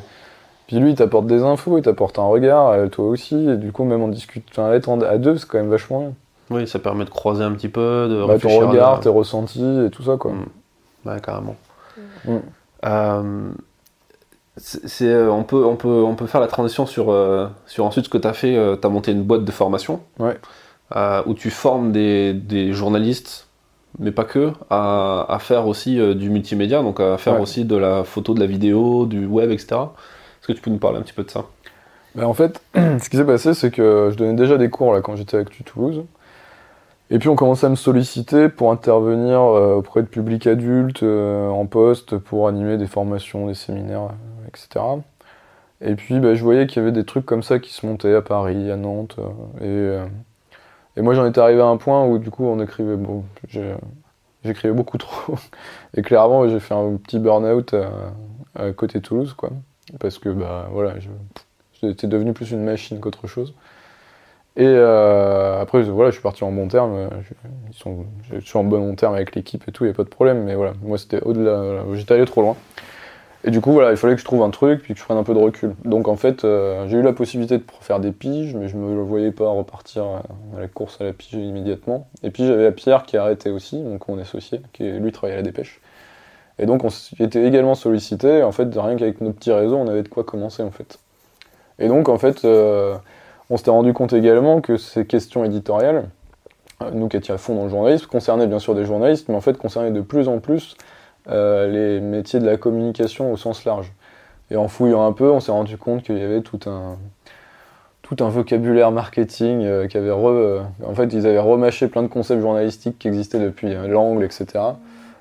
Puis 0.66 0.78
lui, 0.78 0.90
il 0.90 0.94
t'apporte 0.96 1.26
des 1.26 1.42
infos, 1.42 1.76
il 1.78 1.82
t'apporte 1.82 2.18
un 2.18 2.24
regard, 2.24 2.68
euh, 2.68 2.86
toi 2.88 3.06
aussi, 3.06 3.48
et 3.50 3.56
du 3.56 3.72
coup, 3.72 3.84
même 3.84 4.02
en 4.02 4.08
discute, 4.08 4.44
enfin, 4.50 4.72
être 4.72 4.88
en- 4.88 5.00
à 5.02 5.18
deux, 5.18 5.36
c'est 5.36 5.46
quand 5.46 5.58
même 5.58 5.68
vachement 5.68 6.00
bien. 6.00 6.12
Oui, 6.50 6.66
ça 6.68 6.78
permet 6.78 7.04
de 7.04 7.10
croiser 7.10 7.42
un 7.44 7.52
petit 7.52 7.68
peu, 7.68 8.08
de 8.08 8.14
Bah, 8.16 8.20
ton 8.22 8.32
réfléchir. 8.48 8.68
regard, 8.68 8.94
à- 8.94 8.98
tes 9.00 9.08
ressentis 9.08 9.80
et 9.86 9.90
tout 9.90 10.02
ça, 10.02 10.16
quoi. 10.16 10.32
Mm. 10.32 11.08
Ouais, 11.08 11.20
carrément. 11.20 11.56
Mm. 12.24 12.36
Euh, 12.86 13.50
c'est, 14.56 14.86
c'est, 14.88 15.08
euh, 15.08 15.30
on, 15.30 15.44
peut, 15.44 15.64
on, 15.64 15.76
peut, 15.76 15.88
on 15.88 16.14
peut 16.14 16.26
faire 16.26 16.40
la 16.40 16.46
transition 16.46 16.86
sur, 16.86 17.10
euh, 17.10 17.48
sur 17.66 17.84
ensuite 17.84 18.04
ce 18.06 18.10
que 18.10 18.18
tu 18.18 18.28
as 18.28 18.32
fait. 18.32 18.54
tu 18.80 18.86
as 18.86 18.90
monté 18.90 19.12
une 19.12 19.22
boîte 19.24 19.44
de 19.44 19.52
formation 19.52 20.00
Ouais. 20.18 20.38
euh, 20.96 21.22
où 21.26 21.34
tu 21.34 21.50
formes 21.50 21.92
des, 21.92 22.32
des 22.34 22.72
journalistes, 22.72 23.48
mais 23.98 24.10
pas 24.12 24.24
que, 24.24 24.52
à, 24.70 25.26
à 25.28 25.38
faire 25.38 25.66
aussi 25.66 26.00
euh, 26.00 26.14
du 26.14 26.30
multimédia, 26.30 26.82
donc 26.82 27.00
à 27.00 27.18
faire 27.18 27.34
Ouais. 27.34 27.40
aussi 27.40 27.64
de 27.64 27.76
la 27.76 28.04
photo, 28.04 28.34
de 28.34 28.40
la 28.40 28.46
vidéo, 28.46 29.06
du 29.06 29.26
web, 29.26 29.50
etc. 29.50 29.66
Est-ce 30.40 30.46
que 30.48 30.52
tu 30.52 30.60
peux 30.62 30.70
nous 30.70 30.78
parler 30.78 30.98
un 30.98 31.02
petit 31.02 31.12
peu 31.12 31.22
de 31.24 31.30
ça? 31.30 31.44
Bah, 32.14 32.26
en 32.26 32.34
fait, 32.34 32.60
ce 32.74 33.08
qui 33.08 33.16
s'est 33.16 33.24
passé, 33.24 33.54
c'est 33.54 33.70
que 33.70 34.08
je 34.12 34.16
donnais 34.16 34.34
déjà 34.34 34.56
des 34.58 34.70
cours 34.70 34.92
là 34.92 35.00
quand 35.00 35.16
j'étais 35.16 35.36
avec 35.36 35.50
Tu 35.50 35.64
Toulouse. 35.64 36.02
Et 37.10 37.18
puis 37.18 37.28
on 37.28 37.36
commençait 37.36 37.66
à 37.66 37.70
me 37.70 37.74
solliciter 37.76 38.48
pour 38.48 38.70
intervenir 38.72 39.40
euh, 39.40 39.74
auprès 39.74 40.00
de 40.02 40.06
publics 40.06 40.46
adultes, 40.46 41.02
euh, 41.02 41.48
en 41.48 41.66
poste, 41.66 42.16
pour 42.16 42.48
animer 42.48 42.78
des 42.78 42.86
formations, 42.86 43.46
des 43.46 43.54
séminaires, 43.54 44.08
etc. 44.48 44.82
Et 45.82 45.94
puis 45.94 46.20
bah, 46.20 46.34
je 46.34 46.42
voyais 46.42 46.66
qu'il 46.66 46.80
y 46.80 46.82
avait 46.82 46.92
des 46.92 47.04
trucs 47.04 47.26
comme 47.26 47.42
ça 47.42 47.58
qui 47.58 47.72
se 47.72 47.84
montaient 47.84 48.14
à 48.14 48.22
Paris, 48.22 48.70
à 48.70 48.76
Nantes. 48.76 49.16
et, 49.60 49.98
et 50.96 51.02
moi 51.02 51.14
j'en 51.14 51.26
étais 51.26 51.40
arrivé 51.40 51.60
à 51.60 51.66
un 51.66 51.76
point 51.76 52.06
où 52.06 52.18
du 52.18 52.30
coup 52.30 52.44
on 52.44 52.60
écrivait, 52.60 52.96
bon, 52.96 53.24
j'écrivais 54.44 54.74
beaucoup 54.74 54.98
trop. 54.98 55.34
Et 55.94 56.02
clairement 56.02 56.48
j'ai 56.48 56.60
fait 56.60 56.74
un 56.74 56.96
petit 56.96 57.18
burn-out 57.18 57.74
à, 58.54 58.72
côté 58.72 59.00
Toulouse, 59.00 59.34
quoi. 59.34 59.50
Parce 59.98 60.18
que 60.18 60.28
bah 60.28 60.68
voilà, 60.70 60.94
J'étais 61.82 62.06
devenu 62.06 62.32
plus 62.32 62.52
une 62.52 62.62
machine 62.62 63.00
qu'autre 63.00 63.26
chose. 63.26 63.54
Et 64.56 64.66
euh, 64.66 65.60
après, 65.60 65.82
voilà, 65.82 66.10
je 66.10 66.14
suis 66.14 66.22
parti 66.22 66.44
en 66.44 66.52
bon 66.52 66.68
terme. 66.68 66.94
euh, 66.94 67.08
ils 67.70 67.74
sont, 67.74 68.04
je 68.30 68.38
suis 68.38 68.58
en 68.58 68.64
bon 68.64 68.94
terme 68.94 69.14
avec 69.14 69.34
l'équipe 69.34 69.66
et 69.66 69.72
tout, 69.72 69.84
il 69.84 69.88
n'y 69.88 69.92
a 69.92 69.96
pas 69.96 70.04
de 70.04 70.08
problème. 70.08 70.44
Mais 70.44 70.54
voilà, 70.54 70.74
moi, 70.82 70.98
c'était 70.98 71.20
au-delà. 71.22 71.84
J'étais 71.94 72.14
allé 72.14 72.26
trop 72.26 72.42
loin. 72.42 72.56
Et 73.44 73.50
du 73.50 73.60
coup, 73.60 73.72
voilà, 73.72 73.90
il 73.90 73.96
fallait 73.96 74.14
que 74.14 74.20
je 74.20 74.24
trouve 74.24 74.42
un 74.42 74.50
truc, 74.50 74.82
puis 74.82 74.94
que 74.94 75.00
je 75.00 75.04
prenne 75.04 75.18
un 75.18 75.24
peu 75.24 75.34
de 75.34 75.38
recul. 75.38 75.74
Donc, 75.84 76.06
en 76.06 76.16
fait, 76.16 76.44
euh, 76.44 76.86
j'ai 76.88 76.98
eu 76.98 77.02
la 77.02 77.12
possibilité 77.12 77.58
de 77.58 77.64
faire 77.80 77.98
des 77.98 78.12
piges, 78.12 78.54
mais 78.54 78.68
je 78.68 78.76
me 78.76 79.02
voyais 79.02 79.32
pas 79.32 79.48
repartir 79.48 80.04
à 80.56 80.60
la 80.60 80.68
course 80.68 81.00
à 81.00 81.04
la 81.04 81.12
pige 81.12 81.32
immédiatement. 81.34 82.06
Et 82.22 82.30
puis, 82.30 82.46
j'avais 82.46 82.70
Pierre 82.70 83.02
qui 83.02 83.16
a 83.16 83.22
arrêté 83.22 83.50
aussi, 83.50 83.82
donc 83.82 84.06
mon 84.06 84.18
associé, 84.18 84.60
qui 84.72 84.84
lui 84.84 85.10
travaillait 85.10 85.38
à 85.38 85.42
la 85.42 85.42
dépêche. 85.42 85.80
Et 86.58 86.66
donc, 86.66 86.84
on 86.84 86.88
était 87.18 87.44
également 87.44 87.74
sollicité. 87.74 88.44
En 88.44 88.52
fait, 88.52 88.68
rien 88.76 88.94
qu'avec 88.94 89.20
nos 89.20 89.32
petits 89.32 89.52
réseaux, 89.52 89.76
on 89.76 89.88
avait 89.88 90.04
de 90.04 90.08
quoi 90.08 90.22
commencer, 90.22 90.62
en 90.62 90.70
fait. 90.70 91.00
Et 91.80 91.88
donc, 91.88 92.08
en 92.08 92.18
fait, 92.18 92.44
euh, 92.44 92.94
on 93.50 93.56
s'était 93.56 93.70
rendu 93.70 93.92
compte 93.92 94.12
également 94.12 94.60
que 94.60 94.76
ces 94.76 95.04
questions 95.04 95.44
éditoriales, 95.44 96.08
euh, 96.80 96.90
nous 96.92 97.08
qui 97.08 97.16
étions 97.16 97.34
à 97.34 97.38
fond 97.38 97.54
dans 97.54 97.64
le 97.64 97.70
journalisme, 97.70 98.06
concernaient 98.06 98.46
bien 98.46 98.58
sûr 98.58 98.74
des 98.74 98.84
journalistes, 98.84 99.28
mais 99.28 99.34
en 99.34 99.40
fait 99.40 99.58
concernaient 99.58 99.90
de 99.90 100.00
plus 100.00 100.28
en 100.28 100.38
plus 100.38 100.76
euh, 100.76 101.01
les 101.26 102.00
métiers 102.00 102.40
de 102.40 102.46
la 102.46 102.56
communication 102.56 103.32
au 103.32 103.36
sens 103.36 103.64
large. 103.64 103.92
Et 104.50 104.56
en 104.56 104.68
fouillant 104.68 105.06
un 105.06 105.12
peu, 105.12 105.30
on 105.30 105.40
s'est 105.40 105.52
rendu 105.52 105.78
compte 105.78 106.02
qu'il 106.02 106.18
y 106.18 106.22
avait 106.22 106.42
tout 106.42 106.60
un, 106.66 106.96
tout 108.02 108.16
un 108.20 108.28
vocabulaire 108.28 108.90
marketing 108.90 109.62
euh, 109.64 109.86
qui 109.86 109.96
avait 109.96 110.10
euh, 110.10 110.60
en 110.84 110.94
fait, 110.94 111.12
ils 111.12 111.26
avaient 111.26 111.38
remâché 111.38 111.88
plein 111.88 112.02
de 112.02 112.08
concepts 112.08 112.40
journalistiques 112.40 112.98
qui 112.98 113.08
existaient 113.08 113.40
depuis 113.40 113.74
euh, 113.74 113.86
l'angle, 113.86 114.24
etc. 114.24 114.46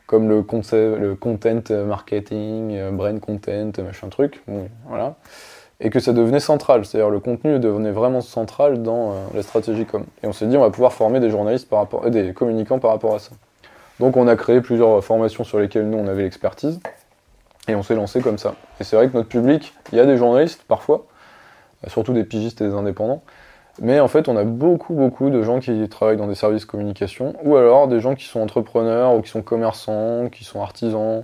Comme 0.06 0.28
le, 0.28 0.44
concept, 0.44 1.00
le 1.00 1.16
content 1.16 1.62
marketing, 1.86 2.76
euh, 2.76 2.92
brain 2.92 3.20
content, 3.20 3.72
machin 3.84 4.10
truc. 4.10 4.44
Voilà 4.88 5.16
et 5.82 5.90
que 5.90 6.00
ça 6.00 6.14
devenait 6.14 6.40
central, 6.40 6.86
c'est-à-dire 6.86 7.10
le 7.10 7.20
contenu 7.20 7.60
devenait 7.60 7.92
vraiment 7.92 8.22
central 8.22 8.84
dans 8.84 9.12
euh, 9.12 9.16
la 9.34 9.42
stratégie 9.42 9.86
com. 9.86 10.06
Et 10.24 10.28
on 10.28 10.32
s'est 10.32 10.46
dit 10.46 10.56
on 10.56 10.62
va 10.62 10.70
pouvoir 10.70 10.94
former 10.94 11.20
des 11.20 11.32
journalistes 11.32 11.68
par 11.68 11.80
rapport, 11.80 12.06
euh, 12.06 12.10
des 12.10 12.34
communicants 12.34 12.80
par 12.80 12.92
rapport 12.92 13.16
à 13.16 13.20
ça. 13.20 13.32
Donc 14.02 14.18
on 14.18 14.28
a 14.28 14.36
créé 14.36 14.62
plusieurs 14.62 15.04
formations 15.04 15.44
sur 15.44 15.60
lesquelles 15.60 15.88
nous 15.88 15.98
on 15.98 16.08
avait 16.08 16.24
l'expertise 16.24 16.80
et 17.68 17.76
on 17.76 17.84
s'est 17.84 17.94
lancé 17.94 18.20
comme 18.20 18.40
ça. 18.40 18.56
Et 18.80 18.84
c'est 18.84 18.96
vrai 18.96 19.08
que 19.08 19.14
notre 19.16 19.30
public, 19.30 19.76
il 19.92 20.00
y 20.00 20.02
a 20.02 20.06
des 20.08 20.18
journalistes 20.18 20.64
parfois, 20.68 21.06
euh, 21.86 21.90
surtout 21.90 22.12
des 22.12 22.24
pigistes 22.24 22.62
et 22.62 22.68
des 22.68 22.74
indépendants, 22.74 23.22
mais 23.80 24.00
en 24.00 24.08
fait 24.08 24.28
on 24.28 24.36
a 24.38 24.44
beaucoup 24.44 24.96
beaucoup 24.96 25.30
de 25.30 25.44
gens 25.44 25.60
qui 25.60 25.88
travaillent 25.88 26.18
dans 26.18 26.28
des 26.28 26.34
services 26.36 26.66
communication 26.66 27.36
ou 27.44 27.56
alors 27.56 27.88
des 27.88 28.00
gens 28.00 28.16
qui 28.16 28.26
sont 28.26 28.42
entrepreneurs 28.42 29.14
ou 29.14 29.22
qui 29.22 29.30
sont 29.30 29.44
commerçants, 29.44 30.30
qui 30.30 30.46
sont 30.46 30.62
artisans, 30.64 31.24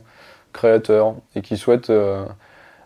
créateurs 0.54 1.16
et 1.36 1.42
qui 1.42 1.58
souhaitent 1.58 1.90
euh, 1.90 2.26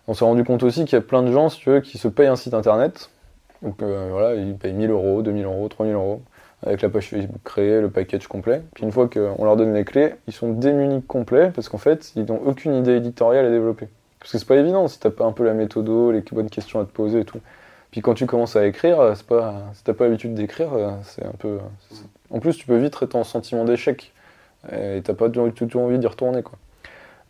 on 0.07 0.13
s'est 0.13 0.23
rendu 0.25 0.45
compte 0.45 0.63
aussi 0.63 0.85
qu'il 0.85 0.93
y 0.93 0.99
a 0.99 1.01
plein 1.01 1.21
de 1.21 1.33
gens, 1.33 1.49
tu 1.49 1.69
veux, 1.69 1.81
qui 1.81 1.97
se 1.97 2.07
payent 2.07 2.27
un 2.27 2.37
site 2.37 2.53
internet. 2.53 3.09
Donc 3.61 3.81
euh, 3.81 4.07
voilà, 4.09 4.35
ils 4.35 4.55
payent 4.55 4.73
1000 4.73 4.89
euros, 4.89 5.21
2000 5.21 5.43
euros, 5.43 5.67
3000 5.67 5.93
euros. 5.93 6.21
Avec 6.65 6.81
la 6.81 6.89
page 6.89 7.09
Facebook 7.09 7.41
créée, 7.43 7.81
le 7.81 7.89
package 7.89 8.27
complet. 8.27 8.61
Puis 8.73 8.83
une 8.83 8.91
fois 8.91 9.07
qu'on 9.07 9.43
leur 9.43 9.55
donne 9.55 9.73
les 9.73 9.83
clés, 9.83 10.13
ils 10.27 10.33
sont 10.33 10.51
démunis 10.51 11.01
complets 11.01 11.51
parce 11.53 11.69
qu'en 11.69 11.77
fait, 11.77 12.11
ils 12.15 12.25
n'ont 12.25 12.41
aucune 12.45 12.75
idée 12.75 12.97
éditoriale 12.97 13.45
à 13.45 13.49
développer. 13.49 13.87
Parce 14.19 14.31
que 14.31 14.37
c'est 14.37 14.47
pas 14.47 14.57
évident 14.57 14.87
si 14.87 14.99
t'as 14.99 15.09
pas 15.09 15.25
un 15.25 15.31
peu 15.31 15.43
la 15.43 15.53
méthode, 15.53 15.89
les 16.13 16.21
bonnes 16.31 16.49
questions 16.49 16.79
à 16.79 16.85
te 16.85 16.91
poser 16.91 17.21
et 17.21 17.25
tout. 17.25 17.39
Puis 17.89 18.01
quand 18.01 18.13
tu 18.13 18.25
commences 18.25 18.55
à 18.55 18.65
écrire, 18.65 19.13
c'est 19.15 19.25
pas, 19.25 19.55
si 19.73 19.83
t'as 19.83 19.93
pas 19.93 20.05
l'habitude 20.05 20.33
d'écrire, 20.33 20.69
c'est 21.03 21.25
un 21.25 21.33
peu. 21.39 21.57
En 22.29 22.39
plus, 22.39 22.55
tu 22.55 22.65
peux 22.65 22.77
vite 22.77 22.97
être 23.01 23.15
en 23.15 23.23
sentiment 23.23 23.65
d'échec 23.65 24.13
et 24.71 25.01
t'as 25.03 25.15
pas 25.15 25.29
toujours 25.29 25.83
envie 25.83 25.99
d'y 25.99 26.07
retourner 26.07 26.43
quoi. 26.43 26.57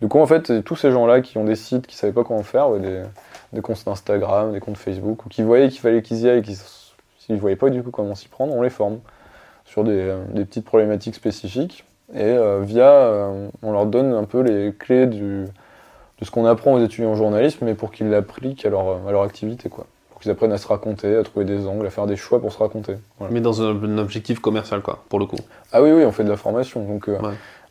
Du 0.02 0.08
coup, 0.08 0.20
en 0.20 0.26
fait, 0.26 0.64
tous 0.64 0.76
ces 0.76 0.92
gens-là 0.92 1.22
qui 1.22 1.38
ont 1.38 1.44
des 1.44 1.56
sites, 1.56 1.86
qui 1.86 1.96
savaient 1.96 2.12
pas 2.12 2.24
comment 2.24 2.42
faire, 2.42 2.72
des, 2.72 3.62
comptes 3.62 3.88
Instagram, 3.88 4.52
des 4.52 4.60
comptes 4.60 4.78
Facebook, 4.78 5.26
ou 5.26 5.30
qui 5.30 5.44
voyaient 5.44 5.70
qu'il 5.70 5.80
fallait 5.80 6.02
qu'ils 6.02 6.22
y 6.22 6.30
aillent, 6.30 6.42
qui 6.42 6.58
s'ils 7.20 7.38
voyaient 7.38 7.56
pas 7.56 7.70
du 7.70 7.84
coup 7.84 7.92
comment 7.92 8.16
s'y 8.16 8.28
prendre, 8.28 8.54
on 8.54 8.64
les 8.64 8.72
forme 8.72 9.00
sur 9.72 9.86
des, 9.86 9.94
euh, 9.94 10.24
des 10.34 10.44
petites 10.44 10.66
problématiques 10.66 11.16
spécifiques. 11.16 11.86
Et 12.14 12.24
euh, 12.24 12.60
via, 12.62 12.92
euh, 12.92 13.48
on 13.64 13.72
leur 13.72 13.86
donne 13.86 14.14
un 14.14 14.26
peu 14.26 14.42
les 14.42 14.74
clés 14.74 15.08
du, 15.08 15.46
de 15.46 16.26
ce 16.26 16.30
qu'on 16.30 16.46
apprend 16.46 16.74
aux 16.74 16.84
étudiants 16.84 17.12
en 17.12 17.16
journalisme, 17.16 17.64
mais 17.64 17.74
pour 17.74 17.92
qu'ils 17.92 18.10
l'appliquent 18.10 18.66
à 18.66 18.70
leur, 18.70 19.08
à 19.08 19.12
leur 19.12 19.24
activité, 19.24 19.70
quoi. 19.70 19.86
Pour 20.10 20.20
qu'ils 20.20 20.30
apprennent 20.30 20.52
à 20.52 20.58
se 20.58 20.68
raconter, 20.68 21.16
à 21.16 21.24
trouver 21.24 21.46
des 21.46 21.68
angles, 21.68 21.88
à 21.88 21.90
faire 21.90 22.06
des 22.06 22.18
choix 22.18 22.42
pour 22.42 22.52
se 22.52 22.58
raconter. 22.58 22.96
Mais 23.30 23.40
dans 23.40 23.62
un, 23.62 23.98
objectif 23.98 24.40
commercial, 24.40 24.82
quoi, 24.82 25.06
pour 25.08 25.20
le 25.20 25.26
coup. 25.26 25.40
Ah 25.72 25.82
oui, 25.82 25.92
oui, 25.94 26.04
on 26.04 26.12
fait 26.12 26.26
de 26.26 26.30
la 26.30 26.38
formation. 26.38 26.84
Donc 26.84 27.10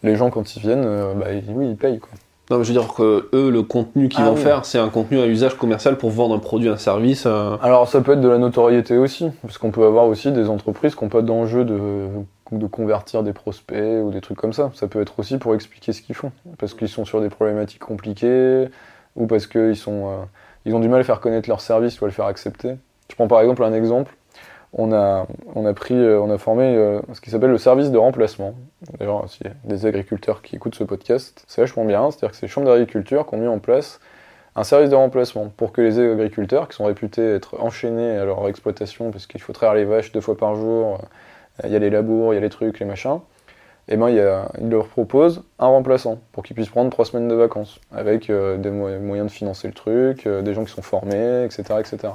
les 0.02 0.16
gens, 0.16 0.30
quand 0.30 0.56
ils 0.56 0.60
viennent, 0.60 0.86
bah, 1.16 1.26
oui, 1.48 1.68
ils 1.68 1.76
payent, 1.76 1.98
quoi. 1.98 2.10
Non, 2.50 2.58
mais 2.58 2.64
je 2.64 2.72
veux 2.72 2.78
dire 2.80 2.92
que 2.92 3.28
eux, 3.32 3.50
le 3.50 3.62
contenu 3.62 4.08
qu'ils 4.08 4.24
ah 4.24 4.30
vont 4.30 4.36
faire, 4.36 4.64
c'est 4.64 4.78
un 4.78 4.88
contenu 4.88 5.20
à 5.20 5.26
usage 5.26 5.56
commercial 5.56 5.96
pour 5.96 6.10
vendre 6.10 6.34
un 6.34 6.40
produit, 6.40 6.68
un 6.68 6.76
service. 6.76 7.24
Alors 7.26 7.86
ça 7.88 8.00
peut 8.00 8.12
être 8.12 8.20
de 8.20 8.28
la 8.28 8.38
notoriété 8.38 8.98
aussi, 8.98 9.30
parce 9.42 9.56
qu'on 9.56 9.70
peut 9.70 9.84
avoir 9.84 10.06
aussi 10.06 10.32
des 10.32 10.48
entreprises 10.48 10.96
qui 10.96 11.04
n'ont 11.04 11.10
pas 11.10 11.22
d'enjeu 11.22 11.64
de, 11.64 12.08
de 12.50 12.66
convertir 12.66 13.22
des 13.22 13.32
prospects 13.32 14.02
ou 14.02 14.10
des 14.10 14.20
trucs 14.20 14.36
comme 14.36 14.52
ça. 14.52 14.72
Ça 14.74 14.88
peut 14.88 15.00
être 15.00 15.18
aussi 15.18 15.38
pour 15.38 15.54
expliquer 15.54 15.92
ce 15.92 16.02
qu'ils 16.02 16.16
font, 16.16 16.32
parce 16.58 16.74
qu'ils 16.74 16.88
sont 16.88 17.04
sur 17.04 17.20
des 17.20 17.28
problématiques 17.28 17.80
compliquées, 17.80 18.68
ou 19.16 19.26
parce 19.26 19.46
qu'ils 19.46 19.76
sont, 19.76 20.06
euh, 20.06 20.24
ils 20.64 20.74
ont 20.74 20.80
du 20.80 20.88
mal 20.88 21.00
à 21.00 21.04
faire 21.04 21.20
connaître 21.20 21.48
leur 21.48 21.60
service 21.60 22.00
ou 22.00 22.04
à 22.04 22.08
le 22.08 22.12
faire 22.12 22.26
accepter. 22.26 22.76
Je 23.08 23.14
prends 23.14 23.28
par 23.28 23.40
exemple 23.40 23.62
un 23.64 23.72
exemple 23.72 24.16
on 24.72 24.92
a, 24.92 25.26
on 25.54 25.66
a 25.66 25.74
pris, 25.74 25.94
euh, 25.94 26.20
on 26.20 26.30
a 26.30 26.38
formé 26.38 26.64
euh, 26.64 27.00
ce 27.12 27.20
qui 27.20 27.30
s'appelle 27.30 27.50
le 27.50 27.58
service 27.58 27.90
de 27.90 27.98
remplacement. 27.98 28.54
D'ailleurs, 28.98 29.28
s'il 29.28 29.52
des 29.64 29.86
agriculteurs 29.86 30.42
qui 30.42 30.56
écoutent 30.56 30.76
ce 30.76 30.84
podcast, 30.84 31.44
c'est 31.48 31.60
vachement 31.60 31.84
bien. 31.84 32.10
C'est-à-dire 32.10 32.30
que 32.30 32.36
c'est 32.36 32.46
les 32.46 32.52
chambres 32.52 32.68
d'agriculture 32.68 33.26
qui 33.26 33.34
ont 33.34 33.38
mis 33.38 33.48
en 33.48 33.58
place 33.58 34.00
un 34.56 34.64
service 34.64 34.90
de 34.90 34.96
remplacement 34.96 35.50
pour 35.56 35.72
que 35.72 35.80
les 35.80 35.98
agriculteurs, 35.98 36.68
qui 36.68 36.76
sont 36.76 36.84
réputés 36.84 37.34
être 37.34 37.60
enchaînés 37.60 38.16
à 38.16 38.24
leur 38.24 38.46
exploitation 38.48 39.10
parce 39.10 39.26
qu'il 39.26 39.40
faut 39.40 39.52
traire 39.52 39.74
les 39.74 39.84
vaches 39.84 40.12
deux 40.12 40.20
fois 40.20 40.36
par 40.36 40.54
jour, 40.54 41.00
euh, 41.64 41.66
il 41.66 41.72
y 41.72 41.76
a 41.76 41.78
les 41.78 41.90
labours, 41.90 42.32
il 42.32 42.36
y 42.36 42.38
a 42.38 42.40
les 42.40 42.48
trucs, 42.48 42.78
les 42.78 42.86
machins, 42.86 43.20
et 43.88 43.94
eh 43.94 43.96
ben, 43.96 44.08
ils 44.08 44.68
leur 44.68 44.86
proposent 44.86 45.42
un 45.58 45.66
remplaçant 45.66 46.18
pour 46.30 46.44
qu'ils 46.44 46.54
puissent 46.54 46.68
prendre 46.68 46.90
trois 46.90 47.04
semaines 47.04 47.26
de 47.26 47.34
vacances 47.34 47.80
avec 47.90 48.30
des 48.30 48.70
moyens 48.70 49.26
de 49.26 49.32
financer 49.32 49.66
le 49.66 49.74
truc, 49.74 50.28
des 50.28 50.54
gens 50.54 50.64
qui 50.64 50.70
sont 50.70 50.82
formés, 50.82 51.44
etc. 51.44 51.64
etc 51.80 52.12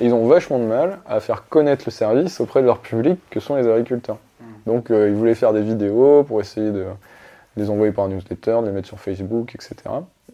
ils 0.00 0.14
ont 0.14 0.26
vachement 0.26 0.58
de 0.58 0.64
mal 0.64 0.98
à 1.06 1.20
faire 1.20 1.48
connaître 1.48 1.84
le 1.86 1.90
service 1.90 2.40
auprès 2.40 2.60
de 2.60 2.66
leur 2.66 2.78
public 2.78 3.18
que 3.30 3.40
sont 3.40 3.56
les 3.56 3.68
agriculteurs. 3.68 4.18
Hmm. 4.40 4.44
Donc 4.66 4.90
euh, 4.90 5.08
ils 5.08 5.14
voulaient 5.14 5.34
faire 5.34 5.52
des 5.52 5.62
vidéos 5.62 6.22
pour 6.24 6.40
essayer 6.40 6.70
de 6.70 6.86
les 7.56 7.70
envoyer 7.70 7.92
par 7.92 8.08
newsletter, 8.08 8.58
de 8.60 8.66
les 8.66 8.72
mettre 8.72 8.88
sur 8.88 9.00
Facebook, 9.00 9.54
etc. 9.54 9.74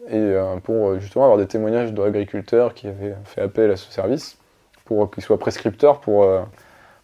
Et 0.09 0.15
euh, 0.15 0.57
pour 0.57 0.89
euh, 0.89 0.99
justement 0.99 1.25
avoir 1.25 1.39
des 1.39 1.47
témoignages 1.47 1.93
d'agriculteurs 1.93 2.73
qui 2.73 2.87
avaient 2.87 3.15
fait 3.25 3.41
appel 3.41 3.71
à 3.71 3.77
ce 3.77 3.91
service, 3.91 4.37
pour 4.85 5.09
qu'ils 5.09 5.23
soient 5.23 5.39
prescripteurs 5.39 5.99
pour, 5.99 6.27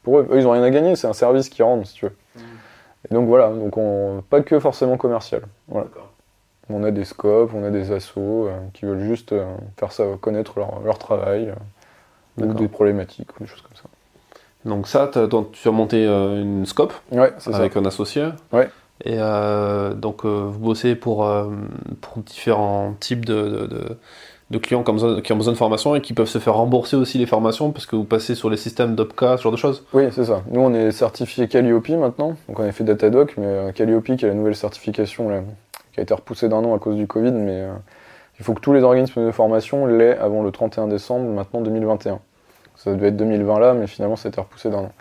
pour 0.04 0.20
eux. 0.20 0.28
Eux, 0.30 0.38
ils 0.38 0.44
n'ont 0.44 0.52
rien 0.52 0.62
à 0.62 0.70
gagner, 0.70 0.96
c'est 0.96 1.08
un 1.08 1.14
service 1.14 1.50
qui 1.50 1.64
rendent, 1.64 1.86
si 1.88 1.96
tu 1.96 2.06
veux. 2.06 2.16
Hmm. 2.36 2.42
Et 3.10 3.16
donc 3.16 3.28
voilà, 3.28 3.50
donc 3.50 3.76
on, 3.78 4.24
pas 4.30 4.42
que 4.42 4.60
forcément 4.60 4.98
commercial. 4.98 5.42
On 6.70 6.84
a 6.84 6.92
des 6.92 7.06
scopes, 7.06 7.52
on 7.56 7.64
a 7.64 7.72
des 7.72 7.92
assos 7.92 8.50
qui 8.74 8.86
veulent 8.86 9.02
juste 9.02 9.34
faire 9.78 9.92
ça 9.92 10.06
connaître 10.22 10.60
leur, 10.60 10.80
leur 10.82 11.00
travail 11.00 11.52
ou 12.38 12.54
des 12.54 12.68
problématiques 12.68 13.30
ou 13.40 13.44
des 13.44 13.50
choses 13.50 13.62
comme 13.62 13.76
ça. 13.76 13.90
Donc 14.66 14.88
ça, 14.88 15.10
tu 15.12 15.68
as 15.68 15.72
monté 15.72 16.06
euh, 16.06 16.42
une 16.42 16.66
scope 16.66 16.94
ouais, 17.12 17.34
avec 17.52 17.78
un 17.78 17.86
associé. 17.86 18.26
Ouais. 18.52 18.70
Et 19.04 19.16
euh, 19.18 19.96
donc 19.96 20.26
euh, 20.26 20.46
vous 20.48 20.60
bossez 20.60 20.96
pour, 20.96 21.28
pour 22.02 22.18
différents 22.22 22.94
types 23.00 23.26
de, 23.26 23.98
de, 24.52 24.58
clients 24.60 24.84
qui 24.84 24.92
ont, 24.92 24.94
besoin, 24.94 25.54
de 25.54 25.58
formation 25.58 25.96
et 25.96 26.02
qui 26.02 26.14
peuvent 26.14 26.28
se 26.28 26.38
faire 26.38 26.54
rembourser 26.54 26.96
aussi 26.96 27.18
les 27.18 27.26
formations 27.26 27.72
parce 27.72 27.88
que 27.88 27.96
vous 27.96 28.04
passez 28.04 28.36
sur 28.36 28.52
les 28.52 28.58
systèmes 28.58 28.94
d'OPCA, 28.94 29.38
ce 29.38 29.44
genre 29.44 29.52
de 29.52 29.58
choses 29.58 29.84
Oui, 29.94 30.04
c'est 30.12 30.26
ça. 30.26 30.44
Nous, 30.52 30.62
on 30.62 30.72
est 30.76 30.92
certifié 30.92 31.48
Calliope 31.48 31.90
maintenant. 31.90 32.36
Donc 32.48 32.60
on 32.60 32.64
a 32.64 32.72
fait 32.72 32.84
Datadoc, 32.84 33.36
mais 33.38 33.74
Calliope, 33.74 34.04
qui 34.04 34.26
est 34.26 34.28
la 34.28 34.36
nouvelle 34.36 34.56
certification 34.56 35.30
là, 35.30 35.42
qui 35.94 36.00
a 36.00 36.04
été 36.04 36.14
repoussée 36.14 36.50
d'un 36.50 36.58
an 36.58 36.76
à 36.76 36.80
cause 36.80 36.98
du 36.98 37.08
Covid, 37.08 37.32
mais 37.32 37.66
il 38.42 38.44
faut 38.44 38.56
que 38.56 38.60
tous 38.60 38.74
les 38.74 38.82
organismes 38.82 39.24
de 39.24 39.30
formation 39.30 39.86
l'aient 39.86 40.18
avant 40.18 40.42
le 40.42 40.50
31 40.50 40.88
décembre, 40.88 41.30
maintenant 41.30 41.62
2021. 41.62 42.20
Ça 42.76 42.92
devait 42.92 43.10
être 43.10 43.18
2020 43.18 43.60
là, 43.60 43.76
mais 43.76 43.86
finalement 43.86 44.16
ça 44.16 44.30
a 44.30 44.32
été 44.32 44.42
repoussé 44.42 44.72
d'un 44.72 44.80
an. 44.80 44.92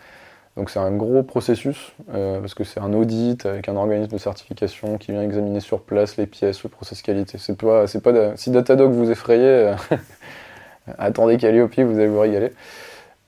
Donc 0.57 0.69
c'est 0.69 0.77
un 0.77 0.91
gros 0.91 1.23
processus, 1.23 1.91
euh, 2.13 2.39
parce 2.39 2.53
que 2.53 2.63
c'est 2.63 2.79
un 2.79 2.93
audit 2.93 3.43
avec 3.47 3.67
un 3.67 3.75
organisme 3.75 4.11
de 4.11 4.19
certification 4.19 4.99
qui 4.99 5.11
vient 5.11 5.23
examiner 5.23 5.59
sur 5.59 5.81
place 5.81 6.17
les 6.17 6.27
pièces, 6.27 6.61
le 6.61 6.69
process 6.69 7.01
qualité. 7.01 7.39
C'est 7.39 7.57
pas, 7.57 7.87
si 8.35 8.51
Datadog 8.51 8.91
vous 8.91 9.09
effrayez, 9.09 9.43
euh, 9.43 9.73
attendez 10.99 11.37
Calliope, 11.37 11.73
vous 11.79 11.97
allez 11.97 12.07
vous 12.07 12.19
régaler. 12.19 12.51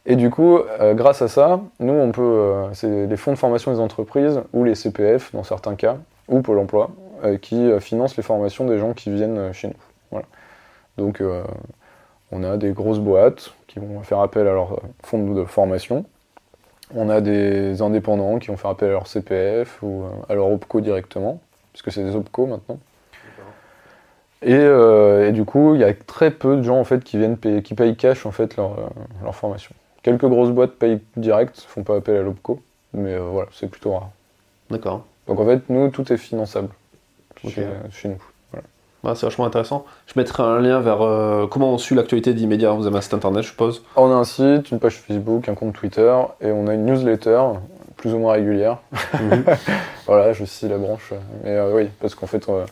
Et 0.05 0.15
du 0.15 0.29
coup, 0.29 0.59
euh, 0.59 0.93
grâce 0.93 1.23
à 1.23 1.27
ça, 1.27 1.59
nous 1.79 1.93
on 1.93 2.11
peut, 2.11 2.65
c'est 2.73 3.07
les 3.07 3.17
fonds 3.17 3.31
de 3.31 3.37
formation 3.37 3.73
des 3.73 3.79
entreprises 3.79 4.41
ou 4.53 4.63
les 4.63 4.75
CPF 4.75 5.31
dans 5.33 5.43
certains 5.43 5.73
cas, 5.73 5.97
ou 6.27 6.43
Pôle 6.43 6.59
Emploi, 6.59 6.91
qui 7.41 7.71
financent 7.79 8.15
les 8.15 8.21
formations 8.21 8.67
des 8.67 8.77
gens 8.77 8.93
qui 8.93 9.09
viennent 9.09 9.51
chez 9.53 9.69
nous. 9.69 9.73
Donc 10.97 11.21
on 12.31 12.43
a 12.43 12.57
des 12.57 12.71
grosses 12.71 12.99
boîtes 12.99 13.53
qui 13.67 13.79
vont 13.79 14.01
faire 14.01 14.19
appel 14.19 14.47
à 14.47 14.53
leur 14.53 14.81
fonds 15.03 15.33
de 15.33 15.43
formation. 15.45 16.05
On 16.95 17.09
a 17.09 17.21
des 17.21 17.81
indépendants 17.81 18.39
qui 18.39 18.47
vont 18.47 18.57
faire 18.57 18.71
appel 18.71 18.89
à 18.89 18.91
leur 18.93 19.07
CPF 19.07 19.81
ou 19.81 20.03
à 20.29 20.35
leur 20.35 20.47
OPCO 20.51 20.81
directement, 20.81 21.39
puisque 21.71 21.91
c'est 21.91 22.03
des 22.03 22.15
OPCO 22.15 22.45
maintenant. 22.45 22.77
Euh, 24.45 25.29
et, 25.29 25.31
du 25.31 25.45
coup, 25.45 25.75
il 25.75 25.81
y 25.81 25.83
a 25.83 25.93
très 25.93 26.31
peu 26.31 26.57
de 26.57 26.63
gens 26.63 26.79
en 26.79 26.83
fait 26.83 27.03
qui 27.03 27.17
viennent 27.17 27.37
payer, 27.37 27.61
qui 27.61 27.75
payent 27.75 27.95
cash 27.95 28.25
en 28.25 28.31
fait 28.31 28.55
leur, 28.57 28.71
euh, 28.79 29.31
formation. 29.31 29.73
Quelques 30.01 30.25
grosses 30.25 30.51
boîtes 30.51 30.73
payent 30.73 30.99
direct, 31.15 31.61
font 31.61 31.83
pas 31.83 31.95
appel 31.95 32.17
à 32.17 32.21
l'OPCO, 32.21 32.61
mais 32.93 33.13
euh, 33.13 33.21
voilà, 33.21 33.49
c'est 33.53 33.69
plutôt 33.69 33.93
rare. 33.93 34.09
D'accord. 34.69 35.05
Donc 35.27 35.39
en 35.39 35.45
fait, 35.45 35.69
nous, 35.69 35.89
tout 35.89 36.11
est 36.11 36.17
finançable 36.17 36.69
chez, 37.47 37.65
nous 38.05 38.17
c'est 39.15 39.25
vachement 39.25 39.45
intéressant. 39.45 39.85
Je 40.07 40.13
mettrai 40.17 40.43
un 40.43 40.59
lien 40.59 40.79
vers 40.79 41.01
euh, 41.01 41.45
comment 41.47 41.73
on 41.73 41.77
suit 41.77 41.95
l'actualité 41.95 42.33
d'Immédiat. 42.33 42.71
Vous 42.71 42.87
avez 42.87 42.97
un 42.97 43.01
site 43.01 43.13
internet, 43.13 43.43
je 43.43 43.49
suppose 43.49 43.83
On 43.95 44.09
a 44.09 44.15
un 44.15 44.23
site, 44.23 44.71
une 44.71 44.79
page 44.79 44.95
Facebook, 44.95 45.49
un 45.49 45.55
compte 45.55 45.73
Twitter 45.73 46.13
et 46.41 46.51
on 46.51 46.67
a 46.67 46.73
une 46.73 46.85
newsletter 46.85 47.41
plus 47.97 48.13
ou 48.13 48.19
moins 48.19 48.33
régulière. 48.33 48.77
Mhm. 49.19 49.43
voilà, 50.07 50.31
je 50.31 50.45
scie 50.45 50.69
la 50.69 50.77
branche. 50.77 51.13
Mais 51.43 51.51
euh, 51.51 51.75
oui, 51.75 51.89
parce 51.99 52.15
qu'en 52.15 52.27
fait, 52.27 52.47
euh, 52.47 52.65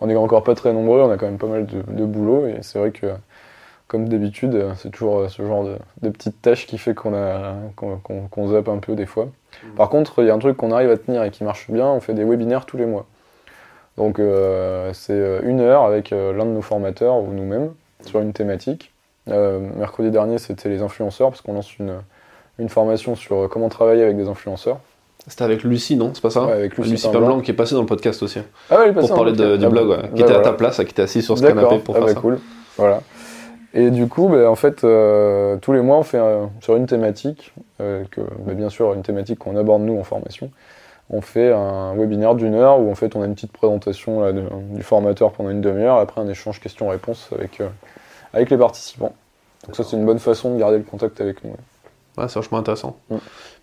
on 0.00 0.08
est 0.08 0.14
encore 0.14 0.44
pas 0.44 0.54
très 0.54 0.72
nombreux, 0.72 1.00
on 1.00 1.10
a 1.10 1.16
quand 1.16 1.26
même 1.26 1.38
pas 1.38 1.48
mal 1.48 1.66
de, 1.66 2.04
boulot 2.04 2.46
et 2.46 2.58
c'est 2.62 2.78
vrai 2.78 2.92
que, 2.92 3.08
comme 3.88 4.08
d'habitude, 4.08 4.66
c'est 4.76 4.90
toujours 4.90 5.28
ce 5.28 5.42
genre 5.42 5.64
de, 6.00 6.08
petites 6.10 6.40
tâches 6.42 6.66
qui 6.66 6.78
fait 6.78 6.94
qu'on 6.94 7.12
qu'on 8.30 8.48
zappe 8.48 8.68
un 8.68 8.78
peu 8.78 8.94
des 8.94 9.06
fois. 9.06 9.24
Mhm. 9.24 9.74
Par 9.74 9.88
contre, 9.88 10.22
il 10.22 10.28
y 10.28 10.30
a 10.30 10.34
un 10.34 10.38
truc 10.38 10.56
qu'on 10.56 10.70
arrive 10.70 10.90
à 10.90 10.96
tenir 10.96 11.24
et 11.24 11.30
qui 11.30 11.42
marche 11.42 11.68
bien, 11.70 11.86
on 11.86 12.00
fait 12.00 12.14
des 12.14 12.24
webinaires 12.24 12.66
tous 12.66 12.76
les 12.76 12.86
mois. 12.86 13.06
Donc 13.96 14.18
euh, 14.18 14.90
c'est 14.94 15.12
euh, 15.12 15.40
une 15.42 15.60
heure 15.60 15.82
avec 15.82 16.12
euh, 16.12 16.32
l'un 16.32 16.46
de 16.46 16.50
nos 16.50 16.62
formateurs 16.62 17.16
ou 17.16 17.32
nous-mêmes 17.32 17.70
sur 18.04 18.20
une 18.20 18.32
thématique. 18.32 18.92
mercredi 19.26 20.10
dernier, 20.10 20.38
c'était 20.38 20.68
les 20.68 20.82
influenceurs, 20.82 21.30
parce 21.30 21.40
qu'on 21.40 21.52
lance 21.52 21.78
une, 21.78 21.94
une 22.58 22.68
formation 22.68 23.14
sur 23.14 23.48
comment 23.48 23.68
travailler 23.68 24.02
avec 24.02 24.16
des 24.16 24.28
influenceurs. 24.28 24.78
C'était 25.28 25.44
avec 25.44 25.62
Lucie, 25.62 25.94
non? 25.94 26.10
C'est 26.14 26.20
pas 26.20 26.30
ça? 26.30 26.46
Ouais, 26.46 26.52
avec 26.52 26.76
Lucie, 26.76 26.90
Lucie 26.90 27.08
qui 27.44 27.50
est 27.52 27.54
passée 27.54 27.76
dans 27.76 27.82
le 27.82 27.86
podcast 27.86 28.20
aussi. 28.24 28.40
Ah 28.70 28.80
ouais, 28.80 28.92
Pour 28.92 29.14
parler 29.14 29.32
de, 29.32 29.56
du 29.56 29.68
blog, 29.68 29.90
ouais. 29.90 30.10
qui 30.16 30.22
était 30.22 30.34
à 30.34 30.40
ta 30.40 30.52
place, 30.52 30.78
qui 30.78 30.82
était 30.82 31.02
assis 31.02 31.22
sur 31.22 31.38
ce 31.38 31.44
canapé 31.44 31.78
pour 31.78 31.94
ah 31.94 31.98
faire 31.98 32.06
bah, 32.08 32.14
ça. 32.14 32.20
cool. 32.20 32.40
Voilà. 32.76 33.02
Et 33.72 33.90
du 33.90 34.08
coup, 34.08 34.28
bah, 34.28 34.50
en 34.50 34.56
fait, 34.56 34.80
tous 34.80 35.72
les 35.72 35.80
mois, 35.80 35.98
on 35.98 36.02
fait 36.02 36.18
sur 36.60 36.74
une 36.74 36.86
thématique, 36.86 37.54
que, 37.78 38.20
bah, 38.20 38.54
bien 38.54 38.68
sûr, 38.68 38.94
une 38.94 39.02
thématique 39.02 39.38
qu'on 39.38 39.56
aborde 39.56 39.82
nous 39.82 39.96
en 39.96 40.02
formation 40.02 40.50
on 41.12 41.20
fait 41.20 41.52
un 41.52 41.94
webinaire 41.94 42.34
d'une 42.34 42.54
heure 42.54 42.80
où 42.80 42.90
en 42.90 42.94
fait 42.94 43.14
on 43.14 43.22
a 43.22 43.26
une 43.26 43.34
petite 43.34 43.52
présentation 43.52 44.32
du 44.74 44.82
formateur 44.82 45.32
pendant 45.32 45.50
une 45.50 45.60
demi-heure, 45.60 45.98
après 45.98 46.20
un 46.22 46.28
échange 46.28 46.58
questions-réponses 46.58 47.28
avec, 47.32 47.60
euh, 47.60 47.68
avec 48.32 48.50
les 48.50 48.56
participants. 48.56 49.14
Donc 49.66 49.76
ça 49.76 49.84
c'est 49.84 49.96
une 49.96 50.06
bonne 50.06 50.18
façon 50.18 50.54
de 50.54 50.58
garder 50.58 50.78
le 50.78 50.84
contact 50.84 51.20
avec 51.20 51.44
nous. 51.44 51.50
Ouais, 52.18 52.28
c'est 52.28 52.36
vachement 52.36 52.58
intéressant. 52.58 52.96
Mm. 53.10 53.16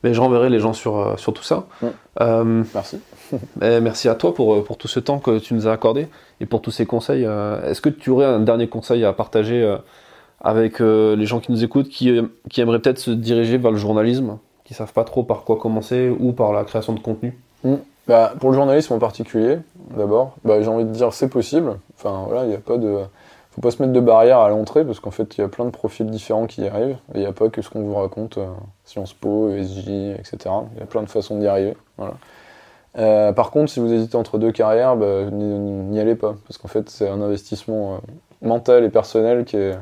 Mais 0.03 0.13
je 0.13 0.21
renverrai 0.21 0.49
les 0.49 0.59
gens 0.59 0.73
sur, 0.73 0.97
euh, 0.97 1.17
sur 1.17 1.33
tout 1.33 1.43
ça. 1.43 1.65
Mm. 1.81 1.87
Euh, 2.21 2.63
merci. 2.73 3.01
merci 3.59 4.09
à 4.09 4.15
toi 4.15 4.33
pour, 4.33 4.63
pour 4.63 4.77
tout 4.77 4.87
ce 4.87 4.99
temps 4.99 5.17
que 5.17 5.39
tu 5.39 5.55
nous 5.55 5.67
as 5.67 5.71
accordé 5.71 6.07
et 6.39 6.45
pour 6.45 6.61
tous 6.61 6.71
ces 6.71 6.85
conseils. 6.85 7.23
Est-ce 7.23 7.81
que 7.81 7.89
tu 7.89 8.11
aurais 8.11 8.25
un 8.25 8.39
dernier 8.39 8.67
conseil 8.67 9.03
à 9.05 9.13
partager 9.13 9.77
avec 10.39 10.79
les 10.79 11.25
gens 11.25 11.39
qui 11.39 11.51
nous 11.51 11.63
écoutent, 11.63 11.89
qui, 11.89 12.21
qui 12.49 12.61
aimeraient 12.61 12.79
peut-être 12.79 12.99
se 12.99 13.11
diriger 13.11 13.57
vers 13.57 13.71
le 13.71 13.77
journalisme? 13.77 14.37
Qui 14.69 14.75
savent 14.75 14.93
pas 14.93 15.03
trop 15.03 15.23
par 15.23 15.45
quoi 15.45 15.57
commencer 15.57 16.15
ou 16.19 16.31
par 16.31 16.53
la 16.53 16.63
création 16.63 16.93
de 16.93 16.99
contenu 16.99 17.35
hmm. 17.63 17.77
bah, 18.07 18.33
Pour 18.39 18.51
le 18.51 18.55
journalisme 18.55 18.93
en 18.93 18.99
particulier, 18.99 19.57
d'abord, 19.97 20.35
bah, 20.45 20.61
j'ai 20.61 20.67
envie 20.67 20.85
de 20.85 20.91
dire 20.91 21.11
c'est 21.11 21.27
possible. 21.27 21.79
Enfin 21.97 22.25
voilà, 22.27 22.43
il 22.43 22.49
n'y 22.49 22.55
a 22.55 22.59
pas 22.59 22.77
de. 22.77 22.99
Faut 23.49 23.61
pas 23.61 23.71
se 23.71 23.81
mettre 23.81 23.93
de 23.93 23.99
barrière 23.99 24.37
à 24.37 24.49
l'entrée 24.49 24.85
parce 24.85 24.99
qu'en 24.99 25.09
fait 25.09 25.35
il 25.35 25.41
y 25.41 25.43
a 25.43 25.47
plein 25.47 25.65
de 25.65 25.71
profils 25.71 26.05
différents 26.05 26.45
qui 26.45 26.61
y 26.61 26.67
arrivent. 26.67 26.97
Il 27.15 27.21
n'y 27.21 27.25
a 27.25 27.31
pas 27.31 27.49
que 27.49 27.63
ce 27.63 27.69
qu'on 27.71 27.81
vous 27.81 27.95
raconte, 27.95 28.37
euh, 28.37 28.45
Sciences 28.85 29.13
Po, 29.13 29.49
ESJ, 29.49 29.87
etc. 30.19 30.37
Il 30.75 30.79
y 30.79 30.83
a 30.83 30.85
plein 30.85 31.01
de 31.01 31.09
façons 31.09 31.39
d'y 31.39 31.47
arriver. 31.47 31.75
Euh, 32.99 33.33
par 33.33 33.49
contre, 33.49 33.71
si 33.71 33.79
vous 33.79 33.91
hésitez 33.91 34.17
entre 34.17 34.37
deux 34.37 34.51
carrières, 34.51 34.95
bah, 34.95 35.31
n'y 35.31 35.99
allez 35.99 36.13
pas 36.13 36.35
parce 36.47 36.59
qu'en 36.59 36.67
fait 36.67 36.91
c'est 36.91 37.09
un 37.09 37.23
investissement 37.23 37.95
euh, 37.95 37.97
mental 38.43 38.83
et 38.83 38.89
personnel 38.89 39.45
qui 39.45 39.57
est 39.57 39.75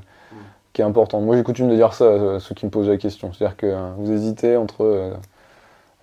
qui 0.77 0.81
est 0.81 0.85
important. 0.85 1.21
Moi, 1.21 1.35
j'ai 1.35 1.41
coutume 1.41 1.69
de 1.69 1.75
dire 1.75 1.95
ça 1.95 2.35
à 2.35 2.39
ceux 2.39 2.53
qui 2.53 2.67
me 2.67 2.69
posent 2.69 2.87
la 2.87 2.97
question. 2.97 3.33
C'est-à-dire 3.33 3.57
que 3.57 3.65
euh, 3.65 3.89
vous 3.97 4.11
hésitez 4.11 4.57
entre, 4.57 4.83
euh, 4.83 5.11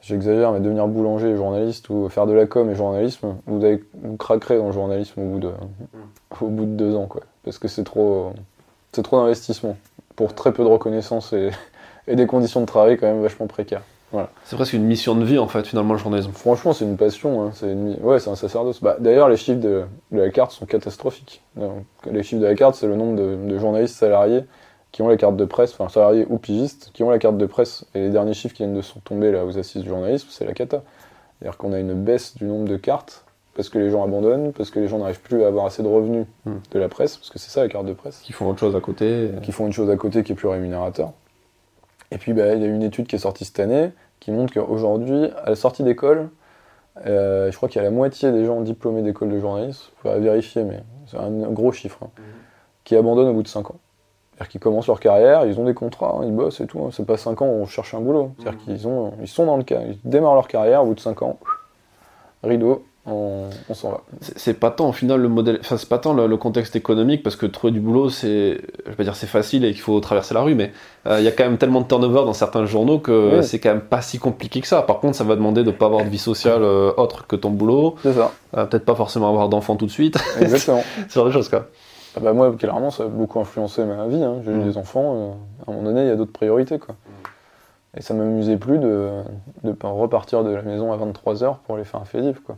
j'exagère, 0.02 0.50
mais 0.50 0.58
devenir 0.58 0.88
boulanger 0.88 1.28
et 1.28 1.36
journaliste 1.36 1.88
ou 1.90 2.08
faire 2.08 2.26
de 2.26 2.32
la 2.32 2.46
com 2.46 2.68
et 2.68 2.74
journalisme, 2.74 3.36
vous, 3.46 3.64
avez, 3.64 3.84
vous 4.02 4.16
craquerez 4.16 4.58
dans 4.58 4.66
le 4.66 4.72
journalisme 4.72 5.20
au 5.20 5.26
bout 5.26 5.38
de, 5.38 5.52
au 6.40 6.48
bout 6.48 6.64
de 6.64 6.72
deux 6.72 6.96
ans, 6.96 7.06
quoi. 7.06 7.22
Parce 7.44 7.58
que 7.58 7.68
c'est 7.68 7.84
trop, 7.84 8.32
c'est 8.90 9.04
trop 9.04 9.20
d'investissement 9.20 9.76
pour 10.16 10.34
très 10.34 10.52
peu 10.52 10.64
de 10.64 10.68
reconnaissance 10.68 11.32
et, 11.32 11.50
et, 12.08 12.16
des 12.16 12.26
conditions 12.26 12.60
de 12.60 12.66
travail 12.66 12.96
quand 12.98 13.06
même 13.06 13.22
vachement 13.22 13.46
précaires. 13.46 13.82
Voilà. 14.10 14.28
C'est 14.44 14.56
presque 14.56 14.72
une 14.72 14.84
mission 14.84 15.14
de 15.14 15.24
vie 15.24 15.38
en 15.38 15.46
fait 15.46 15.68
finalement 15.68 15.92
le 15.92 16.00
journalisme. 16.00 16.32
Franchement 16.32 16.72
c'est 16.72 16.84
une 16.84 16.96
passion, 16.96 17.42
hein. 17.42 17.50
c'est 17.52 17.70
une... 17.70 17.96
ouais 18.00 18.18
c'est 18.18 18.30
un 18.30 18.36
sacerdoce. 18.36 18.80
Bah, 18.80 18.96
D'ailleurs 18.98 19.28
les 19.28 19.36
chiffres 19.36 19.60
de, 19.60 19.84
de, 20.12 20.18
la 20.20 20.30
carte 20.30 20.52
sont 20.52 20.66
catastrophiques. 20.66 21.42
Donc, 21.56 21.84
les 22.08 22.22
chiffres 22.22 22.40
de 22.40 22.46
la 22.46 22.54
carte 22.54 22.76
c'est 22.76 22.86
le 22.86 22.94
nombre 22.94 23.16
de, 23.16 23.36
de, 23.36 23.58
journalistes 23.58 23.96
salariés 23.96 24.44
qui 24.94 25.02
ont 25.02 25.08
la 25.08 25.16
carte 25.16 25.36
de 25.36 25.44
presse, 25.44 25.72
enfin 25.72 25.88
salariés 25.88 26.24
ou 26.30 26.38
pigistes, 26.38 26.92
qui 26.94 27.02
ont 27.02 27.10
la 27.10 27.18
carte 27.18 27.36
de 27.36 27.46
presse. 27.46 27.84
Et 27.96 28.00
les 28.00 28.10
derniers 28.10 28.32
chiffres 28.32 28.54
qui 28.54 28.62
viennent 28.62 28.76
de 28.76 28.82
tomber 29.02 29.32
là 29.32 29.44
aux 29.44 29.58
assises 29.58 29.82
du 29.82 29.88
journalisme, 29.88 30.28
c'est 30.30 30.44
la 30.44 30.52
cata. 30.52 30.84
C'est-à-dire 31.40 31.58
qu'on 31.58 31.72
a 31.72 31.80
une 31.80 31.94
baisse 31.94 32.36
du 32.36 32.44
nombre 32.44 32.68
de 32.68 32.76
cartes 32.76 33.24
parce 33.56 33.68
que 33.68 33.80
les 33.80 33.90
gens 33.90 34.04
abandonnent, 34.04 34.52
parce 34.52 34.70
que 34.70 34.78
les 34.78 34.86
gens 34.86 34.98
n'arrivent 34.98 35.20
plus 35.20 35.42
à 35.42 35.48
avoir 35.48 35.66
assez 35.66 35.82
de 35.82 35.88
revenus 35.88 36.26
hmm. 36.44 36.52
de 36.70 36.78
la 36.78 36.88
presse, 36.88 37.16
parce 37.16 37.28
que 37.28 37.40
c'est 37.40 37.50
ça 37.50 37.62
la 37.62 37.68
carte 37.68 37.86
de 37.86 37.92
presse. 37.92 38.20
Qui 38.20 38.32
font 38.32 38.48
autre 38.48 38.60
chose 38.60 38.76
à 38.76 38.80
côté. 38.80 39.32
Qui 39.42 39.50
font 39.50 39.66
une 39.66 39.72
chose 39.72 39.90
à 39.90 39.96
côté 39.96 40.22
qui 40.22 40.30
est 40.30 40.36
plus 40.36 40.46
rémunérateur. 40.46 41.10
Et 42.12 42.18
puis 42.18 42.32
bah, 42.32 42.54
il 42.54 42.62
y 42.62 42.64
a 42.64 42.68
une 42.68 42.84
étude 42.84 43.08
qui 43.08 43.16
est 43.16 43.18
sortie 43.18 43.44
cette 43.44 43.58
année 43.58 43.90
qui 44.20 44.30
montre 44.30 44.54
qu'aujourd'hui, 44.54 45.28
à 45.44 45.50
la 45.50 45.56
sortie 45.56 45.82
d'école, 45.82 46.28
euh, 47.04 47.50
je 47.50 47.56
crois 47.56 47.68
qu'il 47.68 47.82
y 47.82 47.84
a 47.84 47.88
la 47.88 47.90
moitié 47.90 48.30
des 48.30 48.44
gens 48.44 48.60
diplômés 48.60 49.02
d'école 49.02 49.30
de 49.30 49.40
journalisme, 49.40 49.90
il 49.90 50.00
faut 50.02 50.20
vérifier, 50.20 50.62
mais 50.62 50.84
c'est 51.08 51.16
un 51.16 51.30
gros 51.50 51.72
chiffre, 51.72 51.98
hein, 52.04 52.10
hmm. 52.16 52.22
qui 52.84 52.94
abandonnent 52.94 53.30
au 53.30 53.34
bout 53.34 53.42
de 53.42 53.48
5 53.48 53.72
ans. 53.72 53.80
C'est-à-dire 54.34 54.50
qu'ils 54.50 54.60
commencent 54.60 54.88
leur 54.88 55.00
carrière, 55.00 55.46
ils 55.46 55.60
ont 55.60 55.64
des 55.64 55.74
contrats, 55.74 56.16
hein, 56.18 56.24
ils 56.24 56.32
bossent 56.32 56.60
et 56.60 56.66
tout. 56.66 56.80
Hein. 56.80 56.90
C'est 56.92 57.06
pas 57.06 57.16
5 57.16 57.40
ans 57.42 57.46
on 57.46 57.66
cherche 57.66 57.94
un 57.94 58.00
boulot. 58.00 58.32
C'est-à-dire 58.38 58.60
mmh. 58.60 58.64
qu'ils 58.64 58.88
ont, 58.88 59.12
ils 59.20 59.28
sont 59.28 59.46
dans 59.46 59.56
le 59.56 59.62
cas, 59.62 59.80
ils 59.86 59.98
démarrent 60.04 60.34
leur 60.34 60.48
carrière 60.48 60.82
au 60.82 60.86
bout 60.86 60.94
de 60.94 61.00
5 61.00 61.22
ans, 61.22 61.38
rideau, 62.42 62.84
on, 63.06 63.50
s'en 63.74 63.90
va. 63.90 64.00
C'est 64.20 64.54
pas 64.54 64.70
tant 64.70 64.88
au 64.88 64.92
final 64.92 65.20
le 65.20 65.28
modèle, 65.28 65.58
enfin 65.60 65.76
c'est 65.76 65.88
pas 65.88 65.98
tant 65.98 66.14
le, 66.14 66.36
contexte 66.38 66.74
économique 66.74 67.22
parce 67.22 67.36
que 67.36 67.44
trouver 67.44 67.70
du 67.70 67.80
boulot 67.80 68.08
c'est, 68.08 68.60
je 68.84 68.90
vais 68.90 68.96
pas 68.96 69.04
dire 69.04 69.14
c'est 69.14 69.26
facile 69.26 69.64
et 69.66 69.72
qu'il 69.72 69.82
faut 69.82 70.00
traverser 70.00 70.32
la 70.32 70.40
rue, 70.40 70.54
mais 70.54 70.72
euh, 71.06 71.20
il 71.20 71.24
y 71.24 71.28
a 71.28 71.32
quand 71.32 71.44
même 71.44 71.58
tellement 71.58 71.82
de 71.82 71.86
turnover 71.86 72.24
dans 72.24 72.32
certains 72.32 72.64
journaux 72.64 72.98
que 72.98 73.42
c'est 73.42 73.58
quand 73.58 73.70
même 73.70 73.82
pas 73.82 74.00
si 74.00 74.18
compliqué 74.18 74.62
que 74.62 74.66
ça. 74.66 74.80
Par 74.82 75.00
contre, 75.00 75.16
ça 75.16 75.24
va 75.24 75.36
demander 75.36 75.64
de 75.64 75.70
pas 75.70 75.86
avoir 75.86 76.02
de 76.04 76.08
vie 76.08 76.18
sociale 76.18 76.62
euh, 76.62 76.92
autre 76.96 77.26
que 77.26 77.36
ton 77.36 77.50
boulot. 77.50 77.96
C'est 78.02 78.14
ça. 78.14 78.32
Euh, 78.56 78.64
peut-être 78.64 78.86
pas 78.86 78.94
forcément 78.94 79.28
avoir 79.28 79.50
d'enfants 79.50 79.76
tout 79.76 79.86
de 79.86 79.90
suite. 79.90 80.16
Exactement. 80.40 80.82
ce 81.08 81.14
genre 81.14 81.26
de 81.26 81.30
choses 81.30 81.50
quoi. 81.50 81.66
Ah 82.16 82.20
bah 82.20 82.32
moi, 82.32 82.54
clairement, 82.56 82.90
ça 82.90 83.04
a 83.04 83.06
beaucoup 83.06 83.40
influencé 83.40 83.84
ma 83.84 84.06
vie. 84.06 84.22
Hein. 84.22 84.36
J'ai 84.44 84.52
eu 84.52 84.56
mm. 84.56 84.64
des 84.64 84.76
enfants, 84.78 85.14
euh, 85.14 85.30
à 85.66 85.70
un 85.70 85.74
moment 85.74 85.84
donné, 85.84 86.02
il 86.02 86.08
y 86.08 86.10
a 86.10 86.16
d'autres 86.16 86.32
priorités. 86.32 86.78
Quoi. 86.78 86.94
Et 87.96 88.02
ça 88.02 88.14
m'amusait 88.14 88.56
plus 88.56 88.78
de, 88.78 89.10
de 89.64 89.74
repartir 89.82 90.44
de 90.44 90.50
la 90.50 90.62
maison 90.62 90.92
à 90.92 90.96
23h 90.96 91.56
pour 91.66 91.74
aller 91.74 91.84
faire 91.84 92.00
un 92.00 92.04
fait 92.04 92.20
Quoi. 92.44 92.56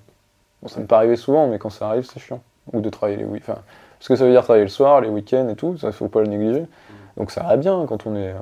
Bon, 0.63 0.69
ça 0.69 0.81
me 0.81 0.87
pas 0.87 0.99
arrivé 0.99 1.17
souvent, 1.17 1.47
mais 1.47 1.59
quand 1.59 1.71
ça 1.71 1.89
arrive, 1.89 2.05
c'est 2.05 2.21
chiant. 2.21 2.43
Ou 2.73 2.81
de 2.81 2.91
travailler 2.91 3.19
les 3.19 3.25
week-ends. 3.25 3.59
parce 3.99 4.09
que 4.09 4.17
ça 4.17 4.25
veut 4.25 4.33
dire 4.33 4.43
travailler 4.43 4.65
le 4.65 4.71
soir, 4.71 5.01
les 5.01 5.09
week-ends 5.09 5.49
et 5.49 5.57
tout, 5.57 5.79
ça 5.79 5.93
faut 5.93 6.09
pas 6.09 6.21
le 6.21 6.27
négliger. 6.27 6.63
Mm. 6.63 6.95
Donc 7.17 7.31
ça 7.31 7.43
va 7.43 7.57
bien 7.57 7.87
quand 7.87 8.07
on 8.07 8.15
est. 8.17 8.35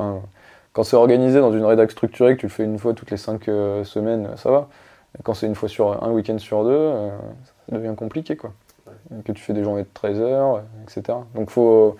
Euh, 0.00 0.18
quand 0.72 0.84
c'est 0.84 0.96
organisé 0.96 1.40
dans 1.40 1.52
une 1.52 1.64
rédac 1.64 1.90
structurée, 1.90 2.34
que 2.34 2.40
tu 2.40 2.46
le 2.46 2.52
fais 2.52 2.64
une 2.64 2.78
fois 2.78 2.92
toutes 2.92 3.10
les 3.10 3.16
5 3.16 3.48
euh, 3.48 3.84
semaines, 3.84 4.28
ça 4.36 4.50
va. 4.50 4.68
quand 5.22 5.32
c'est 5.32 5.46
une 5.46 5.54
fois 5.54 5.68
sur 5.68 6.02
un 6.02 6.10
week-end 6.10 6.38
sur 6.38 6.64
deux, 6.64 6.92
ça 7.68 7.76
devient 7.76 7.94
compliqué 7.96 8.36
quoi 8.36 8.52
que 9.24 9.32
tu 9.32 9.42
fais 9.42 9.52
des 9.52 9.64
journées 9.64 9.82
de 9.82 9.88
13 9.92 10.20
heures, 10.20 10.62
etc. 10.84 11.18
Donc 11.34 11.50
faut 11.50 11.96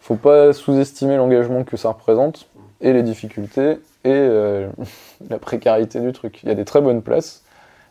faut 0.00 0.16
pas 0.16 0.52
sous-estimer 0.52 1.16
l'engagement 1.16 1.64
que 1.64 1.76
ça 1.76 1.88
représente 1.88 2.48
et 2.80 2.92
les 2.92 3.02
difficultés 3.02 3.80
et 4.04 4.10
euh, 4.12 4.68
la 5.30 5.38
précarité 5.38 6.00
du 6.00 6.12
truc. 6.12 6.40
Il 6.42 6.48
y 6.48 6.52
a 6.52 6.54
des 6.54 6.64
très 6.64 6.80
bonnes 6.80 7.02
places, 7.02 7.42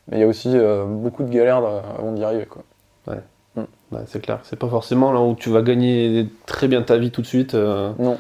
mais 0.07 0.17
il 0.17 0.19
y 0.21 0.23
a 0.23 0.27
aussi 0.27 0.51
euh, 0.53 0.85
beaucoup 0.85 1.23
de 1.23 1.29
galères 1.29 1.57
avant 1.57 2.13
d'y 2.13 2.23
arriver. 2.23 2.45
Quoi. 2.45 2.63
Ouais. 3.07 3.19
Mm. 3.55 3.97
c'est 4.07 4.21
clair. 4.21 4.39
C'est 4.43 4.57
pas 4.57 4.69
forcément 4.69 5.11
là 5.11 5.19
où 5.19 5.35
tu 5.35 5.49
vas 5.49 5.61
gagner 5.61 6.29
très 6.45 6.67
bien 6.67 6.81
ta 6.81 6.97
vie 6.97 7.11
tout 7.11 7.21
de 7.21 7.27
suite. 7.27 7.53
Euh. 7.53 7.91
Non. 7.99 8.17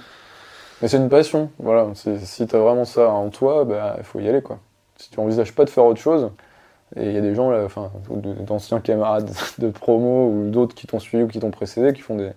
Mais 0.81 0.89
c'est 0.89 0.97
une 0.97 1.09
passion. 1.09 1.49
Voilà. 1.59 1.87
Si 1.95 2.47
tu 2.47 2.55
as 2.55 2.59
vraiment 2.59 2.85
ça 2.85 3.09
en 3.09 3.29
toi, 3.29 3.63
bah, 3.63 3.95
il 3.97 4.03
faut 4.03 4.19
y 4.19 4.27
aller. 4.27 4.41
Quoi. 4.41 4.59
Si 4.97 5.09
tu 5.09 5.19
envisages 5.19 5.53
pas 5.53 5.63
de 5.63 5.69
faire 5.69 5.85
autre 5.85 6.01
chose, 6.01 6.31
et 6.95 7.07
il 7.07 7.11
y 7.13 7.17
a 7.17 7.21
des 7.21 7.33
gens, 7.33 7.49
là, 7.49 7.63
enfin, 7.65 7.91
d'anciens 8.41 8.79
camarades 8.79 9.29
de 9.57 9.69
promo 9.69 10.29
ou 10.29 10.49
d'autres 10.49 10.75
qui 10.75 10.87
t'ont 10.87 10.99
suivi 10.99 11.23
ou 11.23 11.27
qui 11.27 11.39
t'ont 11.39 11.51
précédé, 11.51 11.93
qui 11.93 12.01
font 12.01 12.15
des. 12.15 12.31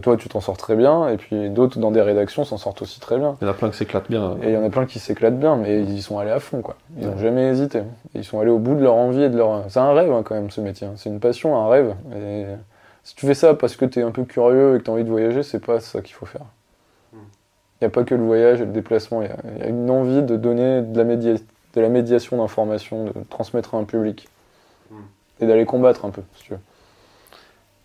toi, 0.00 0.16
tu 0.16 0.28
t'en 0.28 0.40
sors 0.40 0.56
très 0.56 0.76
bien, 0.76 1.08
et 1.08 1.16
puis 1.16 1.50
d'autres 1.50 1.78
dans 1.78 1.90
des 1.90 2.00
rédactions 2.00 2.44
s'en 2.44 2.56
sortent 2.56 2.82
aussi 2.82 3.00
très 3.00 3.18
bien. 3.18 3.36
Il 3.40 3.46
y 3.46 3.48
en 3.48 3.52
a 3.52 3.54
plein 3.54 3.70
qui 3.70 3.76
s'éclatent 3.76 4.10
bien. 4.10 4.36
Et 4.42 4.48
il 4.48 4.54
y 4.54 4.56
en 4.56 4.64
a 4.64 4.70
plein 4.70 4.86
qui 4.86 4.98
s'éclatent 4.98 5.38
bien, 5.38 5.56
mais 5.56 5.82
ils 5.82 5.92
y 5.92 6.02
sont 6.02 6.18
allés 6.18 6.30
à 6.30 6.40
fond, 6.40 6.62
quoi. 6.62 6.76
Ils 6.98 7.06
n'ont 7.06 7.18
jamais 7.18 7.48
hésité. 7.48 7.82
Ils 8.14 8.24
sont 8.24 8.40
allés 8.40 8.50
au 8.50 8.58
bout 8.58 8.74
de 8.74 8.82
leur 8.82 8.94
envie 8.94 9.22
et 9.22 9.28
de 9.28 9.36
leur. 9.36 9.64
C'est 9.68 9.80
un 9.80 9.92
rêve, 9.92 10.12
hein, 10.12 10.22
quand 10.24 10.34
même, 10.34 10.50
ce 10.50 10.60
métier. 10.60 10.86
Hein. 10.86 10.94
C'est 10.96 11.10
une 11.10 11.20
passion, 11.20 11.56
un 11.56 11.68
rêve. 11.68 11.94
Et 12.16 12.46
si 13.04 13.14
tu 13.14 13.26
fais 13.26 13.34
ça 13.34 13.54
parce 13.54 13.76
que 13.76 13.84
tu 13.84 14.00
es 14.00 14.02
un 14.02 14.10
peu 14.10 14.24
curieux 14.24 14.76
et 14.76 14.78
que 14.78 14.84
tu 14.84 14.90
as 14.90 14.94
envie 14.94 15.04
de 15.04 15.10
voyager, 15.10 15.42
c'est 15.42 15.64
pas 15.64 15.78
ça 15.78 16.00
qu'il 16.00 16.14
faut 16.14 16.26
faire. 16.26 16.46
Hmm. 17.12 17.18
Il 17.80 17.84
n'y 17.84 17.86
a 17.86 17.90
pas 17.90 18.04
que 18.04 18.14
le 18.14 18.24
voyage 18.24 18.62
et 18.62 18.64
le 18.64 18.72
déplacement, 18.72 19.22
il 19.22 19.28
y, 19.28 19.62
a 19.62 19.68
une 19.68 19.90
envie 19.90 20.22
de 20.22 20.36
donner 20.36 20.80
de 20.80 20.96
la 20.96 21.04
médiation 21.04 21.44
de 21.74 21.80
la 21.80 21.88
médiation 21.88 22.38
d'informations, 22.38 23.06
de 23.06 23.12
transmettre 23.28 23.74
à 23.74 23.78
un 23.78 23.84
public. 23.84 24.28
Hmm. 24.90 24.96
Et 25.40 25.46
d'aller 25.46 25.66
combattre 25.66 26.04
un 26.04 26.10
peu, 26.10 26.22
si 26.36 26.44
tu 26.44 26.52
veux. 26.52 26.60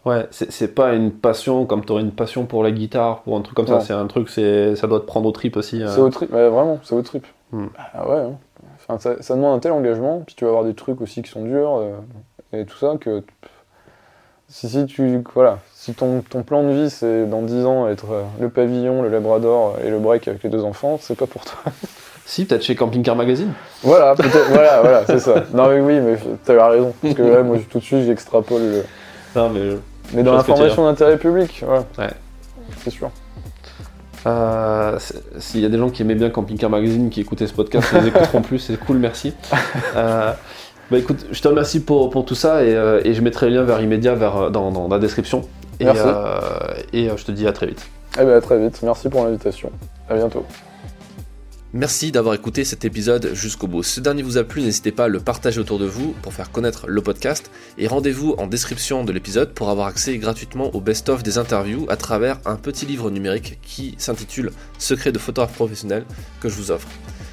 Ouais, 0.06 0.28
c'est 0.32 0.74
pas 0.74 0.94
une 0.94 1.12
passion 1.12 1.66
comme 1.66 1.84
tu 1.84 1.92
aurais 1.92 2.02
une 2.02 2.14
passion 2.14 2.46
pour 2.46 2.64
la 2.64 2.72
guitare, 2.72 3.22
pour 3.24 3.36
un 3.36 3.42
truc 3.42 3.56
comme 3.56 3.68
ça. 3.68 3.82
C'est 3.82 3.94
un 3.94 4.08
truc, 4.08 4.30
ça 4.30 4.88
doit 4.88 5.02
te 5.02 5.06
prendre 5.06 5.28
au 5.28 5.32
trip 5.32 5.58
aussi. 5.58 5.84
Euh. 5.84 5.90
C'est 5.90 6.00
au 6.00 6.10
trip, 6.10 6.32
vraiment, 6.32 6.80
c'est 6.84 6.96
au 6.96 7.02
trip. 7.02 7.28
Hmm. 7.52 7.68
Ah 7.94 8.08
ouais, 8.08 8.18
hein. 8.18 8.38
enfin, 8.88 8.98
ça, 9.22 9.36
demande 9.36 9.58
un 9.58 9.60
tel 9.60 9.74
engagement, 9.74 10.22
puis 10.26 10.36
tu 10.36 10.46
vas 10.46 10.52
avoir 10.52 10.64
des 10.64 10.74
trucs 10.74 11.02
aussi 11.02 11.22
qui 11.22 11.30
sont 11.30 11.44
durs, 11.44 11.78
euh, 11.78 11.98
et 12.54 12.66
tout 12.66 12.78
ça, 12.78 12.96
que 13.00 13.24
si, 14.48 14.70
si, 14.70 14.86
tu, 14.86 15.22
voilà, 15.34 15.60
si 15.74 15.94
ton, 15.94 16.22
ton 16.22 16.44
plan 16.44 16.64
de 16.64 16.70
vie 16.70 16.90
c'est 16.90 17.26
dans 17.28 17.42
10 17.42 17.66
ans 17.66 17.88
être 17.88 18.12
euh, 18.12 18.24
le 18.40 18.50
pavillon, 18.50 19.02
le 19.02 19.10
labrador 19.10 19.78
et 19.84 19.90
le 19.90 20.00
break 20.00 20.28
avec 20.28 20.44
les 20.44 20.50
deux 20.50 20.64
enfants, 20.64 20.98
c'est 21.02 21.18
pas 21.18 21.28
pour 21.28 21.44
toi. 21.44 21.60
Si, 22.30 22.46
peut-être 22.46 22.64
chez 22.64 22.76
Camping 22.76 23.02
Car 23.02 23.16
Magazine. 23.16 23.54
Voilà, 23.82 24.14
voilà, 24.50 24.82
voilà, 24.82 25.04
c'est 25.08 25.18
ça. 25.18 25.46
Non 25.52 25.68
mais 25.68 25.80
oui, 25.80 26.00
mais 26.00 26.16
tu 26.46 26.52
as 26.52 26.68
raison. 26.68 26.94
Parce 27.02 27.16
que 27.16 27.24
là, 27.24 27.42
moi, 27.42 27.58
tout 27.68 27.80
de 27.80 27.84
suite, 27.84 28.06
j'extrapole. 28.06 28.62
Le... 28.62 28.84
Non 29.36 29.50
mais. 29.50 29.78
Mais 30.14 30.22
dans 30.22 30.36
l'information 30.36 30.86
d'intérêt 30.86 31.18
public, 31.18 31.64
voilà. 31.66 31.86
Ouais. 31.98 32.12
C'est 32.84 32.92
sûr. 32.92 33.10
Euh, 34.28 35.00
S'il 35.40 35.62
y 35.62 35.66
a 35.66 35.70
des 35.70 35.80
gens 35.80 35.90
qui 35.90 36.04
aimaient 36.04 36.14
bien 36.14 36.30
Camping 36.30 36.56
Car 36.56 36.70
Magazine, 36.70 37.10
qui 37.10 37.22
écoutaient 37.22 37.48
ce 37.48 37.54
podcast, 37.54 37.96
ils 38.00 38.10
écouteront 38.10 38.44
plus, 38.44 38.60
c'est 38.60 38.78
cool, 38.78 38.98
merci. 38.98 39.34
Euh, 39.96 40.32
bah 40.92 40.98
écoute, 41.00 41.26
je 41.32 41.42
te 41.42 41.48
remercie 41.48 41.80
pour, 41.80 42.12
pour 42.12 42.26
tout 42.26 42.36
ça 42.36 42.64
et, 42.64 42.76
euh, 42.76 43.02
et, 43.04 43.16
je 43.16 43.22
mettrai 43.22 43.50
le 43.50 43.56
lien 43.56 43.64
vers 43.64 43.82
Immédiat 43.82 44.14
vers, 44.14 44.52
dans, 44.52 44.72
dans 44.72 44.88
la 44.88 45.00
description. 45.00 45.42
Et, 45.80 45.86
merci. 45.86 46.06
et 46.94 47.10
je 47.10 47.26
te 47.26 47.32
dis 47.32 47.48
à 47.48 47.54
très 47.54 47.66
vite. 47.66 47.88
Eh 48.22 48.24
bien, 48.24 48.36
à 48.36 48.42
très 48.42 48.60
vite. 48.60 48.80
Merci 48.84 49.10
pour 49.10 49.24
l'invitation. 49.24 49.72
À 50.08 50.14
bientôt. 50.14 50.46
Merci 51.72 52.12
d'avoir 52.12 52.34
écouté 52.34 52.66
cet 52.66 52.84
épisode 52.84 53.36
jusqu'au 53.36 53.68
bout. 53.68 53.84
Si 53.84 53.94
ce 53.94 54.00
dernier 54.00 54.24
vous 54.24 54.40
a 54.40 54.44
plu, 54.44 54.64
n'hésitez 54.64 54.92
pas 54.92 55.04
à 55.04 55.08
le 55.08 55.20
partager 55.20 55.60
autour 55.60 55.78
de 55.78 55.86
vous 55.86 56.16
pour 56.24 56.34
faire 56.34 56.52
connaître 56.52 56.88
le 56.88 57.00
podcast 57.00 57.52
et 57.78 57.86
rendez-vous 57.86 58.34
en 58.40 58.48
description 58.48 59.04
de 59.04 59.12
l'épisode 59.12 59.54
pour 59.54 59.70
avoir 59.70 59.86
accès 59.86 60.18
gratuitement 60.18 60.74
au 60.76 60.82
best-of 60.82 61.22
des 61.22 61.38
interviews 61.38 61.86
à 61.88 61.96
travers 61.96 62.40
un 62.46 62.56
petit 62.56 62.88
livre 62.88 63.12
numérique 63.12 63.60
qui 63.62 63.94
s'intitule 64.00 64.52
Secret 64.80 65.12
de 65.12 65.20
photographe 65.20 65.54
professionnel 65.54 66.06
que 66.42 66.50
je 66.50 66.56
vous 66.56 66.72
offre. 66.72 66.88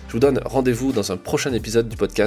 Je 0.08 0.12
vous 0.12 0.20
donne 0.20 0.38
rendez-vous 0.44 0.92
dans 0.92 1.12
un 1.12 1.16
prochain 1.16 1.54
épisode 1.54 1.88
du 1.88 1.96
podcast. 1.96 2.24